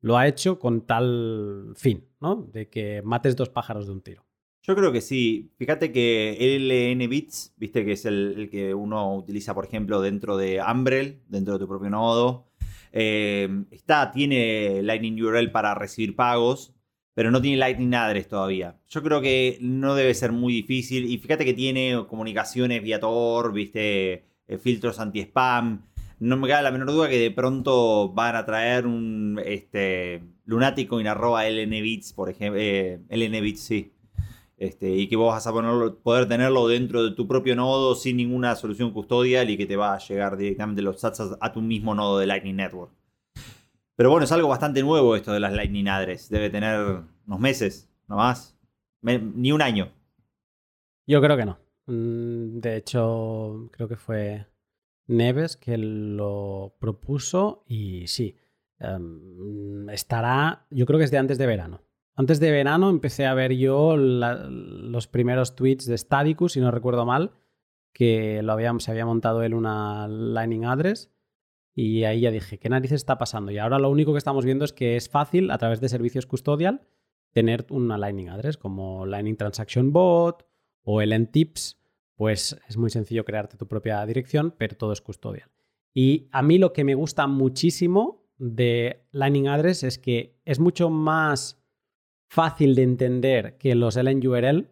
lo 0.02 0.18
ha 0.18 0.28
hecho 0.28 0.60
con 0.60 0.82
tal 0.86 1.74
fin, 1.76 2.06
¿no? 2.20 2.36
De 2.36 2.70
que 2.70 3.02
mates 3.04 3.36
dos 3.36 3.50
pájaros 3.50 3.88
de 3.88 3.94
un 3.94 4.02
tiro. 4.02 4.26
Yo 4.62 4.76
creo 4.76 4.92
que 4.92 5.02
sí. 5.02 5.52
Fíjate 5.58 5.92
que 5.92 6.38
LN 6.40 7.08
Bits, 7.08 7.54
viste 7.58 7.86
que 7.86 7.94
es 7.94 8.06
el, 8.06 8.50
que 8.52 8.74
uno 8.74 9.16
utiliza, 9.16 9.54
por 9.54 9.66
ejemplo, 9.66 10.02
dentro 10.02 10.38
de 10.38 10.60
Umbrel, 10.62 11.22
dentro 11.28 11.54
de 11.54 11.60
tu 11.60 11.68
propio 11.68 11.90
nodo. 11.90 12.52
Eh, 12.98 13.50
está, 13.72 14.10
tiene 14.12 14.82
Lightning 14.82 15.22
URL 15.22 15.52
para 15.52 15.76
recibir 15.76 16.16
pagos, 16.16 16.74
pero 17.14 17.30
no 17.30 17.42
tiene 17.42 17.58
Lightning 17.58 17.94
Address 17.94 18.30
todavía. 18.30 18.80
Yo 18.88 19.04
creo 19.04 19.20
que 19.22 19.58
no 19.60 19.96
debe 19.96 20.14
ser 20.14 20.32
muy 20.32 20.54
difícil. 20.54 21.06
Y 21.06 21.18
fíjate 21.18 21.44
que 21.44 21.54
tiene 21.54 22.06
comunicaciones 22.08 22.82
vía 22.82 23.02
Tor, 23.02 23.52
viste, 23.52 24.26
eh, 24.48 24.58
filtros 24.58 25.00
anti-spam. 25.00 25.86
No 26.20 26.38
me 26.38 26.48
queda 26.48 26.62
la 26.62 26.72
menor 26.72 26.88
duda 26.92 27.10
que 27.10 27.20
de 27.20 27.32
pronto 27.32 28.14
van 28.14 28.38
a 28.38 28.46
traer 28.46 28.88
un 28.88 29.42
este, 29.46 30.24
lunático 30.46 31.00
en 31.02 31.08
arroba 31.08 31.50
LNBits, 31.50 32.14
por 32.14 32.30
ejemplo. 32.30 32.62
Eh, 32.62 33.02
LNBits, 33.10 33.60
sí 33.60 33.92
este, 34.58 34.90
y 34.90 35.08
que 35.08 35.16
vos 35.16 35.34
vas 35.34 35.46
a 35.48 35.52
poder 35.52 36.28
tenerlo 36.28 36.68
dentro 36.68 37.04
de 37.04 37.12
tu 37.12 37.28
propio 37.28 37.56
nodo 37.56 37.96
sin 37.96 38.18
ninguna 38.18 38.56
solución 38.56 38.92
custodial 38.92 39.50
y 39.50 39.58
que 39.58 39.66
te 39.66 39.76
va 39.76 39.94
a 39.94 40.00
llegar 40.00 40.38
directamente 40.38 40.82
los 40.82 41.00
sats 41.00 41.22
a, 41.40 41.54
tu 41.54 41.62
mismo 41.62 41.94
nodo 41.94 42.20
de 42.20 42.28
Lightning 42.28 42.56
Network. 42.56 42.92
Pero 43.96 44.10
bueno, 44.12 44.26
es 44.26 44.32
algo 44.32 44.48
bastante 44.48 44.82
nuevo 44.82 45.16
esto 45.16 45.34
de 45.34 45.40
las 45.40 45.54
Lightning 45.54 45.88
Address. 45.88 46.30
Debe 46.30 46.50
tener 46.50 47.04
unos 47.28 47.40
meses, 47.40 47.90
no 48.08 48.18
más. 48.18 48.58
ni 49.02 49.52
un 49.52 49.62
año. 49.62 49.92
Yo 51.08 51.22
creo 51.22 51.38
que 51.38 51.46
no. 51.46 51.60
Mm, 51.88 52.60
de 52.60 52.78
hecho, 52.78 53.70
creo 53.72 53.88
que 53.88 53.96
fue 53.96 54.48
Neves 55.08 55.56
que 55.56 55.78
lo 55.78 56.76
propuso 56.80 57.64
y 57.68 58.08
sí. 58.08 58.38
Em, 58.80 59.90
estará, 59.90 60.66
yo 60.70 60.86
creo 60.86 61.00
que 61.00 61.06
es 61.06 61.12
de 61.12 61.18
antes 61.18 61.38
de 61.38 61.46
verano. 61.46 61.85
Antes 62.16 62.40
de 62.40 62.52
verano 62.52 62.90
empecé 62.90 63.26
a 63.26 63.34
ver 63.34 63.54
yo 63.54 63.98
los 63.98 65.08
primeros 65.08 65.56
tweets 65.56 65.86
de 65.86 65.98
Stadicus, 65.98 66.54
si 66.54 66.62
no 66.62 66.72
recuerdo 66.72 67.06
mal, 67.06 67.32
que 67.92 68.42
lo 68.42 68.58
se 68.80 68.92
había 68.92 69.06
montado 69.06 69.44
él 69.44 69.54
una 69.54 70.08
Lightning 70.08 70.66
Address. 70.66 71.12
Y 71.74 72.06
ahí 72.06 72.22
ya 72.22 72.32
dije, 72.32 72.58
¿qué 72.58 72.70
narices 72.70 73.02
está 73.02 73.18
pasando? 73.18 73.52
Y 73.52 73.58
ahora 73.58 73.80
lo 73.80 73.90
único 73.90 74.14
que 74.14 74.18
estamos 74.18 74.46
viendo 74.46 74.64
es 74.64 74.72
que 74.72 74.96
es 74.96 75.10
fácil, 75.10 75.52
a 75.52 75.58
través 75.58 75.82
de 75.82 75.90
servicios 75.90 76.26
custodial, 76.26 76.88
tener 77.32 77.66
una 77.70 77.98
Lightning 77.98 78.30
Address 78.30 78.58
como 78.58 79.06
Lightning 79.06 79.36
Transaction 79.36 79.92
Bot 79.92 80.48
o 80.84 81.02
el 81.02 81.30
Tips. 81.30 81.82
Pues 82.16 82.58
es 82.70 82.78
muy 82.78 82.90
sencillo 82.90 83.26
crearte 83.26 83.58
tu 83.58 83.68
propia 83.68 84.06
dirección, 84.06 84.56
pero 84.58 84.78
todo 84.78 84.94
es 84.94 85.02
custodial. 85.02 85.52
Y 85.94 86.30
a 86.32 86.42
mí 86.42 86.58
lo 86.60 86.72
que 86.72 86.86
me 86.86 86.96
gusta 86.96 87.28
muchísimo 87.28 88.26
de 88.38 89.06
Lightning 89.12 89.50
Address 89.50 89.84
es 89.84 89.98
que 89.98 90.40
es 90.46 90.60
mucho 90.60 90.90
más 90.90 91.65
fácil 92.36 92.76
de 92.76 92.84
entender 92.84 93.58
que 93.58 93.76
los 93.76 93.96
LNURL, 93.96 94.68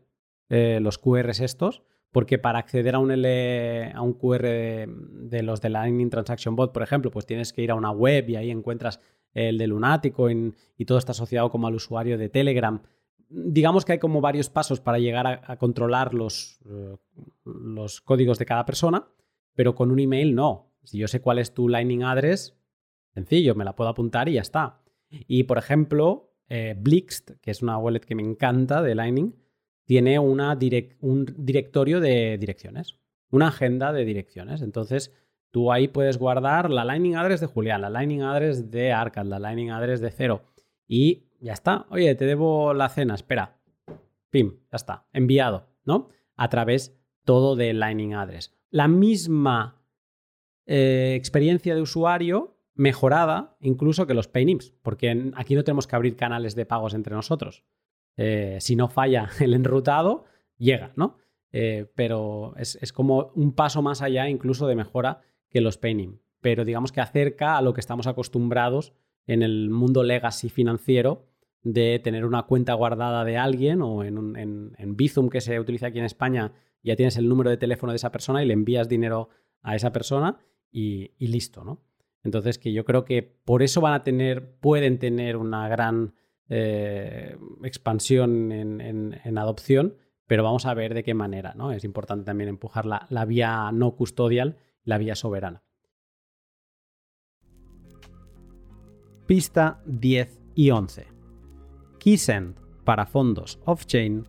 eh, 0.50 0.80
los 0.82 0.98
QRs 0.98 1.40
estos, 1.40 1.82
porque 2.12 2.38
para 2.38 2.60
acceder 2.60 2.94
a 2.96 3.00
un, 3.00 3.10
L, 3.10 3.92
a 3.96 4.02
un 4.02 4.14
QR 4.14 4.44
de, 4.44 5.44
los 5.44 5.62
de 5.62 5.70
Lightning 5.70 6.10
Transaction 6.10 6.58
Bot, 6.58 6.74
por 6.74 6.84
ejemplo, 6.84 7.10
pues 7.10 7.26
tienes 7.26 7.54
que 7.54 7.62
ir 7.62 7.72
a 7.72 7.76
una 7.76 7.90
web 7.90 8.30
y 8.30 8.36
ahí 8.36 8.52
encuentras 8.52 9.00
el 9.34 9.58
de 9.58 9.66
Lunático 9.66 10.30
y 10.30 10.86
todo 10.86 10.98
está 10.98 11.14
asociado 11.14 11.50
como 11.50 11.68
al 11.68 11.76
usuario 11.76 12.18
de 12.18 12.28
Telegram. 12.28 12.84
Digamos 13.30 13.86
que 13.86 13.94
hay 13.94 14.00
como 14.00 14.20
varios 14.20 14.50
pasos 14.50 14.82
para 14.82 15.00
llegar 15.00 15.26
a, 15.26 15.58
controlar 15.58 16.14
los, 16.14 16.60
eh, 16.70 16.98
los 17.46 18.02
códigos 18.02 18.38
de 18.38 18.46
cada 18.46 18.66
persona, 18.66 19.08
pero 19.56 19.74
con 19.74 19.90
un 19.90 20.00
email 20.00 20.36
no. 20.36 20.70
Si 20.84 20.98
yo 20.98 21.08
sé 21.08 21.22
cuál 21.22 21.40
es 21.40 21.54
tu 21.54 21.70
Lightning 21.70 22.04
Address, 22.04 22.56
sencillo, 23.14 23.56
me 23.56 23.64
la 23.64 23.74
puedo 23.74 23.90
apuntar 23.90 24.28
y 24.28 24.34
ya 24.34 24.42
está. 24.42 24.82
Y 25.10 25.44
por 25.44 25.58
ejemplo, 25.58 26.33
eh, 26.56 26.76
Blixt, 26.78 27.32
que 27.42 27.50
es 27.50 27.64
una 27.64 27.80
wallet 27.80 28.02
que 28.02 28.14
me 28.14 28.22
encanta 28.22 28.84
de 28.84 28.94
Lightning, 28.94 29.34
tiene 29.86 30.20
un 30.20 31.26
directorio 31.36 32.00
de 32.00 32.38
direcciones, 32.38 33.00
una 33.32 33.48
agenda 33.48 33.92
de 33.92 34.06
direcciones. 34.06 34.62
Entonces, 34.62 35.12
tú 35.50 35.72
ahí 35.72 35.88
puedes 35.88 36.20
guardar 36.20 36.70
la 36.70 36.86
Lightning 36.86 37.16
Address 37.16 37.42
de 37.42 37.48
Julián, 37.48 37.82
la 37.82 37.90
Lightning 37.90 38.22
Address 38.22 38.70
de 38.70 38.92
Arcad, 38.92 39.26
la 39.26 39.40
Lightning 39.40 39.72
Address 39.72 40.00
de 40.00 40.12
Cero. 40.12 40.44
Y 40.88 41.24
ya 41.40 41.54
está. 41.54 41.88
Oye, 41.90 42.14
te 42.14 42.28
debo 42.28 42.76
la 42.76 42.88
cena, 42.90 43.16
espera. 43.16 43.58
Pim, 44.30 44.60
ya 44.72 44.76
está. 44.76 45.08
Enviado, 45.12 45.66
¿no? 45.86 46.10
A 46.36 46.50
través 46.50 46.96
todo 47.26 47.56
de 47.56 47.74
Lightning 47.74 48.14
Address. 48.14 48.54
La 48.70 48.88
misma 48.88 49.82
eh, 50.68 51.16
experiencia 51.18 51.74
de 51.74 51.82
usuario 51.82 52.53
mejorada 52.76 53.56
incluso 53.60 54.08
que 54.08 54.14
los 54.14 54.28
Paynims, 54.28 54.74
porque 54.82 55.32
aquí 55.36 55.56
no 55.56 55.64
tenemos 55.64 55.88
que 55.88 55.96
abrir 55.96 56.16
canales 56.16 56.56
de 56.56 56.66
pagos 56.66 56.94
entre 56.94 57.16
nosotros. 57.16 57.64
Eh, 58.18 58.58
si 58.60 58.76
no 58.76 58.88
falla 58.88 59.30
el 59.40 59.54
enrutado, 59.54 60.26
llega, 60.58 60.94
¿no? 60.96 61.18
Eh, 61.52 61.92
pero 61.96 62.56
es, 62.58 62.92
como 62.94 63.32
un 63.36 63.54
paso 63.54 63.84
más 63.84 64.02
allá 64.02 64.28
incluso 64.28 64.66
de 64.68 64.76
mejora 64.76 65.22
que 65.50 65.62
los 65.62 65.78
Paynim. 65.78 66.20
Pero 66.42 66.66
digamos 66.66 66.92
que 66.92 67.02
acerca 67.02 67.58
a 67.58 67.62
lo 67.62 67.74
que 67.74 67.80
estamos 67.80 68.08
acostumbrados 68.08 68.94
en 69.28 69.44
el 69.44 69.70
mundo 69.70 70.04
legacy 70.04 70.50
financiero 70.50 71.28
de 71.62 72.00
tener 72.00 72.26
una 72.26 72.44
cuenta 72.44 72.74
guardada 72.74 73.24
de 73.24 73.38
alguien 73.38 73.82
o 73.82 74.04
en, 74.04 74.36
en 74.36 74.98
Bizum 74.98 75.30
que 75.30 75.40
se 75.40 75.60
utiliza 75.60 75.88
aquí 75.88 76.00
en 76.00 76.06
España, 76.06 76.52
ya 76.82 76.98
tienes 76.98 77.16
el 77.16 77.30
número 77.30 77.50
de 77.50 77.56
teléfono 77.58 77.94
de 77.94 77.98
esa 77.98 78.12
persona 78.12 78.44
y 78.44 78.48
le 78.48 78.54
envías 78.54 78.90
dinero 78.90 79.30
a 79.62 79.76
esa 79.76 79.94
persona 79.94 80.40
y 80.72 81.12
listo, 81.20 81.64
¿no? 81.64 81.80
Entonces, 82.24 82.58
que 82.58 82.72
yo 82.72 82.86
creo 82.86 83.06
que 83.06 83.22
por 83.22 83.64
eso 83.64 83.82
van 83.82 83.94
a 83.94 84.04
tener, 84.04 84.56
pueden 84.60 84.98
tener 84.98 85.36
una 85.38 85.68
gran 85.68 86.14
eh, 86.50 87.38
expansión 87.64 88.52
en, 88.52 89.38
adopción, 89.38 89.98
pero 90.26 90.44
vamos 90.44 90.66
a 90.66 90.74
ver 90.74 90.94
de 90.94 91.04
qué 91.04 91.14
manera, 91.14 91.54
¿no? 91.56 91.72
Es 91.72 91.84
importante 91.84 92.26
también 92.26 92.50
empujar 92.50 92.86
la, 92.86 93.26
vía 93.26 93.72
no 93.74 93.96
custodial 93.96 94.58
la 94.84 94.98
vía 94.98 95.16
soberana. 95.16 95.64
Pista 99.26 99.82
10 99.86 100.40
y 100.56 100.70
11. 100.70 101.08
Keysend 102.00 102.60
para 102.84 103.06
fondos 103.06 103.60
off-chain 103.66 104.28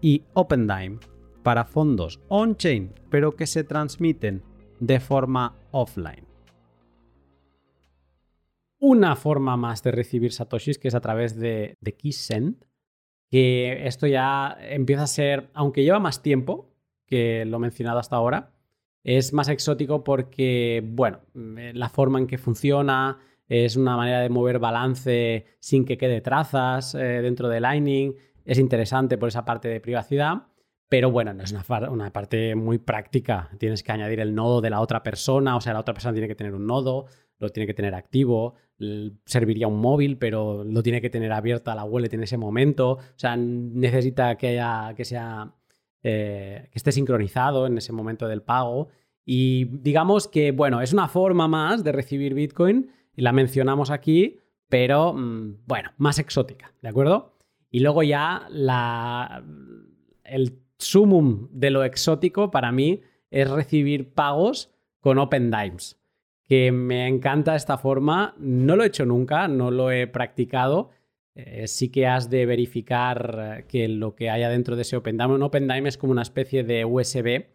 y 0.00 0.22
OpenDime 0.34 0.98
para 1.42 1.64
fondos 1.64 2.20
on-chain, 2.28 2.92
pero 3.10 3.32
que 3.32 3.46
se 3.46 3.64
transmiten 3.64 4.42
de 4.80 5.00
forma 5.00 5.56
offline. 5.70 6.33
Una 8.86 9.16
forma 9.16 9.56
más 9.56 9.82
de 9.82 9.92
recibir 9.92 10.30
satoshis 10.34 10.78
que 10.78 10.88
es 10.88 10.94
a 10.94 11.00
través 11.00 11.40
de, 11.40 11.78
de 11.80 11.96
Keysend, 11.96 12.66
que 13.30 13.86
esto 13.86 14.06
ya 14.06 14.58
empieza 14.60 15.04
a 15.04 15.06
ser, 15.06 15.48
aunque 15.54 15.84
lleva 15.84 16.00
más 16.00 16.20
tiempo 16.20 16.70
que 17.06 17.46
lo 17.46 17.58
mencionado 17.58 17.98
hasta 17.98 18.16
ahora, 18.16 18.52
es 19.02 19.32
más 19.32 19.48
exótico 19.48 20.04
porque, 20.04 20.82
bueno, 20.86 21.20
la 21.32 21.88
forma 21.88 22.18
en 22.18 22.26
que 22.26 22.36
funciona, 22.36 23.20
es 23.48 23.76
una 23.76 23.96
manera 23.96 24.20
de 24.20 24.28
mover 24.28 24.58
balance 24.58 25.46
sin 25.60 25.86
que 25.86 25.96
quede 25.96 26.20
trazas 26.20 26.94
eh, 26.94 27.22
dentro 27.22 27.48
de 27.48 27.60
Lightning. 27.60 28.14
Es 28.44 28.58
interesante 28.58 29.16
por 29.16 29.30
esa 29.30 29.46
parte 29.46 29.68
de 29.68 29.80
privacidad, 29.80 30.48
pero 30.90 31.10
bueno, 31.10 31.32
no 31.32 31.42
es 31.42 31.52
una, 31.52 31.64
una, 31.88 32.12
parte 32.12 32.54
muy 32.54 32.76
práctica. 32.76 33.48
Tienes 33.58 33.82
que 33.82 33.92
añadir 33.92 34.20
el 34.20 34.34
nodo 34.34 34.60
de 34.60 34.68
la 34.68 34.80
otra 34.80 35.02
persona, 35.02 35.56
o 35.56 35.62
sea, 35.62 35.72
la 35.72 35.80
otra 35.80 35.94
persona 35.94 36.12
tiene 36.12 36.28
que 36.28 36.34
tener 36.34 36.54
un 36.54 36.66
nodo, 36.66 37.06
lo 37.38 37.48
tiene 37.50 37.66
que 37.66 37.74
tener 37.74 37.94
activo, 37.94 38.54
serviría 39.24 39.68
un 39.68 39.78
móvil, 39.78 40.18
pero 40.18 40.64
lo 40.64 40.82
tiene 40.82 41.00
que 41.00 41.10
tener 41.10 41.32
abierta 41.32 41.74
la 41.74 41.84
wallet 41.84 42.12
en 42.12 42.22
ese 42.22 42.36
momento. 42.36 42.92
O 42.92 43.16
sea, 43.16 43.36
necesita 43.36 44.36
que 44.36 44.48
haya, 44.48 44.94
que 44.94 45.04
sea, 45.04 45.54
eh, 46.02 46.68
que 46.70 46.78
esté 46.78 46.92
sincronizado 46.92 47.66
en 47.66 47.78
ese 47.78 47.92
momento 47.92 48.28
del 48.28 48.42
pago. 48.42 48.88
Y 49.24 49.64
digamos 49.64 50.28
que, 50.28 50.52
bueno, 50.52 50.80
es 50.80 50.92
una 50.92 51.08
forma 51.08 51.48
más 51.48 51.82
de 51.84 51.92
recibir 51.92 52.34
Bitcoin 52.34 52.90
y 53.16 53.22
la 53.22 53.32
mencionamos 53.32 53.90
aquí, 53.90 54.38
pero 54.68 55.14
mm, 55.14 55.64
bueno, 55.66 55.90
más 55.98 56.18
exótica, 56.18 56.72
¿de 56.82 56.88
acuerdo? 56.88 57.36
Y 57.70 57.80
luego 57.80 58.02
ya 58.02 58.46
la, 58.50 59.44
el 60.24 60.58
sumum 60.78 61.48
de 61.50 61.70
lo 61.70 61.84
exótico 61.84 62.50
para 62.50 62.72
mí 62.72 63.00
es 63.30 63.50
recibir 63.50 64.12
pagos 64.12 64.70
con 65.00 65.18
Open 65.18 65.50
Dimes, 65.50 65.98
que 66.46 66.72
me 66.72 67.08
encanta 67.08 67.56
esta 67.56 67.78
forma, 67.78 68.34
no 68.38 68.76
lo 68.76 68.84
he 68.84 68.88
hecho 68.88 69.06
nunca, 69.06 69.48
no 69.48 69.70
lo 69.70 69.90
he 69.90 70.06
practicado. 70.06 70.90
Eh, 71.34 71.66
sí 71.66 71.88
que 71.90 72.06
has 72.06 72.30
de 72.30 72.46
verificar 72.46 73.64
que 73.68 73.88
lo 73.88 74.14
que 74.14 74.30
haya 74.30 74.48
dentro 74.48 74.76
de 74.76 74.82
ese 74.82 74.96
Open 74.96 75.16
Dime, 75.16 75.34
un 75.34 75.42
Open 75.42 75.66
Dime 75.66 75.88
es 75.88 75.98
como 75.98 76.12
una 76.12 76.22
especie 76.22 76.62
de 76.62 76.84
USB, 76.84 77.46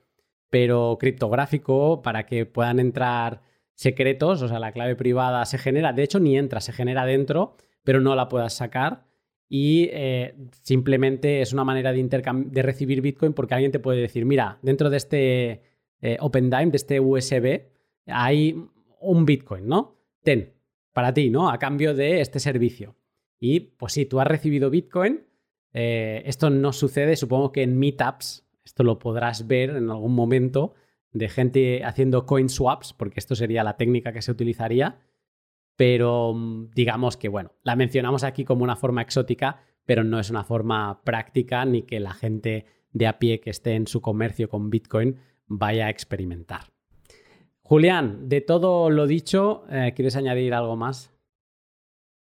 pero 0.50 0.98
criptográfico 1.00 2.02
para 2.02 2.26
que 2.26 2.46
puedan 2.46 2.80
entrar 2.80 3.42
secretos, 3.76 4.42
o 4.42 4.48
sea, 4.50 4.60
la 4.60 4.74
clave 4.74 4.96
privada 4.96 5.46
se 5.46 5.58
genera, 5.58 5.94
de 5.94 6.04
hecho 6.04 6.20
ni 6.20 6.38
entra, 6.38 6.60
se 6.60 6.74
genera 6.74 7.06
dentro, 7.06 7.56
pero 7.84 8.02
no 8.02 8.16
la 8.16 8.28
puedas 8.28 8.54
sacar. 8.54 9.06
Y 9.48 9.90
eh, 9.94 10.36
simplemente 10.62 11.42
es 11.42 11.54
una 11.54 11.64
manera 11.64 11.92
de, 11.94 12.04
de 12.04 12.62
recibir 12.62 13.02
Bitcoin 13.02 13.34
porque 13.34 13.54
alguien 13.56 13.72
te 13.72 13.80
puede 13.80 14.02
decir, 14.02 14.26
mira, 14.26 14.60
dentro 14.62 14.90
de 14.90 14.98
este 14.98 15.62
eh, 16.02 16.18
OpenDime, 16.20 16.72
de 16.72 16.78
este 16.78 17.00
USB, 17.00 17.62
hay 18.06 18.64
un 19.02 19.26
Bitcoin, 19.26 19.68
¿no? 19.68 19.96
Ten, 20.24 20.54
para 20.94 21.14
ti, 21.14 21.30
¿no? 21.30 21.50
A 21.50 21.60
cambio 21.60 21.94
de 21.94 22.22
este 22.22 22.40
servicio. 22.40 22.96
Y 23.40 23.60
pues 23.60 23.94
si 23.94 24.06
tú 24.06 24.20
has 24.20 24.28
recibido 24.28 24.70
Bitcoin, 24.70 25.26
eh, 25.74 26.24
esto 26.26 26.50
no 26.50 26.74
sucede, 26.74 27.16
supongo 27.16 27.52
que 27.52 27.64
en 27.64 27.78
Meetups, 27.78 28.48
esto 28.64 28.84
lo 28.84 29.00
podrás 29.00 29.48
ver 29.48 29.72
en 29.72 29.90
algún 29.90 30.14
momento, 30.14 30.74
de 31.12 31.30
gente 31.30 31.84
haciendo 31.84 32.26
coin 32.26 32.50
swaps, 32.50 32.94
porque 32.94 33.20
esto 33.20 33.36
sería 33.36 33.64
la 33.64 33.78
técnica 33.78 34.14
que 34.14 34.22
se 34.22 34.32
utilizaría, 34.32 35.00
pero 35.76 36.34
mm, 36.34 36.72
digamos 36.72 37.18
que, 37.18 37.30
bueno, 37.30 37.54
la 37.64 37.76
mencionamos 37.76 38.24
aquí 38.24 38.44
como 38.44 38.64
una 38.64 38.76
forma 38.76 39.02
exótica, 39.02 39.62
pero 39.86 40.04
no 40.04 40.20
es 40.20 40.30
una 40.30 40.44
forma 40.44 41.02
práctica 41.04 41.66
ni 41.66 41.84
que 41.84 42.00
la 42.00 42.14
gente 42.14 42.66
de 42.92 43.08
a 43.08 43.20
pie 43.20 43.40
que 43.40 43.50
esté 43.50 43.74
en 43.74 43.88
su 43.88 44.02
comercio 44.02 44.50
con 44.50 44.70
Bitcoin 44.70 45.18
vaya 45.48 45.88
a 45.88 45.90
experimentar. 45.90 46.74
Julián, 47.70 48.30
de 48.30 48.42
todo 48.42 48.90
lo 48.90 49.06
dicho, 49.06 49.64
eh, 49.70 49.94
¿quieres 49.96 50.16
añadir 50.16 50.56
algo 50.56 50.76
más? 50.76 51.14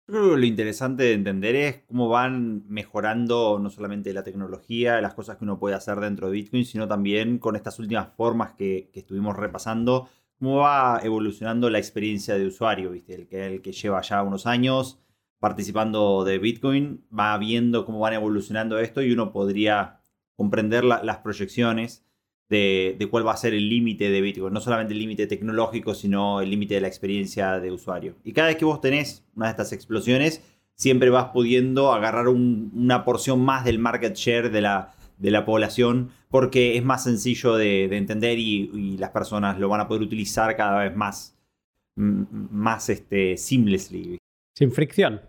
que 0.08 0.14
lo 0.14 0.44
interesante 0.44 1.04
de 1.04 1.14
entender 1.14 1.56
es 1.56 1.84
cómo 1.88 2.10
van 2.10 2.68
mejorando 2.68 3.60
no 3.60 3.70
solamente 3.70 4.12
la 4.12 4.24
tecnología, 4.24 5.00
las 5.02 5.14
cosas 5.14 5.38
que 5.38 5.44
uno 5.44 5.60
puede 5.60 5.76
hacer 5.76 6.00
dentro 6.00 6.28
de 6.28 6.34
Bitcoin, 6.34 6.66
sino 6.66 6.88
también 6.88 7.38
con 7.38 7.56
estas 7.56 7.78
últimas 7.78 8.08
formas 8.18 8.54
que, 8.54 8.90
estuvimos 8.96 9.36
repasando, 9.36 10.10
cómo 10.40 10.56
va 10.58 11.00
evolucionando 11.04 11.70
la 11.70 11.78
experiencia 11.78 12.34
de 12.34 12.48
usuario, 12.48 12.90
¿viste? 12.90 13.14
El 13.14 13.28
que, 13.28 13.46
el 13.46 13.62
que 13.62 13.72
lleva 13.72 14.02
ya 14.02 14.24
unos 14.24 14.48
años 14.48 15.00
participando 15.38 16.24
de 16.24 16.40
Bitcoin 16.40 17.06
va 17.16 17.38
viendo 17.38 17.86
cómo 17.86 18.00
van 18.00 18.14
evolucionando 18.14 18.80
esto 18.80 19.04
y 19.04 19.12
uno 19.12 19.32
podría 19.32 20.02
comprender 20.36 20.84
las 20.84 21.18
proyecciones 21.20 22.05
de, 22.50 23.08
cuál 23.10 23.26
va 23.26 23.34
a 23.34 23.38
ser 23.38 23.54
el 23.54 23.70
límite 23.70 24.10
de 24.10 24.22
Bitcoin. 24.22 24.54
No 24.54 24.62
solamente 24.62 24.94
el 24.94 25.00
límite 25.00 25.28
tecnológico, 25.28 25.96
sino 25.96 26.42
el 26.42 26.50
límite 26.50 26.76
de 26.76 26.82
la 26.82 26.88
experiencia 26.88 27.60
de 27.60 27.72
usuario. 27.72 28.16
Y 28.24 28.34
cada 28.34 28.48
vez 28.48 28.58
que 28.58 28.66
vos 28.66 28.82
tenés 28.82 29.24
una 29.36 29.48
de 29.48 29.52
estas 29.52 29.74
explosiones, 29.74 30.44
siempre 30.76 31.10
vas 31.10 31.30
pudiendo 31.34 31.94
agarrar 31.94 32.28
una 32.28 33.06
porción 33.06 33.40
más 33.40 33.66
del 33.66 33.80
market 33.80 34.16
share 34.16 34.52
de 34.52 34.62
la, 34.62 34.94
de 35.18 35.32
la 35.32 35.46
población 35.46 36.12
porque 36.30 36.76
es 36.78 36.84
más 36.84 37.04
sencillo 37.04 37.56
de, 37.56 37.86
entender 37.96 38.38
y, 38.38 38.98
las 38.98 39.12
personas 39.12 39.58
lo 39.58 39.70
van 39.70 39.82
a 39.82 39.88
poder 39.88 40.04
utilizar 40.04 40.56
cada 40.58 40.84
vez 40.84 40.96
más, 40.96 41.38
más 41.96 42.90
este, 42.90 43.38
seamlessly. 43.38 44.18
Sin 44.54 44.72
fricción. 44.72 45.22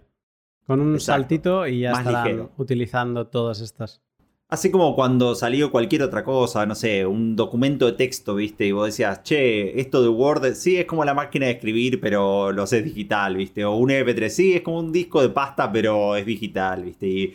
Con 0.67 0.81
un 0.81 0.99
saltito 0.99 1.67
y 1.69 1.83
ya 1.83 1.93
estarán 1.93 2.51
utilizando 2.57 3.29
todas 3.29 3.61
estas. 3.61 4.03
Así 4.49 4.71
como 4.71 4.95
cuando 4.95 5.35
salió 5.35 5.73
cualquier 5.73 6.03
otra 6.05 6.23
cosa, 6.23 6.65
no 6.67 6.77
sé, 6.77 7.05
un 7.05 7.35
documento 7.35 7.87
de 7.87 7.93
texto, 7.95 8.37
¿viste? 8.37 8.65
Y 8.67 8.71
vos 8.71 8.87
decías, 8.87 9.25
che, 9.25 9.81
esto 9.81 10.03
de 10.03 10.09
Word, 10.09 10.55
sí, 10.55 10.77
es 10.77 10.85
como 10.87 11.05
la 11.05 11.15
máquina 11.15 11.47
de 11.47 11.53
escribir, 11.53 12.01
pero 12.01 12.53
lo 12.53 12.65
sé 12.69 12.81
digital, 12.81 13.37
¿viste? 13.37 13.65
O 13.65 13.75
un 13.75 13.91
MP3, 13.91 14.29
sí, 14.29 14.55
es 14.55 14.63
como 14.63 14.79
un 14.79 14.93
disco 14.93 15.21
de 15.21 15.31
pasta, 15.31 15.73
pero 15.73 16.15
es 16.15 16.25
digital, 16.25 16.85
¿viste? 16.85 17.09
Y 17.09 17.35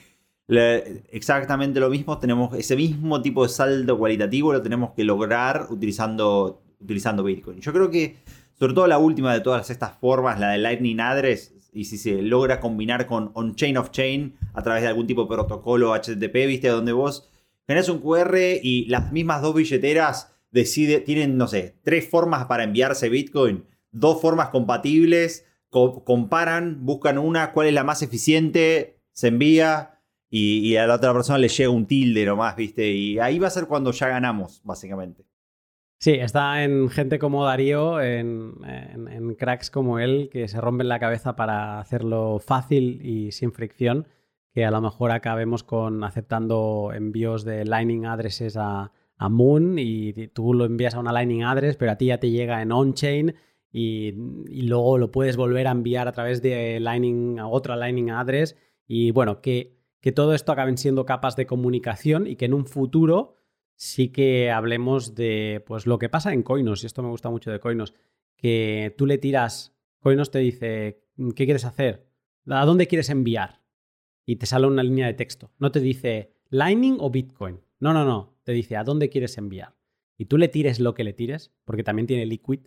exactamente 1.12 1.82
lo 1.82 1.90
mismo, 1.90 2.18
tenemos 2.18 2.54
ese 2.58 2.78
mismo 2.78 3.22
tipo 3.22 3.44
de 3.44 3.50
saldo 3.50 3.98
cualitativo, 3.98 4.54
lo 4.54 4.62
tenemos 4.62 4.92
que 4.92 5.04
lograr 5.04 5.68
utilizando, 5.70 6.62
utilizando 6.80 7.24
Bitcoin. 7.24 7.60
Yo 7.60 7.74
creo 7.74 7.90
que, 7.92 8.18
sobre 8.54 8.74
todo 8.74 8.88
la 8.88 9.00
última 9.00 9.34
de 9.34 9.42
todas 9.42 9.70
estas 9.70 9.98
formas, 9.98 10.40
la 10.40 10.52
de 10.52 10.60
Lightning 10.60 11.02
Address, 11.02 11.54
y 11.72 11.86
si 11.86 11.98
se 11.98 12.22
logra 12.22 12.60
combinar 12.60 13.08
con 13.08 13.32
on-chain 13.34 13.78
of 13.78 13.92
chain 13.92 14.36
a 14.54 14.62
través 14.62 14.84
de 14.84 14.90
algún 14.90 15.08
tipo 15.08 15.24
de 15.24 15.30
protocolo 15.30 15.94
HTTP, 15.94 16.48
¿viste? 16.48 16.68
Donde 16.68 16.92
vos 16.92 17.30
tenés 17.66 17.90
un 17.90 18.00
QR 18.00 18.38
y 18.62 18.86
las 18.86 19.12
mismas 19.12 19.42
dos 19.42 19.56
billeteras 19.56 20.34
decide, 20.52 21.00
tienen, 21.00 21.38
no 21.38 21.48
sé, 21.48 21.78
tres 21.84 22.10
formas 22.10 22.46
para 22.46 22.64
enviarse 22.64 23.10
Bitcoin, 23.10 23.66
dos 23.92 24.22
formas 24.22 24.50
compatibles, 24.50 25.46
comparan, 25.70 26.86
buscan 26.86 27.18
una, 27.18 27.54
cuál 27.54 27.68
es 27.68 27.74
la 27.74 27.86
más 27.86 28.02
eficiente, 28.02 28.98
se 29.14 29.30
envía 29.30 30.02
y, 30.30 30.60
y 30.60 30.76
a 30.76 30.88
la 30.88 30.96
otra 30.96 31.14
persona 31.14 31.38
le 31.38 31.48
llega 31.48 31.70
un 31.70 31.86
tilde 31.86 32.26
nomás, 32.26 32.58
¿viste? 32.58 32.92
Y 32.92 33.20
ahí 33.20 33.40
va 33.40 33.48
a 33.48 33.52
ser 33.52 33.68
cuando 33.68 33.92
ya 33.92 34.10
ganamos, 34.10 34.62
básicamente. 34.66 35.31
Sí, 36.04 36.14
está 36.14 36.64
en 36.64 36.90
gente 36.90 37.20
como 37.20 37.46
Darío, 37.46 38.02
en, 38.02 38.56
cracks 39.38 39.70
como 39.70 40.00
él, 40.00 40.30
que 40.32 40.48
se 40.48 40.60
rompen 40.60 40.90
la 40.90 40.98
cabeza 41.00 41.36
para 41.36 41.80
hacerlo 41.80 42.40
fácil 42.40 43.06
y 43.06 43.32
sin 43.32 43.52
fricción, 43.52 44.08
que 44.52 44.66
a 44.66 44.72
lo 44.72 44.82
mejor 44.82 45.12
acabemos 45.12 45.64
con 45.64 46.04
aceptando 46.04 46.92
envíos 46.92 47.44
de 47.46 47.66
Lightning 47.66 48.08
addresses 48.08 48.58
a, 48.58 48.92
Moon 49.30 49.78
y 49.78 50.30
tú 50.30 50.56
lo 50.56 50.66
envías 50.66 50.96
a 50.96 51.00
una 51.00 51.12
Lightning 51.12 51.44
address, 51.44 51.78
pero 51.78 51.92
a 51.92 51.96
ti 51.96 52.08
ya 52.08 52.20
te 52.20 52.32
llega 52.32 52.64
en 52.64 52.72
on-chain 52.72 53.36
y, 53.72 54.14
luego 54.64 54.98
lo 54.98 55.12
puedes 55.12 55.38
volver 55.38 55.68
a 55.68 55.72
enviar 55.72 56.08
a 56.08 56.14
través 56.14 56.42
de 56.42 56.80
Lightning 56.80 57.38
a 57.38 57.48
otra 57.48 57.76
Lightning 57.76 58.10
address. 58.10 58.58
Y 58.88 59.12
bueno, 59.12 59.40
que, 59.42 59.78
que 60.00 60.12
todo 60.12 60.34
esto 60.34 60.52
acaben 60.52 60.80
siendo 60.80 61.06
capas 61.06 61.36
de 61.36 61.46
comunicación 61.46 62.26
y 62.26 62.38
que 62.38 62.46
en 62.46 62.56
un 62.56 62.66
futuro 62.66 63.36
sí 63.82 64.10
que 64.10 64.52
hablemos 64.52 65.16
de 65.16 65.64
pues, 65.66 65.88
lo 65.88 65.98
que 65.98 66.08
pasa 66.08 66.34
en 66.34 66.44
Coinos, 66.44 66.84
y 66.84 66.86
esto 66.86 67.02
me 67.02 67.10
gusta 67.10 67.32
mucho 67.32 67.50
de 67.50 67.60
Coinos, 67.60 67.96
que 68.38 68.94
tú 68.96 69.08
le 69.08 69.18
tiras, 69.18 69.76
Coinos 70.00 70.30
te 70.30 70.38
dice, 70.38 71.04
¿qué 71.36 71.46
quieres 71.46 71.66
hacer? 71.66 72.08
¿A 72.46 72.64
dónde 72.66 72.86
quieres 72.86 73.10
enviar? 73.10 73.64
Y 74.24 74.36
te 74.36 74.46
sale 74.46 74.68
una 74.68 74.84
línea 74.84 75.08
de 75.08 75.16
texto. 75.16 75.52
No 75.58 75.72
te 75.72 75.80
dice 75.80 76.32
Lightning 76.52 76.98
o 77.00 77.10
Bitcoin. 77.10 77.62
No, 77.80 77.92
no, 77.92 78.06
no. 78.06 78.38
Te 78.44 78.52
dice 78.52 78.78
a 78.78 78.84
dónde 78.84 79.10
quieres 79.10 79.36
enviar. 79.40 79.74
Y 80.16 80.26
tú 80.26 80.38
le 80.38 80.48
tires 80.48 80.80
lo 80.80 80.94
que 80.94 81.04
le 81.04 81.14
tires, 81.14 81.52
porque 81.66 81.84
también 81.84 82.06
tiene 82.06 82.28
Liquid. 82.28 82.60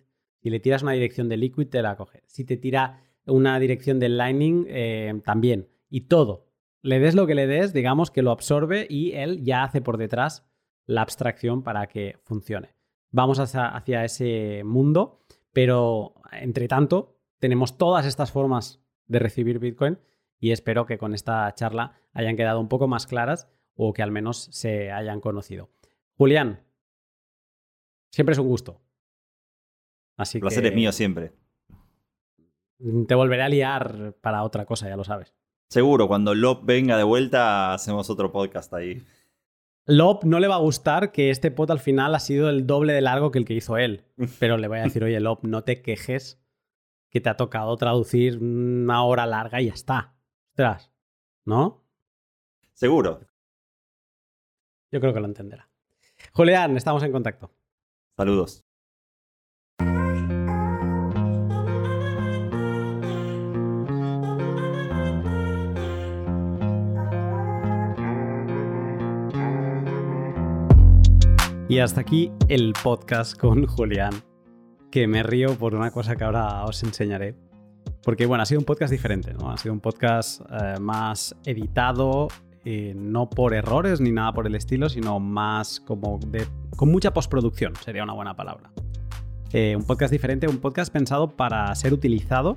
Si 0.42 0.50
le 0.50 0.58
tiras 0.58 0.82
una 0.82 0.92
dirección 0.92 1.28
de 1.28 1.36
Liquid, 1.36 1.68
te 1.68 1.80
la 1.80 1.96
coge. 1.96 2.24
Si 2.26 2.44
te 2.44 2.56
tira 2.56 3.04
una 3.24 3.60
dirección 3.60 4.00
de 4.00 4.08
Lightning, 4.08 4.66
eh, 4.68 5.20
también. 5.24 5.68
Y 5.88 6.02
todo. 6.02 6.50
Le 6.82 6.98
des 6.98 7.14
lo 7.14 7.28
que 7.28 7.36
le 7.36 7.46
des, 7.46 7.72
digamos 7.72 8.10
que 8.10 8.22
lo 8.22 8.32
absorbe 8.32 8.88
y 8.90 9.12
él 9.12 9.44
ya 9.44 9.62
hace 9.62 9.80
por 9.80 9.96
detrás 9.96 10.44
la 10.86 11.02
abstracción 11.02 11.62
para 11.62 11.86
que 11.86 12.18
funcione. 12.22 12.74
vamos 13.10 13.38
hacia, 13.38 13.68
hacia 13.68 14.04
ese 14.04 14.62
mundo, 14.64 15.20
pero 15.52 16.14
entre 16.32 16.68
tanto 16.68 17.16
tenemos 17.38 17.78
todas 17.78 18.06
estas 18.06 18.32
formas 18.32 18.80
de 19.06 19.18
recibir 19.18 19.58
Bitcoin 19.58 19.98
y 20.38 20.50
espero 20.50 20.86
que 20.86 20.98
con 20.98 21.14
esta 21.14 21.52
charla 21.54 21.98
hayan 22.12 22.36
quedado 22.36 22.60
un 22.60 22.68
poco 22.68 22.88
más 22.88 23.06
claras 23.06 23.48
o 23.76 23.92
que 23.92 24.02
al 24.02 24.10
menos 24.10 24.48
se 24.50 24.90
hayan 24.92 25.20
conocido. 25.20 25.70
Julián, 26.16 26.62
siempre 28.10 28.32
es 28.32 28.38
un 28.38 28.48
gusto. 28.48 28.80
Así 30.16 30.38
placer 30.38 30.66
es 30.66 30.74
mío 30.74 30.92
siempre. 30.92 31.32
Te 33.08 33.14
volveré 33.14 33.42
a 33.42 33.48
liar 33.48 34.14
para 34.20 34.42
otra 34.42 34.64
cosa, 34.64 34.88
ya 34.88 34.96
lo 34.96 35.04
sabes. 35.04 35.34
Seguro, 35.68 36.06
cuando 36.06 36.34
Lop 36.34 36.64
venga 36.64 36.96
de 36.96 37.04
vuelta, 37.04 37.72
hacemos 37.72 38.10
otro 38.10 38.30
podcast 38.30 38.72
ahí. 38.74 39.02
Lop 39.86 40.24
no 40.24 40.40
le 40.40 40.48
va 40.48 40.54
a 40.54 40.60
gustar 40.60 41.12
que 41.12 41.30
este 41.30 41.50
pod 41.50 41.70
al 41.70 41.78
final 41.78 42.14
ha 42.14 42.20
sido 42.20 42.48
el 42.48 42.66
doble 42.66 42.92
de 42.94 43.02
largo 43.02 43.30
que 43.30 43.38
el 43.38 43.44
que 43.44 43.54
hizo 43.54 43.76
él. 43.76 44.04
Pero 44.38 44.56
le 44.56 44.68
voy 44.68 44.78
a 44.78 44.84
decir, 44.84 45.04
oye, 45.04 45.20
Lop, 45.20 45.44
no 45.44 45.62
te 45.62 45.82
quejes 45.82 46.40
que 47.10 47.20
te 47.20 47.28
ha 47.28 47.36
tocado 47.36 47.76
traducir 47.76 48.38
una 48.38 49.04
hora 49.04 49.26
larga 49.26 49.60
y 49.60 49.66
ya 49.66 49.74
está. 49.74 50.16
Ostras, 50.50 50.92
¿no? 51.44 51.84
Seguro. 52.72 53.20
Yo 54.90 55.00
creo 55.00 55.12
que 55.12 55.20
lo 55.20 55.26
entenderá. 55.26 55.68
Julián, 56.32 56.76
estamos 56.76 57.02
en 57.02 57.12
contacto. 57.12 57.52
Saludos. 58.16 58.64
Y 71.74 71.80
hasta 71.80 72.02
aquí 72.02 72.30
el 72.46 72.72
podcast 72.84 73.36
con 73.36 73.66
Julián, 73.66 74.12
que 74.92 75.08
me 75.08 75.24
río 75.24 75.58
por 75.58 75.74
una 75.74 75.90
cosa 75.90 76.14
que 76.14 76.22
ahora 76.22 76.64
os 76.66 76.80
enseñaré. 76.84 77.34
Porque 78.04 78.26
bueno, 78.26 78.42
ha 78.42 78.46
sido 78.46 78.60
un 78.60 78.64
podcast 78.64 78.92
diferente, 78.92 79.34
¿no? 79.34 79.50
Ha 79.50 79.56
sido 79.56 79.72
un 79.72 79.80
podcast 79.80 80.40
eh, 80.52 80.78
más 80.78 81.34
editado, 81.44 82.28
eh, 82.64 82.94
no 82.96 83.28
por 83.28 83.54
errores 83.54 84.00
ni 84.00 84.12
nada 84.12 84.32
por 84.32 84.46
el 84.46 84.54
estilo, 84.54 84.88
sino 84.88 85.18
más 85.18 85.80
como 85.80 86.20
de, 86.24 86.46
con 86.76 86.92
mucha 86.92 87.12
postproducción, 87.12 87.74
sería 87.84 88.04
una 88.04 88.12
buena 88.12 88.36
palabra. 88.36 88.70
Eh, 89.52 89.74
un 89.74 89.82
podcast 89.82 90.12
diferente, 90.12 90.46
un 90.46 90.58
podcast 90.58 90.92
pensado 90.92 91.32
para 91.32 91.74
ser 91.74 91.92
utilizado 91.92 92.56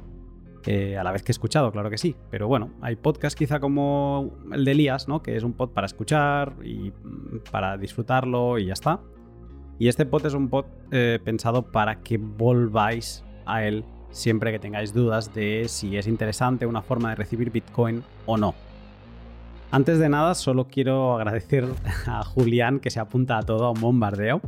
a 0.68 1.04
la 1.04 1.12
vez 1.12 1.24
que 1.24 1.32
escuchado, 1.32 1.72
claro 1.72 1.90
que 1.90 1.98
sí. 1.98 2.16
Pero 2.30 2.48
bueno, 2.48 2.72
hay 2.82 2.96
podcasts 2.96 3.38
quizá 3.38 3.60
como 3.60 4.34
el 4.52 4.66
de 4.66 4.72
Elías, 4.72 5.08
¿no? 5.08 5.22
Que 5.22 5.36
es 5.36 5.44
un 5.44 5.54
pod 5.54 5.70
para 5.70 5.86
escuchar 5.86 6.54
y 6.64 6.92
mm, 6.92 7.44
para 7.52 7.78
disfrutarlo 7.78 8.58
y 8.58 8.66
ya 8.66 8.74
está. 8.74 9.00
Y 9.80 9.88
este 9.88 10.06
pod 10.06 10.26
es 10.26 10.34
un 10.34 10.50
pod 10.50 10.66
eh, 10.92 11.20
pensado 11.24 11.72
para 11.72 12.02
que 12.02 12.18
volváis 12.18 13.24
a 13.46 13.64
él 13.64 13.86
siempre 14.12 14.52
que 14.52 14.60
tengáis 14.60 14.94
dudas 14.94 15.34
de 15.34 15.66
si 15.68 15.98
es 15.98 16.08
interesante 16.08 16.66
una 16.66 16.82
forma 16.82 17.10
de 17.10 17.16
recibir 17.16 17.52
Bitcoin 17.52 18.04
o 18.26 18.38
no. 18.38 18.56
Antes 19.70 20.00
de 20.00 20.10
nada, 20.10 20.34
solo 20.34 20.68
quiero 20.68 21.16
agradecer 21.16 21.66
a 22.08 22.24
Julián 22.24 22.80
que 22.80 22.90
se 22.90 23.00
apunta 23.00 23.38
a 23.38 23.44
todo 23.44 23.66
a 23.66 23.72
un 23.72 23.82
bombardeo 23.82 24.42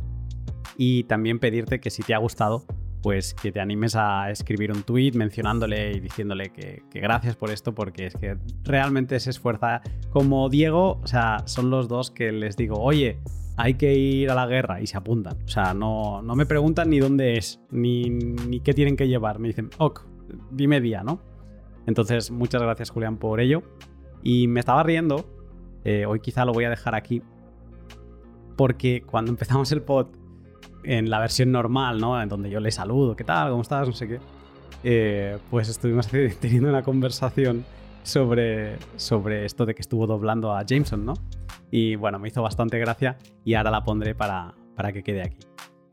y 0.76 1.04
también 1.04 1.38
pedirte 1.38 1.80
que 1.80 1.90
si 1.90 2.02
te 2.02 2.14
ha 2.14 2.18
gustado, 2.18 2.64
pues 3.02 3.34
que 3.34 3.52
te 3.52 3.60
animes 3.60 3.96
a 3.96 4.30
escribir 4.30 4.72
un 4.72 4.82
tweet 4.82 5.12
mencionándole 5.12 5.92
y 5.92 6.00
diciéndole 6.00 6.50
que, 6.50 6.82
gracias 6.92 7.36
por 7.36 7.50
esto, 7.50 7.74
porque 7.74 8.06
es 8.06 8.14
que 8.14 8.36
realmente 8.64 9.18
se 9.20 9.30
esfuerza. 9.30 9.80
Como 10.10 10.48
Diego, 10.48 11.00
o 11.02 11.06
sea, 11.06 11.42
son 11.46 11.70
los 11.70 11.88
dos 11.88 12.10
que 12.10 12.32
les 12.32 12.56
digo, 12.56 12.78
oye, 12.80 13.18
hay 13.56 13.74
que 13.74 13.94
ir 13.94 14.30
a 14.30 14.34
la 14.34 14.46
guerra 14.46 14.80
y 14.80 14.86
se 14.86 14.96
apuntan. 14.96 15.36
O 15.44 15.48
sea, 15.48 15.74
no, 15.74 16.22
no 16.22 16.34
me 16.34 16.46
preguntan 16.46 16.90
ni 16.90 16.98
dónde 16.98 17.36
es, 17.36 17.60
ni, 17.70 18.10
ni 18.10 18.60
qué 18.60 18.74
tienen 18.74 18.96
que 18.96 19.08
llevar. 19.08 19.38
Me 19.38 19.48
dicen, 19.48 19.70
ok, 19.78 20.04
dime 20.50 20.80
día, 20.80 21.02
¿no? 21.02 21.20
Entonces, 21.86 22.30
muchas 22.30 22.62
gracias, 22.62 22.90
Julián, 22.90 23.16
por 23.16 23.40
ello. 23.40 23.62
Y 24.22 24.46
me 24.48 24.60
estaba 24.60 24.82
riendo, 24.82 25.24
eh, 25.84 26.04
hoy 26.06 26.20
quizá 26.20 26.44
lo 26.44 26.52
voy 26.52 26.64
a 26.64 26.70
dejar 26.70 26.94
aquí, 26.94 27.22
porque 28.56 29.02
cuando 29.02 29.30
empezamos 29.30 29.72
el 29.72 29.82
pod 29.82 30.08
en 30.84 31.10
la 31.10 31.18
versión 31.18 31.52
normal, 31.52 32.00
¿no? 32.00 32.20
En 32.20 32.28
donde 32.28 32.50
yo 32.50 32.60
le 32.60 32.70
saludo, 32.70 33.16
¿qué 33.16 33.24
tal? 33.24 33.50
¿Cómo 33.50 33.62
estás? 33.62 33.86
No 33.86 33.94
sé 33.94 34.08
qué. 34.08 34.20
Eh, 34.82 35.38
pues 35.50 35.68
estuvimos 35.68 36.08
teniendo 36.40 36.68
una 36.68 36.82
conversación 36.82 37.64
sobre, 38.02 38.78
sobre 38.96 39.44
esto 39.44 39.66
de 39.66 39.74
que 39.74 39.82
estuvo 39.82 40.06
doblando 40.06 40.54
a 40.54 40.64
Jameson, 40.64 41.04
¿no? 41.04 41.14
Y 41.70 41.96
bueno, 41.96 42.18
me 42.18 42.28
hizo 42.28 42.42
bastante 42.42 42.78
gracia 42.78 43.18
y 43.44 43.54
ahora 43.54 43.70
la 43.70 43.84
pondré 43.84 44.14
para, 44.14 44.54
para 44.74 44.92
que 44.92 45.02
quede 45.02 45.22
aquí. 45.22 45.38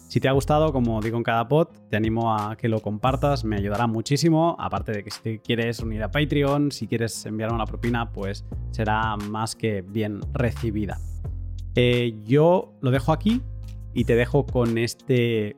Si 0.08 0.22
te 0.22 0.30
ha 0.30 0.32
gustado, 0.32 0.72
como 0.72 1.02
digo 1.02 1.18
en 1.18 1.24
cada 1.24 1.50
pod, 1.50 1.68
te 1.90 1.98
animo 1.98 2.34
a 2.34 2.56
que 2.56 2.70
lo 2.70 2.82
compartas, 2.82 3.44
me 3.44 3.58
ayudará 3.58 3.88
muchísimo. 3.88 4.56
Aparte 4.58 4.94
de 4.94 5.04
que 5.04 5.12
si 5.12 5.22
te 5.22 5.40
quieres 5.40 5.82
unir 5.82 6.02
a 6.02 6.10
Patreon, 6.10 6.72
si 6.72 6.88
quieres 6.88 7.26
enviar 7.26 7.52
una 7.52 7.66
propina, 7.66 8.10
pues 8.14 8.46
será 8.72 9.18
más 9.18 9.58
que 9.58 9.82
bien 9.82 10.22
recibida. 10.32 10.98
Eh, 11.76 12.16
yo 12.24 12.74
lo 12.82 12.90
dejo 12.90 13.12
aquí, 13.12 13.42
y 13.98 14.06
te 14.06 14.16
dejo 14.16 14.46
con 14.46 14.78
este 14.78 15.58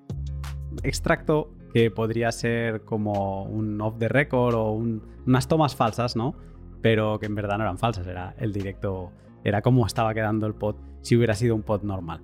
extracto 0.84 1.54
que 1.74 1.92
podría 1.92 2.32
ser 2.32 2.86
como 2.86 3.44
un 3.44 3.82
off 3.82 3.98
the 4.00 4.08
record 4.08 4.56
o 4.56 4.72
unas 4.72 5.50
tomas 5.50 5.76
falsas, 5.76 6.16
¿no? 6.16 6.36
Pero 6.82 7.20
que 7.20 7.26
en 7.26 7.36
verdad 7.36 7.58
no 7.58 7.66
eran 7.66 7.78
falsas, 7.78 8.08
era 8.08 8.36
el 8.38 8.54
directo, 8.54 9.12
era 9.44 9.62
como 9.62 9.86
estaba 9.86 10.14
quedando 10.14 10.48
el 10.48 10.56
pod 10.56 10.78
si 11.02 11.18
hubiera 11.18 11.34
sido 11.34 11.54
un 11.54 11.64
pod 11.64 11.84
normal. 11.84 12.22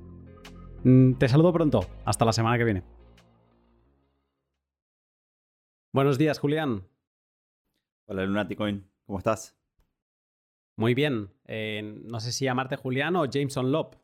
Mm, 0.86 1.16
te 1.16 1.28
saludo 1.28 1.52
pronto, 1.52 1.86
hasta 2.06 2.24
la 2.24 2.32
semana 2.32 2.58
que 2.58 2.64
viene. 2.64 2.84
Buenos 5.92 6.18
días, 6.18 6.40
Julián. 6.40 6.88
Hola, 8.08 8.26
Lunaticoin, 8.26 8.90
¿cómo 9.06 9.18
estás? 9.18 9.58
Muy 10.78 10.94
bien. 10.94 11.34
Eh, 11.46 12.02
no 12.06 12.22
sé 12.22 12.32
si 12.32 12.46
llamarte 12.46 12.78
Julián 12.78 13.18
o 13.18 13.26
Jameson 13.26 13.70
Lop. 13.74 13.96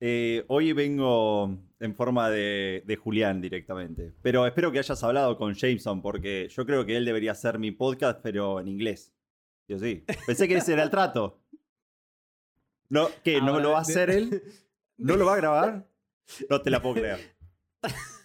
Eh, 0.00 0.44
hoy 0.48 0.72
vengo 0.72 1.58
en 1.80 1.94
forma 1.94 2.30
de, 2.30 2.98
Julián 3.02 3.40
directamente. 3.40 4.12
Pero 4.22 4.46
espero 4.46 4.70
que 4.70 4.78
hayas 4.78 5.02
hablado 5.02 5.36
con 5.36 5.54
Jameson, 5.54 6.02
porque 6.02 6.48
yo 6.48 6.64
creo 6.64 6.86
que 6.86 6.96
él 6.96 7.04
debería 7.04 7.32
hacer 7.32 7.58
mi 7.58 7.70
podcast, 7.70 8.20
pero 8.22 8.60
en 8.60 8.68
inglés. 8.68 9.12
Yo 9.66 9.78
sí. 9.78 10.04
Pensé 10.26 10.48
que 10.48 10.56
ese 10.56 10.72
era 10.72 10.82
el 10.82 10.90
trato. 10.90 11.40
¿No? 12.88 13.08
¿Qué? 13.22 13.40
¿No 13.40 13.60
lo 13.60 13.72
va 13.72 13.78
a 13.78 13.82
hacer 13.82 14.10
él? 14.10 14.42
¿No 14.96 15.16
lo 15.16 15.26
va 15.26 15.34
a 15.34 15.36
grabar? 15.36 15.88
No 16.48 16.60
te 16.60 16.70
la 16.70 16.80
puedo 16.80 16.96
creer. 16.96 17.36